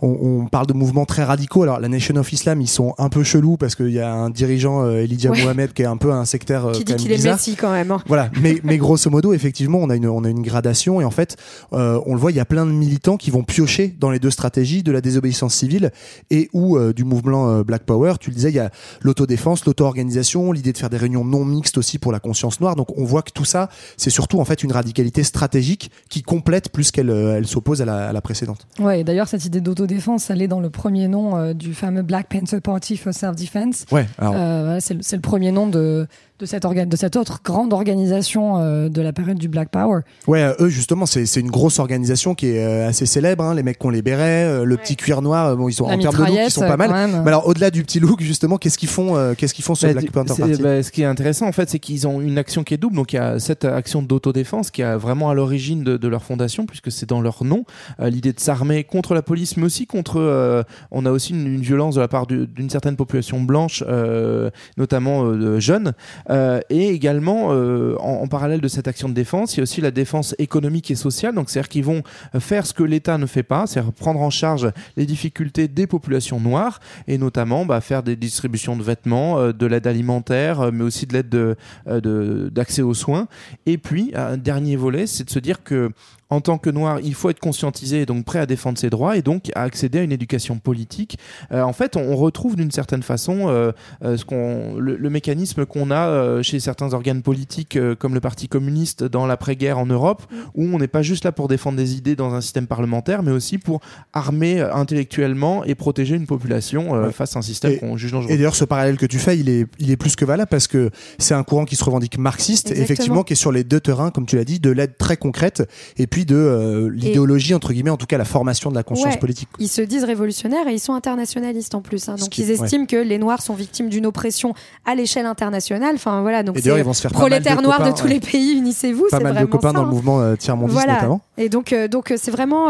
on, 0.00 0.08
on 0.08 0.46
parle 0.46 0.66
de 0.66 0.72
mouvements 0.72 1.04
très 1.04 1.22
radicaux. 1.24 1.62
Alors 1.62 1.78
la 1.78 1.88
Nation 1.88 2.16
of 2.16 2.32
Islam, 2.32 2.60
ils 2.62 2.68
sont 2.68 2.94
un 2.96 3.10
peu 3.10 3.22
chelous 3.34 3.56
parce 3.56 3.74
qu'il 3.74 3.90
y 3.90 4.00
a 4.00 4.12
un 4.12 4.30
dirigeant, 4.30 4.84
euh, 4.84 5.02
Elijah 5.02 5.30
Ouais. 5.30 5.42
Mohamed, 5.42 5.72
qui 5.72 5.82
est 5.82 5.86
un 5.86 5.96
peu 5.96 6.12
un 6.12 6.24
sectaire 6.24 6.66
euh, 6.66 6.72
qui 6.72 6.84
dit 6.84 6.94
qu'il 6.96 7.10
est. 7.12 7.24
Messi 7.24 7.56
quand 7.56 7.72
même. 7.72 7.90
hein. 7.90 8.00
Voilà, 8.06 8.30
mais, 8.40 8.60
mais 8.62 8.76
grosso 8.76 9.10
modo, 9.10 9.32
effectivement, 9.32 9.78
on 9.80 9.90
a 9.90 9.96
une, 9.96 10.06
on 10.06 10.22
a 10.24 10.28
une 10.28 10.42
gradation 10.42 11.00
et 11.00 11.04
en 11.04 11.10
fait, 11.10 11.36
euh, 11.72 12.00
on 12.06 12.14
le 12.14 12.20
voit, 12.20 12.30
il 12.30 12.36
y 12.36 12.40
a 12.40 12.44
plein 12.44 12.66
de 12.66 12.70
militants 12.70 13.16
qui 13.16 13.30
vont 13.30 13.42
piocher 13.42 13.94
dans 13.98 14.10
les 14.10 14.18
deux 14.18 14.30
stratégies 14.30 14.82
de 14.82 14.92
la 14.92 15.00
désobéissance 15.00 15.54
civile 15.54 15.90
et 16.30 16.48
ou 16.52 16.76
euh, 16.76 16.92
du 16.92 17.04
mouvement 17.04 17.48
euh, 17.50 17.64
Black 17.64 17.84
Power. 17.84 18.14
Tu 18.20 18.30
le 18.30 18.36
disais, 18.36 18.50
il 18.50 18.54
y 18.54 18.60
a 18.60 18.70
l'autodéfense, 19.00 19.64
l'auto-organisation, 19.64 20.52
l'idée 20.52 20.72
de 20.72 20.78
faire 20.78 20.90
des 20.90 20.96
réunions 20.98 21.24
non 21.24 21.44
mixtes 21.44 21.78
aussi 21.78 21.98
pour 21.98 22.12
la 22.12 22.20
conscience 22.20 22.60
noire. 22.60 22.76
Donc 22.76 22.96
on 22.98 23.04
voit 23.04 23.22
que 23.22 23.32
tout 23.32 23.44
ça, 23.44 23.68
c'est 23.96 24.10
surtout 24.10 24.38
en 24.40 24.44
fait 24.44 24.62
une 24.62 24.72
radicalité 24.72 25.22
stratégique 25.24 25.90
qui 26.10 26.22
complète 26.22 26.70
plus 26.70 26.90
qu'elle 26.90 27.10
euh, 27.10 27.36
elle 27.36 27.46
s'oppose 27.46 27.80
à 27.82 27.84
la, 27.86 28.08
à 28.08 28.12
la 28.12 28.20
précédente. 28.20 28.66
Ouais, 28.78 29.00
et 29.00 29.04
d'ailleurs, 29.04 29.28
cette 29.28 29.44
idée 29.46 29.60
d'autodéfense, 29.60 30.30
elle 30.30 30.42
est 30.42 30.48
dans 30.48 30.60
le 30.60 30.70
premier 30.70 31.08
nom 31.08 31.36
euh, 31.36 31.54
du 31.54 31.72
fameux 31.74 32.02
Black 32.02 32.28
Panther 32.28 32.60
Party 32.60 32.96
for 32.96 33.13
Self-Defense. 33.14 33.86
Ouais, 33.92 34.06
alors- 34.18 34.34
Euh, 34.36 34.78
c'est 34.80 35.12
le 35.14 35.20
premier 35.20 35.50
nom 35.52 35.66
de, 35.66 36.06
de, 36.40 36.46
cette 36.46 36.64
orga- 36.64 36.86
de 36.86 36.96
cette 36.96 37.16
autre 37.16 37.40
grande 37.44 37.72
organisation 37.72 38.58
euh, 38.58 38.88
de 38.88 39.00
la 39.02 39.12
période 39.12 39.38
du 39.38 39.48
Black 39.48 39.68
Power. 39.70 40.00
Ouais, 40.26 40.42
euh, 40.42 40.54
eux 40.60 40.68
justement, 40.68 41.06
c'est 41.06 41.26
c'est 41.26 41.40
une 41.40 41.50
grosse 41.50 41.78
organisation 41.78 42.34
qui 42.34 42.48
est 42.48 42.64
euh, 42.64 42.88
assez 42.88 43.06
célèbre. 43.06 43.44
Hein, 43.44 43.54
les 43.54 43.62
mecs 43.62 43.78
qui 43.78 43.86
ont 43.86 43.90
les 43.90 44.02
bérets, 44.02 44.44
euh, 44.44 44.64
le 44.64 44.76
petit 44.76 44.96
cuir 44.96 45.22
noir, 45.22 45.46
euh, 45.46 45.54
bon, 45.56 45.68
ils 45.68 45.72
sont 45.74 45.86
La 45.88 45.94
en 45.94 45.98
termes 45.98 46.14
de 46.16 46.20
look, 46.20 46.38
ils 46.46 46.50
sont 46.50 46.60
pas 46.62 46.76
mal. 46.76 46.90
même. 46.90 47.22
Mais 47.22 47.28
alors, 47.28 47.46
au-delà 47.46 47.70
du 47.70 47.82
petit 47.84 48.00
look, 48.00 48.20
justement, 48.20 48.56
qu'est-ce 48.58 48.78
qu'ils 48.78 48.88
font 48.88 49.16
euh, 49.16 49.34
Qu'est-ce 49.36 49.54
qu'ils 49.54 49.64
font 49.64 49.74
sur 49.76 49.86
Bah, 49.88 49.94
Black 49.94 50.10
Panther 50.10 50.34
Party 50.36 50.62
bah, 50.62 50.82
ce 50.82 50.90
qui 50.90 51.02
est 51.02 51.06
intéressant 51.06 51.46
en 51.46 51.52
fait, 51.52 51.70
c'est 51.70 51.78
qu'ils 51.78 52.06
ont 52.08 52.20
une 52.20 52.36
action 52.38 52.64
qui 52.64 52.74
est 52.74 52.78
double. 52.78 52.96
Donc 52.96 53.12
il 53.12 53.16
y 53.16 53.20
a 53.20 53.38
cette 53.38 53.64
action 53.64 54.02
d'autodéfense 54.02 54.70
qui 54.70 54.82
est 54.82 54.96
vraiment 54.96 55.30
à 55.30 55.34
l'origine 55.34 55.84
de, 55.84 55.96
de 55.96 56.08
leur 56.08 56.24
fondation, 56.24 56.66
puisque 56.66 56.90
c'est 56.90 57.08
dans 57.08 57.20
leur 57.20 57.44
nom 57.44 57.64
euh, 58.00 58.10
l'idée 58.10 58.32
de 58.32 58.40
s'armer 58.40 58.82
contre 58.84 59.14
la 59.14 59.22
police, 59.22 59.56
mais 59.56 59.64
aussi 59.64 59.86
contre. 59.86 60.18
euh, 60.20 60.62
on 60.90 61.06
a 61.06 61.10
aussi 61.10 61.32
une, 61.32 61.46
une 61.46 61.60
violence 61.60 61.94
de 61.94 62.00
la 62.00 62.08
part 62.08 62.26
du- 62.26 62.46
d'une 62.46 62.70
certaine 62.70 62.96
population 62.96 63.40
blanche, 63.40 63.84
euh, 63.86 64.50
notamment 64.76 65.24
euh, 65.26 65.36
de 65.36 65.60
jeunes, 65.60 65.92
Euh, 66.30 66.60
et 66.70 66.88
également 66.88 67.48
euh, 67.52 67.96
en, 67.98 68.26
parallèle 68.28 68.60
de 68.60 68.68
cette 68.68 68.88
action 68.88 69.08
de 69.08 69.14
défense, 69.14 69.54
il 69.54 69.58
y 69.58 69.60
a 69.60 69.64
aussi 69.64 69.80
la 69.80 69.90
défense 69.90 70.34
économique 70.38 70.90
et 70.90 70.94
sociale. 70.94 71.34
Donc 71.34 71.50
c'est-à-dire 71.50 71.68
qu'ils 71.68 71.84
vont 71.84 72.02
faire 72.38 72.66
ce 72.66 72.72
que 72.74 72.82
l'État 72.82 73.18
ne 73.18 73.26
fait 73.26 73.42
pas, 73.42 73.66
c'est-à-dire 73.66 73.92
prendre 73.92 74.20
en 74.20 74.30
charge 74.30 74.70
les 74.96 75.06
difficultés 75.06 75.68
des 75.68 75.86
populations 75.86 76.40
noires 76.40 76.80
et 77.08 77.18
notamment 77.18 77.66
bah, 77.66 77.80
faire 77.80 78.02
des 78.02 78.16
distributions 78.16 78.76
de 78.76 78.82
vêtements, 78.82 79.38
euh, 79.38 79.52
de 79.52 79.66
l'aide 79.66 79.86
alimentaire, 79.86 80.60
euh, 80.60 80.70
mais 80.72 80.84
aussi 80.84 81.06
de 81.06 81.12
l'aide 81.12 81.28
de- 81.28 81.56
euh, 81.88 82.00
de- 82.00 82.48
d'accès 82.52 82.82
aux 82.82 82.94
soins. 82.94 83.28
Et 83.66 83.78
puis, 83.78 84.12
un 84.14 84.36
dernier 84.36 84.76
volet, 84.76 85.06
c'est 85.06 85.24
de 85.24 85.30
se 85.30 85.38
dire 85.38 85.62
que 85.62 85.90
en 86.30 86.40
tant 86.40 86.58
que 86.58 86.70
noir, 86.70 87.00
il 87.02 87.14
faut 87.14 87.30
être 87.30 87.40
conscientisé 87.40 88.00
et 88.02 88.06
donc 88.06 88.24
prêt 88.24 88.38
à 88.38 88.46
défendre 88.46 88.78
ses 88.78 88.90
droits 88.90 89.16
et 89.16 89.22
donc 89.22 89.50
à 89.54 89.62
accéder 89.62 89.98
à 89.98 90.02
une 90.02 90.12
éducation 90.12 90.58
politique. 90.58 91.18
Euh, 91.52 91.62
en 91.62 91.72
fait, 91.72 91.96
on, 91.96 92.00
on 92.12 92.16
retrouve 92.16 92.56
d'une 92.56 92.70
certaine 92.70 93.02
façon 93.02 93.48
euh, 93.48 93.72
euh, 94.04 94.16
ce 94.16 94.24
qu'on, 94.24 94.76
le, 94.78 94.96
le 94.96 95.10
mécanisme 95.10 95.66
qu'on 95.66 95.90
a 95.90 96.08
euh, 96.08 96.42
chez 96.42 96.60
certains 96.60 96.92
organes 96.92 97.22
politiques 97.22 97.76
euh, 97.76 97.94
comme 97.94 98.14
le 98.14 98.20
Parti 98.20 98.48
communiste 98.48 99.04
dans 99.04 99.26
l'après-guerre 99.26 99.78
en 99.78 99.86
Europe, 99.86 100.22
où 100.54 100.64
on 100.64 100.78
n'est 100.78 100.88
pas 100.88 101.02
juste 101.02 101.24
là 101.24 101.32
pour 101.32 101.48
défendre 101.48 101.76
des 101.76 101.96
idées 101.96 102.16
dans 102.16 102.34
un 102.34 102.40
système 102.40 102.66
parlementaire, 102.66 103.22
mais 103.22 103.30
aussi 103.32 103.58
pour 103.58 103.80
armer 104.12 104.60
euh, 104.60 104.72
intellectuellement 104.74 105.64
et 105.64 105.74
protéger 105.74 106.16
une 106.16 106.26
population 106.26 106.94
euh, 106.94 107.06
Ouais. 107.06 107.12
face 107.12 107.36
à 107.36 107.40
un 107.40 107.42
système 107.42 107.72
Et- 107.72 107.78
qu'on 107.78 107.96
juge 107.96 108.12
dangereux. 108.12 108.32
Et 108.32 108.36
d'ailleurs, 108.36 108.54
ce 108.56 108.64
parallèle 108.64 108.96
que 108.96 109.06
tu 109.06 109.18
fais, 109.18 109.38
il 109.38 109.48
est, 109.48 109.66
il 109.78 109.90
est 109.90 109.96
plus 109.96 110.16
que 110.16 110.24
valable 110.24 110.48
parce 110.50 110.66
que 110.68 110.90
c'est 111.18 111.34
un 111.34 111.42
courant 111.42 111.64
qui 111.64 111.76
se 111.76 111.84
revendique 111.84 112.16
marxiste, 112.18 112.68
Exactement. 112.68 112.84
effectivement, 112.84 113.22
qui 113.24 113.32
est 113.34 113.36
sur 113.36 113.52
les 113.52 113.64
deux 113.64 113.80
terrains, 113.80 114.10
comme 114.10 114.24
tu 114.26 114.36
l'as 114.36 114.44
dit, 114.44 114.58
de 114.60 114.70
l'aide 114.70 114.96
très 114.96 115.16
concrète 115.16 115.62
et 115.98 116.06
puis 116.06 116.23
de 116.24 116.36
euh, 116.36 116.90
l'idéologie, 116.92 117.54
entre 117.54 117.72
guillemets, 117.72 117.90
en 117.90 117.96
tout 117.96 118.06
cas 118.06 118.18
la 118.18 118.24
formation 118.24 118.70
de 118.70 118.74
la 118.74 118.82
conscience 118.82 119.14
Ouais. 119.14 119.18
politique. 119.20 119.48
Ils 119.58 119.68
se 119.68 119.82
disent 119.82 120.04
révolutionnaires 120.04 120.66
et 120.68 120.72
ils 120.72 120.78
sont 120.80 120.94
internationalistes 120.94 121.74
en 121.74 121.80
plus. 121.80 122.08
hein. 122.08 122.16
Donc 122.16 122.28
qui- 122.30 122.42
ils 122.42 122.50
estiment 122.50 122.86
que 122.86 122.96
les 122.96 123.18
Noirs 123.18 123.42
sont 123.42 123.54
victimes 123.54 123.88
d'une 123.88 124.06
oppression 124.06 124.54
à 124.84 124.94
l'échelle 124.94 125.26
internationale. 125.26 125.94
Enfin 125.96 126.22
voilà, 126.22 126.42
donc 126.42 126.56
Et 126.56 126.60
d'ailleurs, 126.60 126.76
c'est 126.76 126.80
ils 126.82 126.84
vont 126.84 126.92
se 126.92 127.02
faire 127.02 127.12
pas 127.12 127.18
mal 127.18 127.24
de 127.28 127.30
prolétaires 127.34 127.62
noirs 127.62 127.78
de 127.80 127.84
copains, 127.84 127.96
tous 127.96 128.04
ouais. 128.08 128.14
les 128.14 128.20
pays, 128.20 128.52
unissez-vous. 128.58 129.06
Pas 129.10 129.20
mal 129.20 129.36
de 129.38 129.44
copains 129.46 129.68
ça, 129.68 129.74
dans 129.74 129.82
le 129.82 129.88
hein. 129.88 129.90
mouvement 129.90 130.20
euh, 130.20 130.36
tiers-mondiste 130.36 130.74
Voilà. 130.74 130.94
notamment. 130.94 131.20
Et 131.36 131.48
donc, 131.48 131.72
euh, 131.72 131.88
donc 131.88 132.10
euh, 132.10 132.16
c'est 132.18 132.30
vraiment, 132.30 132.68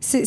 c'est 0.00 0.24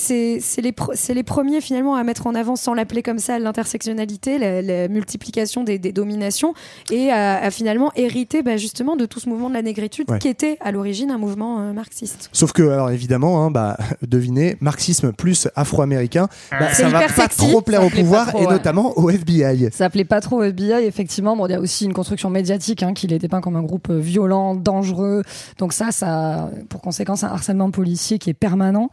les, 0.61 0.73
c'est 0.93 1.13
les 1.13 1.23
premiers 1.23 1.61
finalement 1.61 1.95
à 1.95 2.03
mettre 2.03 2.27
en 2.27 2.35
avant, 2.35 2.55
sans 2.55 2.73
l'appeler 2.73 3.01
comme 3.03 3.19
ça, 3.19 3.39
l'intersectionnalité, 3.39 4.37
la, 4.39 4.61
la 4.61 4.87
multiplication 4.87 5.63
des, 5.63 5.77
des 5.79 5.91
dominations, 5.91 6.53
et 6.91 7.11
à, 7.11 7.41
à 7.43 7.51
finalement 7.51 7.91
hériter 7.95 8.41
bah, 8.41 8.57
justement 8.57 8.95
de 8.95 9.05
tout 9.05 9.19
ce 9.19 9.29
mouvement 9.29 9.49
de 9.49 9.53
la 9.53 9.61
négritude 9.61 10.07
qui 10.19 10.27
était 10.27 10.57
à 10.61 10.71
l'origine 10.71 11.11
un 11.11 11.17
mouvement 11.17 11.73
marxiste. 11.73 12.29
Sauf 12.33 12.51
que, 12.57 12.69
alors 12.69 12.89
évidemment, 12.89 13.45
hein, 13.45 13.51
bah, 13.51 13.77
devinez, 14.07 14.57
marxisme 14.61 15.11
plus 15.11 15.47
afro-américain, 15.55 16.27
bah, 16.51 16.67
C'est 16.73 16.83
ça 16.83 16.89
va 16.89 17.01
pas 17.01 17.07
sexy. 17.09 17.37
trop 17.49 17.61
plaire 17.61 17.81
Ça 17.81 17.85
au 17.85 17.89
plaît 17.89 18.01
pouvoir 18.01 18.27
trop, 18.27 18.39
et 18.39 18.45
ouais. 18.45 18.51
notamment 18.51 18.97
au 18.97 19.09
FBI. 19.09 19.65
Ça 19.65 19.71
s'appelait 19.71 20.05
pas 20.05 20.21
trop 20.21 20.41
FBI, 20.41 20.85
effectivement. 20.85 21.37
Bon, 21.37 21.45
il 21.45 21.51
y 21.51 21.55
a 21.55 21.59
aussi 21.59 21.85
une 21.85 21.93
construction 21.93 22.29
médiatique 22.29 22.83
hein, 22.83 22.93
qu'il 22.93 23.13
était 23.13 23.27
peint 23.27 23.41
comme 23.41 23.55
un 23.55 23.63
groupe 23.63 23.89
euh, 23.89 23.99
violent, 23.99 24.55
dangereux. 24.55 25.23
Donc 25.59 25.73
ça, 25.73 25.91
ça 25.91 26.07
a 26.07 26.49
pour 26.69 26.81
conséquence 26.81 27.23
un 27.23 27.27
harcèlement 27.27 27.69
policier 27.71 28.17
qui 28.17 28.29
est 28.29 28.33
permanent. 28.33 28.89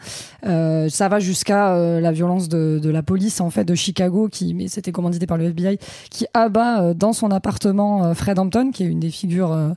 Euh, 0.47 0.89
ça 0.89 1.09
va 1.09 1.19
jusqu'à 1.19 1.75
euh, 1.75 2.01
la 2.01 2.13
violence 2.13 2.49
de, 2.49 2.79
de 2.83 2.91
la 2.91 3.03
police 3.03 3.41
en 3.41 3.51
fait 3.51 3.65
de 3.65 3.75
Chicago, 3.75 4.29
qui 4.31 4.55
mais 4.55 4.69
c'était 4.69 4.93
commandité 4.93 5.27
par 5.27 5.39
le 5.39 5.45
FBI, 5.45 5.79
qui 6.11 6.27
abat 6.35 6.83
euh, 6.83 6.95
dans 6.95 7.13
son 7.13 7.31
appartement 7.31 8.05
euh, 8.05 8.15
Fred 8.15 8.39
Hampton, 8.39 8.71
qui 8.73 8.85
est 8.85 8.87
une 8.87 9.01
des 9.01 9.11
figures 9.11 9.53
euh, 9.53 9.71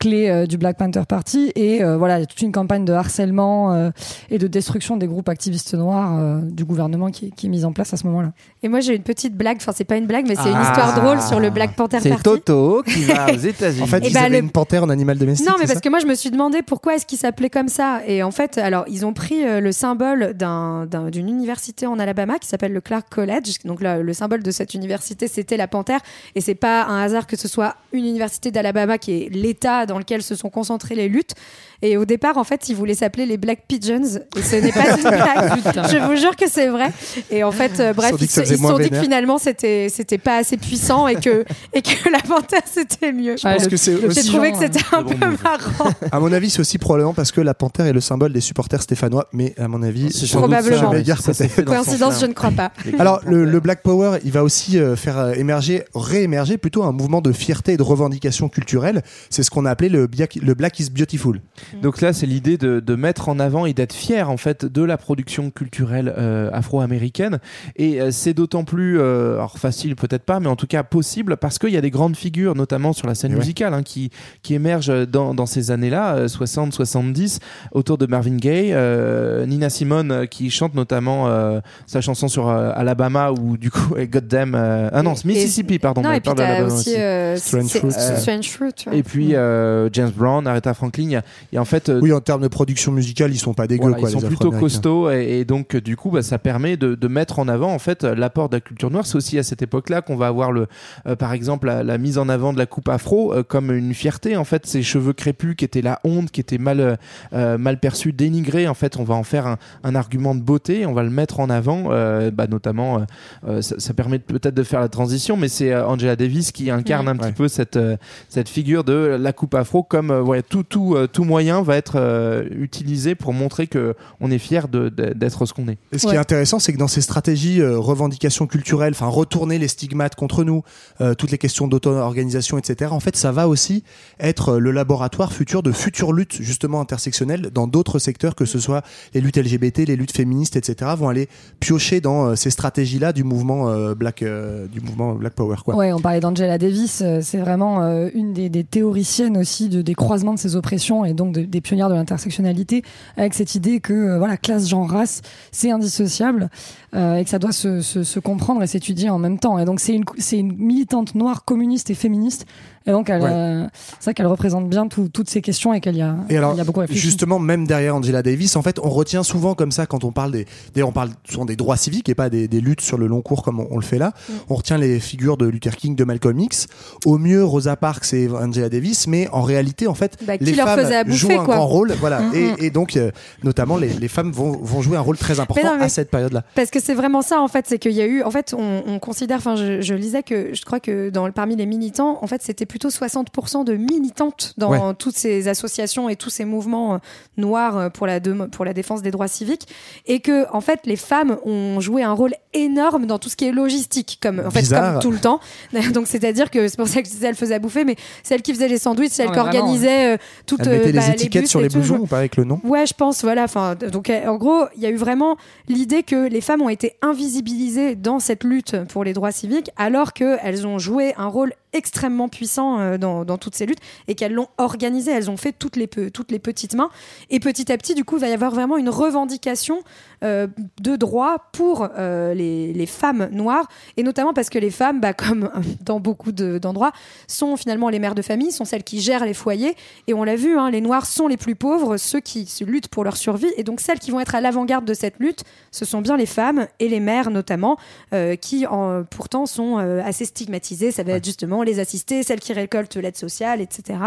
clés 0.00 0.28
euh, 0.28 0.46
du 0.46 0.58
Black 0.58 0.76
Panther 0.78 1.02
Party. 1.08 1.52
Et 1.54 1.84
euh, 1.84 1.96
voilà, 1.96 2.16
il 2.18 2.20
y 2.20 2.22
a 2.24 2.26
toute 2.26 2.42
une 2.42 2.50
campagne 2.50 2.84
de 2.84 2.92
harcèlement 2.92 3.72
euh, 3.72 3.90
et 4.30 4.38
de 4.38 4.48
destruction 4.48 4.96
des 4.96 5.06
groupes 5.06 5.28
activistes 5.28 5.74
noirs 5.74 6.18
euh, 6.18 6.40
du 6.42 6.64
gouvernement 6.64 7.10
qui, 7.10 7.26
est- 7.26 7.30
qui 7.30 7.46
est 7.46 7.50
mise 7.50 7.64
en 7.64 7.72
place 7.72 7.94
à 7.94 7.96
ce 7.96 8.06
moment-là. 8.08 8.32
Et 8.62 8.68
moi 8.68 8.80
j'ai 8.80 8.96
une 8.96 9.02
petite 9.02 9.36
blague, 9.36 9.58
enfin 9.58 9.72
c'est 9.74 9.84
pas 9.84 9.96
une 9.96 10.06
blague, 10.06 10.26
mais 10.26 10.34
c'est 10.34 10.48
une 10.50 10.56
Ah. 10.56 10.62
histoire 10.68 11.00
drôle 11.00 11.20
sur 11.22 11.38
le 11.38 11.50
Black 11.50 11.76
Panther 11.76 11.98
C'est 12.00 12.08
Party. 12.08 12.22
Toto 12.24 12.82
qui 12.82 13.04
va 13.04 13.26
aux 13.32 13.36
États-Unis. 13.38 13.82
En 13.82 13.86
fait, 13.86 14.02
ils 14.06 14.12
ben, 14.12 14.24
avaient 14.24 14.38
le- 14.40 14.44
une 14.44 14.50
panthère 14.50 14.82
en 14.84 14.88
animal 14.88 15.18
domestique. 15.18 15.46
Non, 15.46 15.54
mais 15.58 15.66
c'est 15.66 15.74
parce 15.74 15.74
ça 15.76 15.80
que 15.82 15.88
moi, 15.90 15.98
je 16.00 16.06
me 16.06 16.14
suis 16.14 16.30
demandé 16.30 16.62
pourquoi 16.62 16.94
est-ce 16.96 17.06
qu'il 17.06 17.18
s'appelait 17.18 17.50
comme 17.50 17.68
ça. 17.68 18.00
Et 18.06 18.22
en 18.22 18.30
fait, 18.30 18.58
alors, 18.58 18.84
ils 18.88 19.04
ont 19.06 19.12
pris 19.12 19.44
euh, 19.46 19.60
le 19.60 19.70
symbole 19.72 20.32
d'un- 20.34 20.86
d'un- 20.86 21.10
d'une 21.10 21.28
université 21.28 21.86
en 21.86 21.98
Alabama 21.98 22.38
qui 22.38 22.48
s'appelle 22.48 22.72
le 22.72 22.80
Clark 22.80 23.06
College. 23.10 23.56
Donc, 23.64 23.80
là, 23.82 23.98
le 24.00 24.12
symbole 24.14 24.42
de 24.42 24.50
cette 24.50 24.74
université, 24.74 25.28
c'était 25.28 25.56
la 25.58 25.68
panthère. 25.68 26.00
Et 26.34 26.40
c'est 26.40 26.54
pas 26.54 26.84
un 26.84 27.02
hasard 27.02 27.26
que 27.26 27.36
ce 27.36 27.48
soit 27.48 27.76
une 27.92 28.04
université 28.06 28.50
d'Alabama 28.50 28.96
qui 28.98 29.12
est 29.12 29.28
l'état 29.30 29.86
dans 29.90 29.98
lequel 29.98 30.22
se 30.22 30.34
sont 30.34 30.50
concentrées 30.50 30.94
les 30.94 31.08
luttes. 31.08 31.34
Et 31.82 31.96
au 31.96 32.04
départ, 32.04 32.36
en 32.36 32.44
fait, 32.44 32.68
ils 32.68 32.76
voulaient 32.76 32.94
s'appeler 32.94 33.26
les 33.26 33.36
Black 33.36 33.60
Pigeons. 33.66 34.20
Et 34.36 34.42
ce 34.42 34.56
n'est 34.56 34.72
pas 34.72 34.96
une 34.96 35.02
blague. 35.02 35.90
je 35.90 35.96
vous 36.06 36.16
jure 36.16 36.36
que 36.36 36.48
c'est 36.48 36.68
vrai. 36.68 36.92
Et 37.30 37.42
en 37.42 37.52
fait, 37.52 37.80
euh, 37.80 37.92
bref, 37.92 38.10
sont 38.10 38.16
dit 38.16 38.24
ils 38.24 38.30
se 38.30 38.56
sont 38.56 38.78
dit 38.78 38.90
que 38.90 39.00
finalement, 39.00 39.38
c'était 39.38 39.88
c'était 39.88 40.18
pas 40.18 40.36
assez 40.36 40.56
puissant 40.56 41.08
et 41.08 41.16
que, 41.16 41.44
et 41.72 41.82
que 41.82 42.10
la 42.10 42.20
panthère, 42.20 42.62
c'était 42.64 43.12
mieux. 43.12 43.36
Je 43.36 43.42
pense 43.42 43.68
que 43.68 43.76
c'est 43.76 43.96
J'ai 44.10 44.24
trouvé 44.24 44.52
que 44.52 44.58
c'était 44.58 44.84
un 44.92 45.02
bon 45.02 45.14
peu 45.14 45.36
marrant. 45.42 45.90
à 46.12 46.20
mon 46.20 46.32
avis, 46.32 46.50
c'est 46.50 46.60
aussi 46.60 46.78
probablement 46.78 47.14
parce 47.14 47.32
que 47.32 47.40
la 47.40 47.54
panthère 47.54 47.86
est 47.86 47.92
le 47.92 48.00
symbole 48.00 48.32
des 48.32 48.40
supporters 48.40 48.82
stéphanois, 48.82 49.28
mais 49.32 49.54
à 49.58 49.68
mon 49.68 49.82
avis, 49.82 50.12
C'est 50.12 50.26
doute 50.26 50.36
Probablement. 50.36 50.92
Ça 51.20 51.32
Coïncidence, 51.64 52.20
je 52.20 52.26
ne 52.26 52.32
crois 52.32 52.50
pas. 52.50 52.72
Alors, 52.98 53.20
le, 53.26 53.44
le 53.44 53.60
Black 53.60 53.82
Power, 53.82 54.18
il 54.24 54.32
va 54.32 54.44
aussi 54.44 54.78
euh, 54.78 54.96
faire 54.96 55.18
euh, 55.18 55.32
émerger, 55.32 55.84
réémerger 55.94 56.58
plutôt 56.58 56.82
un 56.82 56.92
mouvement 56.92 57.20
de 57.20 57.32
fierté 57.32 57.72
et 57.72 57.76
de 57.76 57.82
revendication 57.82 58.48
culturelle. 58.48 59.02
C'est 59.28 59.42
ce 59.42 59.50
qu'on 59.50 59.64
a 59.66 59.74
appelé 59.80 59.88
le, 59.98 60.06
Black- 60.06 60.38
le 60.42 60.54
Black 60.54 60.78
is 60.80 60.90
Beautiful. 60.90 61.40
Donc 61.82 62.00
là, 62.02 62.12
c'est 62.12 62.26
l'idée 62.26 62.58
de, 62.58 62.80
de 62.80 62.94
mettre 62.96 63.28
en 63.30 63.38
avant 63.38 63.64
et 63.66 63.72
d'être 63.72 63.92
fier 63.94 64.28
en 64.30 64.36
fait 64.36 64.64
de 64.66 64.82
la 64.82 64.96
production 64.98 65.50
culturelle 65.50 66.12
euh, 66.18 66.50
afro-américaine. 66.52 67.38
Et 67.76 68.00
euh, 68.00 68.10
c'est 68.10 68.34
d'autant 68.34 68.64
plus, 68.64 68.98
euh, 69.00 69.34
alors 69.36 69.58
facile 69.58 69.96
peut-être 69.96 70.24
pas, 70.24 70.38
mais 70.40 70.48
en 70.48 70.56
tout 70.56 70.66
cas 70.66 70.82
possible 70.82 71.36
parce 71.38 71.58
qu'il 71.58 71.70
y 71.70 71.76
a 71.78 71.80
des 71.80 71.90
grandes 71.90 72.16
figures, 72.16 72.54
notamment 72.54 72.92
sur 72.92 73.06
la 73.06 73.14
scène 73.14 73.32
ouais. 73.32 73.38
musicale, 73.38 73.72
hein, 73.72 73.82
qui, 73.82 74.10
qui 74.42 74.54
émergent 74.54 75.06
dans, 75.08 75.32
dans 75.34 75.46
ces 75.46 75.70
années-là, 75.70 76.14
euh, 76.16 76.26
60-70, 76.26 77.38
autour 77.72 77.96
de 77.98 78.06
Marvin 78.06 78.36
Gaye, 78.36 78.72
euh, 78.72 79.46
Nina 79.46 79.70
Simone 79.70 80.12
euh, 80.12 80.26
qui 80.26 80.50
chante 80.50 80.74
notamment 80.74 81.28
euh, 81.28 81.60
sa 81.86 82.00
chanson 82.00 82.28
sur 82.28 82.48
euh, 82.48 82.70
Alabama 82.74 83.30
ou 83.32 83.56
du 83.56 83.70
coup 83.70 83.94
Goddamn, 84.10 84.54
euh, 84.54 84.90
ah 84.92 85.02
non, 85.02 85.14
c'est 85.14 85.24
Et- 85.28 85.32
Mississippi, 85.32 85.78
pardon. 85.78 86.02
Non, 86.02 86.12
et 86.12 86.20
puis 86.20 86.34
parle 86.34 86.64
aussi 86.64 86.94
euh, 86.96 87.36
Strange 87.36 87.68
Fruit. 87.70 87.90
Euh, 87.96 88.16
Strange 88.18 88.48
Fruit. 88.50 88.72
ouais. 88.86 88.98
Et 88.98 89.02
puis 89.02 89.30
euh, 89.34 89.69
James 89.92 90.10
Brown, 90.14 90.46
Aretha 90.46 90.74
Franklin, 90.74 91.04
il 91.04 91.10
y 91.12 91.16
a, 91.16 91.22
il 91.52 91.54
y 91.56 91.58
a 91.58 91.60
en 91.60 91.64
fait 91.64 91.88
euh, 91.88 92.00
Oui, 92.00 92.12
en 92.12 92.20
termes 92.20 92.42
de 92.42 92.48
production 92.48 92.92
musicale, 92.92 93.30
ils 93.32 93.38
sont 93.38 93.54
pas 93.54 93.66
dégueux, 93.66 93.82
voilà, 93.82 93.98
quoi, 93.98 94.08
ils 94.08 94.12
sont 94.12 94.20
les 94.20 94.26
plutôt 94.26 94.50
costauds 94.50 95.10
et, 95.10 95.40
et 95.40 95.44
donc 95.44 95.74
euh, 95.74 95.80
du 95.80 95.96
coup 95.96 96.10
bah, 96.10 96.22
ça 96.22 96.38
permet 96.38 96.76
de, 96.76 96.94
de 96.94 97.08
mettre 97.08 97.38
en 97.38 97.48
avant 97.48 97.72
en 97.72 97.78
fait 97.78 98.04
euh, 98.04 98.14
l'apport 98.14 98.48
de 98.48 98.56
la 98.56 98.60
culture 98.60 98.90
noire. 98.90 99.06
C'est 99.06 99.16
aussi 99.16 99.38
à 99.38 99.42
cette 99.42 99.62
époque-là 99.62 100.02
qu'on 100.02 100.16
va 100.16 100.26
avoir 100.26 100.52
le, 100.52 100.66
euh, 101.06 101.16
par 101.16 101.32
exemple 101.32 101.66
la, 101.66 101.82
la 101.82 101.98
mise 101.98 102.18
en 102.18 102.28
avant 102.28 102.52
de 102.52 102.58
la 102.58 102.66
coupe 102.66 102.88
afro 102.88 103.32
euh, 103.34 103.42
comme 103.42 103.70
une 103.72 103.94
fierté. 103.94 104.36
En 104.36 104.44
fait, 104.44 104.66
ces 104.66 104.82
cheveux 104.82 105.12
crépus 105.12 105.54
qui 105.56 105.64
étaient 105.64 105.82
la 105.82 106.00
honte, 106.04 106.30
qui 106.30 106.40
étaient 106.40 106.58
mal 106.58 106.80
euh, 106.80 106.96
euh, 107.32 107.58
mal 107.58 107.78
perçus, 107.78 108.12
dénigrés. 108.12 108.68
En 108.68 108.74
fait, 108.74 108.96
on 108.96 109.04
va 109.04 109.14
en 109.14 109.22
faire 109.24 109.46
un, 109.46 109.56
un 109.84 109.94
argument 109.94 110.34
de 110.34 110.40
beauté. 110.42 110.86
On 110.86 110.92
va 110.92 111.02
le 111.02 111.10
mettre 111.10 111.40
en 111.40 111.50
avant, 111.50 111.84
euh, 111.90 112.30
bah, 112.30 112.46
notamment. 112.46 112.98
euh, 112.98 113.00
euh, 113.48 113.62
ça, 113.62 113.76
ça 113.78 113.94
permet 113.94 114.18
peut-être 114.18 114.54
de 114.54 114.62
faire 114.62 114.80
la 114.80 114.88
transition, 114.88 115.36
mais 115.36 115.48
c'est 115.48 115.72
euh, 115.72 115.86
Angela 115.86 116.16
Davis 116.16 116.52
qui 116.52 116.70
incarne 116.70 117.08
un 117.08 117.16
petit 117.16 117.26
Ouais. 117.26 117.32
peu 117.32 117.48
cette 117.48 117.76
euh, 117.76 117.96
cette 118.28 118.48
figure 118.48 118.82
de 118.82 119.16
la 119.20 119.32
coupe 119.32 119.54
afro 119.54 119.59
comme 119.88 120.10
euh, 120.10 120.22
ouais, 120.22 120.42
tout 120.42 120.62
tout 120.62 120.94
euh, 120.94 121.06
tout 121.06 121.24
moyen 121.24 121.62
va 121.62 121.76
être 121.76 121.94
euh, 121.96 122.44
utilisé 122.50 123.14
pour 123.14 123.32
montrer 123.32 123.66
que 123.66 123.94
on 124.20 124.30
est 124.30 124.38
fier 124.38 124.68
d'être 124.68 125.46
ce 125.46 125.52
qu'on 125.52 125.68
est. 125.68 125.78
Et 125.92 125.98
ce 125.98 126.06
qui 126.06 126.14
est 126.14 126.18
intéressant, 126.18 126.58
c'est 126.58 126.72
que 126.72 126.78
dans 126.78 126.88
ces 126.88 127.00
stratégies 127.00 127.60
euh, 127.60 127.78
revendications 127.78 128.46
culturelles, 128.46 128.92
enfin 128.94 129.06
retourner 129.06 129.58
les 129.58 129.68
stigmates 129.68 130.14
contre 130.14 130.44
nous, 130.44 130.62
euh, 131.00 131.14
toutes 131.14 131.30
les 131.30 131.38
questions 131.38 131.68
d'auto-organisation, 131.68 132.58
etc. 132.58 132.90
En 132.92 133.00
fait, 133.00 133.16
ça 133.16 133.32
va 133.32 133.48
aussi 133.48 133.84
être 134.18 134.58
le 134.58 134.70
laboratoire 134.70 135.32
futur 135.32 135.62
de 135.62 135.72
futures 135.72 136.12
luttes 136.12 136.36
justement 136.40 136.80
intersectionnelles 136.80 137.50
dans 137.52 137.66
d'autres 137.66 137.98
secteurs, 137.98 138.34
que 138.34 138.44
ce 138.44 138.58
soit 138.58 138.82
les 139.14 139.20
luttes 139.20 139.36
LGBT, 139.36 139.78
les 139.86 139.96
luttes 139.96 140.16
féministes, 140.16 140.56
etc. 140.56 140.92
Vont 140.96 141.08
aller 141.08 141.28
piocher 141.60 142.00
dans 142.00 142.26
euh, 142.26 142.34
ces 142.36 142.50
stratégies-là 142.50 143.12
du 143.12 143.24
mouvement 143.24 143.68
euh, 143.68 143.94
Black, 143.94 144.22
euh, 144.22 144.66
du 144.66 144.80
mouvement 144.80 145.14
Black 145.14 145.34
Power, 145.34 145.56
quoi. 145.64 145.74
Ouais, 145.76 145.92
on 145.92 146.00
parlait 146.00 146.20
d'Angela 146.20 146.58
Davis, 146.58 147.02
euh, 147.02 147.20
c'est 147.22 147.38
vraiment 147.38 147.82
euh, 147.82 148.08
une 148.14 148.32
des, 148.32 148.48
des 148.48 148.64
théoriciennes 148.64 149.36
aussi 149.36 149.49
de, 149.58 149.82
des 149.82 149.94
croisements 149.94 150.34
de 150.34 150.38
ces 150.38 150.56
oppressions 150.56 151.04
et 151.04 151.12
donc 151.14 151.34
de- 151.34 151.42
des 151.42 151.60
pionnières 151.60 151.88
de 151.88 151.94
l'intersectionnalité, 151.94 152.82
avec 153.16 153.34
cette 153.34 153.54
idée 153.54 153.80
que 153.80 153.92
euh, 153.92 154.18
voilà 154.18 154.36
classe, 154.36 154.68
genre, 154.68 154.88
race, 154.88 155.22
c'est 155.52 155.70
indissociable 155.70 156.48
euh, 156.94 157.16
et 157.16 157.24
que 157.24 157.30
ça 157.30 157.38
doit 157.38 157.52
se, 157.52 158.18
comprendre 158.20 158.62
et 158.62 158.66
s'étudier 158.66 159.10
en 159.10 159.18
même 159.18 159.38
temps. 159.38 159.58
Et 159.58 159.64
donc 159.64 159.80
c'est 159.80 160.38
une 160.38 160.52
militante 160.56 161.14
noire 161.14 161.44
communiste 161.44 161.90
et 161.90 161.94
féministe. 161.94 162.46
Et 162.86 162.92
donc 162.92 163.10
elle, 163.10 163.20
Ouais. 163.22 163.28
euh, 163.30 163.66
c'est 163.98 164.04
vrai 164.06 164.14
qu'elle 164.14 164.26
représente 164.26 164.68
bien 164.68 164.88
tout- 164.88 165.08
toutes 165.12 165.28
ces 165.28 165.42
questions 165.42 165.74
et 165.74 165.80
qu'elle 165.80 165.96
y 165.98 166.02
a, 166.02 166.16
Et 166.30 166.38
alors, 166.38 166.54
il 166.54 166.58
y 166.58 166.60
a 166.60 166.64
beaucoup 166.64 166.80
réfléchi. 166.80 167.00
justement, 167.00 167.38
même 167.38 167.66
derrière 167.66 167.94
Angela 167.94 168.22
Davis, 168.22 168.56
en 168.56 168.62
fait, 168.62 168.78
on 168.82 168.88
retient 168.88 169.22
souvent 169.22 169.54
comme 169.54 169.70
ça 169.70 169.84
quand 169.86 170.02
on 170.04 170.12
parle 170.12 170.32
des, 170.32 170.82
on 170.82 170.90
parle 170.92 171.10
souvent 171.28 171.44
des 171.44 171.56
droits 171.56 171.76
civiques 171.76 172.08
et 172.08 172.14
pas 172.14 172.30
des, 172.30 172.48
des 172.48 172.60
luttes 172.62 172.80
sur 172.80 172.96
le 172.96 173.06
long 173.06 173.20
cours 173.20 173.42
comme 173.42 173.60
on, 173.60 173.68
on 173.70 173.76
le 173.76 173.82
fait 173.82 173.98
là. 173.98 174.12
Mm. 174.28 174.32
On 174.48 174.54
retient 174.54 174.78
les 174.78 174.98
figures 174.98 175.36
de 175.36 175.46
Luther 175.46 175.76
King, 175.76 175.94
de 175.94 176.04
Malcolm 176.04 176.38
X. 176.40 176.68
Au 177.04 177.18
mieux, 177.18 177.44
Rosa 177.44 177.76
Parks 177.76 178.14
et 178.14 178.28
Angela 178.30 178.70
Davis, 178.70 179.06
mais 179.06 179.28
en 179.30 179.42
réalité, 179.42 179.86
en 179.86 179.94
fait, 179.94 180.16
Bah, 180.26 180.38
qui 180.38 180.44
les 180.44 180.52
leur 180.54 180.66
femmes 180.66 180.80
faisait 180.80 180.96
à 180.96 181.04
bouffer, 181.04 181.16
jouent 181.18 181.32
un 181.40 181.44
quoi. 181.44 181.56
grand 181.56 181.66
rôle, 181.66 181.92
voilà. 182.00 182.20
Mm, 182.20 182.34
et, 182.34 182.52
mm. 182.52 182.56
et 182.60 182.70
donc, 182.70 182.96
euh, 182.96 183.10
notamment, 183.44 183.76
les, 183.76 183.88
les 183.90 184.08
femmes 184.08 184.32
vont, 184.32 184.52
vont 184.52 184.80
jouer 184.80 184.96
un 184.96 185.00
rôle 185.02 185.18
très 185.18 185.38
important 185.38 185.72
non, 185.72 185.78
mais- 185.78 185.84
à 185.84 185.88
cette 185.90 186.10
période-là. 186.10 186.44
Parce 186.54 186.70
que 186.70 186.80
c'est 186.80 186.94
vraiment 186.94 187.20
ça 187.20 187.40
en 187.42 187.48
fait, 187.48 187.66
c'est 187.68 187.78
qu'il 187.78 187.92
y 187.92 188.00
a 188.00 188.06
eu, 188.06 188.22
en 188.22 188.30
fait, 188.30 188.54
on, 188.56 188.82
on 188.86 188.98
considère, 188.98 189.36
enfin, 189.36 189.54
je, 189.56 189.82
je 189.82 189.92
lisais 189.94 190.22
que 190.22 190.54
je 190.54 190.64
crois 190.64 190.80
que 190.80 191.10
dans 191.10 191.30
parmi 191.30 191.56
les 191.56 191.66
militants, 191.66 192.18
en 192.22 192.26
fait, 192.26 192.40
c'était 192.42 192.66
plutôt 192.70 192.88
60% 192.88 193.64
de 193.64 193.74
militantes 193.74 194.54
dans 194.56 194.70
Ouais. 194.70 194.94
toutes 194.98 195.16
ces 195.16 195.48
associations 195.48 196.08
et 196.08 196.14
tous 196.16 196.30
ces 196.30 196.44
mouvements 196.44 196.94
euh, 196.94 196.98
noirs 197.36 197.76
euh, 197.76 197.88
pour 197.90 198.06
la 198.06 198.20
de- 198.20 198.46
pour 198.46 198.64
la 198.64 198.72
défense 198.72 199.02
des 199.02 199.10
droits 199.10 199.28
civiques, 199.28 199.66
et 200.06 200.20
que 200.20 200.46
en 200.54 200.60
fait, 200.60 200.80
les 200.84 200.96
femmes 200.96 201.36
ont 201.44 201.80
joué 201.80 202.02
un 202.02 202.12
rôle 202.12 202.32
énorme 202.54 203.06
dans 203.06 203.18
tout 203.18 203.28
ce 203.28 203.36
qui 203.36 203.44
est 203.46 203.52
logistique, 203.52 204.18
comme 204.22 204.40
en 204.46 204.50
fait 204.50 204.68
comme 204.68 205.00
tout 205.00 205.10
le 205.10 205.18
temps. 205.18 205.40
Donc 205.92 206.06
c'est-à-dire 206.06 206.50
que 206.50 206.68
c'est 206.68 206.76
pour 206.76 206.88
ça 206.88 207.02
que 207.02 207.08
je 207.08 207.12
disais, 207.12 207.26
elle 207.26 207.34
faisait 207.34 207.54
à 207.54 207.58
bouffer, 207.58 207.84
mais 207.84 207.96
celle 208.22 208.42
qui 208.42 208.54
faisait 208.54 208.68
les 208.68 208.78
sandwichs, 208.78 209.12
celle 209.12 209.30
qui 209.32 209.38
organisait 209.38 210.14
euh, 210.14 210.16
toutes 210.46 210.60
Elle 210.60 210.68
mettait 210.78 210.88
euh, 210.90 210.92
bah, 210.92 211.00
les 211.08 211.12
étiquettes 211.14 211.42
bus 211.42 211.50
sur 211.50 211.60
les 211.60 211.68
tout. 211.68 211.78
blousons 211.78 211.98
ou 211.98 212.06
pas 212.06 212.18
avec 212.18 212.36
le 212.36 212.44
nom 212.44 212.60
Ouais, 212.64 212.86
je 212.86 212.94
pense, 212.94 213.22
voilà. 213.22 213.44
Enfin, 213.44 213.74
donc, 213.74 214.10
en 214.10 214.36
gros, 214.36 214.64
il 214.76 214.82
y 214.82 214.86
a 214.86 214.90
eu 214.90 214.96
vraiment 214.96 215.36
l'idée 215.68 216.02
que 216.04 216.28
les 216.28 216.40
femmes 216.40 216.62
ont 216.62 216.68
été 216.68 216.94
invisibilisées 217.02 217.96
dans 217.96 218.20
cette 218.20 218.44
lutte 218.44 218.76
pour 218.88 219.02
les 219.04 219.12
droits 219.12 219.32
civiques, 219.32 219.70
alors 219.76 220.12
qu'elles 220.12 220.66
ont 220.66 220.78
joué 220.78 221.14
un 221.16 221.26
rôle 221.26 221.52
extrêmement 221.72 222.28
puissants 222.28 222.78
euh, 222.78 222.98
dans, 222.98 223.24
dans 223.24 223.38
toutes 223.38 223.54
ces 223.54 223.66
luttes 223.66 223.80
et 224.08 224.14
qu'elles 224.14 224.32
l'ont 224.32 224.48
organisé. 224.58 225.10
Elles 225.10 225.30
ont 225.30 225.36
fait 225.36 225.52
toutes 225.52 225.76
les, 225.76 225.88
toutes 225.88 226.30
les 226.30 226.38
petites 226.38 226.74
mains. 226.74 226.90
Et 227.30 227.40
petit 227.40 227.70
à 227.72 227.76
petit, 227.76 227.94
du 227.94 228.04
coup, 228.04 228.16
il 228.16 228.20
va 228.20 228.28
y 228.28 228.32
avoir 228.32 228.50
vraiment 228.50 228.76
une 228.76 228.88
revendication 228.88 229.82
de 230.22 230.96
droits 230.96 231.46
pour 231.52 231.88
euh, 231.98 232.34
les, 232.34 232.72
les 232.72 232.86
femmes 232.86 233.28
noires. 233.32 233.68
Et 233.96 234.02
notamment 234.02 234.32
parce 234.34 234.50
que 234.50 234.58
les 234.58 234.70
femmes, 234.70 235.00
bah, 235.00 235.12
comme 235.14 235.44
euh, 235.44 235.60
dans 235.80 236.00
beaucoup 236.00 236.32
de- 236.32 236.58
d'endroits, 236.58 236.92
sont 237.26 237.56
finalement 237.56 237.88
les 237.88 237.98
mères 237.98 238.14
de 238.14 238.22
famille, 238.22 238.52
sont 238.52 238.64
celles 238.64 238.84
qui 238.84 239.00
gèrent 239.00 239.24
les 239.24 239.34
foyers. 239.34 239.74
Et 240.06 240.14
on 240.14 240.24
l'a 240.24 240.36
vu, 240.36 240.58
hein, 240.58 240.70
les 240.70 240.80
noirs 240.80 241.06
sont 241.06 241.26
les 241.28 241.36
plus 241.36 241.54
pauvres, 241.54 241.96
ceux 241.96 242.20
qui 242.20 242.46
se 242.46 242.64
luttent 242.64 242.88
pour 242.88 243.04
leur 243.04 243.16
survie. 243.16 243.50
Et 243.56 243.64
donc 243.64 243.80
celles 243.80 243.98
qui 243.98 244.10
vont 244.10 244.20
être 244.20 244.34
à 244.34 244.40
l'avant-garde 244.40 244.84
de 244.84 244.94
cette 244.94 245.18
lutte, 245.18 245.44
ce 245.70 245.84
sont 245.84 246.00
bien 246.02 246.16
les 246.16 246.26
femmes 246.26 246.66
et 246.80 246.88
les 246.88 247.00
mères 247.00 247.30
notamment, 247.30 247.78
euh, 248.12 248.36
qui 248.36 248.66
en- 248.66 249.04
pourtant 249.04 249.46
sont 249.46 249.78
euh, 249.78 250.02
assez 250.04 250.24
stigmatisées. 250.24 250.92
Ça 250.92 251.02
va 251.02 251.12
être 251.12 251.24
justement 251.24 251.62
les 251.62 251.78
assister, 251.80 252.22
celles 252.22 252.40
qui 252.40 252.52
récoltent 252.52 252.96
l'aide 252.96 253.16
sociale, 253.16 253.60
etc. 253.60 253.98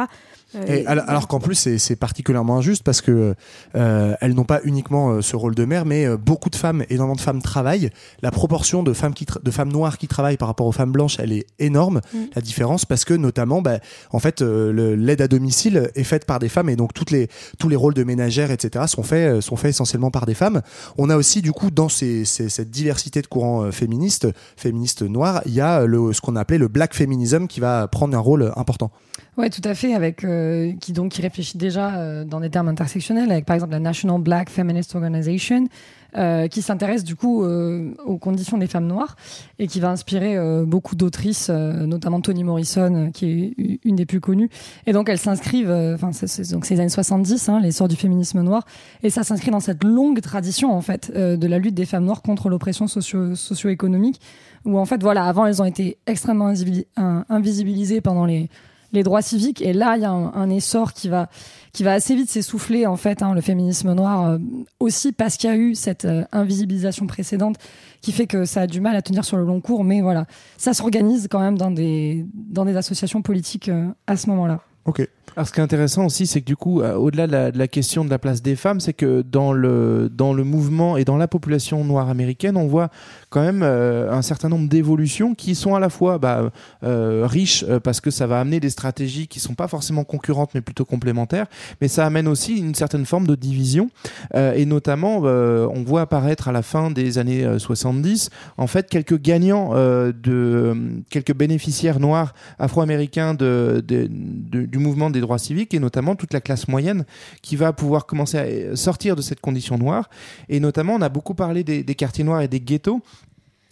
Euh, 0.55 0.65
Et 0.67 0.85
alors, 0.85 1.05
alors 1.07 1.27
qu'en 1.27 1.39
plus 1.39 1.55
c'est 1.77 1.95
particulièrement 1.95 2.57
injuste 2.57 2.83
parce 2.83 3.01
que 3.01 3.35
euh, 3.75 4.15
elles 4.21 4.33
n'ont 4.33 4.43
pas 4.43 4.59
uniquement 4.63 5.11
euh, 5.11 5.21
ce 5.21 5.35
rôle 5.35 5.55
de 5.55 5.65
mère, 5.65 5.85
mais 5.85 6.05
euh, 6.05 6.17
beaucoup 6.17 6.49
de 6.49 6.55
femmes, 6.55 6.83
énormément 6.89 7.15
de 7.15 7.21
femmes 7.21 7.41
travaillent. 7.41 7.89
La 8.21 8.31
proportion 8.31 8.83
de 8.83 8.93
femmes 8.93 9.13
qui 9.13 9.25
de 9.41 9.51
femmes 9.51 9.71
noires 9.71 9.97
qui 9.97 10.07
travaillent 10.07 10.37
par 10.37 10.47
rapport 10.47 10.67
aux 10.67 10.71
femmes 10.71 10.91
blanches, 10.91 11.17
elle 11.19 11.31
est 11.31 11.45
énorme. 11.59 12.01
Mm. 12.13 12.17
La 12.35 12.41
différence 12.41 12.85
parce 12.85 13.05
que 13.05 13.13
notamment, 13.13 13.61
bah, 13.61 13.79
en 14.11 14.19
fait, 14.19 14.41
euh, 14.41 14.95
l'aide 14.95 15.21
à 15.21 15.27
domicile 15.27 15.89
est 15.95 16.03
faite 16.03 16.25
par 16.25 16.39
des 16.39 16.49
femmes 16.49 16.69
et 16.69 16.75
donc 16.75 16.93
toutes 16.93 17.11
les 17.11 17.27
tous 17.57 17.69
les 17.69 17.75
rôles 17.75 17.93
de 17.93 18.03
ménagères, 18.03 18.51
etc. 18.51 18.85
sont 18.87 19.03
faits 19.03 19.41
sont 19.41 19.55
faits 19.55 19.69
essentiellement 19.71 20.11
par 20.11 20.25
des 20.25 20.33
femmes. 20.35 20.61
On 20.97 21.09
a 21.09 21.17
aussi 21.17 21.41
du 21.41 21.51
coup 21.51 21.71
dans 21.71 21.89
ces, 21.89 22.25
ces- 22.25 22.49
cette 22.49 22.69
diversité 22.69 23.21
de 23.21 23.27
courants 23.27 23.71
féministes, 23.71 24.27
féministes 24.57 25.01
noirs, 25.01 25.41
il 25.45 25.53
y 25.53 25.61
a 25.61 25.85
le, 25.85 26.13
ce 26.13 26.21
qu'on 26.21 26.35
appelait 26.35 26.57
le 26.57 26.67
black 26.67 26.93
feminism 26.93 27.47
qui 27.47 27.59
va 27.59 27.87
prendre 27.87 28.15
un 28.15 28.19
rôle 28.19 28.51
important. 28.55 28.91
Ouais, 29.35 29.49
tout 29.49 29.61
à 29.63 29.73
fait, 29.73 29.95
avec 29.95 30.23
euh, 30.23 30.73
qui 30.79 30.93
donc 30.93 31.13
qui 31.13 31.21
réfléchit 31.23 31.57
déjà 31.57 31.95
euh, 31.95 32.23
dans 32.23 32.39
des 32.39 32.51
termes 32.51 32.67
intersectionnels, 32.67 33.31
avec 33.31 33.45
par 33.45 33.55
exemple 33.55 33.71
la 33.71 33.79
National 33.79 34.21
Black 34.21 34.47
Feminist 34.51 34.93
Organization, 34.93 35.65
euh, 36.15 36.47
qui 36.47 36.61
s'intéresse 36.61 37.03
du 37.03 37.15
coup 37.15 37.43
euh, 37.43 37.95
aux 38.05 38.19
conditions 38.19 38.59
des 38.59 38.67
femmes 38.67 38.85
noires 38.85 39.15
et 39.57 39.65
qui 39.65 39.79
va 39.79 39.89
inspirer 39.89 40.37
euh, 40.37 40.65
beaucoup 40.67 40.95
d'autrices, 40.95 41.47
euh, 41.49 41.87
notamment 41.87 42.21
Toni 42.21 42.43
Morrison, 42.43 43.09
qui 43.11 43.55
est 43.57 43.79
une 43.83 43.95
des 43.95 44.05
plus 44.05 44.19
connues. 44.19 44.49
Et 44.85 44.93
donc 44.93 45.09
elles 45.09 45.17
s'inscrivent, 45.17 45.71
enfin 45.95 46.11
c'est- 46.11 46.51
donc 46.51 46.69
les 46.69 46.79
années 46.79 46.89
70, 46.89 47.49
hein, 47.49 47.59
l'essor 47.59 47.87
du 47.87 47.95
féminisme 47.95 48.43
noir, 48.43 48.63
et 49.01 49.09
ça 49.09 49.23
s'inscrit 49.23 49.49
dans 49.49 49.59
cette 49.59 49.83
longue 49.83 50.21
tradition 50.21 50.71
en 50.71 50.81
fait 50.81 51.11
de 51.11 51.47
la 51.47 51.57
lutte 51.57 51.73
des 51.73 51.85
femmes 51.85 52.05
noires 52.05 52.21
contre 52.21 52.49
l'oppression 52.49 52.85
socio- 52.85 53.33
socio-économique, 53.33 54.21
où 54.65 54.77
en 54.77 54.85
fait 54.85 55.01
voilà, 55.01 55.25
avant 55.25 55.47
elles 55.47 55.59
ont 55.59 55.65
été 55.65 55.97
extrêmement 56.05 56.49
invisibilis- 56.53 56.85
in- 56.97 57.25
invisibilisées 57.29 57.99
pendant 57.99 58.25
les 58.27 58.47
les 58.93 59.03
droits 59.03 59.21
civiques. 59.21 59.61
Et 59.61 59.73
là, 59.73 59.97
il 59.97 60.03
y 60.03 60.05
a 60.05 60.11
un, 60.11 60.49
essor 60.49 60.93
qui 60.93 61.09
va, 61.09 61.29
qui 61.73 61.83
va 61.83 61.93
assez 61.93 62.15
vite 62.15 62.29
s'essouffler, 62.29 62.85
en 62.85 62.95
fait, 62.95 63.21
hein, 63.21 63.33
le 63.33 63.41
féminisme 63.41 63.93
noir, 63.93 64.29
euh, 64.29 64.37
aussi 64.79 65.11
parce 65.11 65.35
qu'il 65.35 65.49
y 65.49 65.53
a 65.53 65.57
eu 65.57 65.75
cette 65.75 66.05
euh, 66.05 66.23
invisibilisation 66.31 67.07
précédente 67.07 67.57
qui 68.01 68.11
fait 68.11 68.27
que 68.27 68.45
ça 68.45 68.61
a 68.61 68.67
du 68.67 68.79
mal 68.79 68.95
à 68.95 69.01
tenir 69.01 69.25
sur 69.25 69.37
le 69.37 69.43
long 69.43 69.59
cours. 69.59 69.83
Mais 69.83 70.01
voilà, 70.01 70.25
ça 70.57 70.73
s'organise 70.73 71.27
quand 71.29 71.39
même 71.39 71.57
dans 71.57 71.71
des, 71.71 72.25
dans 72.33 72.65
des 72.65 72.77
associations 72.77 73.21
politiques 73.21 73.69
euh, 73.69 73.87
à 74.07 74.15
ce 74.15 74.29
moment-là. 74.29 74.61
Alors, 75.35 75.47
ce 75.47 75.51
qui 75.53 75.59
est 75.61 75.63
intéressant 75.63 76.05
aussi, 76.05 76.27
c'est 76.27 76.41
que 76.41 76.45
du 76.45 76.55
coup, 76.55 76.81
euh, 76.81 76.93
au-delà 76.93 77.25
de 77.51 77.57
la, 77.57 77.67
question 77.67 78.05
de 78.05 78.09
la 78.11 78.19
place 78.19 78.43
des 78.43 78.55
femmes, 78.55 78.79
c'est 78.79 78.93
que 78.93 79.23
dans 79.23 79.51
le, 79.51 80.07
dans 80.15 80.31
le 80.31 80.43
mouvement 80.43 80.95
et 80.95 81.05
dans 81.05 81.17
la 81.17 81.27
population 81.27 81.83
noire 81.83 82.09
américaine, 82.09 82.55
on 82.55 82.67
voit 82.67 82.89
quand 83.31 83.41
même 83.41 83.61
euh, 83.63 84.11
un 84.11 84.21
certain 84.21 84.47
nombre 84.47 84.69
d'évolutions 84.69 85.33
qui 85.33 85.55
sont 85.55 85.73
à 85.73 85.79
la 85.79 85.89
fois 85.89 86.19
bah, 86.19 86.51
euh, 86.83 87.25
riches 87.25 87.65
parce 87.83 87.99
que 87.99 88.11
ça 88.11 88.27
va 88.27 88.39
amener 88.39 88.59
des 88.59 88.69
stratégies 88.69 89.27
qui 89.27 89.39
sont 89.39 89.55
pas 89.55 89.67
forcément 89.67 90.03
concurrentes 90.03 90.51
mais 90.53 90.61
plutôt 90.61 90.85
complémentaires, 90.85 91.47
mais 91.81 91.87
ça 91.87 92.05
amène 92.05 92.27
aussi 92.27 92.57
une 92.59 92.75
certaine 92.75 93.05
forme 93.05 93.25
de 93.25 93.33
division. 93.35 93.89
Et 94.35 94.65
notamment 94.67 95.17
on 95.21 95.83
voit 95.83 96.01
apparaître 96.01 96.47
à 96.47 96.51
la 96.51 96.61
fin 96.61 96.91
des 96.91 97.17
années 97.17 97.43
euh, 97.43 97.57
70 97.57 98.29
en 98.57 98.67
fait 98.67 98.87
quelques 98.87 99.19
gagnants 99.19 99.73
de 99.73 100.75
quelques 101.09 101.33
bénéficiaires 101.33 101.99
noirs 101.99 102.33
afro-américains 102.59 103.33
de, 103.33 103.83
de- 103.87 104.07
de- 104.11 104.65
du 104.65 104.77
mouvement 104.77 105.09
des 105.13 105.21
droits 105.21 105.39
civiques 105.39 105.73
et 105.73 105.79
notamment 105.79 106.15
toute 106.15 106.33
la 106.33 106.41
classe 106.41 106.67
moyenne 106.67 107.05
qui 107.41 107.55
va 107.55 107.71
pouvoir 107.71 108.05
commencer 108.05 108.37
à 108.37 108.75
sortir 108.75 109.15
de 109.15 109.21
cette 109.21 109.39
condition 109.39 109.77
noire. 109.77 110.09
Et 110.49 110.59
notamment 110.59 110.95
on 110.95 111.01
a 111.01 111.09
beaucoup 111.09 111.33
parlé 111.33 111.63
des, 111.63 111.83
des 111.83 111.95
quartiers 111.95 112.25
noirs 112.25 112.41
et 112.41 112.49
des 112.49 112.59
ghettos 112.59 113.01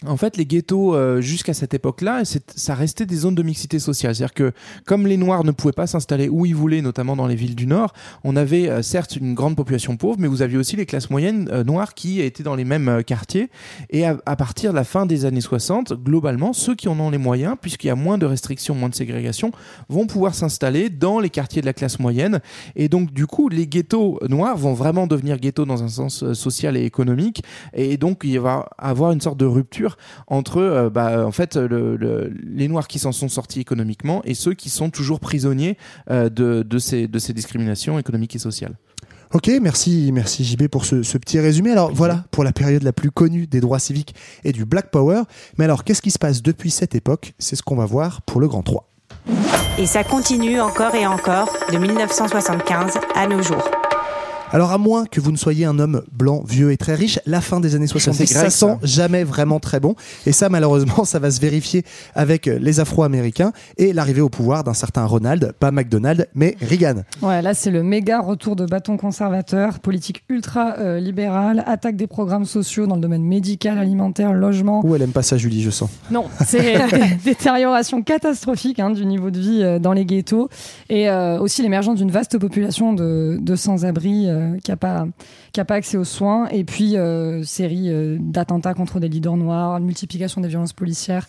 en 0.07 0.17
fait, 0.17 0.37
les 0.37 0.45
ghettos, 0.45 0.95
euh, 0.95 1.21
jusqu'à 1.21 1.53
cette 1.53 1.73
époque-là, 1.73 2.23
ça 2.55 2.75
restait 2.75 3.05
des 3.05 3.17
zones 3.17 3.35
de 3.35 3.43
mixité 3.43 3.77
sociale. 3.79 4.15
C'est-à-dire 4.15 4.33
que 4.33 4.51
comme 4.85 5.05
les 5.05 5.17
Noirs 5.17 5.43
ne 5.43 5.51
pouvaient 5.51 5.73
pas 5.73 5.87
s'installer 5.87 6.27
où 6.27 6.45
ils 6.45 6.55
voulaient, 6.55 6.81
notamment 6.81 7.15
dans 7.15 7.27
les 7.27 7.35
villes 7.35 7.55
du 7.55 7.67
Nord, 7.67 7.93
on 8.23 8.35
avait 8.35 8.69
euh, 8.69 8.81
certes 8.81 9.15
une 9.15 9.35
grande 9.35 9.55
population 9.55 9.97
pauvre, 9.97 10.17
mais 10.19 10.27
vous 10.27 10.41
aviez 10.41 10.57
aussi 10.57 10.75
les 10.75 10.85
classes 10.85 11.09
moyennes 11.09 11.49
euh, 11.51 11.63
noires 11.63 11.93
qui 11.93 12.21
étaient 12.21 12.43
dans 12.43 12.55
les 12.55 12.65
mêmes 12.65 12.89
euh, 12.89 13.01
quartiers. 13.03 13.49
Et 13.89 14.05
à, 14.05 14.17
à 14.25 14.35
partir 14.35 14.71
de 14.71 14.75
la 14.75 14.83
fin 14.83 15.05
des 15.05 15.25
années 15.25 15.41
60, 15.41 15.93
globalement, 15.93 16.53
ceux 16.53 16.75
qui 16.75 16.87
en 16.87 16.99
ont 16.99 17.11
les 17.11 17.17
moyens, 17.17 17.55
puisqu'il 17.61 17.87
y 17.87 17.91
a 17.91 17.95
moins 17.95 18.17
de 18.17 18.25
restrictions, 18.25 18.75
moins 18.75 18.89
de 18.89 18.95
ségrégation, 18.95 19.51
vont 19.89 20.07
pouvoir 20.07 20.33
s'installer 20.33 20.89
dans 20.89 21.19
les 21.19 21.29
quartiers 21.29 21.61
de 21.61 21.65
la 21.65 21.73
classe 21.73 21.99
moyenne. 21.99 22.39
Et 22.75 22.89
donc, 22.89 23.11
du 23.13 23.27
coup, 23.27 23.49
les 23.49 23.67
ghettos 23.67 24.19
noirs 24.27 24.57
vont 24.57 24.73
vraiment 24.73 25.07
devenir 25.07 25.37
ghettos 25.37 25.65
dans 25.65 25.83
un 25.83 25.87
sens 25.87 26.23
euh, 26.23 26.33
social 26.33 26.77
et 26.77 26.83
économique. 26.83 27.43
Et 27.73 27.97
donc, 27.97 28.21
il 28.23 28.39
va 28.39 28.69
avoir 28.77 29.11
une 29.11 29.21
sorte 29.21 29.37
de 29.37 29.45
rupture 29.45 29.90
entre, 30.27 30.57
euh, 30.57 30.89
bah, 30.89 31.25
en 31.25 31.31
fait, 31.31 31.55
le- 31.55 31.95
le- 31.95 32.33
les 32.43 32.67
noirs 32.67 32.87
qui 32.87 32.99
s'en 32.99 33.11
sont 33.11 33.29
sortis 33.29 33.59
économiquement 33.59 34.21
et 34.25 34.33
ceux 34.33 34.53
qui 34.53 34.69
sont 34.69 34.89
toujours 34.89 35.19
prisonniers 35.19 35.77
euh, 36.09 36.29
de, 36.29 36.63
de 36.63 36.79
ces, 36.79 37.07
de 37.07 37.19
ces 37.19 37.33
discriminations 37.33 37.97
économiques 37.99 38.35
et 38.35 38.39
sociales. 38.39 38.75
Ok, 39.33 39.49
merci, 39.61 40.11
merci 40.13 40.43
JB 40.43 40.67
pour 40.67 40.83
ce, 40.83 41.03
ce 41.03 41.17
petit 41.17 41.39
résumé. 41.39 41.71
Alors 41.71 41.93
voilà, 41.93 42.25
pour 42.31 42.43
la 42.43 42.51
période 42.51 42.83
la 42.83 42.91
plus 42.91 43.11
connue 43.11 43.47
des 43.47 43.61
droits 43.61 43.79
civiques 43.79 44.13
et 44.43 44.51
du 44.51 44.65
Black 44.65 44.91
Power. 44.91 45.21
Mais 45.57 45.63
alors, 45.63 45.85
qu'est-ce 45.85 46.01
qui 46.01 46.11
se 46.11 46.19
passe 46.19 46.41
depuis 46.41 46.69
cette 46.69 46.95
époque? 46.95 47.33
C'est 47.39 47.55
ce 47.55 47.63
qu'on 47.63 47.77
va 47.77 47.85
voir 47.85 48.21
pour 48.23 48.41
le 48.41 48.49
Grand 48.49 48.61
3. 48.63 48.89
Et 49.77 49.85
ça 49.85 50.03
continue 50.03 50.59
encore 50.59 50.95
et 50.95 51.07
encore 51.07 51.49
de 51.71 51.77
1975 51.77 52.95
à 53.15 53.27
nos 53.27 53.41
jours. 53.41 53.63
Alors 54.53 54.71
à 54.71 54.77
moins 54.77 55.05
que 55.05 55.21
vous 55.21 55.31
ne 55.31 55.37
soyez 55.37 55.63
un 55.63 55.79
homme 55.79 56.01
blanc, 56.11 56.43
vieux 56.45 56.71
et 56.73 56.77
très 56.77 56.93
riche, 56.93 57.19
la 57.25 57.39
fin 57.39 57.61
des 57.61 57.75
années 57.75 57.87
70, 57.87 58.17
c'est 58.17 58.25
ça 58.33 58.39
grec, 58.41 58.51
sent 58.51 58.65
ça. 58.65 58.77
jamais 58.83 59.23
vraiment 59.23 59.61
très 59.61 59.79
bon. 59.79 59.95
Et 60.25 60.33
ça, 60.33 60.49
malheureusement, 60.49 61.05
ça 61.05 61.19
va 61.19 61.31
se 61.31 61.39
vérifier 61.39 61.83
avec 62.15 62.47
les 62.47 62.79
Afro-Américains 62.81 63.53
et 63.77 63.93
l'arrivée 63.93 64.19
au 64.19 64.27
pouvoir 64.27 64.65
d'un 64.65 64.73
certain 64.73 65.05
Ronald, 65.05 65.53
pas 65.57 65.71
McDonald, 65.71 66.27
mais 66.35 66.57
Reagan. 66.61 67.03
Ouais, 67.21 67.41
là, 67.41 67.53
c'est 67.53 67.71
le 67.71 67.81
méga 67.81 68.19
retour 68.19 68.57
de 68.57 68.65
bâton 68.65 68.97
conservateur, 68.97 69.79
politique 69.79 70.23
ultra 70.27 70.75
euh, 70.79 70.99
libérale, 70.99 71.63
attaque 71.65 71.95
des 71.95 72.07
programmes 72.07 72.45
sociaux 72.45 72.87
dans 72.87 72.95
le 72.95 73.01
domaine 73.01 73.23
médical, 73.23 73.77
alimentaire, 73.77 74.33
logement. 74.33 74.81
Ou 74.85 74.95
elle 74.95 75.03
aime 75.03 75.11
pas 75.11 75.23
ça, 75.23 75.37
Julie, 75.37 75.61
je 75.61 75.69
sens. 75.69 75.89
Non, 76.11 76.25
c'est 76.45 76.61
dé- 76.61 77.05
détérioration 77.23 78.01
catastrophique 78.01 78.79
hein, 78.81 78.89
du 78.89 79.05
niveau 79.05 79.31
de 79.31 79.39
vie 79.39 79.63
euh, 79.63 79.79
dans 79.79 79.93
les 79.93 80.03
ghettos 80.05 80.49
et 80.89 81.09
euh, 81.09 81.39
aussi 81.39 81.61
l'émergence 81.61 81.95
d'une 81.99 82.11
vaste 82.11 82.37
population 82.37 82.91
de, 82.91 83.37
de 83.41 83.55
sans-abri 83.55 84.27
euh, 84.41 84.59
qui 84.59 84.71
n'a 84.71 84.77
pas, 84.77 85.07
pas 85.53 85.75
accès 85.75 85.97
aux 85.97 86.03
soins 86.03 86.47
et 86.49 86.63
puis 86.63 86.97
euh, 86.97 87.43
série 87.43 87.89
euh, 87.89 88.17
d'attentats 88.19 88.73
contre 88.73 88.99
des 88.99 89.09
leaders 89.09 89.37
noirs, 89.37 89.79
multiplication 89.79 90.41
des 90.41 90.47
violences 90.47 90.73
policières. 90.73 91.27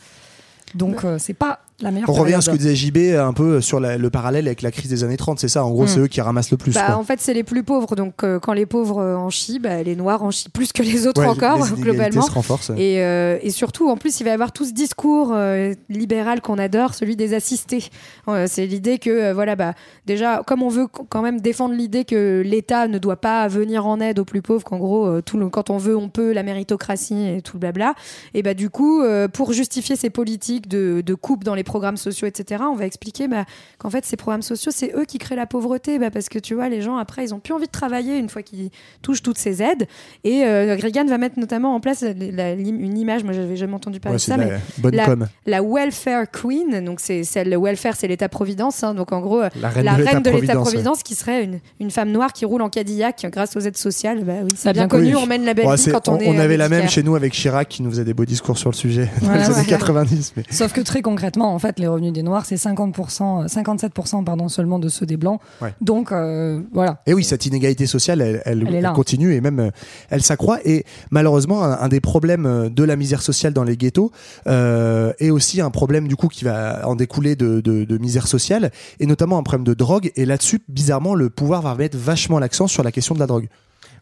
Donc 0.75 1.05
euh, 1.05 1.19
c'est 1.19 1.35
pas 1.35 1.61
la 1.81 1.91
meilleure 1.91 2.09
On 2.11 2.13
revient 2.13 2.35
à 2.35 2.41
ce 2.41 2.51
que 2.51 2.57
disait 2.57 2.75
JB 2.77 3.17
un 3.19 3.33
peu 3.33 3.61
sur 3.61 3.81
la- 3.81 3.99
le 3.99 4.11
parallèle 4.11 4.47
avec 4.47 4.63
la 4.63 4.71
crise 4.71 4.91
des 4.91 5.03
années 5.05 5.17
30, 5.17 5.41
c'est 5.41 5.49
ça 5.49 5.65
En 5.65 5.71
gros, 5.71 5.85
Mm. 5.85 5.89
c'est 5.89 6.01
eux 6.01 6.07
qui 6.07 6.21
ramassent 6.21 6.51
le 6.51 6.57
plus. 6.57 6.75
Bah, 6.75 6.85
quoi. 6.87 6.97
en 6.97 7.03
fait, 7.05 7.21
c'est 7.21 7.35
les 7.35 7.43
plus 7.45 7.63
pauvres. 7.63 7.97
Donc, 7.97 8.23
euh, 8.25 8.39
quand 8.39 8.53
les 8.53 8.67
pauvres 8.67 8.99
euh, 9.01 9.17
en 9.17 9.31
chient, 9.31 9.59
bah, 9.59 9.83
les 9.83 9.97
noirs 9.97 10.23
en 10.23 10.31
chient 10.31 10.49
plus 10.51 10.73
que 10.73 10.83
les 10.83 11.07
autres 11.07 11.21
Ouais, 11.21 11.27
encore, 11.27 11.65
les 11.65 11.83
globalement. 11.83 12.23
se. 12.23 12.73
Et, 12.75 13.03
euh, 13.03 13.39
et 13.43 13.51
surtout, 13.51 13.89
en 13.89 13.97
plus, 13.97 14.21
il 14.21 14.25
va 14.25 14.31
y 14.31 14.33
avoir 14.33 14.53
tout 14.53 14.65
ce 14.65 14.73
discours 14.73 15.33
euh, 15.35 15.75
libéral 15.89 16.41
qu'on 16.41 16.59
adore, 16.59 16.95
celui 16.95 17.17
des 17.17 17.35
assistés. 17.35 17.85
Euh, 18.29 18.47
c'est 18.49 18.67
l'idée 18.67 18.99
que, 18.99 19.11
euh, 19.11 19.35
voilà, 19.35 19.57
bah, 19.57 19.75
déjà, 20.07 20.43
comme 20.47 20.63
on 20.63 20.69
veut 20.69 20.87
quand 20.87 21.23
même 21.23 21.41
défendre 21.41 21.75
l'idée 21.75 22.05
que 22.05 22.43
l'État 22.45 22.87
ne 22.89 22.99
doit 22.99 23.17
pas 23.21 23.49
venir 23.49 23.87
en 23.87 24.01
aide 24.01 24.19
aux 24.19 24.25
plus 24.25 24.43
pauvres, 24.43 24.65
qu'en 24.65 24.79
gros, 24.79 25.07
euh, 25.07 25.21
tout 25.23 25.39
le, 25.39 25.49
quand 25.49 25.71
on 25.71 25.79
veut, 25.79 25.97
on 25.97 26.09
peut, 26.09 26.33
la 26.33 26.43
méritocratie 26.43 27.27
et 27.29 27.43
tout 27.43 27.57
le 27.57 27.61
blabla. 27.61 27.95
Et 28.35 28.43
bah, 28.43 28.55
du 28.55 28.71
coup, 28.71 29.01
euh, 29.03 29.29
pour 29.29 29.53
justifier 29.53 29.97
ces 29.97 30.11
politiques 30.11 30.69
de, 30.69 31.03
de 31.05 31.15
coupe 31.15 31.45
dans 31.45 31.55
les 31.55 31.62
programmes 31.63 31.97
sociaux, 31.97 32.27
etc., 32.27 32.63
on 32.71 32.75
va 32.77 32.87
expliquer 32.87 33.29
bah, 33.29 33.45
qu'en 33.79 33.91
fait, 33.91 34.05
ces 34.05 34.17
programmes 34.17 34.43
sociaux, 34.43 34.73
c'est 34.75 34.93
eux 34.95 35.05
qui 35.05 35.19
créent 35.19 35.37
la 35.37 35.47
pauvreté, 35.47 35.99
bah, 35.99 36.11
parce 36.11 36.29
que 36.29 36.39
tu 36.39 36.55
vois, 36.55 36.69
les 36.69 36.83
gens, 36.83 36.97
après, 36.97 37.25
ils 37.25 37.35
ont 37.35 37.41
plus 37.41 37.55
envie 37.55 37.67
de 37.67 37.71
travailler 37.73 38.17
une 38.19 38.29
fois 38.29 38.43
qu'ils 38.43 38.71
touchent 39.03 39.23
toutes 39.23 39.39
ces 39.39 39.63
aides. 39.63 39.87
Et 40.25 40.45
euh, 40.45 40.77
Reagan 40.81 41.05
va 41.07 41.19
mettre 41.19 41.39
notamment 41.39 41.75
en 41.75 41.81
place 41.81 42.03
la- 42.03 42.13
la- 42.13 42.53
une 42.53 42.97
image, 42.99 43.25
moi, 43.25 43.33
j'avais 43.33 43.57
jamais 43.57 43.75
entendu 43.75 44.01
parler 44.01 44.15
Ouais, 44.15 44.19
de 44.19 44.23
ça, 44.23 44.37
de 44.37 44.43
mais 44.45 44.51
la 44.51 44.59
bonne 44.79 44.95
la, 44.97 45.05
com. 45.07 45.27
la 45.47 45.63
welfare 45.63 46.25
queen, 46.31 46.85
donc 46.85 47.01
c'est 47.01 47.25
celle, 47.25 47.51
le 47.51 47.57
welfare, 47.59 47.95
c'est 47.97 48.09
l'État-providence, 48.09 48.83
hein, 48.85 48.95
donc 48.95 49.13
en 49.13 49.21
gros, 49.21 49.43
La 49.61 49.69
reine 49.69 50.23
de 50.23 50.31
l'État-providence, 50.31 51.03
qui 51.03 51.15
serait 51.15 51.45
une, 51.45 51.61
une 51.81 51.91
femme 51.91 52.11
noire 52.11 52.33
qui 52.33 52.45
roule 52.45 52.63
en 52.63 52.69
Cadillac 52.71 53.27
grâce 53.33 53.57
aux 53.57 53.61
aides 53.61 53.77
sociales. 53.77 54.25
Bah 54.25 54.33
oui, 54.43 54.49
c'est 54.57 54.69
Ah, 54.69 54.73
bien 54.73 54.83
bien 54.83 54.89
connu, 54.89 55.15
Oui. 55.15 55.21
on 55.23 55.27
mène 55.27 55.45
la 55.45 55.55
belle 55.55 55.67
Ouais, 55.67 55.77
vie 55.77 55.91
quand 55.91 56.09
on, 56.09 56.15
on, 56.15 56.19
est. 56.19 56.29
on 56.29 56.39
euh, 56.39 56.43
avait 56.43 56.57
la 56.57 56.69
même 56.69 56.89
chez 56.89 57.03
nous 57.03 57.15
avec 57.15 57.33
Chirac 57.33 57.69
qui 57.69 57.83
nous 57.83 57.91
faisait 57.91 58.05
des 58.05 58.15
beaux 58.15 58.25
discours 58.25 58.59
sur 58.59 58.71
le 58.71 58.75
sujet 58.77 59.09
dans 59.23 59.29
Ouais, 59.29 59.39
les 59.39 59.45
années 59.45 59.57
ouais. 59.59 59.65
90. 59.67 60.33
Mais... 60.37 60.45
Sauf 60.51 60.73
que 60.73 60.81
très 60.81 61.03
concrètement, 61.03 61.52
en 61.53 61.59
fait, 61.59 61.79
les 61.79 61.87
revenus 61.87 62.13
des 62.13 62.23
Noirs, 62.23 62.45
c'est 62.47 62.57
50%, 62.57 63.43
euh, 63.43 63.47
57% 63.47 64.25
pardon, 64.25 64.49
seulement 64.49 64.79
de 64.79 64.89
ceux 64.89 65.07
des 65.07 65.17
Blancs. 65.17 65.41
Ouais. 65.61 65.75
Donc, 65.81 66.11
euh, 66.13 66.61
voilà. 66.73 67.01
Et 67.07 67.15
oui, 67.15 67.25
cette 67.25 67.47
inégalité 67.47 67.87
sociale, 67.87 68.21
elle, 68.21 68.43
elle- 68.45 68.65
Elle 68.67 68.75
est 68.77 68.81
là. 68.81 68.89
elle 68.91 68.95
continue 68.95 69.35
et 69.35 69.41
même 69.41 69.61
euh, 69.61 69.71
elle 70.11 70.23
s'accroît. 70.23 70.59
Et 70.65 70.85
malheureusement, 71.11 71.63
un, 71.65 71.73
un 71.79 71.89
des 71.89 72.01
problèmes 72.01 72.47
euh, 72.47 72.69
de 72.69 72.83
la 72.85 72.97
misère 72.97 73.23
sociale 73.23 73.53
dans 73.53 73.65
les 73.65 73.77
ghettos 73.77 74.11
euh, 74.47 75.13
est 75.19 75.31
aussi 75.31 75.61
un 75.61 75.71
problème 75.71 76.09
du 76.09 76.17
coup 76.17 76.29
qui 76.29 76.45
va 76.45 76.87
en 76.89 76.95
découler 76.97 77.37
de, 77.37 77.61
de- 77.61 77.85
de 77.85 77.99
misère 77.99 78.27
sociale 78.27 78.71
et 79.01 79.07
notamment 79.07 79.39
un 79.39 79.43
problème 79.43 79.65
de 79.65 79.75
drogue. 79.75 80.11
Et 80.17 80.25
là-dessus, 80.25 80.63
bizarrement, 80.69 81.15
le 81.15 81.31
pouvoir 81.31 81.63
va 81.63 81.75
mettre 81.75 81.97
vachement 81.99 82.39
l'accent 82.39 82.67
sur 82.67 82.83
la 82.83 82.93
question 82.93 83.15
de 83.15 83.21
la 83.21 83.27
drogue. 83.27 83.49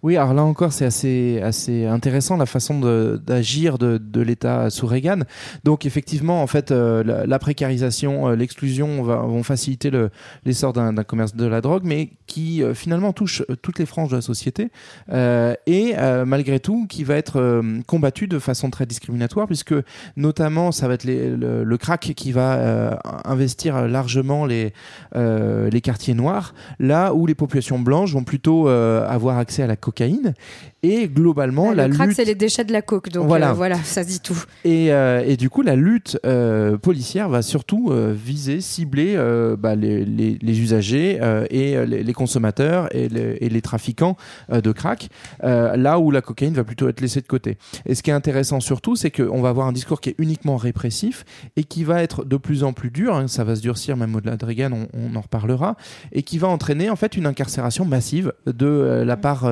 Oui, 0.03 0.17
alors 0.17 0.33
là 0.33 0.43
encore, 0.45 0.73
c'est 0.73 0.87
assez, 0.87 1.41
assez 1.43 1.85
intéressant 1.85 2.39
la 2.39 2.47
façon 2.47 2.81
d'agir 3.19 3.77
de, 3.77 3.99
de 3.99 4.21
l'État 4.23 4.71
sous 4.71 4.87
Reagan. 4.87 5.21
Donc 5.65 5.85
effectivement, 5.85 6.43
en 6.43 6.47
fait, 6.47 6.71
euh, 6.71 7.27
la, 7.27 7.39
précarisation, 7.39 8.29
euh, 8.31 8.35
l'exclusion 8.35 9.03
vont 9.03 9.43
faciliter 9.43 9.91
le- 9.91 10.09
l'essor 10.47 10.73
d'un 10.73 10.95
commerce 11.05 11.35
de 11.35 11.45
la 11.45 11.61
drogue, 11.61 11.83
mais 11.85 12.09
qui 12.31 12.63
euh, 12.63 12.75
finalement 12.75 13.13
touche 13.13 13.43
euh, 13.51 13.57
toutes 13.61 13.79
les 13.81 13.87
franges 13.87 14.11
de 14.11 14.17
la 14.17 14.23
société 14.23 14.69
euh, 15.13 15.55
et 15.67 15.95
euh, 15.99 16.25
malgré 16.25 16.61
tout 16.61 16.87
qui 16.89 17.03
va 17.03 17.17
être 17.17 17.41
euh, 17.41 17.81
combattu 17.89 18.29
de 18.29 18.39
façon 18.39 18.71
très 18.71 18.87
discriminatoire, 18.87 19.47
puisque 19.49 19.75
notamment 20.17 20.71
ça 20.71 20.87
va 20.87 20.95
être 20.95 21.05
les- 21.05 21.31
le, 21.37 21.65
le 21.65 21.77
crack 21.77 22.13
qui 22.17 22.31
va 22.31 22.55
euh, 22.55 22.95
investir 23.25 23.89
largement 23.89 24.47
les, 24.47 24.73
euh, 25.17 25.69
les 25.71 25.81
quartiers 25.81 26.15
noirs, 26.15 26.55
là 26.79 27.15
où 27.15 27.27
les 27.27 27.35
populations 27.35 27.79
blanches 27.81 28.13
vont 28.13 28.25
plutôt 28.25 28.69
euh, 28.69 29.07
avoir 29.09 29.39
accès 29.39 29.63
à 29.63 29.67
la 29.67 29.77
cocaïne. 29.77 30.35
Et 30.83 31.09
globalement, 31.09 31.71
Ah, 31.73 31.75
la 31.75 31.89
le 31.89 31.95
crack, 31.95 32.09
lutte 32.09 32.17
c'est 32.17 32.25
les 32.25 32.35
déchets 32.35 32.65
de 32.65 32.73
la 32.73 32.81
coke. 32.81 33.11
Donc 33.11 33.27
Voilà. 33.27 33.53
voilà, 33.53 33.75
voilà 33.75 33.85
ça 33.85 34.03
dit 34.05 34.21
tout. 34.21 34.41
et, 34.65 34.93
euh, 34.93 35.23
et 35.27 35.37
du 35.37 35.51
coup, 35.51 35.61
la 35.63 35.77
lutte 35.77 36.19
euh, 36.25 36.79
policière 36.79 37.29
va 37.29 37.43
surtout 37.43 37.89
euh, 37.91 38.15
viser, 38.17 38.61
cibler 38.63 39.13
euh, 39.17 39.57
bah, 39.57 39.75
les, 39.75 40.05
les- 40.07 40.39
les 40.41 40.61
usagers 40.61 41.19
euh, 41.21 41.45
et 41.51 41.77
euh, 41.77 41.85
les, 41.85 42.03
les 42.03 42.13
consommateurs 42.23 42.83
et 42.99 43.09
les, 43.09 43.31
et 43.45 43.49
les 43.57 43.63
trafiquants 43.71 44.17
euh, 44.53 44.61
de 44.61 44.73
crack, 44.81 45.09
euh, 45.43 45.77
là 45.87 45.99
où 46.03 46.07
la 46.11 46.23
cocaïne 46.29 46.55
va 46.55 46.65
plutôt 46.71 46.87
être 46.91 47.01
laissée 47.01 47.23
de 47.23 47.31
côté. 47.37 47.51
Et 47.87 47.95
ce 47.97 48.01
qui 48.03 48.11
est 48.11 48.19
intéressant 48.23 48.61
surtout, 48.61 48.95
c'est 49.01 49.11
qu'on 49.19 49.41
va 49.45 49.49
avoir 49.55 49.67
un 49.67 49.73
discours 49.81 50.01
qui 50.03 50.09
est 50.13 50.19
uniquement 50.19 50.57
répressif 50.69 51.25
et 51.59 51.65
qui 51.73 51.83
va 51.91 51.97
être 52.07 52.25
de 52.25 52.37
plus 52.47 52.61
en 52.69 52.73
plus 52.73 52.91
dur, 52.91 53.11
hein, 53.17 53.27
ça 53.29 53.43
va 53.45 53.53
se 53.57 53.63
durcir 53.71 53.97
même 53.97 54.15
au-delà 54.17 54.37
de 54.37 54.45
Reagan, 54.51 54.73
on, 54.73 54.87
on 55.03 55.17
en 55.17 55.23
reparlera, 55.29 55.71
et 56.13 56.23
qui 56.29 56.37
va 56.39 56.49
entraîner 56.49 56.91
en 56.91 56.97
fait 56.97 57.13
une 57.17 57.27
incarcération 57.27 57.85
massive 57.97 58.33
de 58.47 58.67
euh, 58.67 59.05
la 59.05 59.17
part, 59.17 59.45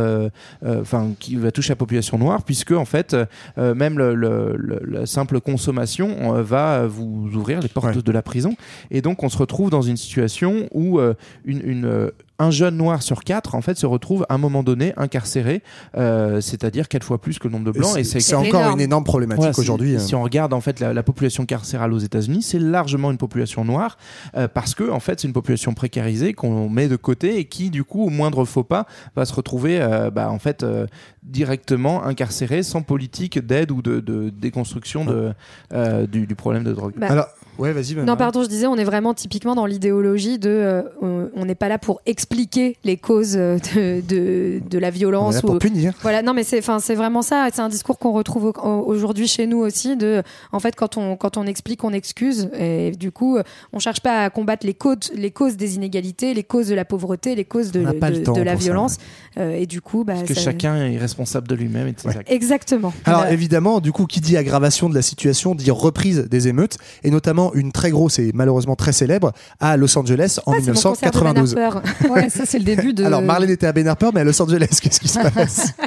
enfin, 0.83 1.03
qui 1.19 1.37
va 1.37 1.51
toucher 1.51 1.71
la 1.77 1.81
population 1.85 2.19
noire, 2.19 2.43
puisque 2.49 2.73
en 2.73 2.85
fait, 2.95 3.17
même 3.57 3.97
le, 4.03 4.15
le- 4.15 4.55
le- 4.57 4.83
la 4.97 5.07
simple 5.07 5.41
consommation 5.41 6.09
va 6.43 6.87
vous 6.87 7.31
ouvrir 7.39 7.61
les 7.61 7.69
portes 7.69 8.05
de 8.09 8.13
la 8.13 8.23
prison. 8.23 8.53
Et 8.91 9.01
donc, 9.03 9.23
on 9.23 9.29
se 9.29 9.39
retrouve 9.39 9.71
dans 9.71 9.87
une 9.93 9.97
situation 9.97 10.69
où 10.73 10.99
euh, 10.99 11.15
une, 11.45 11.63
une, 11.65 12.11
un 12.41 12.51
jeune 12.51 12.77
noir 12.77 13.03
sur 13.03 13.25
quatre, 13.25 13.55
en 13.55 13.61
fait, 13.61 13.77
se 13.77 13.87
retrouve 13.87 14.25
à 14.29 14.35
un 14.35 14.39
moment 14.39 14.63
donné 14.63 14.93
incarcéré, 14.97 15.63
euh, 15.97 16.41
c'est-à-dire 16.41 16.87
quatre 16.89 17.05
fois 17.05 17.21
plus 17.21 17.39
que 17.39 17.49
le 17.49 17.53
nombre 17.53 17.65
de 17.67 17.73
blancs. 17.73 17.97
Et 17.97 18.05
c'est- 18.05 18.21
c'est 18.21 18.35
encore 18.37 18.71
une 18.71 18.81
énorme 18.81 19.05
problématique 19.05 19.41
Voilà, 19.43 19.59
aujourd'hui, 19.59 19.97
euh. 19.97 19.99
Si 19.99 20.15
on 20.15 20.23
regarde 20.23 20.53
en 20.53 20.61
fait 20.61 20.79
la, 20.81 20.93
la 20.95 21.03
population 21.03 21.47
carcérale 21.47 21.93
aux 21.93 21.99
États-Unis, 21.99 22.43
c'est 22.43 22.59
largement 22.61 23.11
une 23.11 23.19
population 23.19 23.65
noire 23.65 23.99
euh, 24.37 24.47
parce 24.47 24.75
que 24.75 24.89
en 24.91 25.01
fait 25.01 25.21
c'est 25.21 25.27
une 25.27 25.33
population 25.35 25.75
précarisée 25.75 26.33
qu'on 26.33 26.69
met 26.69 26.89
de 26.89 26.97
côté 26.97 27.39
et 27.39 27.45
qui 27.47 27.71
du 27.71 27.83
coup 27.85 28.05
au 28.05 28.11
moindre 28.11 28.45
faux 28.45 28.63
pas 28.65 28.87
va 29.17 29.25
se 29.25 29.35
retrouver 29.35 29.81
euh, 29.81 30.11
bah, 30.11 30.31
en 30.31 30.39
fait 30.39 30.63
euh, 30.63 30.87
directement 31.25 32.05
incarcérée 32.05 32.63
sans 32.63 32.83
politique 32.83 33.39
d'aide 33.39 33.71
ou 33.71 33.83
de, 33.83 34.01
de 34.01 34.31
déconstruction 34.31 35.05
de, 35.05 35.33
euh, 35.73 36.07
du, 36.07 36.27
du 36.27 36.35
problème 36.35 36.65
de 36.65 36.73
drogue. 36.73 36.95
Bah, 36.97 37.09
Alors, 37.11 37.27
ouais, 37.59 37.73
vas-y. 37.73 37.95
Non, 37.95 38.17
pardon, 38.17 38.43
je 38.43 38.49
disais, 38.49 38.67
on 38.67 38.77
est 38.77 38.85
vraiment 38.85 39.15
typiquement 39.15 39.55
dans 39.55 39.67
l'idéologie 39.67 40.39
de. 40.39 40.49
euh, 40.51 40.83
on- 41.03 41.45
n'est 41.49 41.55
pas 41.55 41.69
là 41.69 41.79
pour 41.79 42.01
expliquer 42.05 42.77
les 42.85 42.97
causes 42.99 43.35
euh, 43.37 43.57
de, 43.75 44.03
de, 44.07 44.61
de 44.69 44.79
la 44.79 44.91
violence. 44.91 45.29
On 45.29 45.31
est 45.33 45.35
là 45.37 45.41
pour 45.41 45.55
ou- 45.55 45.59
punir. 45.59 45.95
Voilà, 46.03 46.21
non, 46.23 46.35
mais 46.35 46.45
c'est, 46.45 46.59
enfin, 46.59 46.79
c'est 46.79 46.95
vraiment 46.95 47.23
ça. 47.23 47.49
C'est 47.55 47.63
un 47.63 47.71
discours 47.71 47.99
qu'on 47.99 48.13
retrouve 48.13 48.45
au- 48.45 48.53
au- 48.63 48.85
aujourd'hui 48.87 49.27
chez 49.27 49.47
nous 49.47 49.59
aussi. 49.59 49.97
De, 49.97 50.23
en 50.53 50.61
fait, 50.61 50.75
quand 50.77 50.97
on, 50.99 51.17
quand 51.17 51.37
on 51.39 51.47
explique, 51.47 51.85
on 51.85 51.93
excuse. 51.95 52.51
Et 52.59 52.91
du 52.93 53.11
coup, 53.13 53.37
euh, 53.39 53.43
on 53.73 53.79
cherche 53.79 54.01
pas 54.01 54.25
à 54.25 54.31
combattre 54.31 54.67
les 54.67 54.75
causes, 54.75 55.11
les 55.15 55.31
causes 55.31 55.57
des 55.57 55.77
inégalités, 55.77 56.35
les 56.35 56.43
causes 56.45 56.69
de 56.69 56.75
la 56.75 56.85
pauvreté, 56.85 57.35
les 57.35 57.45
causes 57.47 57.73
de, 57.73 57.81
de- 57.81 58.43
la 58.43 58.51
ça, 58.53 58.57
violence. 58.57 58.97
Euh, 59.39 59.53
et 59.55 59.67
du 59.67 59.81
coup, 59.81 60.05
bah, 60.05 60.15
Parce 60.15 60.29
que 60.29 60.35
ça- 60.35 60.41
chacun 60.43 60.77
est 60.77 60.99
responsable 60.99 61.49
de 61.49 61.55
lui-même. 61.55 61.93
Exactement. 62.27 62.93
Alors 63.05 63.27
évidemment, 63.27 63.81
du 63.81 63.93
coup, 63.93 64.05
qui 64.07 64.21
dit 64.21 64.37
aggravation 64.37 64.89
de 64.91 64.95
la 64.95 65.03
situation 65.03 65.55
dit 65.55 65.71
reprise 65.71 66.27
des 66.29 66.49
émeutes, 66.49 66.77
et 67.05 67.11
notamment 67.11 67.48
une 67.55 67.73
très 67.73 67.91
grosse 67.91 68.19
et 68.19 68.31
malheureusement 68.35 68.77
très 68.77 68.93
célèbre 68.93 69.33
à 69.61 69.77
Los 69.77 69.97
Angeles 69.99 70.39
en 70.47 70.53
Ah, 70.53 70.57
c'est 70.63 70.67
mon 70.69 70.75
concert 70.75 71.11
de 71.11 71.19
Ben 71.21 71.33
1992. 71.43 71.57
Harper. 71.59 72.09
Ouais, 72.11 72.29
ça 72.31 72.45
c'est 72.47 72.59
le 72.59 72.65
début 72.65 72.93
de. 72.93 73.05
Alors 73.05 73.23
Marlène 73.23 73.51
était 73.51 73.67
à 73.67 73.73
Ben 73.73 73.87
Harper, 73.89 74.11
mais 74.15 74.21
à 74.21 74.25
Los 74.25 74.41
Angeles, 74.41 74.67
qu'est-ce 74.83 75.01
qui 75.01 75.09
se 75.09 75.19
passe? 75.19 75.73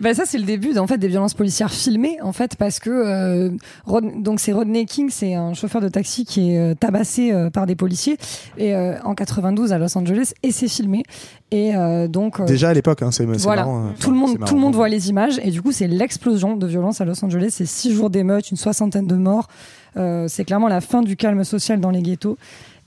Bah, 0.00 0.14
ça 0.14 0.22
c'est 0.26 0.38
le 0.38 0.44
début 0.44 0.78
en 0.78 0.86
fait 0.86 0.96
des 0.96 1.08
violences 1.08 1.34
policières 1.34 1.70
filmées 1.70 2.16
en 2.22 2.32
fait 2.32 2.56
parce 2.56 2.78
que 2.78 2.88
euh, 2.90 3.50
Rod- 3.84 4.22
donc 4.22 4.40
c'est 4.40 4.52
Rodney 4.52 4.86
King 4.86 5.10
c'est 5.10 5.34
un 5.34 5.52
chauffeur 5.52 5.82
de 5.82 5.88
taxi 5.88 6.24
qui 6.24 6.52
est 6.54 6.58
euh, 6.58 6.74
tabassé 6.74 7.32
euh, 7.32 7.50
par 7.50 7.66
des 7.66 7.76
policiers 7.76 8.16
et 8.56 8.74
euh, 8.74 8.94
en 9.04 9.14
92 9.14 9.72
à 9.74 9.78
Los 9.78 9.98
Angeles 9.98 10.32
et 10.42 10.52
c'est 10.52 10.68
filmé 10.68 11.02
et 11.50 11.76
euh, 11.76 12.08
donc 12.08 12.40
euh, 12.40 12.46
Déjà 12.46 12.70
à 12.70 12.72
l'époque, 12.74 13.02
hein, 13.02 13.10
c'est 13.10 13.26
voilà, 13.26 13.62
marrant, 13.64 13.88
hein. 13.88 13.94
tout 14.00 14.10
le 14.10 14.16
monde, 14.16 14.38
tout 14.46 14.54
le 14.54 14.60
monde 14.60 14.74
voit 14.74 14.88
les 14.88 15.10
images 15.10 15.38
et 15.42 15.50
du 15.50 15.60
coup 15.60 15.72
c'est 15.72 15.88
l'explosion 15.88 16.56
de 16.56 16.66
violence 16.66 17.00
à 17.02 17.04
Los 17.04 17.22
Angeles. 17.24 17.48
C'est 17.50 17.66
six 17.66 17.92
jours 17.92 18.08
d'émeutes, 18.08 18.50
une 18.50 18.56
soixantaine 18.56 19.06
de 19.06 19.16
morts. 19.16 19.48
Euh, 19.96 20.26
c'est 20.28 20.44
clairement 20.44 20.68
la 20.68 20.80
fin 20.80 21.02
du 21.02 21.16
calme 21.16 21.44
social 21.44 21.80
dans 21.80 21.90
les 21.90 22.02
ghettos. 22.02 22.36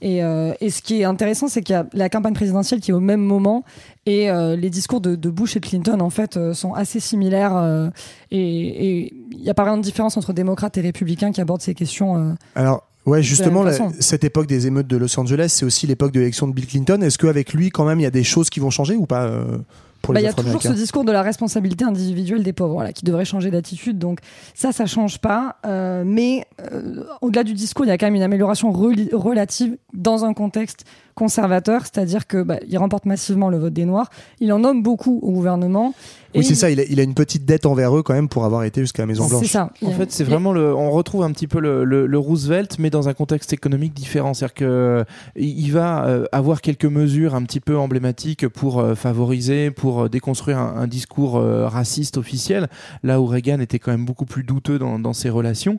Et, 0.04 0.22
euh, 0.22 0.52
et 0.60 0.68
ce 0.68 0.82
qui 0.82 1.00
est 1.00 1.04
intéressant, 1.04 1.48
c'est 1.48 1.62
qu'il 1.62 1.72
y 1.72 1.76
a 1.76 1.86
la 1.94 2.10
campagne 2.10 2.34
présidentielle 2.34 2.80
qui 2.80 2.90
est 2.90 2.94
au 2.94 3.00
même 3.00 3.22
moment 3.22 3.64
et 4.04 4.30
euh, 4.30 4.54
les 4.54 4.68
discours 4.68 5.00
de, 5.00 5.14
de 5.14 5.30
Bush 5.30 5.56
et 5.56 5.60
de 5.60 5.66
Clinton 5.66 5.98
en 6.00 6.10
fait 6.10 6.36
euh, 6.36 6.52
sont 6.52 6.74
assez 6.74 7.00
similaires 7.00 7.90
et 8.30 9.14
il 9.32 9.40
n'y 9.40 9.48
a 9.48 9.54
pas 9.54 9.62
vraiment 9.62 9.78
de 9.78 9.82
différence 9.82 10.18
entre 10.18 10.34
démocrates 10.34 10.76
et 10.76 10.82
républicains 10.82 11.32
qui 11.32 11.40
abordent 11.40 11.62
ces 11.62 11.74
questions. 11.74 12.36
Alors, 12.54 12.82
ouais, 13.06 13.22
justement, 13.22 13.62
la 13.62 13.72
cette 13.98 14.24
époque 14.24 14.46
des 14.46 14.66
émeutes 14.66 14.88
de 14.88 14.98
Los 14.98 15.18
Angeles, 15.18 15.54
c'est 15.56 15.64
aussi 15.64 15.86
l'époque 15.86 16.12
de 16.12 16.20
l'élection 16.20 16.46
de 16.48 16.52
Bill 16.52 16.66
Clinton. 16.66 17.00
Est-ce 17.00 17.16
qu'avec 17.16 17.54
lui, 17.54 17.70
quand 17.70 17.86
même, 17.86 17.98
il 17.98 18.02
y 18.02 18.06
a 18.06 18.10
des 18.10 18.24
choses 18.24 18.50
qui 18.50 18.60
vont 18.60 18.70
changer 18.70 18.96
ou 18.96 19.06
pas 19.06 19.30
pour 20.04 20.14
Bah, 20.14 20.20
les 20.20 20.26
Il 20.26 20.28
y 20.28 20.30
a 20.30 20.34
toujours 20.34 20.62
ce 20.62 20.68
discours 20.68 21.04
de 21.04 21.12
la 21.12 21.22
responsabilité 21.22 21.84
individuelle 21.84 22.42
des 22.42 22.52
pauvres, 22.52 22.74
voilà, 22.74 22.92
qui 22.92 23.04
devrait 23.04 23.24
changer 23.24 23.50
d'attitude. 23.50 23.98
Donc 23.98 24.20
ça, 24.54 24.72
ça 24.72 24.86
change 24.86 25.18
pas. 25.18 25.56
Euh, 25.66 26.04
mais 26.06 26.46
euh, 26.60 27.04
au-delà 27.20 27.42
du 27.42 27.54
discours, 27.54 27.84
il 27.84 27.88
y 27.88 27.92
a 27.92 27.98
quand 27.98 28.06
même 28.06 28.14
une 28.14 28.22
amélioration 28.22 28.70
relative 28.70 29.76
dans 29.92 30.24
un 30.24 30.34
contexte 30.34 30.84
conservateur, 31.14 31.82
c'est-à-dire 31.82 32.26
que 32.26 32.42
bah, 32.42 32.58
il 32.68 32.76
remporte 32.78 33.06
massivement 33.06 33.48
le 33.48 33.58
vote 33.58 33.72
des 33.72 33.84
Noirs. 33.84 34.10
Il 34.40 34.52
en 34.52 34.58
nomme 34.58 34.82
beaucoup 34.82 35.18
au 35.22 35.30
gouvernement. 35.32 35.94
Et 36.36 36.38
Oui, 36.38 36.44
c'est 36.44 36.54
il- 36.54 36.56
ça. 36.56 36.70
Il 36.70 36.80
a, 36.80 36.82
il 36.84 36.98
a 36.98 37.04
une 37.04 37.14
petite 37.14 37.44
dette 37.44 37.64
envers 37.64 37.96
eux 37.96 38.02
quand 38.02 38.12
même 38.14 38.28
pour 38.28 38.44
avoir 38.44 38.64
été 38.64 38.80
jusqu'à 38.80 39.02
la 39.02 39.06
Maison 39.06 39.28
Blanche. 39.28 39.42
C'est 39.44 39.48
ça. 39.52 39.70
En 39.86 39.92
fait, 39.92 40.10
c'est 40.10 40.24
vraiment 40.24 40.52
le. 40.52 40.74
On 40.74 40.90
retrouve 40.90 41.22
un 41.22 41.30
petit 41.30 41.46
peu 41.46 41.60
le, 41.60 41.84
le- 41.84 42.06
le 42.08 42.18
Roosevelt, 42.18 42.78
mais 42.80 42.90
dans 42.90 43.08
un 43.08 43.14
contexte 43.14 43.52
économique 43.52 43.94
différent. 43.94 44.34
C'est-à-dire 44.34 44.54
que 44.54 44.64
euh, 44.64 45.04
il 45.36 45.70
va 45.70 46.04
euh, 46.06 46.24
avoir 46.32 46.60
quelques 46.60 46.84
mesures 46.86 47.36
un 47.36 47.42
petit 47.44 47.60
peu 47.60 47.78
emblématiques 47.78 48.48
pour 48.48 48.80
euh, 48.80 48.96
favoriser, 48.96 49.70
pour 49.70 50.02
euh, 50.02 50.08
déconstruire 50.08 50.58
un, 50.58 50.74
un 50.78 50.86
discours 50.88 51.36
euh, 51.36 51.68
raciste 51.68 52.16
officiel. 52.16 52.66
Là 53.04 53.20
où 53.20 53.26
Reagan 53.26 53.60
était 53.60 53.78
quand 53.78 53.92
même 53.92 54.04
beaucoup 54.04 54.24
plus 54.26 54.42
douteux 54.42 54.80
dans, 54.80 54.98
dans 54.98 55.12
ses 55.12 55.30
relations, 55.30 55.78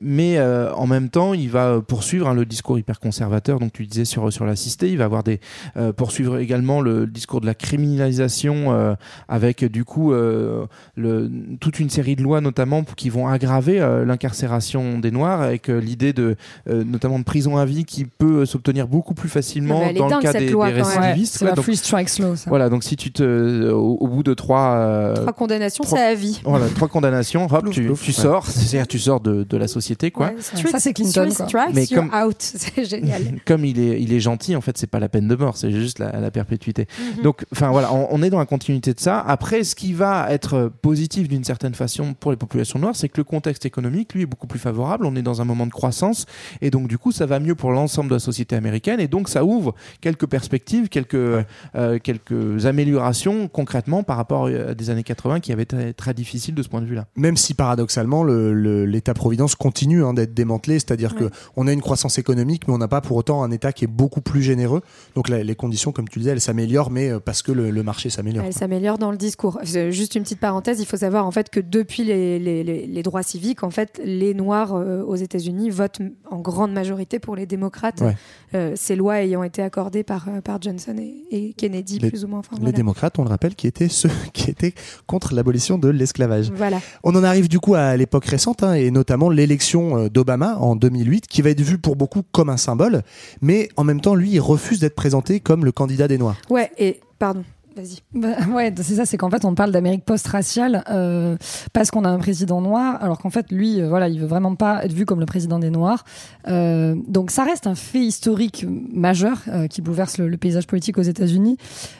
mais 0.00 0.38
euh, 0.38 0.72
en 0.74 0.86
même 0.86 1.08
temps, 1.08 1.34
il 1.34 1.50
va 1.50 1.80
poursuivre 1.80 2.28
hein, 2.28 2.34
le 2.34 2.44
discours 2.44 2.78
hyper 2.78 3.00
conservateur. 3.00 3.60
Donc 3.60 3.67
tu 3.70 3.86
disais 3.86 4.04
sur 4.04 4.32
sur 4.32 4.44
l'assisté, 4.44 4.90
il 4.90 4.98
va 4.98 5.04
avoir 5.04 5.22
des 5.22 5.40
euh, 5.76 5.92
poursuivre 5.92 6.38
également 6.38 6.80
le 6.80 7.06
discours 7.06 7.40
de 7.40 7.46
la 7.46 7.54
criminalisation 7.54 8.72
euh, 8.72 8.94
avec 9.28 9.64
du 9.64 9.84
coup 9.84 10.12
euh, 10.12 10.66
le, 10.96 11.30
toute 11.60 11.80
une 11.80 11.90
série 11.90 12.16
de 12.16 12.22
lois 12.22 12.40
notamment 12.40 12.84
qui 12.96 13.08
vont 13.10 13.26
aggraver 13.28 13.80
euh, 13.80 14.04
l'incarcération 14.04 14.98
des 14.98 15.10
Noirs 15.10 15.40
avec 15.42 15.68
euh, 15.68 15.78
l'idée 15.80 16.12
de 16.12 16.36
euh, 16.68 16.84
notamment 16.84 17.18
de 17.18 17.24
prison 17.24 17.56
à 17.56 17.64
vie 17.64 17.84
qui 17.84 18.04
peut 18.04 18.40
euh, 18.42 18.46
s'obtenir 18.46 18.88
beaucoup 18.88 19.14
plus 19.14 19.28
facilement 19.28 19.80
dans 19.92 20.08
le 20.08 20.22
cas 20.22 20.32
des, 20.32 20.50
loi, 20.50 20.70
des 20.70 20.80
récidivistes. 20.82 21.34
c'est 21.38 21.44
Ouais, 21.44 21.50
la 21.50 21.56
donc- 21.56 21.64
free 21.64 21.76
strikes 21.76 22.18
law. 22.18 22.36
Ça. 22.36 22.48
voilà, 22.48 22.68
donc 22.68 22.84
si 22.84 22.96
tu 22.96 23.10
te, 23.12 23.70
au, 23.70 23.96
au 24.00 24.08
bout 24.08 24.22
de 24.22 24.34
trois, 24.34 24.74
euh, 24.76 25.14
Trois 25.16 25.32
condamnations, 25.32 25.84
c'est 25.86 25.98
à 25.98 26.14
vie. 26.14 26.40
Voilà, 26.44 26.66
trois 26.68 26.88
condamnations, 26.88 27.46
hop, 27.50 27.70
tu, 27.70 27.88
ouais. 27.88 27.96
sors, 28.12 28.46
c'est-à-dire 28.46 28.86
tu 28.86 28.98
sors 28.98 29.20
de, 29.20 29.44
de 29.44 29.56
la 29.56 29.68
société, 29.68 30.10
quoi. 30.10 30.26
Ouais, 30.28 30.36
street- 30.40 30.70
Ça, 30.70 30.78
c'est 30.78 30.92
Clinton, 30.92 31.28
quoi. 31.36 31.46
strikes, 31.48 31.74
Mais 31.74 31.86
comme- 31.86 32.10
out. 32.14 32.36
C'est 32.40 32.84
génial. 32.84 33.22
Comme 33.46 33.57
il 33.64 33.78
est, 33.80 34.00
il 34.02 34.12
est 34.12 34.20
gentil, 34.20 34.56
en 34.56 34.60
fait, 34.60 34.76
c'est 34.78 34.86
pas 34.86 34.98
la 35.00 35.08
peine 35.08 35.28
de 35.28 35.34
mort, 35.36 35.56
c'est 35.56 35.70
juste 35.70 35.98
la, 35.98 36.20
la 36.20 36.30
perpétuité. 36.30 36.86
Mhm. 37.16 37.22
Donc, 37.22 37.44
enfin 37.52 37.70
voilà, 37.70 37.92
on, 37.92 38.08
on 38.10 38.22
est 38.22 38.30
dans 38.30 38.38
la 38.38 38.46
continuité 38.46 38.94
de 38.94 39.00
ça. 39.00 39.20
Après, 39.20 39.64
ce 39.64 39.74
qui 39.74 39.92
va 39.92 40.26
être 40.32 40.70
positif 40.82 41.28
d'une 41.28 41.44
certaine 41.44 41.74
façon 41.74 42.14
pour 42.14 42.30
les 42.30 42.36
populations 42.36 42.78
noires, 42.78 42.94
c'est 42.96 43.08
que 43.08 43.18
le 43.18 43.24
contexte 43.24 43.66
économique, 43.66 44.14
lui, 44.14 44.22
est 44.22 44.26
beaucoup 44.26 44.46
plus 44.46 44.58
favorable. 44.58 45.06
On 45.06 45.16
est 45.16 45.22
dans 45.22 45.40
un 45.40 45.44
moment 45.44 45.66
de 45.66 45.72
croissance 45.72 46.26
et 46.60 46.70
donc 46.70 46.88
du 46.88 46.98
coup, 46.98 47.12
ça 47.12 47.26
va 47.26 47.40
mieux 47.40 47.54
pour 47.54 47.70
l'ensemble 47.72 48.08
de 48.10 48.14
la 48.14 48.20
société 48.20 48.56
américaine 48.56 49.00
et 49.00 49.08
donc 49.08 49.28
ça 49.28 49.44
ouvre 49.44 49.74
quelques 50.00 50.26
perspectives, 50.26 50.88
quelques 50.88 51.14
euh, 51.14 51.98
quelques 52.02 52.66
améliorations 52.66 53.48
concrètement 53.48 54.02
par 54.02 54.16
rapport 54.16 54.46
à 54.46 54.74
des 54.74 54.90
années 54.90 55.02
80 55.02 55.40
qui 55.40 55.52
avaient 55.52 55.62
été 55.64 55.92
très 55.94 56.14
difficiles 56.14 56.54
de 56.54 56.62
ce 56.62 56.68
point 56.68 56.80
de 56.80 56.86
vue-là. 56.86 57.06
Même 57.16 57.36
si 57.36 57.54
paradoxalement, 57.54 58.22
le- 58.22 58.52
le- 58.54 58.84
l'État-providence 58.86 59.54
continue 59.54 60.04
hein, 60.04 60.14
d'être 60.14 60.34
démantelé, 60.34 60.74
c'est-à-dire 60.78 61.12
Ouais. 61.14 61.28
que 61.28 61.30
on 61.56 61.66
a 61.66 61.72
une 61.72 61.80
croissance 61.80 62.18
économique, 62.18 62.68
mais 62.68 62.74
on 62.74 62.78
n'a 62.78 62.88
pas 62.88 63.00
pour 63.00 63.16
autant 63.16 63.42
un 63.42 63.47
État 63.50 63.72
qui 63.72 63.84
est 63.84 63.88
beaucoup 63.88 64.20
plus 64.20 64.42
généreux. 64.42 64.82
Donc 65.14 65.28
les 65.28 65.54
conditions, 65.54 65.92
comme 65.92 66.08
tu 66.08 66.18
disais, 66.18 66.30
elles 66.32 66.40
s'améliorent, 66.40 66.90
mais 66.90 67.10
euh, 67.10 67.20
parce 67.20 67.42
que 67.42 67.52
le, 67.52 67.70
le 67.70 67.82
marché 67.82 68.10
s'améliore. 68.10 68.44
Elle 68.46 68.52
s'améliore 68.52 68.98
dans 68.98 69.10
le 69.10 69.16
discours. 69.16 69.58
Euh, 69.76 69.90
Juste 69.90 70.14
une 70.14 70.22
petite 70.22 70.40
parenthèse, 70.40 70.80
il 70.80 70.86
faut 70.86 70.96
savoir 70.96 71.26
en 71.26 71.30
fait 71.30 71.50
que 71.50 71.60
depuis 71.60 72.04
les, 72.04 72.38
les- 72.38 72.64
les- 72.64 72.86
les 72.86 73.02
droits 73.02 73.22
civiques, 73.22 73.62
en 73.62 73.70
fait, 73.70 74.00
les 74.04 74.34
Noirs 74.34 74.74
euh, 74.74 75.02
aux 75.02 75.16
États-Unis 75.16 75.70
votent 75.70 76.00
en 76.30 76.40
grande 76.40 76.72
majorité 76.72 77.18
pour 77.18 77.36
les 77.36 77.46
démocrates. 77.46 78.00
Ouais. 78.00 78.16
Euh, 78.54 78.72
ces 78.76 78.96
lois 78.96 79.20
ayant 79.22 79.42
été 79.42 79.62
accordées 79.62 80.02
par, 80.04 80.26
par 80.42 80.60
Johnson 80.62 80.96
et, 80.98 81.24
et 81.30 81.52
Kennedy, 81.54 81.98
plus 82.00 82.24
ou 82.24 82.28
moins. 82.28 82.38
Enfin, 82.40 82.56
Les 82.56 82.60
voilà. 82.60 82.76
démocrates, 82.76 83.18
on 83.18 83.24
le 83.24 83.28
rappelle, 83.30 83.54
qui 83.54 83.66
étaient 83.66 83.88
ceux 83.88 84.10
qui 84.32 84.50
étaient 84.50 84.74
contre 85.06 85.34
l'abolition 85.34 85.78
de 85.78 85.88
l'esclavage. 85.88 86.50
Voilà. 86.54 86.80
On 87.04 87.14
en 87.14 87.24
arrive 87.24 87.48
du 87.48 87.58
coup 87.60 87.74
à 87.74 87.96
l'époque 87.96 88.24
récente, 88.26 88.62
hein, 88.62 88.74
et 88.74 88.90
notamment 88.90 89.28
l'élection 89.30 90.08
d'Obama 90.08 90.56
en 90.58 90.76
2008, 90.76 91.26
qui 91.26 91.42
va 91.42 91.50
être 91.50 91.60
vue 91.60 91.78
pour 91.78 91.96
beaucoup 91.96 92.22
comme 92.32 92.48
un 92.50 92.56
symbole, 92.56 93.02
mais 93.40 93.68
en 93.76 93.84
même 93.84 94.00
temps, 94.00 94.14
lui, 94.14 94.30
il 94.30 94.40
refuse 94.40 94.80
d'être 94.80 94.96
présenté 94.96 95.40
comme 95.40 95.64
le 95.64 95.72
candidat 95.72 96.08
des 96.08 96.18
Noirs. 96.18 96.36
Ouais, 96.50 96.70
et 96.78 97.00
pardon, 97.18 97.44
vas-y. 97.76 97.98
Bah, 98.12 98.36
ouais, 98.52 98.72
c'est 98.76 98.96
ça, 98.96 99.06
c'est 99.06 99.16
qu'en 99.16 99.30
fait 99.30 99.44
on 99.44 99.54
parle 99.54 99.70
d'Amérique 99.70 100.04
post-raciale 100.04 100.82
euh, 100.90 101.36
parce 101.72 101.90
qu'on 101.90 102.04
a 102.04 102.08
un 102.08 102.18
président 102.18 102.60
noir, 102.60 102.98
alors 103.00 103.18
qu'en 103.18 103.30
fait 103.30 103.52
lui, 103.52 103.80
euh, 103.80 103.88
voilà, 103.88 104.08
il 104.08 104.18
veut 104.20 104.26
vraiment 104.26 104.56
pas 104.56 104.84
être 104.84 104.92
vu 104.92 105.04
comme 105.04 105.20
le 105.20 105.26
président 105.26 105.60
des 105.60 105.70
Noirs. 105.70 106.04
Euh, 106.48 106.96
donc 107.06 107.30
ça 107.30 107.44
reste 107.44 107.66
un 107.68 107.76
fait 107.76 108.00
historique 108.00 108.66
majeur 108.92 109.42
euh, 109.48 109.68
qui 109.68 109.80
bouleverse 109.80 110.18
le, 110.18 110.28
le 110.28 110.36
paysage 110.36 110.66
politique 110.66 110.98
aux 110.98 111.02
États-Unis, 111.02 111.56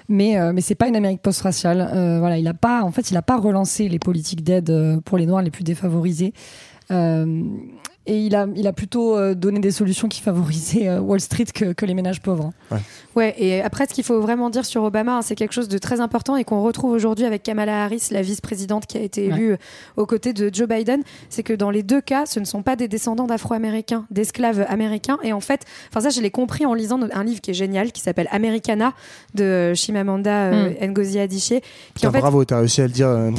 mais 0.08 0.38
euh, 0.38 0.52
mais 0.52 0.60
c'est 0.60 0.74
pas 0.74 0.88
une 0.88 0.96
Amérique 0.96 1.22
post-raciale. 1.22 1.80
Euh, 1.94 2.18
voilà, 2.18 2.38
il 2.38 2.48
a 2.48 2.54
pas, 2.54 2.82
en 2.82 2.90
fait, 2.90 3.10
il 3.10 3.16
a 3.16 3.22
pas 3.22 3.36
relancé 3.36 3.88
les 3.88 4.00
politiques 4.00 4.42
d'aide 4.42 5.00
pour 5.04 5.16
les 5.16 5.26
Noirs 5.26 5.42
les 5.42 5.50
plus 5.52 5.64
défavorisés. 5.64 6.32
Euh, 6.90 7.42
et 8.08 8.18
il 8.18 8.34
a, 8.34 8.46
il 8.56 8.66
a 8.66 8.72
plutôt 8.72 9.16
euh, 9.16 9.34
donné 9.34 9.60
des 9.60 9.70
solutions 9.70 10.08
qui 10.08 10.20
favorisaient 10.22 10.88
euh, 10.88 10.98
Wall 11.00 11.20
Street 11.20 11.44
que, 11.54 11.72
que 11.72 11.86
les 11.86 11.94
ménages 11.94 12.20
pauvres. 12.20 12.50
hein. 12.72 12.78
Ouais, 13.14 13.34
et 13.38 13.60
après, 13.62 13.86
ce 13.86 13.94
qu'il 13.94 14.04
faut 14.04 14.20
vraiment 14.20 14.48
dire 14.48 14.64
sur 14.64 14.82
Obama, 14.84 15.16
hein, 15.16 15.22
c'est 15.22 15.34
quelque 15.34 15.52
chose 15.52 15.68
de 15.68 15.76
très 15.78 16.00
important 16.00 16.36
et 16.36 16.44
qu'on 16.44 16.62
retrouve 16.62 16.92
aujourd'hui 16.92 17.24
avec 17.24 17.42
Kamala 17.42 17.84
Harris, 17.84 18.08
la 18.12 18.22
vice-présidente 18.22 18.86
qui 18.86 18.96
a 18.96 19.00
été 19.00 19.26
élue 19.26 19.52
euh, 19.52 19.56
aux 19.96 20.06
côtés 20.06 20.32
de 20.32 20.50
Joe 20.52 20.68
Biden, 20.68 21.02
c'est 21.28 21.42
que 21.42 21.52
dans 21.52 21.70
les 21.70 21.82
deux 21.82 22.00
cas, 22.00 22.26
ce 22.26 22.38
ne 22.40 22.44
sont 22.44 22.62
pas 22.62 22.76
des 22.76 22.88
descendants 22.88 23.26
d'Afro-Américains, 23.26 24.06
d'esclaves 24.10 24.64
américains. 24.68 25.18
Et 25.22 25.32
en 25.32 25.40
fait, 25.40 25.62
enfin 25.90 26.00
ça, 26.00 26.10
je 26.10 26.20
l'ai 26.20 26.30
compris 26.30 26.64
en 26.64 26.74
lisant 26.74 27.00
un 27.12 27.24
livre 27.24 27.40
qui 27.40 27.50
est 27.50 27.54
génial, 27.54 27.92
qui 27.92 28.00
s'appelle 28.00 28.28
Americana 28.30 28.92
de 29.34 29.74
Chimamanda 29.74 30.52
euh, 30.52 30.70
Ngozi 30.86 31.18
Adichie, 31.18 31.60
qui 31.60 31.64
Putain, 31.94 32.08
en 32.08 32.12
fait 32.12 32.20
bravo, 32.20 32.44
t'as 32.44 32.60
réussi 32.60 32.80
à 32.80 32.86
le 32.86 32.92
dire. 32.92 33.08
euh, 33.08 33.30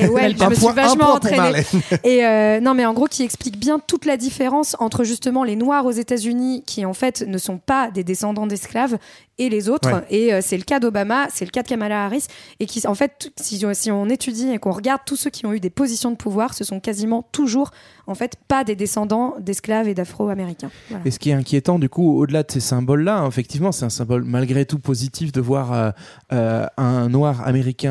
et 0.00 0.08
ouais, 0.08 0.34
je 0.38 0.44
un 0.44 0.50
me 0.50 0.54
suis 0.54 0.66
vachement 0.72 1.14
entraînée. 1.14 1.62
Et 2.04 2.24
euh, 2.24 2.60
non, 2.60 2.74
mais 2.74 2.86
en 2.86 2.92
gros, 2.94 3.06
qui 3.06 3.22
explique 3.22 3.58
bien 3.58 3.80
toute 3.84 4.05
la 4.06 4.16
différence 4.16 4.76
entre 4.78 5.04
justement 5.04 5.44
les 5.44 5.56
Noirs 5.56 5.84
aux 5.84 5.90
États-Unis, 5.90 6.62
qui 6.66 6.84
en 6.84 6.94
fait 6.94 7.22
ne 7.22 7.38
sont 7.38 7.58
pas 7.58 7.90
des 7.90 8.04
descendants 8.04 8.46
d'esclaves, 8.46 8.98
et 9.38 9.48
les 9.48 9.68
autres. 9.68 9.92
Ouais. 9.92 10.04
Et 10.10 10.32
euh, 10.32 10.40
c'est 10.42 10.56
le 10.56 10.62
cas 10.62 10.80
d'Obama, 10.80 11.28
c'est 11.30 11.44
le 11.44 11.50
cas 11.50 11.62
de 11.62 11.68
Kamala 11.68 12.04
Harris, 12.04 12.26
et 12.60 12.66
qui, 12.66 12.86
en 12.86 12.94
fait, 12.94 13.30
si, 13.40 13.62
si 13.74 13.90
on 13.90 14.08
étudie 14.08 14.50
et 14.50 14.58
qu'on 14.58 14.70
regarde 14.70 15.02
tous 15.04 15.16
ceux 15.16 15.30
qui 15.30 15.46
ont 15.46 15.52
eu 15.52 15.60
des 15.60 15.70
positions 15.70 16.10
de 16.10 16.16
pouvoir, 16.16 16.54
ce 16.54 16.64
sont 16.64 16.80
quasiment 16.80 17.28
toujours, 17.32 17.70
en 18.06 18.14
fait, 18.14 18.36
pas 18.48 18.64
des 18.64 18.76
descendants 18.76 19.34
d'esclaves 19.40 19.88
et 19.88 19.94
d'Afro-Américains. 19.94 20.70
Voilà. 20.88 21.04
Et 21.06 21.10
ce 21.10 21.18
qui 21.18 21.30
est 21.30 21.34
inquiétant, 21.34 21.78
du 21.78 21.88
coup, 21.88 22.18
au-delà 22.18 22.42
de 22.42 22.50
ces 22.50 22.60
symboles-là, 22.60 23.18
hein, 23.18 23.28
effectivement, 23.28 23.72
c'est 23.72 23.84
un 23.84 23.90
symbole 23.90 24.24
malgré 24.24 24.64
tout 24.64 24.78
positif 24.78 25.32
de 25.32 25.40
voir 25.40 25.72
euh, 25.72 25.90
euh, 26.32 26.66
un 26.76 27.08
noir 27.08 27.46
américain 27.46 27.86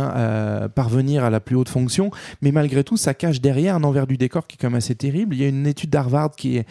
parvenir 0.75 1.23
à 1.23 1.29
la 1.29 1.39
plus 1.39 1.55
haute 1.55 1.69
fonction, 1.69 2.11
mais 2.41 2.51
malgré 2.51 2.83
tout, 2.83 2.97
ça 2.97 3.13
cache 3.13 3.41
derrière 3.41 3.75
un 3.75 3.83
envers 3.83 4.07
du 4.07 4.17
décor 4.17 4.47
qui 4.47 4.55
est 4.55 4.57
quand 4.59 4.69
même 4.69 4.77
assez 4.77 4.95
terrible. 4.95 5.35
Il 5.35 5.41
y 5.41 5.45
a 5.45 5.47
une 5.47 5.67
étude 5.67 5.89
d'Harvard 5.89 6.31
qui, 6.35 6.63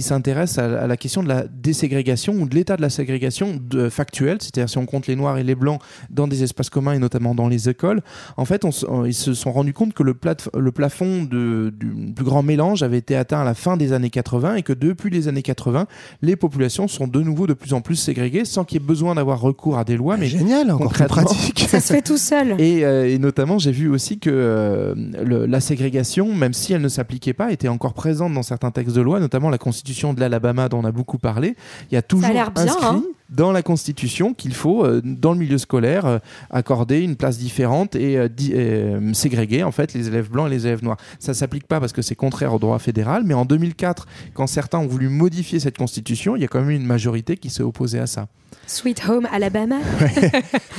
s'intéresse 0.00 0.58
à, 0.58 0.82
à 0.82 0.86
la 0.86 0.96
question 0.96 1.22
de 1.22 1.28
la 1.28 1.44
déségrégation 1.46 2.34
ou 2.34 2.48
de 2.48 2.54
l'état 2.54 2.76
de 2.76 2.82
la 2.82 2.90
ségrégation 2.90 3.58
de, 3.60 3.88
factuelle, 4.08 4.38
c'est-à-dire 4.40 4.70
si 4.70 4.78
on 4.78 4.86
compte 4.86 5.06
les 5.06 5.16
noirs 5.16 5.36
et 5.38 5.44
les 5.44 5.54
blancs 5.54 5.80
dans 6.08 6.26
des 6.26 6.42
espaces 6.42 6.70
communs 6.70 6.94
et 6.94 6.98
notamment 6.98 7.34
dans 7.34 7.46
les 7.48 7.68
écoles. 7.68 8.00
En 8.38 8.44
fait, 8.46 8.64
on, 8.64 9.04
ils 9.04 9.12
se 9.14 9.34
sont 9.34 9.52
rendus 9.52 9.74
compte 9.74 9.92
que 9.92 10.02
le, 10.02 10.14
plate- 10.14 10.48
le 10.56 10.72
plafond 10.72 11.24
de, 11.24 11.72
du 11.78 12.12
plus 12.14 12.24
grand 12.24 12.42
mélange 12.42 12.82
avait 12.82 12.96
été 12.98 13.16
atteint 13.16 13.40
à 13.40 13.44
la 13.44 13.52
fin 13.54 13.76
des 13.76 13.92
années 13.92 14.08
80 14.10 14.56
et 14.56 14.62
que 14.62 14.72
depuis 14.72 15.10
les 15.10 15.28
années 15.28 15.42
80, 15.42 15.86
les 16.22 16.36
populations 16.36 16.88
sont 16.88 17.06
de 17.06 17.20
nouveau 17.20 17.46
de 17.46 17.52
plus 17.52 17.74
en 17.74 17.82
plus 17.82 17.96
ségrégées 17.96 18.44
sans 18.46 18.64
qu'il 18.64 18.80
y 18.80 18.82
ait 18.82 18.86
besoin 18.86 19.14
d'avoir 19.14 19.40
recours 19.40 19.76
à 19.78 19.84
des 19.84 19.96
lois. 19.98 20.16
Mais 20.16 20.26
génial, 20.26 20.70
encore 20.70 20.92
plus 20.92 21.04
pratique. 21.04 21.66
Ça 21.68 21.80
se 21.80 21.92
fait 21.92 22.02
tout 22.02 22.16
seul. 22.18 22.54
et, 22.58 22.84
euh, 22.86 23.08
et 23.12 23.18
notamment, 23.18 23.58
j'ai 23.58 23.72
vu 23.72 23.88
aussi 23.90 24.18
que 24.18 24.30
euh, 24.32 24.94
le- 25.22 25.44
la 25.46 25.60
ségrégation, 25.60 26.34
même 26.34 26.54
si 26.54 26.72
elle 26.72 26.80
ne 26.82 26.88
s'appliquait 26.88 27.34
pas, 27.34 27.52
était 27.52 27.68
encore 27.68 27.92
présente 27.92 28.32
dans 28.32 28.42
certains 28.42 28.70
textes 28.70 28.96
de 28.96 29.02
loi, 29.02 29.20
notamment 29.20 29.50
la 29.50 29.58
Constitution 29.58 30.14
de 30.14 30.20
l'Alabama 30.20 30.68
dont 30.70 30.78
on 30.80 30.84
a 30.84 30.92
beaucoup 30.92 31.18
parlé. 31.18 31.56
Il 31.90 31.94
y 31.94 31.98
a 31.98 32.02
toujours 32.02 32.30
l'air 32.32 32.50
bien, 32.50 32.64
inscrit 32.64 32.86
hein. 32.86 33.02
Dans 33.28 33.52
la 33.52 33.62
Constitution 33.62 34.34
qu'il 34.34 34.54
faut, 34.54 34.84
euh, 34.84 35.02
dans 35.04 35.32
le 35.32 35.38
milieu 35.38 35.58
scolaire, 35.58 36.06
euh, 36.06 36.18
accorder 36.50 37.00
une 37.00 37.16
place 37.16 37.38
différente 37.38 37.94
et 37.94 38.16
euh, 38.16 38.28
euh, 38.50 39.12
ségréguer 39.12 39.62
en 39.62 39.72
fait 39.72 39.92
les 39.94 40.08
élèves 40.08 40.30
blancs 40.30 40.48
et 40.48 40.50
les 40.50 40.66
élèves 40.66 40.82
noirs. 40.82 40.98
Ça 41.18 41.34
s'applique 41.34 41.66
pas 41.66 41.80
parce 41.80 41.92
que 41.92 42.02
c'est 42.02 42.14
contraire 42.14 42.54
au 42.54 42.58
droit 42.58 42.78
fédéral, 42.78 43.22
mais 43.24 43.34
en 43.34 43.44
2004, 43.44 44.06
quand 44.34 44.46
certains 44.46 44.78
ont 44.78 44.86
voulu 44.86 45.08
modifier 45.08 45.60
cette 45.60 45.76
Constitution, 45.76 46.36
il 46.36 46.42
y 46.42 46.44
a 46.44 46.48
quand 46.48 46.60
même 46.60 46.70
une 46.70 46.86
majorité 46.86 47.36
qui 47.36 47.50
s'est 47.50 47.62
opposée 47.62 47.98
à 47.98 48.06
ça. 48.06 48.28
Sweet 48.68 49.02
Home 49.08 49.26
Alabama. 49.32 49.76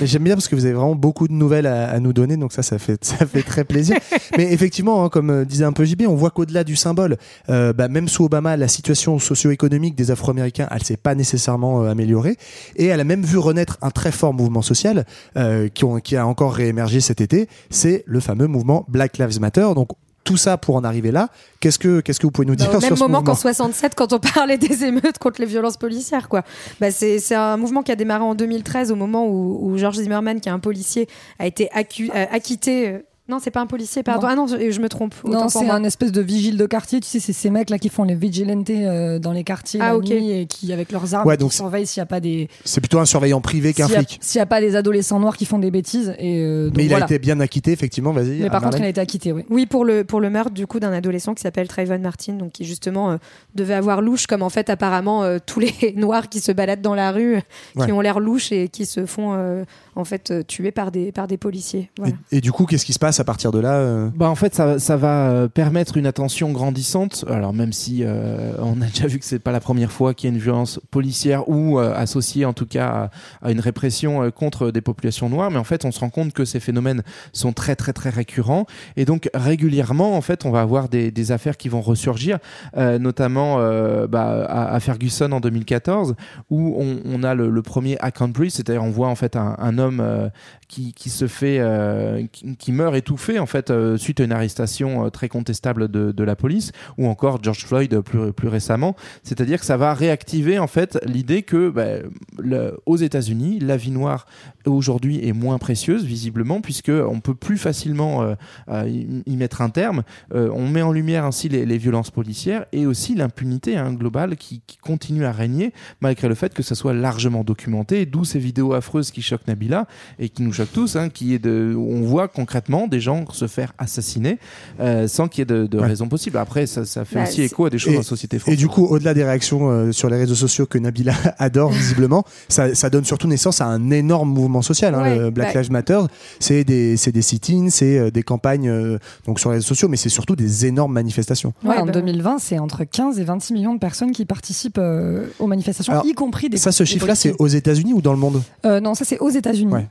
J'aime 0.01 0.23
bien 0.23 0.35
parce 0.35 0.47
que 0.47 0.55
vous 0.55 0.65
avez 0.65 0.73
vraiment 0.73 0.95
beaucoup 0.95 1.27
de 1.27 1.33
nouvelles 1.33 1.67
à, 1.67 1.89
à 1.89 1.99
nous 1.99 2.13
donner, 2.13 2.37
donc 2.37 2.53
ça, 2.53 2.63
ça 2.63 2.77
fait, 2.79 3.03
ça 3.03 3.25
fait 3.25 3.41
très 3.43 3.63
plaisir. 3.65 3.97
Mais 4.37 4.53
effectivement, 4.53 5.03
hein, 5.03 5.09
comme 5.09 5.29
euh, 5.31 5.45
disait 5.45 5.65
un 5.65 5.73
peu 5.73 5.83
JB, 5.85 6.03
on 6.07 6.15
voit 6.15 6.29
qu'au-delà 6.31 6.63
du 6.63 6.75
symbole, 6.75 7.17
euh, 7.49 7.73
bah, 7.73 7.87
même 7.87 8.07
sous 8.07 8.25
Obama, 8.25 8.55
la 8.57 8.67
situation 8.67 9.19
socio-économique 9.19 9.95
des 9.95 10.11
Afro-Américains, 10.11 10.67
elle 10.71 10.83
s'est 10.83 10.97
pas 10.97 11.15
nécessairement 11.15 11.83
euh, 11.83 11.89
améliorée, 11.89 12.37
et 12.75 12.85
elle 12.85 12.99
a 12.99 13.03
même 13.03 13.23
vu 13.23 13.37
renaître 13.37 13.77
un 13.81 13.89
très 13.91 14.11
fort 14.11 14.33
mouvement 14.33 14.61
social 14.61 15.05
euh, 15.37 15.67
qui, 15.67 15.83
ont- 15.83 15.99
qui 15.99 16.15
a 16.15 16.25
encore 16.25 16.53
réémergé 16.53 17.01
cet 17.01 17.19
été. 17.21 17.47
C'est 17.69 18.03
le 18.05 18.19
fameux 18.19 18.47
mouvement 18.47 18.85
Black 18.87 19.17
Lives 19.17 19.39
Matter. 19.41 19.67
Donc 19.75 19.89
tout 20.24 20.38
ça 20.38 20.57
pour 20.57 20.76
en 20.76 20.84
arriver 20.84 21.11
là. 21.11 21.30
Qu'est-ce 21.59 21.80
que 21.80 22.01
qu'est-ce 22.01 22.20
que 22.20 22.28
vous 22.28 22.32
pouvez 22.32 22.45
nous 22.47 22.55
dire 22.55 22.67
Bah, 22.70 22.78
au 22.78 22.80
sur 22.82 22.89
même 22.89 22.97
ce 22.97 23.03
moment 23.03 23.20
mouvement 23.20 23.34
qu'en 23.34 23.39
67, 23.39 23.95
quand 23.95 24.13
on 24.13 24.20
parlait 24.20 24.57
des 24.57 24.84
émeutes 24.84 25.17
contre 25.17 25.41
les 25.41 25.47
violences 25.47 25.78
policières, 25.78 26.30
quoi. 26.30 26.43
Bah, 26.80 26.91
c'est 26.91 27.20
c'est 27.20 27.36
un 27.36 27.57
mouvement 27.57 27.82
qui 27.84 27.91
a 27.91 27.95
démarré 27.95 28.24
en 28.24 28.36
2013, 28.36 28.91
au 28.91 28.95
moment 28.95 29.26
où, 29.28 29.59
où 29.61 29.78
George 29.78 29.95
Zimmerman, 29.97 30.39
qui 30.39 30.49
est 30.49 30.51
un 30.51 30.59
policier, 30.59 31.07
a 31.39 31.47
été 31.47 31.70
accu- 31.76 32.11
euh, 32.15 32.26
acquitté. 32.32 32.99
Non, 33.30 33.38
c'est 33.39 33.51
pas 33.51 33.61
un 33.61 33.67
policier, 33.67 34.01
pardon. 34.03 34.23
Non. 34.27 34.27
Ah 34.32 34.36
non, 34.36 34.47
je, 34.47 34.71
je 34.71 34.82
me 34.82 34.89
trompe. 34.89 35.13
autant 35.23 35.41
Non, 35.43 35.49
c'est 35.49 35.69
un 35.69 35.84
espèce 35.84 36.11
de 36.11 36.21
vigile 36.21 36.57
de 36.57 36.65
quartier. 36.65 36.99
Tu 36.99 37.07
sais, 37.07 37.19
c'est 37.19 37.34
ces 37.34 37.49
mecs 37.49 37.69
là 37.69 37.77
qui 37.77 37.89
font 37.89 38.03
les 38.03 38.15
vigilantes 38.15 38.69
euh, 38.69 39.19
dans 39.19 39.32
les 39.32 39.43
quartiers 39.43 39.80
Ah, 39.82 39.89
la 39.89 39.97
ok. 39.97 40.09
nuit 40.09 40.32
et 40.32 40.45
qui, 40.47 40.73
avec 40.73 40.91
leurs 40.91 41.13
armes, 41.13 41.27
Ouais, 41.27 41.38
qui 41.38 41.41
donc 41.43 41.53
surveillent 41.53 41.86
s'il 41.86 42.01
n'y 42.01 42.03
a 42.03 42.07
pas 42.07 42.19
des 42.19 42.49
C'est 42.65 42.82
plutôt 42.82 42.99
un 42.99 43.05
surveillant 43.05 43.39
privé 43.41 43.73
qu'un 43.73 43.88
flic. 43.88 44.17
S'il 44.21 44.39
n'y 44.39 44.43
a 44.43 44.45
pas 44.47 44.59
des 44.61 44.75
adolescents 44.75 45.19
noirs 45.19 45.38
qui 45.38 45.45
font 45.45 45.59
des 45.59 45.71
bêtises. 45.71 46.13
Et 46.17 46.39
euh, 46.43 46.67
donc 46.67 46.77
Mais 46.77 46.86
il 46.86 46.89
voilà. 46.89 47.05
a 47.05 47.07
été 47.07 47.19
bien 47.19 47.39
acquitté, 47.39 47.71
effectivement. 47.71 48.11
Vas-y. 48.13 48.39
Mais 48.39 48.49
par 48.49 48.61
contre, 48.61 48.71
Marlène. 48.77 48.82
il 48.82 48.86
a 48.86 48.89
été 48.89 49.01
acquitté, 49.01 49.32
oui. 49.32 49.45
Oui, 49.49 49.65
pour 49.65 49.86
le, 49.86 50.03
pour 50.03 50.19
le 50.21 50.30
meurtre 50.30 50.51
du 50.51 50.65
coup 50.67 50.80
d'un 50.80 50.91
adolescent 50.91 51.34
qui 51.36 51.41
s'appelle 51.41 51.67
Trayvon 51.67 51.99
Martin, 51.99 52.34
donc 52.34 52.51
qui 52.53 52.65
justement 52.65 53.11
euh, 53.11 53.17
devait 53.55 53.73
avoir 53.75 54.01
louche, 54.01 54.25
comme 54.27 54.41
en 54.41 54.49
fait 54.49 54.69
apparemment 54.69 55.23
euh, 55.23 55.38
tous 55.45 55.59
les 55.59 55.73
noirs 55.95 56.30
qui 56.30 56.39
se 56.39 56.51
baladent 56.51 56.82
dans 56.82 56.95
la 56.95 57.11
rue, 57.11 57.39
qui 57.86 57.91
ont 57.91 58.01
l'air 58.01 58.19
louches 58.19 58.51
et 58.51 58.69
qui 58.69 58.86
se 58.86 59.05
font 59.05 59.34
euh, 59.36 59.63
en 60.00 60.06
fait 60.06 60.32
euh, 60.32 60.43
tuer 60.43 60.72
par 60.72 60.91
des, 60.91 61.12
par 61.12 61.28
des 61.28 61.38
policiers. 61.38 61.91
Voilà. 61.97 62.14
Et, 62.32 62.38
et 62.38 62.41
du 62.41 62.52
coup, 62.52 62.66
qu'est-ce 62.66 62.86
qui 62.86 62.93
se 62.93 63.00
passe 63.00 63.20
à 63.20 63.24
partir 63.24 63.52
de 63.52 63.60
là 63.60 63.76
euh? 63.76 64.10
Bah 64.16 64.30
en 64.30 64.36
fait 64.36 64.56
ça, 64.56 64.80
ça 64.80 64.97
va 64.97 65.30
euh, 65.30 65.47
permettre 65.47 65.97
une 65.97 66.06
attention 66.08 66.52
grandissante. 66.52 67.26
Alors 67.30 67.54
même 67.54 67.74
si 67.74 68.04
euh, 68.04 68.54
on 68.60 68.82
a 68.82 68.86
déjà 68.86 69.08
vu 69.08 69.20
que 69.20 69.26
c'est 69.26 69.39
pas 69.39 69.52
la 69.52 69.60
première 69.60 69.91
fois 69.91 70.14
qu'il 70.14 70.30
y 70.30 70.32
a 70.32 70.36
une 70.36 70.41
violence 70.41 70.80
policière 70.91 71.47
ou 71.50 71.80
euh, 71.80 71.93
associée 71.95 72.45
en 72.45 72.54
tout 72.54 72.66
cas 72.66 73.10
à, 73.41 73.47
à 73.47 73.52
une 73.52 73.60
répression 73.60 74.24
euh, 74.24 74.30
contre 74.32 74.72
des 74.72 74.82
populations 74.82 75.30
noires, 75.30 75.52
mais 75.52 75.58
en 75.58 75.64
fait 75.64 75.86
on 75.86 75.91
se 75.91 76.00
rend 76.00 76.10
compte 76.10 76.34
que 76.34 76.45
ces 76.45 76.60
phénomènes 76.60 77.04
sont 77.34 77.54
très 77.54 77.76
très 77.76 77.93
très 77.93 78.10
récurrents 78.10 78.66
et 78.95 79.06
donc 79.06 79.30
régulièrement 79.34 80.16
en 80.16 80.22
fait 80.22 80.45
on 80.45 80.52
va 80.52 80.62
avoir 80.62 80.89
des, 80.89 81.12
des 81.12 81.32
affaires 81.32 81.58
qui 81.58 81.70
vont 81.70 81.82
ressurgir, 81.82 82.39
euh, 82.78 83.00
notamment 83.00 83.58
euh, 83.60 84.08
bah, 84.08 84.45
à, 84.47 84.74
à 84.74 84.80
Ferguson 84.80 85.32
en 85.32 85.39
2014 85.39 86.16
où 86.50 86.76
on, 86.80 87.00
on 87.06 87.24
a 87.24 87.34
le, 87.36 87.50
le 87.50 87.62
premier 87.62 87.97
Account 88.00 88.30
Breach, 88.30 88.52
c'est-à-dire 88.54 88.84
on 88.84 88.89
voit 88.91 89.08
en 89.08 89.16
fait 89.16 89.36
un, 89.36 89.56
un 89.60 89.78
homme 89.78 89.88
euh, 89.99 90.29
qui, 90.70 91.09
se 91.09 91.28
fait, 91.28 91.57
euh, 91.59 92.26
qui, 92.32 92.72
meurt 92.72 92.95
étouffé 92.95 93.39
en 93.39 93.47
fait 93.47 93.71
euh, 93.71 93.97
suite 93.97 94.20
à 94.20 94.24
une 94.24 94.32
arrestation 94.32 95.05
euh, 95.05 95.09
très 95.09 95.28
contestable 95.28 95.89
de, 95.89 96.24
la 96.24 96.36
police, 96.36 96.71
ou 96.97 97.08
encore 97.08 97.41
George 97.41 97.66
Floyd 97.66 98.01
plus, 98.01 98.47
récemment. 98.47 98.96
C'est-à-dire 99.24 99.59
que 99.59 99.66
ça 99.66 99.78
va 99.78 99.93
réactiver 99.93 100.59
en 100.59 100.67
fait 100.67 101.00
l'idée 101.05 101.41
que 101.41 101.70
bah, 101.70 102.75
aux 102.86 102.97
États-Unis, 102.97 103.59
la 103.59 103.78
vie 103.78 103.89
noire 103.89 104.28
aujourd'hui 104.66 105.28
est 105.28 105.33
moins 105.33 105.58
précieuse 105.58 106.04
visiblement 106.05 106.62
puisque 106.62 106.91
on 106.91 107.20
peut 107.20 107.33
plus 107.33 107.58
facilement 107.58 108.36
y, 108.70 109.36
mettre 109.37 109.62
un 109.62 109.70
terme. 109.70 110.04
On 110.32 110.67
met 110.67 110.82
en 110.82 110.91
lumière 110.91 111.25
ainsi 111.25 111.50
les, 111.50 111.66
les 111.66 111.78
violences 111.78 112.12
policières 112.12 112.66
et 112.74 112.86
aussi 112.86 113.16
l'impunité 113.16 113.78
hein, 113.78 113.93
globale 113.93 114.36
qui, 114.36 114.62
qui 114.67 114.78
continue 114.78 115.25
à 115.25 115.32
régner 115.32 115.74
malgré 116.01 116.28
le 116.28 116.36
fait 116.36 116.54
que 116.54 116.62
ça 116.62 116.75
soit 116.75 116.93
largement 116.93 117.43
documenté. 117.43 118.05
D'où 118.05 118.25
ces 118.25 118.39
vidéos 118.39 118.74
affreuses 118.74 119.12
qui 119.12 119.21
choquent 119.21 119.47
Nabila 119.47 119.87
et 120.20 120.29
qui 120.29 120.43
nous 120.43 120.58
tous, 120.65 120.95
hein, 120.95 121.09
qui 121.09 121.33
est 121.33 121.39
de, 121.39 121.73
où 121.75 121.87
on 121.91 122.01
voit 122.01 122.27
concrètement 122.27 122.87
des 122.87 122.99
gens 122.99 123.25
se 123.31 123.47
faire 123.47 123.73
assassiner 123.77 124.37
euh, 124.79 125.07
sans 125.07 125.27
qu'il 125.27 125.39
y 125.39 125.41
ait 125.43 125.45
de, 125.45 125.65
de 125.67 125.79
Ouais. 125.79 125.87
raison 125.87 126.07
possible. 126.07 126.37
Après, 126.37 126.65
ça, 126.67 126.86
ça 126.86 127.05
fait 127.05 127.15
Bah, 127.15 127.23
aussi 127.23 127.41
écho 127.41 127.65
à 127.65 127.69
des 127.69 127.77
choses 127.77 127.91
Et- 127.93 127.95
dans 127.95 128.01
la 128.01 128.05
société 128.05 128.36
Et 128.37 128.39
française. 128.39 128.59
du 128.59 128.67
coup, 128.67 128.86
au-delà 128.86 129.13
des 129.13 129.23
réactions 129.23 129.69
euh, 129.69 129.91
sur 129.91 130.09
les 130.09 130.17
réseaux 130.17 130.36
sociaux 130.36 130.65
que 130.65 130.77
Nabila 130.77 131.13
adore 131.39 131.71
visiblement, 131.71 132.23
ça, 132.47 132.73
ça 132.75 132.89
donne 132.89 133.05
surtout 133.05 133.27
naissance 133.27 133.61
à 133.61 133.65
un 133.65 133.91
énorme 133.91 134.29
mouvement 134.31 134.61
social. 134.61 134.95
hein, 134.95 135.01
Ouais, 135.03 135.17
le 135.17 135.29
Black 135.29 135.53
bah- 135.53 135.61
Lives 135.61 135.71
Matter, 135.71 135.99
c'est 136.39 136.63
des, 136.63 136.97
c'est 136.97 137.11
des 137.11 137.21
sit-ins, 137.21 137.69
c'est 137.69 137.97
euh, 137.97 138.11
des 138.11 138.23
campagnes 138.23 138.69
euh, 138.69 138.97
donc 139.25 139.39
sur 139.39 139.49
les 139.51 139.55
réseaux 139.57 139.67
sociaux, 139.67 139.87
mais 139.87 139.97
c'est 139.97 140.09
surtout 140.09 140.36
des 140.36 140.65
énormes 140.65 140.93
manifestations. 140.93 141.53
Ouais, 141.63 141.71
Ouais, 141.71 141.77
en 141.77 141.86
bah- 141.86 141.91
2020, 141.93 142.37
c'est 142.39 142.59
entre 142.59 142.83
15 142.83 143.19
et 143.19 143.23
26 143.23 143.53
millions 143.53 143.73
de 143.73 143.79
personnes 143.79 144.11
qui 144.11 144.25
participent 144.25 144.77
euh, 144.79 145.27
aux 145.39 145.47
manifestations, 145.47 145.93
Alors, 145.93 146.05
y 146.05 146.13
compris 146.13 146.49
des 146.49 146.57
Ça, 146.57 146.71
ce 146.71 146.83
chiffre-là, 146.83 147.15
c'est 147.15 147.33
aux 147.39 147.47
États-Unis 147.47 147.93
ou 147.93 148.01
dans 148.01 148.13
le 148.13 148.19
monde? 148.19 148.41
Euh, 148.65 148.79
non, 148.79 148.93
ça 148.95 149.05
c'est 149.05 149.19
aux 149.19 149.29
États-Unis 149.29 149.71
Ouais. 149.73 149.87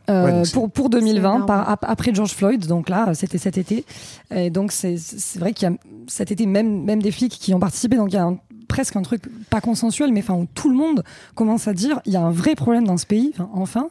Pour 0.61 0.71
pour 0.71 0.85
C'est 0.93 1.01
2020 1.01 1.19
énorme. 1.35 1.47
par, 1.47 1.69
ap- 1.71 1.85
après 1.89 2.13
George 2.15 2.33
Floyd. 2.33 2.67
Donc 2.67 2.89
là, 2.89 3.15
c'était 3.15 3.39
cet 3.39 3.59
été. 3.59 3.85
Et 4.35 4.51
donc 4.51 4.73
c'est 4.73 4.97
c'est 4.99 5.39
vrai 5.39 5.53
qu'il 5.53 5.69
y 5.69 5.73
a 5.73 5.77
cet 6.07 6.31
été 6.33 6.47
même 6.47 6.85
même 6.85 7.03
des 7.03 7.11
flics 7.13 7.33
qui 7.39 7.55
ont 7.55 7.61
participé. 7.61 7.97
Donc 7.97 8.13
il 8.13 8.17
y 8.17 8.19
a 8.19 8.25
un- 8.25 8.39
presque 8.69 8.97
un 8.97 9.03
truc 9.03 9.23
pas 9.51 9.61
consensuel, 9.61 10.13
mais 10.13 10.21
enfin 10.21 10.35
où 10.35 10.47
tout 10.55 10.69
le 10.71 10.77
monde 10.77 11.03
commence 11.35 11.67
à 11.69 11.73
dire 11.75 12.01
il 12.07 12.13
y 12.13 12.17
a 12.17 12.21
un 12.23 12.31
vrai 12.31 12.55
problème 12.55 12.85
dans 12.87 12.97
ce 12.99 13.07
pays. 13.07 13.33
Enfin, 13.35 13.49
enfin. 13.55 13.89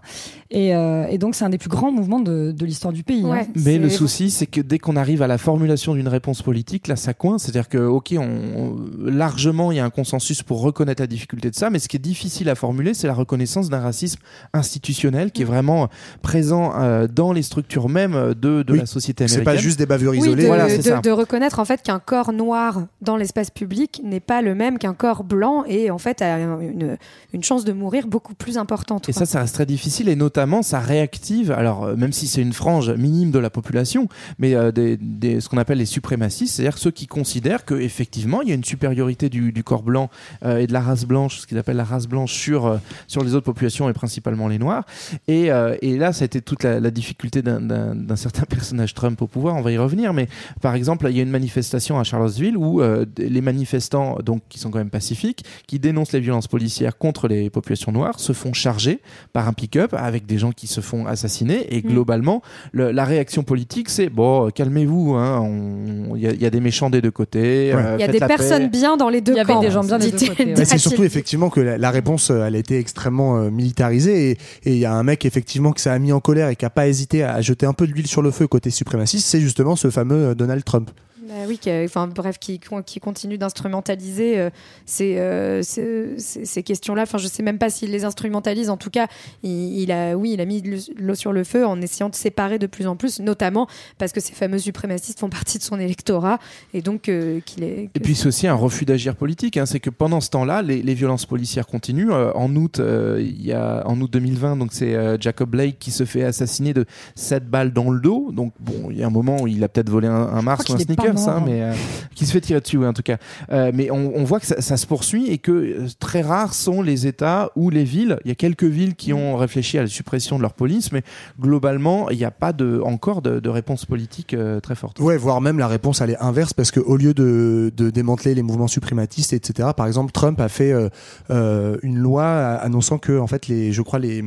Et, 0.49 0.73
euh, 0.75 1.05
et 1.09 1.17
donc 1.17 1.35
c'est 1.35 1.43
un 1.43 1.49
des 1.49 1.57
plus 1.57 1.67
grands 1.69 1.91
mouvements 1.91 2.19
de, 2.21 2.53
de 2.57 2.65
l'histoire 2.65 2.93
du 2.93 3.03
pays. 3.03 3.23
Ouais. 3.23 3.41
hein. 3.41 3.47
Mais 3.55 3.61
C'est- 3.73 3.77
le 3.79 3.89
souci, 3.89 4.29
c'est 4.31 4.45
que 4.45 4.61
dès 4.61 4.79
qu'on 4.79 4.95
arrive 4.95 5.21
à 5.21 5.27
la 5.27 5.37
formulation 5.37 5.93
d'une 5.95 6.07
réponse 6.07 6.41
politique, 6.41 6.87
là, 6.87 6.95
ça 6.95 7.13
coince. 7.13 7.43
C'est-à-dire 7.43 7.67
que, 7.67 7.79
ok, 7.79 8.15
on, 8.17 8.21
on- 8.23 9.09
largement, 9.09 9.71
il 9.71 9.77
y 9.77 9.79
a 9.79 9.85
un 9.85 9.89
consensus 9.89 10.43
pour 10.43 10.61
reconnaître 10.61 11.01
la 11.01 11.07
difficulté 11.07 11.49
de 11.49 11.55
ça, 11.55 11.69
mais 11.69 11.79
ce 11.79 11.87
qui 11.87 11.97
est 11.97 11.99
difficile 11.99 12.47
à 12.49 12.55
formuler, 12.55 12.93
c'est 12.93 13.07
la 13.07 13.13
reconnaissance 13.13 13.69
d'un 13.69 13.79
racisme 13.81 14.19
institutionnel 14.53 15.31
qui 15.31 15.41
est 15.43 15.45
vraiment 15.45 15.89
présent 16.21 16.73
euh, 16.77 17.07
dans 17.07 17.31
les 17.33 17.41
structures 17.41 17.89
même 17.89 18.13
de, 18.33 18.63
de 18.63 18.73
Oui. 18.73 18.79
la 18.79 18.85
société 18.85 19.27
C'est 19.27 19.35
américaine. 19.37 19.55
pas 19.55 19.61
juste 19.61 19.79
des 19.79 19.85
bavures 19.85 20.11
Oui, 20.11 20.19
isolées. 20.19 20.43
de, 20.43 20.47
Voilà, 20.47 20.69
c'est 20.69 20.77
de- 20.79 20.81
ça. 20.83 20.99
de 20.99 21.11
reconnaître 21.11 21.59
en 21.59 21.65
fait 21.65 21.81
qu'un 21.81 21.99
corps 21.99 22.33
noir 22.33 22.81
dans 23.01 23.17
l'espace 23.17 23.49
public 23.49 24.01
n'est 24.03 24.19
pas 24.19 24.41
le 24.41 24.55
même 24.55 24.66
qu'un 24.77 24.93
corps 24.93 25.23
blanc 25.23 25.63
et 25.65 25.89
en 25.89 25.97
fait 25.97 26.21
a 26.21 26.37
une, 26.39 26.97
une 27.33 27.43
chance 27.43 27.63
de 27.63 27.71
mourir 27.71 28.07
beaucoup 28.07 28.33
plus 28.33 28.57
importante. 28.57 29.07
Et 29.07 29.13
quoi. 29.13 29.25
ça, 29.25 29.25
ça 29.25 29.39
reste 29.39 29.55
très 29.55 29.65
difficile 29.65 30.09
et 30.09 30.15
notamment 30.17 30.61
ça 30.63 30.79
réactive, 30.79 31.51
alors 31.51 31.85
euh, 31.85 31.95
même 31.95 32.11
si 32.11 32.27
c'est 32.27 32.41
une 32.41 32.51
frange 32.53 32.91
minime 32.91 33.31
de 33.31 33.39
la 33.39 33.49
population, 33.49 34.09
mais 34.39 34.53
euh, 34.55 34.71
des, 34.73 34.97
des- 34.97 35.39
ce 35.39 35.47
qu'on 35.47 35.57
appelle 35.57 35.77
les 35.77 35.85
suprémacistes, 35.85 36.55
c'est-à-dire 36.55 36.77
ceux 36.77 36.91
qui 36.91 37.07
considèrent 37.07 37.63
qu'effectivement 37.63 38.41
il 38.41 38.49
y 38.49 38.51
a 38.51 38.55
une 38.55 38.63
supériorité 38.65 39.29
du, 39.29 39.53
du 39.53 39.63
corps 39.63 39.83
blanc 39.83 40.09
euh, 40.43 40.57
et 40.57 40.67
de 40.67 40.73
la 40.73 40.81
race 40.81 41.05
blanche, 41.05 41.39
ce 41.39 41.47
qu'ils 41.47 41.57
appellent 41.57 41.77
la 41.77 41.83
race 41.85 42.07
blanche 42.07 42.33
sur, 42.33 42.65
euh, 42.65 42.77
sur 43.07 43.23
les 43.23 43.33
autres 43.33 43.45
populations 43.45 43.89
et 43.89 43.93
principalement 43.93 44.47
les 44.49 44.59
noirs. 44.59 44.85
Et, 45.29 45.49
et 45.81 45.97
là, 45.97 46.11
ça 46.11 46.23
a 46.23 46.25
été 46.25 46.41
toute 46.41 46.63
la, 46.63 46.79
la 46.79 46.91
difficulté 46.91 47.41
d'un- 47.41 48.15
certain 48.15 48.43
personnage 48.49 48.93
Trump 48.93 49.21
au 49.21 49.27
pouvoir, 49.27 49.55
on 49.55 49.61
va 49.61 49.71
y 49.71 49.77
revenir, 49.77 50.13
mais 50.13 50.27
par 50.61 50.73
exemple, 50.75 51.05
il 51.09 51.15
y 51.15 51.19
a 51.19 51.23
une 51.23 51.29
manifestation 51.29 51.99
à 51.99 52.03
Charlottesville 52.03 52.57
où 52.57 52.81
les 53.17 53.41
manifestants, 53.41 54.17
donc 54.23 54.41
qui 54.57 54.63
sont 54.63 54.71
quand 54.71 54.79
même 54.79 54.89
pacifiques, 54.89 55.45
qui 55.67 55.79
dénoncent 55.79 56.11
les 56.13 56.19
violences 56.19 56.47
policières 56.47 56.97
contre 56.97 57.27
les 57.27 57.49
populations 57.49 57.91
noires, 57.91 58.19
se 58.19 58.33
font 58.33 58.53
charger 58.53 58.99
par 59.33 59.47
un 59.47 59.53
pick-up 59.53 59.93
avec 59.93 60.25
des 60.25 60.37
gens 60.37 60.51
qui 60.51 60.67
se 60.67 60.81
font 60.81 61.05
assassiner. 61.05 61.73
Et 61.75 61.79
Mm. 61.81 61.89
globalement, 61.89 62.41
le- 62.71 62.91
la 62.91 63.05
réaction 63.05 63.43
politique, 63.43 63.89
c'est 63.89 64.09
bon, 64.09 64.49
calmez-vous, 64.49 65.13
hein, 65.13 65.39
on- 65.41 66.15
il 66.15 66.21
y, 66.23 66.27
a- 66.27 66.33
y 66.33 66.49
des 66.49 66.59
méchants 66.59 66.89
des 66.89 67.01
deux 67.01 67.11
côtés. 67.11 67.71
Ouais. 67.73 67.81
euh, 67.81 67.95
Il 67.99 68.01
y 68.01 68.03
a 68.03 68.07
des 68.07 68.19
personnes 68.19 68.63
paix. 68.71 68.77
bien 68.79 68.97
dans 68.97 69.09
les 69.09 69.21
deux 69.21 69.33
Il 69.33 69.37
y 69.37 69.39
avait 69.39 69.53
camps. 69.53 69.61
des 69.61 69.71
gens 69.71 69.83
bien 69.83 69.99
des 69.99 70.11
deux 70.11 70.27
côtés, 70.27 70.45
ouais. 70.55 70.65
C'est 70.65 70.77
surtout 70.79 71.03
effectivement 71.03 71.49
que 71.49 71.59
la, 71.59 71.77
la 71.77 71.91
réponse 71.91 72.31
euh, 72.31 72.45
elle 72.45 72.55
a 72.55 72.59
été 72.59 72.79
extrêmement 72.79 73.37
euh, 73.37 73.49
militarisée 73.51 74.31
et 74.31 74.37
il 74.73 74.77
y 74.79 74.85
a 74.85 74.93
un 74.93 75.03
mec 75.03 75.25
effectivement 75.25 75.71
que 75.71 75.81
ça 75.81 75.93
a 75.93 75.99
mis 75.99 76.11
en 76.11 76.19
colère 76.19 76.49
et 76.49 76.55
qui 76.55 76.65
a 76.65 76.69
pas 76.69 76.87
hésité 76.87 77.23
à, 77.23 77.39
jeter 77.41 77.65
un 77.65 77.73
peu 77.73 77.85
d'huile 77.87 78.07
sur 78.07 78.21
le 78.21 78.31
feu 78.31 78.47
côté 78.47 78.69
suprémaciste, 78.71 79.27
c'est 79.27 79.39
justement 79.41 79.75
ce 79.75 79.89
fameux 79.89 80.27
euh, 80.29 80.35
Donald 80.35 80.63
Trump. 80.63 80.89
Bah 81.27 81.33
oui, 81.47 81.57
qui, 81.57 81.69
enfin 81.71 82.07
bref, 82.07 82.37
qui, 82.39 82.59
qui 82.85 82.99
continue 82.99 83.37
d'instrumentaliser 83.37 84.39
euh, 84.39 84.49
ces, 84.85 85.17
euh, 85.17 85.61
ces, 85.61 86.63
questions-là. 86.63 87.01
Enfin, 87.01 87.17
je 87.17 87.27
sais 87.27 87.43
même 87.43 87.57
pas 87.57 87.69
s'il 87.69 87.91
les 87.91 88.05
instrumentalise. 88.05 88.69
En 88.69 88.77
tout 88.77 88.89
cas, 88.89 89.07
il, 89.43 89.79
il 89.81 89.91
a, 89.91 90.15
oui, 90.15 90.31
il 90.33 90.41
a 90.41 90.45
mis 90.45 90.63
l'eau 90.97 91.15
sur 91.15 91.33
le 91.33 91.43
feu 91.43 91.65
en 91.65 91.81
essayant 91.81 92.09
de 92.09 92.15
séparer 92.15 92.59
de 92.59 92.67
plus 92.67 92.87
en 92.87 92.95
plus, 92.95 93.19
notamment 93.19 93.67
parce 93.97 94.13
que 94.13 94.21
ces 94.21 94.33
fameux 94.33 94.59
suprémacistes 94.59 95.19
font 95.19 95.29
partie 95.29 95.57
de 95.57 95.63
son 95.63 95.79
électorat 95.79 96.39
et 96.73 96.81
donc 96.81 97.09
euh, 97.09 97.41
qu'il 97.41 97.63
est. 97.63 97.89
Et 97.93 97.99
puis 97.99 98.15
c'est 98.15 98.27
aussi 98.27 98.47
un 98.47 98.53
refus 98.53 98.85
d'agir 98.85 99.15
politique. 99.15 99.57
hein. 99.57 99.65
C'est 99.65 99.79
que 99.81 99.89
pendant 99.89 100.21
ce 100.21 100.29
temps-là, 100.29 100.61
les, 100.61 100.81
les 100.81 100.93
violences 100.93 101.25
policières 101.25 101.67
continuent. 101.67 102.11
Euh, 102.11 102.31
en 102.35 102.55
août, 102.55 102.79
euh, 102.79 103.17
il 103.19 103.45
y 103.45 103.51
a 103.51 103.83
en 103.85 103.99
août 103.99 104.11
2020, 104.11 104.55
donc 104.55 104.69
c'est 104.71 104.95
euh, 104.95 105.17
Jacob 105.19 105.49
Blake 105.49 105.77
qui 105.79 105.91
se 105.91 106.05
fait 106.05 106.23
assassiner 106.23 106.73
de 106.73 106.85
7 107.15 107.49
balles 107.49 107.73
dans 107.73 107.89
le 107.89 107.99
dos. 107.99 108.31
Donc 108.31 108.53
bon, 108.59 108.89
il 108.91 108.97
y 108.97 109.03
a 109.03 109.07
un 109.07 109.11
moment 109.11 109.41
où 109.41 109.47
il 109.47 109.63
a 109.63 109.67
peut-être 109.67 109.89
volé 109.89 110.07
un, 110.07 110.13
un 110.13 110.41
Mars 110.41 110.67
ou 110.69 110.73
un 110.73 110.77
qu'il 110.77 111.16
hein, 111.27 111.43
mais 111.45 111.61
euh, 111.61 111.73
qui 112.15 112.25
se 112.25 112.31
fait 112.31 112.41
tirer 112.41 112.59
dessus, 112.59 112.77
oui, 112.77 112.85
en 112.85 112.93
tout 112.93 113.03
cas. 113.03 113.17
Euh, 113.51 113.71
mais 113.73 113.91
on, 113.91 114.11
on 114.15 114.23
voit 114.23 114.39
que 114.39 114.45
ça, 114.45 114.61
ça 114.61 114.77
se 114.77 114.85
poursuit 114.85 115.29
et 115.29 115.37
que 115.37 115.51
euh, 115.51 115.87
très 115.99 116.21
rares 116.21 116.53
sont 116.53 116.81
les 116.81 117.07
États 117.07 117.51
ou 117.55 117.69
les 117.69 117.83
villes. 117.83 118.17
Il 118.25 118.29
y 118.29 118.31
a 118.31 118.35
quelques 118.35 118.63
villes 118.63 118.95
qui 118.95 119.13
ont 119.13 119.35
réfléchi 119.35 119.77
à 119.77 119.81
la 119.81 119.87
suppression 119.87 120.37
de 120.37 120.41
leur 120.41 120.53
police, 120.53 120.91
mais 120.91 121.03
globalement, 121.39 122.09
il 122.09 122.17
n'y 122.17 122.25
a 122.25 122.31
pas 122.31 122.53
de, 122.53 122.81
encore 122.83 123.21
de, 123.21 123.39
de 123.39 123.49
réponse 123.49 123.85
politique 123.85 124.33
euh, 124.33 124.59
très 124.59 124.75
forte. 124.75 124.99
Ouais, 124.99 125.17
voire 125.17 125.41
même 125.41 125.59
la 125.59 125.67
réponse 125.67 126.01
elle 126.01 126.11
est 126.11 126.19
inverse 126.19 126.53
parce 126.53 126.71
que 126.71 126.79
au 126.79 126.97
lieu 126.97 127.13
de, 127.13 127.71
de 127.75 127.89
démanteler 127.89 128.35
les 128.35 128.41
mouvements 128.41 128.67
suprématistes, 128.67 129.33
etc. 129.33 129.69
Par 129.75 129.87
exemple, 129.87 130.11
Trump 130.11 130.39
a 130.39 130.49
fait 130.49 130.71
euh, 130.71 130.89
euh, 131.29 131.77
une 131.83 131.97
loi 131.97 132.25
annonçant 132.25 132.97
que 132.97 133.17
en 133.17 133.27
fait 133.27 133.47
les, 133.47 133.71
je 133.71 133.81
crois 133.81 133.99
les 133.99 134.23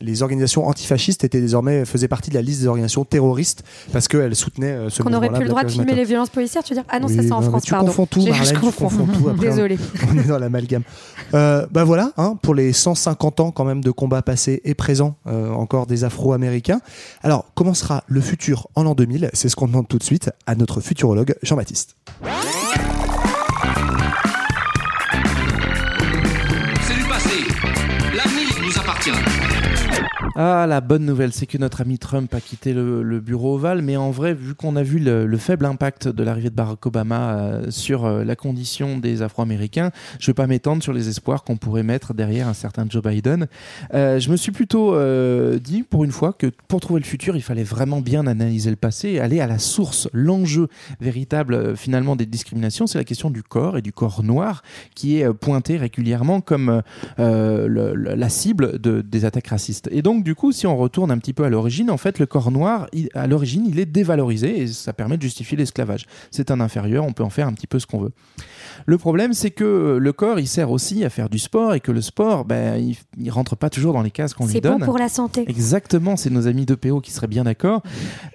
les 0.00 0.22
organisations 0.22 0.66
antifascistes 0.66 1.24
étaient 1.24 1.40
désormais 1.40 1.84
faisaient 1.84 2.08
partie 2.08 2.30
de 2.30 2.34
la 2.34 2.42
liste 2.42 2.60
des 2.60 2.66
organisations 2.66 3.04
terroristes 3.04 3.64
parce 3.92 4.08
qu'elles 4.08 4.34
soutenaient 4.34 4.72
euh, 4.72 4.90
ce 4.90 5.02
Qu'on 5.02 5.12
aurait 5.12 5.30
plus 5.30 5.44
le 5.44 5.48
droit 5.48 5.64
de 5.64 5.70
filmer 5.70 5.94
les 5.94 6.04
violences 6.04 6.30
policières, 6.34 6.62
tu 6.62 6.74
veux 6.74 6.80
dire 6.80 6.84
Ah 6.90 7.00
non, 7.00 7.06
Oui, 7.08 7.16
ça 7.16 7.22
c'est 7.22 7.32
en 7.32 7.40
France, 7.42 7.62
tu 7.64 7.70
pardon. 7.70 7.86
confonds 7.86 8.06
tout, 8.06 8.20
Marlène, 8.26 8.44
je 8.44 8.50
tu 8.54 8.60
confonds. 8.60 8.88
tout. 8.90 9.28
Après, 9.28 9.30
on- 9.30 9.50
Désolée. 9.50 9.78
On 10.12 10.18
est 10.18 10.24
dans 10.28 10.38
l'amalgame. 10.38 10.82
Euh, 11.32 11.66
bah 11.70 11.84
voilà, 11.84 12.10
hein, 12.16 12.36
pour 12.42 12.54
les 12.54 12.72
150 12.72 13.40
ans 13.40 13.50
quand 13.50 13.64
même 13.64 13.82
de 13.82 13.90
combats 13.90 14.22
passés 14.22 14.60
et 14.64 14.74
présents 14.74 15.16
euh, 15.26 15.50
encore 15.50 15.86
des 15.86 16.04
Afro-Américains. 16.04 16.80
Alors, 17.22 17.46
comment 17.54 17.74
sera 17.74 18.04
le 18.06 18.20
futur 18.20 18.68
en 18.74 18.82
l'an 18.84 18.94
2000 18.94 19.30
C'est 19.32 19.48
ce 19.48 19.56
qu'on 19.56 19.66
demande 19.68 19.88
tout 19.88 19.98
de 19.98 20.04
suite 20.04 20.30
à 20.46 20.54
notre 20.54 20.80
futurologue 20.80 21.34
Jean-Baptiste. 21.42 21.96
C'est 26.82 26.94
du 26.96 27.04
passé. 27.04 27.30
L'avenir 28.14 28.48
nous 28.62 28.78
appartient. 28.78 29.10
Ah, 30.36 30.66
la 30.68 30.80
bonne 30.80 31.04
nouvelle, 31.04 31.32
c'est 31.32 31.46
que 31.46 31.58
notre 31.58 31.80
ami 31.80 31.96
Trump 31.96 32.34
a 32.34 32.40
quitté 32.40 32.72
le, 32.72 33.20
bureau 33.20 33.54
ovale, 33.54 33.82
mais 33.82 33.96
en 33.96 34.10
vrai, 34.10 34.34
vu 34.34 34.56
qu'on 34.56 34.74
a 34.74 34.82
vu 34.82 34.98
le, 34.98 35.26
le 35.26 35.36
faible 35.36 35.64
impact 35.64 36.08
de 36.08 36.24
l'arrivée 36.24 36.50
de 36.50 36.56
Barack 36.56 36.84
Obama 36.86 37.36
euh, 37.36 37.70
sur 37.70 38.04
euh, 38.04 38.24
la 38.24 38.34
condition 38.34 38.98
des 38.98 39.22
Afro-Américains, 39.22 39.92
je 40.18 40.26
vais 40.26 40.34
pas 40.34 40.48
m'étendre 40.48 40.82
sur 40.82 40.92
les 40.92 41.08
espoirs 41.08 41.44
qu'on 41.44 41.56
pourrait 41.56 41.84
mettre 41.84 42.14
derrière 42.14 42.48
un 42.48 42.54
certain 42.54 42.84
Joe 42.88 43.00
Biden. 43.00 43.46
Euh, 43.94 44.18
je 44.18 44.28
me 44.28 44.36
suis 44.36 44.50
plutôt 44.50 44.96
dit, 45.58 45.84
pour 45.84 46.02
une 46.02 46.10
fois, 46.10 46.32
que 46.32 46.50
pour 46.66 46.80
trouver 46.80 46.98
le 46.98 47.06
futur, 47.06 47.36
il 47.36 47.42
fallait 47.42 47.62
vraiment 47.62 48.00
bien 48.00 48.26
analyser 48.26 48.70
le 48.70 48.76
passé 48.76 49.10
et 49.10 49.20
aller 49.20 49.40
à 49.40 49.46
la 49.46 49.60
source. 49.60 50.08
L'enjeu 50.12 50.66
véritable, 51.00 51.76
finalement, 51.76 52.16
des 52.16 52.26
discriminations, 52.26 52.88
c'est 52.88 52.98
la 52.98 53.04
question 53.04 53.30
du 53.30 53.44
corps 53.44 53.78
et 53.78 53.82
du 53.82 53.92
corps 53.92 54.24
noir, 54.24 54.62
qui 54.96 55.20
est 55.20 55.32
pointé 55.32 55.76
régulièrement 55.76 56.40
comme 56.40 56.82
la 57.18 58.28
cible 58.28 58.80
de, 58.80 59.00
des 59.00 59.24
attaques 59.24 59.46
racistes. 59.46 59.88
Du 60.24 60.34
coup, 60.34 60.50
si 60.50 60.66
on 60.66 60.76
retourne 60.76 61.10
un 61.12 61.18
petit 61.18 61.32
peu 61.32 61.44
à 61.44 61.48
l'origine, 61.50 61.90
en 61.90 61.96
fait, 61.96 62.18
le 62.18 62.26
corps 62.26 62.50
noir, 62.50 62.88
il- 62.92 63.08
à 63.14 63.26
l'origine, 63.28 63.64
il 63.68 63.78
est 63.78 63.86
dévalorisé 63.86 64.62
et 64.62 64.66
ça 64.66 64.92
permet 64.92 65.16
de 65.16 65.22
justifier 65.22 65.56
l'esclavage. 65.56 66.06
C'est 66.32 66.50
un 66.50 66.58
inférieur, 66.60 67.04
on 67.04 67.12
peut 67.12 67.22
en 67.22 67.30
faire 67.30 67.46
un 67.46 67.52
petit 67.52 67.66
peu 67.68 67.78
ce 67.78 67.86
qu'on 67.86 68.00
veut. 68.00 68.10
Le 68.86 68.98
problème, 68.98 69.32
c'est 69.34 69.50
que 69.52 69.98
le 70.00 70.12
corps, 70.12 70.40
il 70.40 70.48
sert 70.48 70.70
aussi 70.72 71.04
à 71.04 71.10
faire 71.10 71.28
du 71.28 71.38
sport 71.38 71.74
et 71.74 71.80
que 71.80 71.92
le 71.92 72.00
sport, 72.00 72.44
ben, 72.44 72.76
il, 72.76 72.96
il 73.18 73.30
rentre 73.30 73.54
pas 73.54 73.70
toujours 73.70 73.92
dans 73.92 74.02
les 74.02 74.10
cases 74.10 74.34
qu'on 74.34 74.46
lui 74.46 74.52
C'est 74.54 74.60
donne. 74.60 74.78
bon 74.80 74.84
pour 74.84 74.98
la 74.98 75.08
santé. 75.08 75.44
Exactement, 75.46 76.16
c'est 76.16 76.30
nos 76.30 76.48
amis 76.48 76.66
de 76.66 76.74
PO 76.74 77.00
qui 77.00 77.12
seraient 77.12 77.28
bien 77.28 77.44
d'accord. 77.44 77.82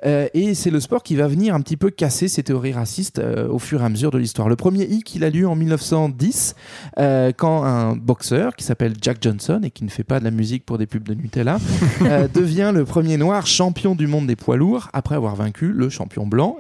Euh, 0.06 0.28
et 0.34 0.54
c'est 0.56 0.70
le 0.70 0.80
sport 0.80 1.04
qui 1.04 1.16
va 1.16 1.28
venir 1.28 1.54
un 1.56 1.62
petit 1.62 1.76
peu 1.78 1.90
casser 1.90 2.28
ces 2.30 2.44
théories 2.44 2.72
racistes 2.72 3.20
euh, 3.20 3.48
au 3.50 3.60
fur 3.60 3.82
et 3.82 3.86
à 3.86 3.90
mesure 3.90 4.12
de 4.12 4.18
l'histoire. 4.18 4.48
Le 4.48 4.56
premier 4.56 4.86
hic, 4.86 5.14
il 5.16 5.24
a 5.24 5.30
lieu 5.30 5.48
en 5.48 5.56
1910, 5.56 6.56
euh, 7.00 7.32
quand 7.36 7.64
un 7.64 7.96
boxeur 7.96 8.56
qui 8.56 8.64
s'appelle 8.64 8.94
Jack 9.02 9.18
Johnson 9.22 9.62
et 9.64 9.72
qui 9.72 9.84
ne 9.84 9.90
fait 9.90 10.04
pas 10.04 10.20
de 10.20 10.26
la 10.26 10.32
musique 10.32 10.66
pour 10.66 10.78
des 10.78 10.86
pubs 10.88 11.04
de 11.04 11.14
Nutella, 11.14 11.58
euh, 12.02 12.28
devient 12.34 12.72
le 12.74 12.86
premier 12.86 13.18
noir 13.18 13.46
champion 13.48 13.96
du 13.96 14.08
monde 14.08 14.28
des 14.28 14.36
poids 14.36 14.58
lourds 14.58 14.90
après 14.94 15.16
avoir 15.16 15.36
vaincu 15.36 15.72
le 15.72 15.90
champion 15.90 16.26
blanc. 16.28 16.58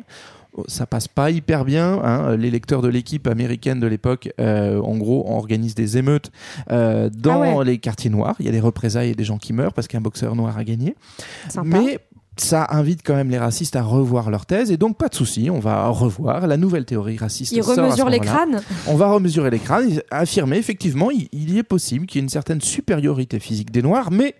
Oh, 0.57 0.63
Ça 0.67 0.85
passe 0.85 1.07
pas 1.07 1.29
hyper 1.31 1.63
bien. 1.65 1.99
hein. 2.03 2.35
Les 2.35 2.49
lecteurs 2.49 2.81
de 2.81 2.87
l'équipe 2.87 3.27
américaine 3.27 3.79
de 3.79 3.87
l'époque, 3.87 4.31
euh, 4.39 4.81
en 4.81 4.97
gros, 4.97 5.29
organisent 5.31 5.75
des 5.75 5.97
émeutes 5.97 6.31
euh, 6.71 7.09
dans 7.15 7.41
Ah 7.43 7.55
ouais. 7.57 7.65
les 7.65 7.77
quartiers 7.77 8.09
noirs. 8.09 8.35
Il 8.39 8.45
y 8.45 8.49
a 8.49 8.51
des 8.51 8.59
représailles 8.59 9.11
et 9.11 9.15
des 9.15 9.23
gens 9.25 9.37
qui 9.37 9.53
meurent 9.53 9.73
parce 9.73 9.87
qu'un 9.87 10.01
boxeur 10.01 10.35
noir 10.35 10.57
a 10.57 10.63
gagné. 10.63 10.95
Sympa. 11.49 11.67
Mais 11.81 11.99
ça 12.37 12.67
invite 12.71 13.01
quand 13.05 13.15
même 13.15 13.29
les 13.29 13.37
racistes 13.37 13.75
à 13.75 13.81
revoir 13.83 14.29
leur 14.31 14.45
thèse 14.45 14.71
et 14.71 14.77
donc 14.77 14.97
pas 14.97 15.09
de 15.09 15.15
souci, 15.15 15.49
on 15.51 15.59
va 15.59 15.87
revoir 15.89 16.47
la 16.47 16.55
nouvelle 16.55 16.85
théorie 16.85 17.17
raciste. 17.17 17.51
Ils 17.51 17.61
remesurent 17.61 18.09
les 18.09 18.19
crânes. 18.21 18.61
On 18.87 18.95
va 18.95 19.11
remesurer 19.11 19.49
les 19.49 19.59
crânes, 19.59 20.01
affirmer 20.09 20.55
effectivement 20.57 21.11
il, 21.11 21.27
il 21.33 21.53
y 21.53 21.57
est 21.57 21.63
possible 21.63 22.05
qu'il 22.05 22.19
y 22.19 22.21
ait 22.21 22.23
une 22.23 22.29
certaine 22.29 22.61
supériorité 22.61 23.39
physique 23.41 23.71
des 23.71 23.81
noirs, 23.81 24.09
mais 24.09 24.35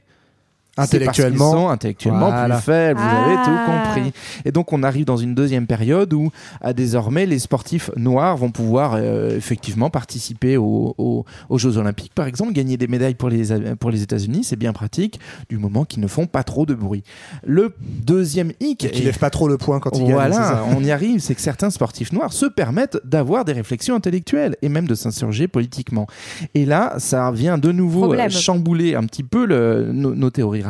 c'est 0.85 0.99
parce 0.99 1.17
Intellectuellement. 1.19 1.51
sont 1.51 1.69
intellectuellement 1.69 2.29
Voilà. 2.29 2.55
plus 2.55 2.63
faibles. 2.65 2.99
Vous 2.99 3.05
avez 3.05 3.35
Ah. 3.37 3.43
tout 3.45 3.71
compris. 3.71 4.13
Et 4.45 4.51
donc 4.51 4.71
on 4.73 4.83
arrive 4.83 5.05
dans 5.05 5.17
une 5.17 5.35
deuxième 5.35 5.67
période 5.67 6.13
où 6.13 6.31
à 6.61 6.73
désormais 6.73 7.25
les 7.25 7.39
sportifs 7.39 7.89
noirs 7.95 8.37
vont 8.37 8.51
pouvoir 8.51 8.93
euh, 8.95 9.35
effectivement 9.35 9.89
participer 9.89 10.57
aux, 10.57 10.95
aux- 10.97 11.25
aux 11.49 11.57
Jeux 11.57 11.77
Olympiques, 11.77 12.13
par 12.13 12.27
exemple, 12.27 12.53
gagner 12.53 12.77
des 12.77 12.87
médailles 12.87 13.15
pour 13.15 13.29
les 13.29 13.49
pour 13.79 13.91
les 13.91 14.01
États-Unis, 14.03 14.43
c'est 14.43 14.55
bien 14.55 14.73
pratique 14.73 15.19
du 15.49 15.57
moment 15.57 15.85
qu'ils 15.85 16.01
ne 16.01 16.07
font 16.07 16.25
pas 16.25 16.43
trop 16.43 16.65
de 16.65 16.73
bruit. 16.73 17.03
Le 17.45 17.73
deuxième 18.05 18.51
hic, 18.59 18.79
Qui 18.79 18.87
et- 18.87 19.05
lève 19.05 19.17
pas 19.19 19.29
trop 19.29 19.47
le 19.47 19.57
poing 19.57 19.79
quand 19.79 19.91
il 19.97 20.05
gagne. 20.07 20.09
c'est 20.31 20.37
voilà, 20.39 20.63
on 20.75 20.83
y 20.83 20.91
arrive, 20.91 21.19
c'est 21.19 21.35
que 21.35 21.41
certains 21.41 21.69
sportifs 21.69 22.11
noirs 22.13 22.33
se 22.33 22.45
permettent 22.45 22.97
d'avoir 23.03 23.45
des 23.45 23.53
réflexions 23.53 23.95
intellectuelles 23.95 24.55
et 24.61 24.69
même 24.69 24.87
de 24.87 24.95
s'insurger 24.95 25.47
politiquement. 25.47 26.07
Et 26.55 26.65
là, 26.65 26.95
ça 26.97 27.31
vient 27.31 27.57
de 27.57 27.71
nouveau 27.71 28.01
Problème. 28.01 28.27
euh, 28.27 28.29
chambouler 28.29 28.95
un 28.95 29.03
petit 29.03 29.23
peu 29.23 29.45
le- 29.45 29.91
nos, 29.91 30.13
nos 30.15 30.29
théories 30.29 30.61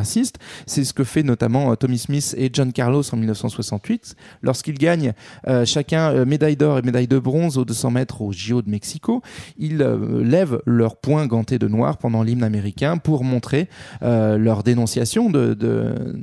C'est 0.66 0.84
ce 0.84 0.94
que 0.94 1.04
fait 1.04 1.24
notamment 1.24 1.72
euh, 1.72 1.76
Tommy 1.76 1.98
Smith 1.98 2.36
et 2.38 2.50
John 2.52 2.72
Carlos 2.74 3.04
en 3.12 3.18
1968, 3.18 4.16
lorsqu'ils 4.42 4.78
gagnent 4.78 5.14
euh, 5.48 5.66
chacun 5.66 6.12
euh, 6.12 6.26
médaille 6.26 6.56
d'or 6.56 6.80
et 6.80 6.82
médaille 6.82 7.08
de 7.08 7.20
bronze 7.20 7.58
aux 7.58 7.66
200 7.66 7.92
mètres 7.92 8.22
au 8.22 8.32
JO 8.32 8.62
de 8.62 8.70
Mexico. 8.70 9.22
Ils 9.58 9.78
lèvent 9.78 10.62
leur 10.66 10.98
poing 10.98 11.26
ganté 11.28 11.60
de 11.60 11.68
noir 11.68 11.98
pendant 11.98 12.24
l'hymne 12.24 12.44
américain 12.44 12.98
pour 12.98 13.24
montrer 13.24 13.68
leur 14.02 14.64
dénonciation 14.64 15.30
de, 15.30 15.54
de- 15.54 16.16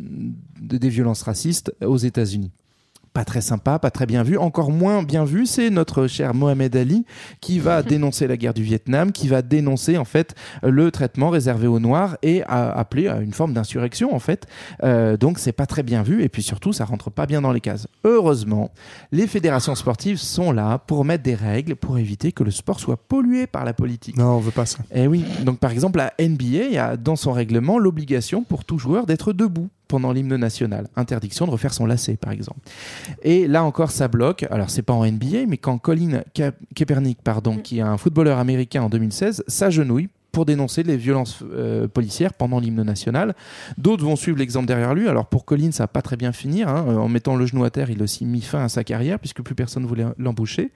de- 0.60 0.76
des 0.78 0.88
violences 0.88 1.22
racistes 1.22 1.72
aux 1.84 1.96
États-Unis 1.96 2.52
pas 3.16 3.24
très 3.24 3.40
sympa, 3.40 3.78
pas 3.78 3.90
très 3.90 4.04
bien 4.04 4.22
vu. 4.22 4.36
Encore 4.36 4.70
moins 4.70 5.02
bien 5.02 5.24
vu, 5.24 5.46
c'est 5.46 5.70
notre 5.70 6.06
cher 6.06 6.34
Mohamed 6.34 6.76
Ali 6.76 7.06
qui 7.40 7.58
va 7.58 7.82
dénoncer 7.94 8.26
la 8.26 8.36
guerre 8.36 8.52
du 8.52 8.62
Vietnam, 8.62 9.10
qui 9.10 9.26
va 9.26 9.40
dénoncer 9.40 9.96
en 9.96 10.04
fait 10.04 10.34
le 10.62 10.90
traitement 10.90 11.30
réservé 11.30 11.66
aux 11.66 11.80
Noirs 11.80 12.18
et 12.22 12.42
à 12.42 12.70
appeler 12.78 13.08
à 13.08 13.20
une 13.20 13.32
forme 13.32 13.54
d'insurrection 13.54 14.14
en 14.14 14.18
fait. 14.18 14.46
Euh, 14.82 15.16
donc 15.16 15.38
c'est 15.38 15.52
pas 15.52 15.64
très 15.64 15.82
bien 15.82 16.02
vu 16.02 16.24
et 16.24 16.28
puis 16.28 16.42
surtout 16.42 16.74
ça 16.74 16.84
rentre 16.84 17.08
pas 17.08 17.24
bien 17.24 17.40
dans 17.40 17.52
les 17.52 17.62
cases. 17.62 17.88
Heureusement, 18.04 18.70
les 19.12 19.26
fédérations 19.26 19.74
sportives 19.74 20.18
sont 20.18 20.52
là 20.52 20.76
pour 20.76 21.06
mettre 21.06 21.22
des 21.22 21.34
règles 21.34 21.74
pour 21.74 21.96
éviter 21.96 22.32
que 22.32 22.44
le 22.44 22.50
sport 22.50 22.80
soit 22.80 22.98
pollué 22.98 23.46
par 23.46 23.64
la 23.64 23.72
politique. 23.72 24.18
Non, 24.18 24.32
on 24.32 24.40
veut 24.40 24.50
pas 24.50 24.66
ça. 24.66 24.80
Eh 24.94 25.06
oui, 25.06 25.24
donc 25.42 25.58
par 25.58 25.70
exemple 25.70 25.96
la 25.96 26.12
NBA 26.20 26.84
a 26.84 26.98
dans 26.98 27.16
son 27.16 27.32
règlement 27.32 27.78
l'obligation 27.78 28.44
pour 28.44 28.66
tout 28.66 28.78
joueur 28.78 29.06
d'être 29.06 29.32
debout 29.32 29.70
pendant 29.88 30.12
l'hymne 30.12 30.36
national. 30.36 30.88
Interdiction 30.96 31.46
de 31.46 31.50
refaire 31.52 31.72
son 31.74 31.86
lacet 31.86 32.16
par 32.16 32.32
exemple. 32.32 32.60
Et 33.22 33.46
là 33.46 33.64
encore 33.64 33.90
ça 33.90 34.08
bloque. 34.08 34.44
Alors 34.50 34.70
c'est 34.70 34.82
pas 34.82 34.92
en 34.94 35.04
NBA 35.06 35.46
mais 35.48 35.56
quand 35.56 35.78
Colin 35.78 36.22
Ka- 36.34 36.52
Kaepernick 36.74 37.18
pardon, 37.22 37.56
qui 37.58 37.78
est 37.78 37.82
un 37.82 37.96
footballeur 37.96 38.38
américain 38.38 38.82
en 38.82 38.88
2016, 38.88 39.44
s'agenouille 39.46 40.08
pour 40.32 40.44
dénoncer 40.44 40.82
les 40.82 40.98
violences 40.98 41.38
euh, 41.50 41.88
policières 41.88 42.34
pendant 42.34 42.60
l'hymne 42.60 42.82
national. 42.82 43.34
D'autres 43.78 44.04
vont 44.04 44.16
suivre 44.16 44.36
l'exemple 44.36 44.66
derrière 44.66 44.94
lui. 44.94 45.08
Alors 45.08 45.26
pour 45.26 45.46
Colin, 45.46 45.70
ça 45.72 45.84
va 45.84 45.88
pas 45.88 46.02
très 46.02 46.16
bien 46.16 46.32
finir. 46.32 46.68
hein. 46.68 46.84
Euh, 46.88 46.96
En 46.96 47.08
mettant 47.08 47.36
le 47.36 47.46
genou 47.46 47.64
à 47.64 47.70
terre, 47.70 47.88
il 47.90 48.00
a 48.00 48.04
aussi 48.04 48.26
mis 48.26 48.42
fin 48.42 48.62
à 48.62 48.68
sa 48.68 48.84
carrière 48.84 49.18
puisque 49.18 49.40
plus 49.40 49.54
personne 49.54 49.86
voulait 49.86 50.04
l'embaucher. 50.18 50.72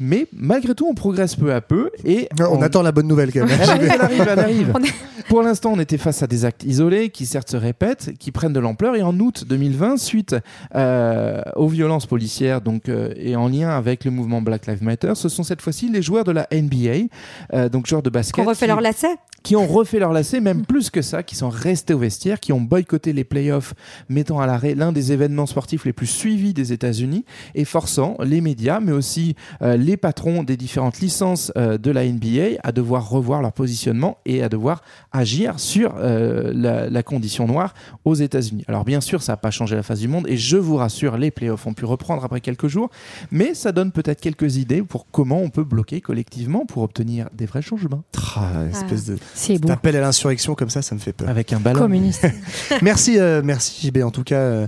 Mais 0.00 0.26
malgré 0.32 0.74
tout, 0.74 0.86
on 0.88 0.94
progresse 0.94 1.36
peu 1.36 1.52
à 1.54 1.60
peu 1.60 1.90
et 2.04 2.28
On 2.40 2.60
attend 2.62 2.82
la 2.82 2.90
bonne 2.92 3.06
nouvelle 3.06 3.32
quand 3.32 3.46
même. 3.46 3.58
elle 3.62 3.70
arrive, 3.70 3.90
elle 3.94 4.00
arrive, 4.00 4.26
elle 4.28 4.38
arrive. 4.38 4.72
On 4.74 4.82
est- 4.82 4.94
Pour 5.28 5.42
l'instant, 5.42 5.72
on 5.72 5.80
était 5.80 5.98
face 5.98 6.22
à 6.22 6.26
des 6.26 6.44
actes 6.44 6.64
isolés 6.64 7.08
qui 7.10 7.24
certes 7.26 7.50
se 7.50 7.56
répètent, 7.56 8.12
qui 8.18 8.30
prennent 8.32 8.52
de 8.52 8.60
l'ampleur. 8.60 8.94
Et 8.96 9.02
en 9.02 9.18
août 9.20 9.44
2020, 9.48 9.96
suite 9.96 10.36
euh, 10.74 11.40
aux 11.56 11.68
violences 11.68 12.06
policières, 12.06 12.60
donc 12.60 12.88
euh, 12.88 13.12
et 13.16 13.36
en 13.36 13.48
lien 13.48 13.70
avec 13.70 14.04
le 14.04 14.10
mouvement 14.10 14.42
Black 14.42 14.66
Lives 14.66 14.82
Matter, 14.82 15.12
ce 15.14 15.28
sont 15.28 15.42
cette 15.42 15.62
fois-ci 15.62 15.88
les 15.90 16.02
joueurs 16.02 16.24
de 16.24 16.32
la 16.32 16.46
NBA, 16.52 17.08
euh, 17.54 17.68
donc 17.68 17.86
joueurs 17.86 18.02
de 18.02 18.10
basket, 18.10 18.34
Qu'on 18.44 18.48
refait 18.50 18.66
qui- 18.66 18.70
leur 18.70 18.80
lacet 18.80 19.16
qui 19.42 19.56
ont 19.56 19.66
refait 19.66 19.98
leur 19.98 20.12
lacet, 20.14 20.40
même 20.40 20.64
plus 20.64 20.88
que 20.88 21.02
ça, 21.02 21.22
qui 21.22 21.36
sont 21.36 21.50
restés 21.50 21.92
au 21.92 21.98
vestiaire, 21.98 22.40
qui 22.40 22.54
ont 22.54 22.62
boycotté 22.62 23.12
les 23.12 23.24
playoffs, 23.24 23.74
mettant 24.08 24.40
à 24.40 24.46
l'arrêt 24.46 24.74
l'un 24.74 24.90
des 24.90 25.12
événements 25.12 25.44
sportifs 25.44 25.84
les 25.84 25.92
plus 25.92 26.06
suivis 26.06 26.54
des 26.54 26.72
États-Unis 26.72 27.26
et 27.54 27.66
forçant 27.66 28.16
les 28.24 28.40
médias, 28.40 28.80
mais 28.80 28.92
aussi 28.92 29.36
euh, 29.60 29.76
les 29.84 29.96
patrons 29.96 30.42
des 30.42 30.56
différentes 30.56 31.00
licences 31.00 31.52
euh, 31.56 31.78
de 31.78 31.90
la 31.90 32.06
NBA 32.06 32.58
à 32.62 32.72
devoir 32.72 33.08
revoir 33.08 33.42
leur 33.42 33.52
positionnement 33.52 34.18
et 34.24 34.42
à 34.42 34.48
devoir 34.48 34.82
agir 35.12 35.60
sur 35.60 35.94
euh, 35.98 36.52
la, 36.54 36.88
la 36.88 37.02
condition 37.02 37.46
noire 37.46 37.74
aux 38.04 38.14
États-Unis. 38.14 38.64
Alors 38.66 38.84
bien 38.84 39.00
sûr, 39.00 39.22
ça 39.22 39.32
n'a 39.32 39.36
pas 39.36 39.50
changé 39.50 39.76
la 39.76 39.82
face 39.82 40.00
du 40.00 40.08
monde 40.08 40.26
et 40.28 40.36
je 40.36 40.56
vous 40.56 40.76
rassure, 40.76 41.16
les 41.16 41.30
playoffs 41.30 41.66
ont 41.66 41.74
pu 41.74 41.84
reprendre 41.84 42.24
après 42.24 42.40
quelques 42.40 42.68
jours, 42.68 42.90
mais 43.30 43.54
ça 43.54 43.72
donne 43.72 43.92
peut-être 43.92 44.20
quelques 44.20 44.56
idées 44.56 44.82
pour 44.82 45.06
comment 45.10 45.40
on 45.40 45.50
peut 45.50 45.64
bloquer 45.64 46.00
collectivement 46.00 46.64
pour 46.66 46.82
obtenir 46.82 47.28
des 47.34 47.46
vrais 47.46 47.62
changements. 47.62 48.02
Ah, 48.36 48.64
espèce 48.70 49.04
de 49.04 49.18
C'est 49.34 49.58
beau. 49.58 49.68
T'appelles 49.68 49.96
à 49.96 50.00
l'insurrection 50.00 50.54
comme 50.54 50.70
ça, 50.70 50.82
ça 50.82 50.94
me 50.94 51.00
fait 51.00 51.12
peur. 51.12 51.28
Avec 51.28 51.52
un 51.52 51.60
ballon. 51.60 51.78
Communiste. 51.78 52.26
merci, 52.82 53.18
euh, 53.18 53.42
merci 53.44 53.86
JB 53.86 53.98
en 53.98 54.10
tout 54.10 54.24
cas 54.24 54.36
euh, 54.36 54.66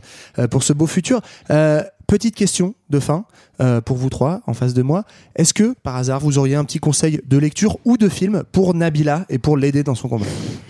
pour 0.50 0.62
ce 0.62 0.72
beau 0.72 0.86
futur. 0.86 1.20
Euh, 1.50 1.82
petite 2.06 2.34
question 2.34 2.74
de 2.90 3.00
fin 3.00 3.24
euh, 3.60 3.80
pour 3.80 3.96
vous 3.96 4.10
trois 4.10 4.40
en 4.46 4.54
face 4.54 4.74
de 4.74 4.82
moi. 4.82 5.04
Est-ce 5.34 5.54
que 5.54 5.74
par 5.82 5.96
hasard 5.96 6.20
vous 6.20 6.38
auriez 6.38 6.56
un 6.56 6.64
petit 6.64 6.78
conseil 6.78 7.20
de 7.26 7.38
lecture 7.38 7.78
ou 7.84 7.96
de 7.96 8.08
film 8.08 8.44
pour 8.52 8.74
Nabila 8.74 9.26
et 9.28 9.38
pour 9.38 9.56
l'aider 9.56 9.82
dans 9.82 9.94
son 9.94 10.08
combat? 10.08 10.26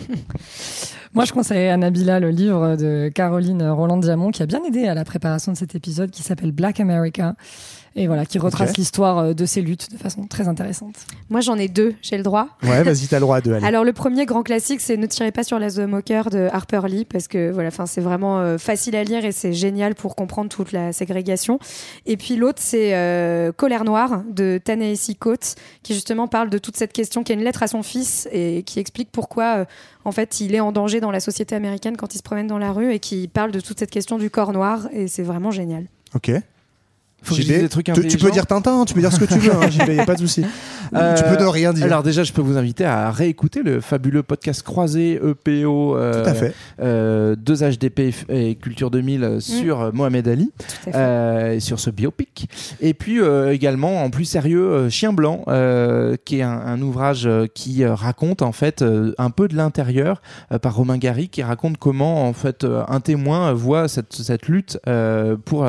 Moi, 1.15 1.25
je 1.25 1.33
conseille 1.33 1.69
à 1.69 1.79
Nabila 1.79 2.21
le 2.21 2.29
livre 2.29 2.77
de 2.77 3.09
Caroline 3.09 3.63
Roland 3.63 3.97
Diamond 3.97 4.31
qui 4.33 4.43
a 4.43 4.47
bien 4.47 4.63
aidé 4.65 4.87
à 4.87 4.93
la 4.93 5.03
préparation 5.03 5.51
de 5.51 5.57
cet 5.57 5.75
épisode 5.75 6.11
qui 6.11 6.23
s'appelle 6.23 6.53
Black 6.53 6.79
America. 6.79 7.37
Et 7.99 8.07
voilà, 8.07 8.27
qui 8.27 8.39
retrace 8.39 8.77
l'histoire 8.77 9.19
euh, 9.19 9.33
de 9.33 9.47
ces 9.47 9.63
luttes 9.63 9.91
de 9.91 9.97
façon 9.97 10.27
très 10.27 10.49
intéressante. 10.49 10.95
Moi, 11.31 11.41
j'en 11.41 11.57
ai 11.57 11.67
deux, 11.67 11.95
j'ai 12.03 12.19
le 12.19 12.23
droit. 12.23 12.47
Ouais, 12.63 12.83
vas-y, 12.83 13.07
t'as 13.07 13.17
le 13.17 13.23
droit 13.23 13.39
à 13.39 13.41
deux. 13.41 13.55
allez. 13.55 13.65
Alors 13.65 13.85
le 13.85 13.95
premier 13.95 14.27
grand 14.27 14.43
classique, 14.43 14.83
c'est 14.83 14.99
Ne 14.99 15.07
tirez 15.07 15.33
pas 15.33 15.45
sur 15.45 15.59
la 15.59 15.71
The 15.71 15.81
Mocker 15.81 16.29
de 16.31 16.49
Harper 16.53 16.83
Lee 16.89 17.07
parce 17.07 17.27
que 17.27 17.51
voilà, 17.51 17.69
enfin 17.69 17.87
c'est 17.87 18.03
vraiment 18.03 18.39
euh, 18.39 18.59
facile 18.59 18.97
à 18.97 19.03
lire 19.03 19.25
et 19.25 19.33
c'est 19.33 19.55
génial 19.55 19.95
pour 19.95 20.15
comprendre 20.15 20.51
toute 20.51 20.73
la 20.73 20.93
ségrégation. 20.93 21.59
Et 22.05 22.19
puis 22.19 22.37
l'autre, 22.37 22.59
c'est 22.61 22.95
euh, 22.95 23.51
Colère 23.53 23.85
noire 23.85 24.23
de 24.31 24.61
Ta-Nehisi 24.63 25.17
Coates 25.17 25.55
qui 25.83 25.95
justement 25.95 26.29
parle 26.29 26.51
de 26.51 26.59
toute 26.59 26.77
cette 26.77 26.93
question, 26.93 27.23
qui 27.23 27.33
est 27.33 27.35
une 27.35 27.45
lettre 27.45 27.63
à 27.63 27.67
son 27.67 27.83
fils 27.83 28.29
et 28.31 28.63
qui 28.65 28.79
explique 28.79 29.09
pourquoi 29.11 29.61
euh, 29.61 29.65
en 30.05 30.13
fait 30.13 30.41
il 30.41 30.55
est 30.55 30.61
en 30.61 30.73
danger 30.73 31.01
dans 31.01 31.11
la 31.11 31.21
société 31.21 31.55
américaine 31.55 31.97
quand 31.97 32.15
il 32.15 32.19
se 32.19 32.23
promène 32.23 32.47
dans 32.47 32.59
la 32.59 32.73
rue 32.73 32.93
et 32.93 32.99
qui 32.99 33.27
parle 33.27 33.53
de 33.53 33.61
toute 33.61 33.79
cette 33.79 33.91
question 33.91 34.19
du 34.19 34.29
corps 34.29 34.53
noir 34.53 34.89
et 34.93 35.09
c'est 35.09 35.23
vraiment 35.23 35.51
génial. 35.51 35.87
Ok. 36.15 36.31
Faut 37.27 37.35
que 37.35 37.41
je 37.43 37.47
JB, 37.47 37.53
dise 37.53 37.63
des 37.63 37.69
trucs 37.69 37.87
tu- 37.87 38.07
tu 38.07 38.19
peux 38.19 38.31
dire 38.31 38.47
Tintin, 38.47 38.85
tu 38.85 38.95
peux 38.95 39.01
dire 39.01 39.13
ce 39.13 39.19
que 39.21 39.25
tu 39.25 39.39
veux, 39.39 39.53
hein, 39.53 39.69
JB, 39.71 39.89
y 39.95 40.01
a 40.01 40.07
pas 40.07 40.15
de 40.15 40.21
souci. 40.21 40.45
Euh, 40.95 41.17
tu 41.17 41.25
peux 41.25 41.43
ne 41.43 41.49
rien 41.49 41.73
dire. 41.73 41.85
Alors 41.87 42.05
déjà, 42.05 42.23
je 42.23 42.33
peux 42.33 42.41
vous 42.43 42.57
inviter 42.57 42.85
à 42.85 43.11
réécouter 43.11 43.65
le 43.65 43.81
fabuleux 43.81 44.23
podcast 44.23 44.63
croisé 44.63 45.15
EPO 45.21 45.97
euh, 45.97 46.23
Tout 46.23 46.31
à 46.31 46.33
fait. 46.35 46.55
euh, 46.81 47.35
2HDP 47.35 48.15
et 48.29 48.55
Culture 48.55 48.93
2000 48.93 49.25
euh, 49.25 49.41
sur 49.41 49.81
euh, 49.81 49.91
Mohamed 49.93 50.29
Ali, 50.29 50.53
euh, 50.95 51.55
et 51.55 51.61
sur 51.61 51.81
ce 51.81 51.91
biopic. 51.91 52.49
Et 52.81 52.95
puis 52.95 53.21
euh, 53.21 53.53
également, 53.53 54.05
en 54.05 54.11
plus 54.11 54.27
sérieux, 54.27 54.89
Chien 54.89 55.13
Blanc, 55.13 55.43
euh, 55.49 56.15
qui 56.25 56.39
est 56.39 56.43
un, 56.43 56.51
un 56.53 56.81
ouvrage 56.81 57.29
qui 57.55 57.85
raconte 57.85 58.43
en 58.43 58.53
fait 58.53 58.85
un 59.19 59.31
peu 59.31 59.49
de 59.49 59.57
l'intérieur 59.57 60.23
euh, 60.53 60.61
par 60.61 60.77
Romain 60.77 60.99
Gary, 60.99 61.29
qui 61.29 61.43
raconte 61.43 61.79
comment 61.79 62.29
en 62.29 62.33
fait 62.33 62.65
un 62.89 63.01
témoin 63.01 63.53
voit 63.55 63.89
cette, 63.89 64.13
cette 64.15 64.47
lutte 64.47 64.79
euh, 64.87 65.37
pour 65.45 65.67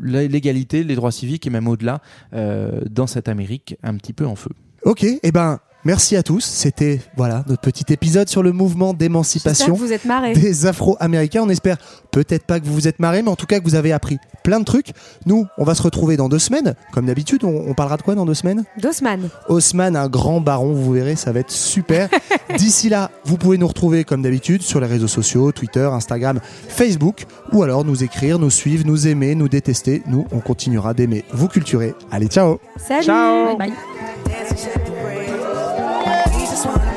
l'égalité, 0.00 0.84
les 0.84 0.94
droits 0.94 1.12
civiques 1.12 1.46
et 1.46 1.50
même 1.50 1.68
au-delà 1.68 2.00
euh, 2.34 2.82
dans 2.90 3.06
cette 3.06 3.28
Amérique 3.28 3.76
un 3.82 3.94
petit 3.96 4.12
peu 4.12 4.26
en 4.26 4.36
feu. 4.36 4.50
Ok, 4.84 5.04
et 5.04 5.20
eh 5.22 5.32
ben 5.32 5.60
merci 5.84 6.16
à 6.16 6.22
tous. 6.22 6.44
C'était 6.44 7.00
voilà 7.16 7.44
notre 7.46 7.62
petit 7.62 7.92
épisode 7.92 8.28
sur 8.28 8.42
le 8.42 8.52
mouvement 8.52 8.94
d'émancipation 8.94 9.74
vous 9.74 9.92
êtes 9.92 10.06
des 10.34 10.66
Afro-Américains. 10.66 11.42
On 11.42 11.48
espère 11.48 11.76
peut-être 12.10 12.44
pas 12.44 12.60
que 12.60 12.66
vous 12.66 12.74
vous 12.74 12.88
êtes 12.88 12.98
marrés, 12.98 13.22
mais 13.22 13.30
en 13.30 13.36
tout 13.36 13.46
cas 13.46 13.58
que 13.58 13.64
vous 13.64 13.74
avez 13.74 13.92
appris 13.92 14.18
plein 14.42 14.60
de 14.60 14.64
trucs. 14.64 14.92
Nous, 15.26 15.46
on 15.58 15.64
va 15.64 15.74
se 15.74 15.82
retrouver 15.82 16.16
dans 16.16 16.28
deux 16.28 16.38
semaines, 16.38 16.74
comme 16.92 17.06
d'habitude. 17.06 17.44
On, 17.44 17.64
on 17.68 17.74
parlera 17.74 17.96
de 17.96 18.02
quoi 18.02 18.14
dans 18.14 18.26
deux 18.26 18.34
semaines? 18.34 18.64
Dosman. 18.80 19.28
Haussmann, 19.48 19.96
un 19.96 20.08
grand 20.08 20.40
baron, 20.40 20.72
vous 20.72 20.92
verrez, 20.92 21.16
ça 21.16 21.32
va 21.32 21.40
être 21.40 21.50
super. 21.50 22.08
D'ici 22.56 22.88
là, 22.88 23.10
vous 23.24 23.36
pouvez 23.36 23.58
nous 23.58 23.68
retrouver 23.68 24.04
comme 24.04 24.22
d'habitude 24.22 24.62
sur 24.62 24.80
les 24.80 24.86
réseaux 24.86 25.08
sociaux, 25.08 25.52
Twitter, 25.52 25.88
Instagram, 25.92 26.40
Facebook, 26.68 27.26
ou 27.52 27.62
alors 27.62 27.84
nous 27.84 28.02
écrire, 28.02 28.38
nous 28.38 28.50
suivre, 28.50 28.84
nous 28.86 29.06
aimer, 29.06 29.34
nous 29.34 29.48
détester. 29.48 30.02
Nous, 30.06 30.26
on 30.32 30.40
continuera 30.40 30.94
d'aimer 30.94 31.24
vous 31.32 31.48
culturer. 31.48 31.94
Allez, 32.10 32.26
ciao 32.26 32.60
Salut. 32.76 33.04
Ciao. 33.04 33.56
Bye. 33.56 33.72
Just 34.50 34.99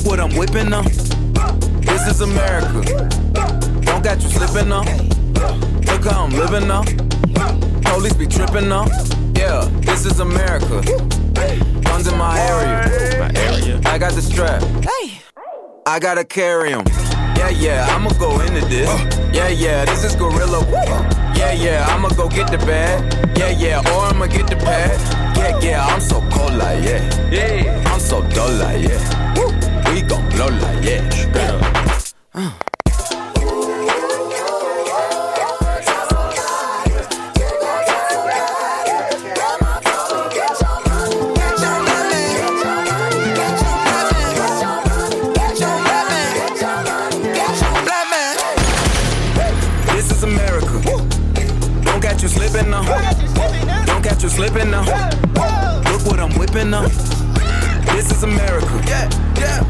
Look 0.00 0.12
what 0.12 0.20
I'm 0.20 0.34
whipping 0.38 0.70
now. 0.70 0.80
This 1.80 2.06
is 2.06 2.22
America. 2.22 2.80
Don't 3.82 4.02
got 4.02 4.22
you 4.22 4.30
slipping 4.30 4.70
now. 4.70 4.80
Look 4.80 6.04
how 6.04 6.24
I'm 6.24 6.30
living 6.30 6.66
now. 6.66 6.84
Police 7.82 8.14
be 8.14 8.26
tripping 8.26 8.70
now. 8.70 8.86
Yeah, 9.34 9.68
this 9.80 10.06
is 10.06 10.20
America. 10.20 10.80
Guns 11.84 12.06
in 12.06 12.16
my 12.16 12.40
area. 12.40 13.18
My 13.18 13.40
area. 13.40 13.80
I 13.84 13.98
got 13.98 14.14
the 14.14 14.22
strap. 14.22 14.62
Hey. 14.82 15.20
I 15.86 15.98
gotta 15.98 16.24
carry 16.24 16.70
carry 16.70 16.80
'em. 16.80 16.86
Yeah, 17.36 17.50
yeah, 17.50 17.94
I'ma 17.94 18.10
go 18.18 18.40
into 18.40 18.64
this. 18.68 18.88
Yeah, 19.34 19.48
yeah, 19.48 19.84
this 19.84 20.02
is 20.02 20.14
Gorilla. 20.16 20.64
Yeah, 21.36 21.52
yeah, 21.52 21.86
I'ma 21.90 22.08
go 22.08 22.26
get 22.26 22.50
the 22.50 22.58
bag. 22.58 23.04
Yeah, 23.36 23.50
yeah, 23.50 23.92
or 23.92 24.06
I'ma 24.06 24.28
get 24.28 24.46
the 24.46 24.56
pad. 24.56 24.98
Yeah, 25.36 25.58
yeah, 25.60 25.86
I'm 25.86 26.00
so 26.00 26.22
cold 26.30 26.54
like 26.54 26.82
yeah. 26.84 27.02
Yeah, 27.30 27.92
I'm 27.92 28.00
so 28.00 28.22
dull 28.30 28.52
like 28.54 28.88
yeah. 28.88 29.19
We 29.88 30.02
gon' 30.02 30.28
blow 30.30 30.48
like 30.48 30.84
yeah. 30.84 31.00
This 49.92 50.10
is 50.12 50.22
America. 50.22 50.80
Don't 51.84 52.00
catch 52.00 52.22
you 52.22 52.28
slipping 52.28 52.70
now. 52.70 52.82
Don't 53.86 54.02
catch 54.02 54.22
you 54.22 54.28
slipping 54.28 54.70
now. 54.70 54.82
Look 55.90 56.06
what 56.06 56.20
I'm 56.20 56.32
whipping 56.38 56.70
now. 56.70 56.88
This 57.92 58.10
is 58.10 58.22
America. 58.22 58.82
Yeah, 58.86 59.08
yeah. 59.36 59.69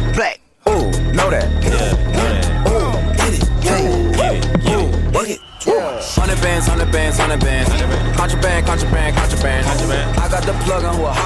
The 10.45 10.53
plug 10.63 10.83
on 10.83 10.95
who 10.95 11.05
a 11.05 11.20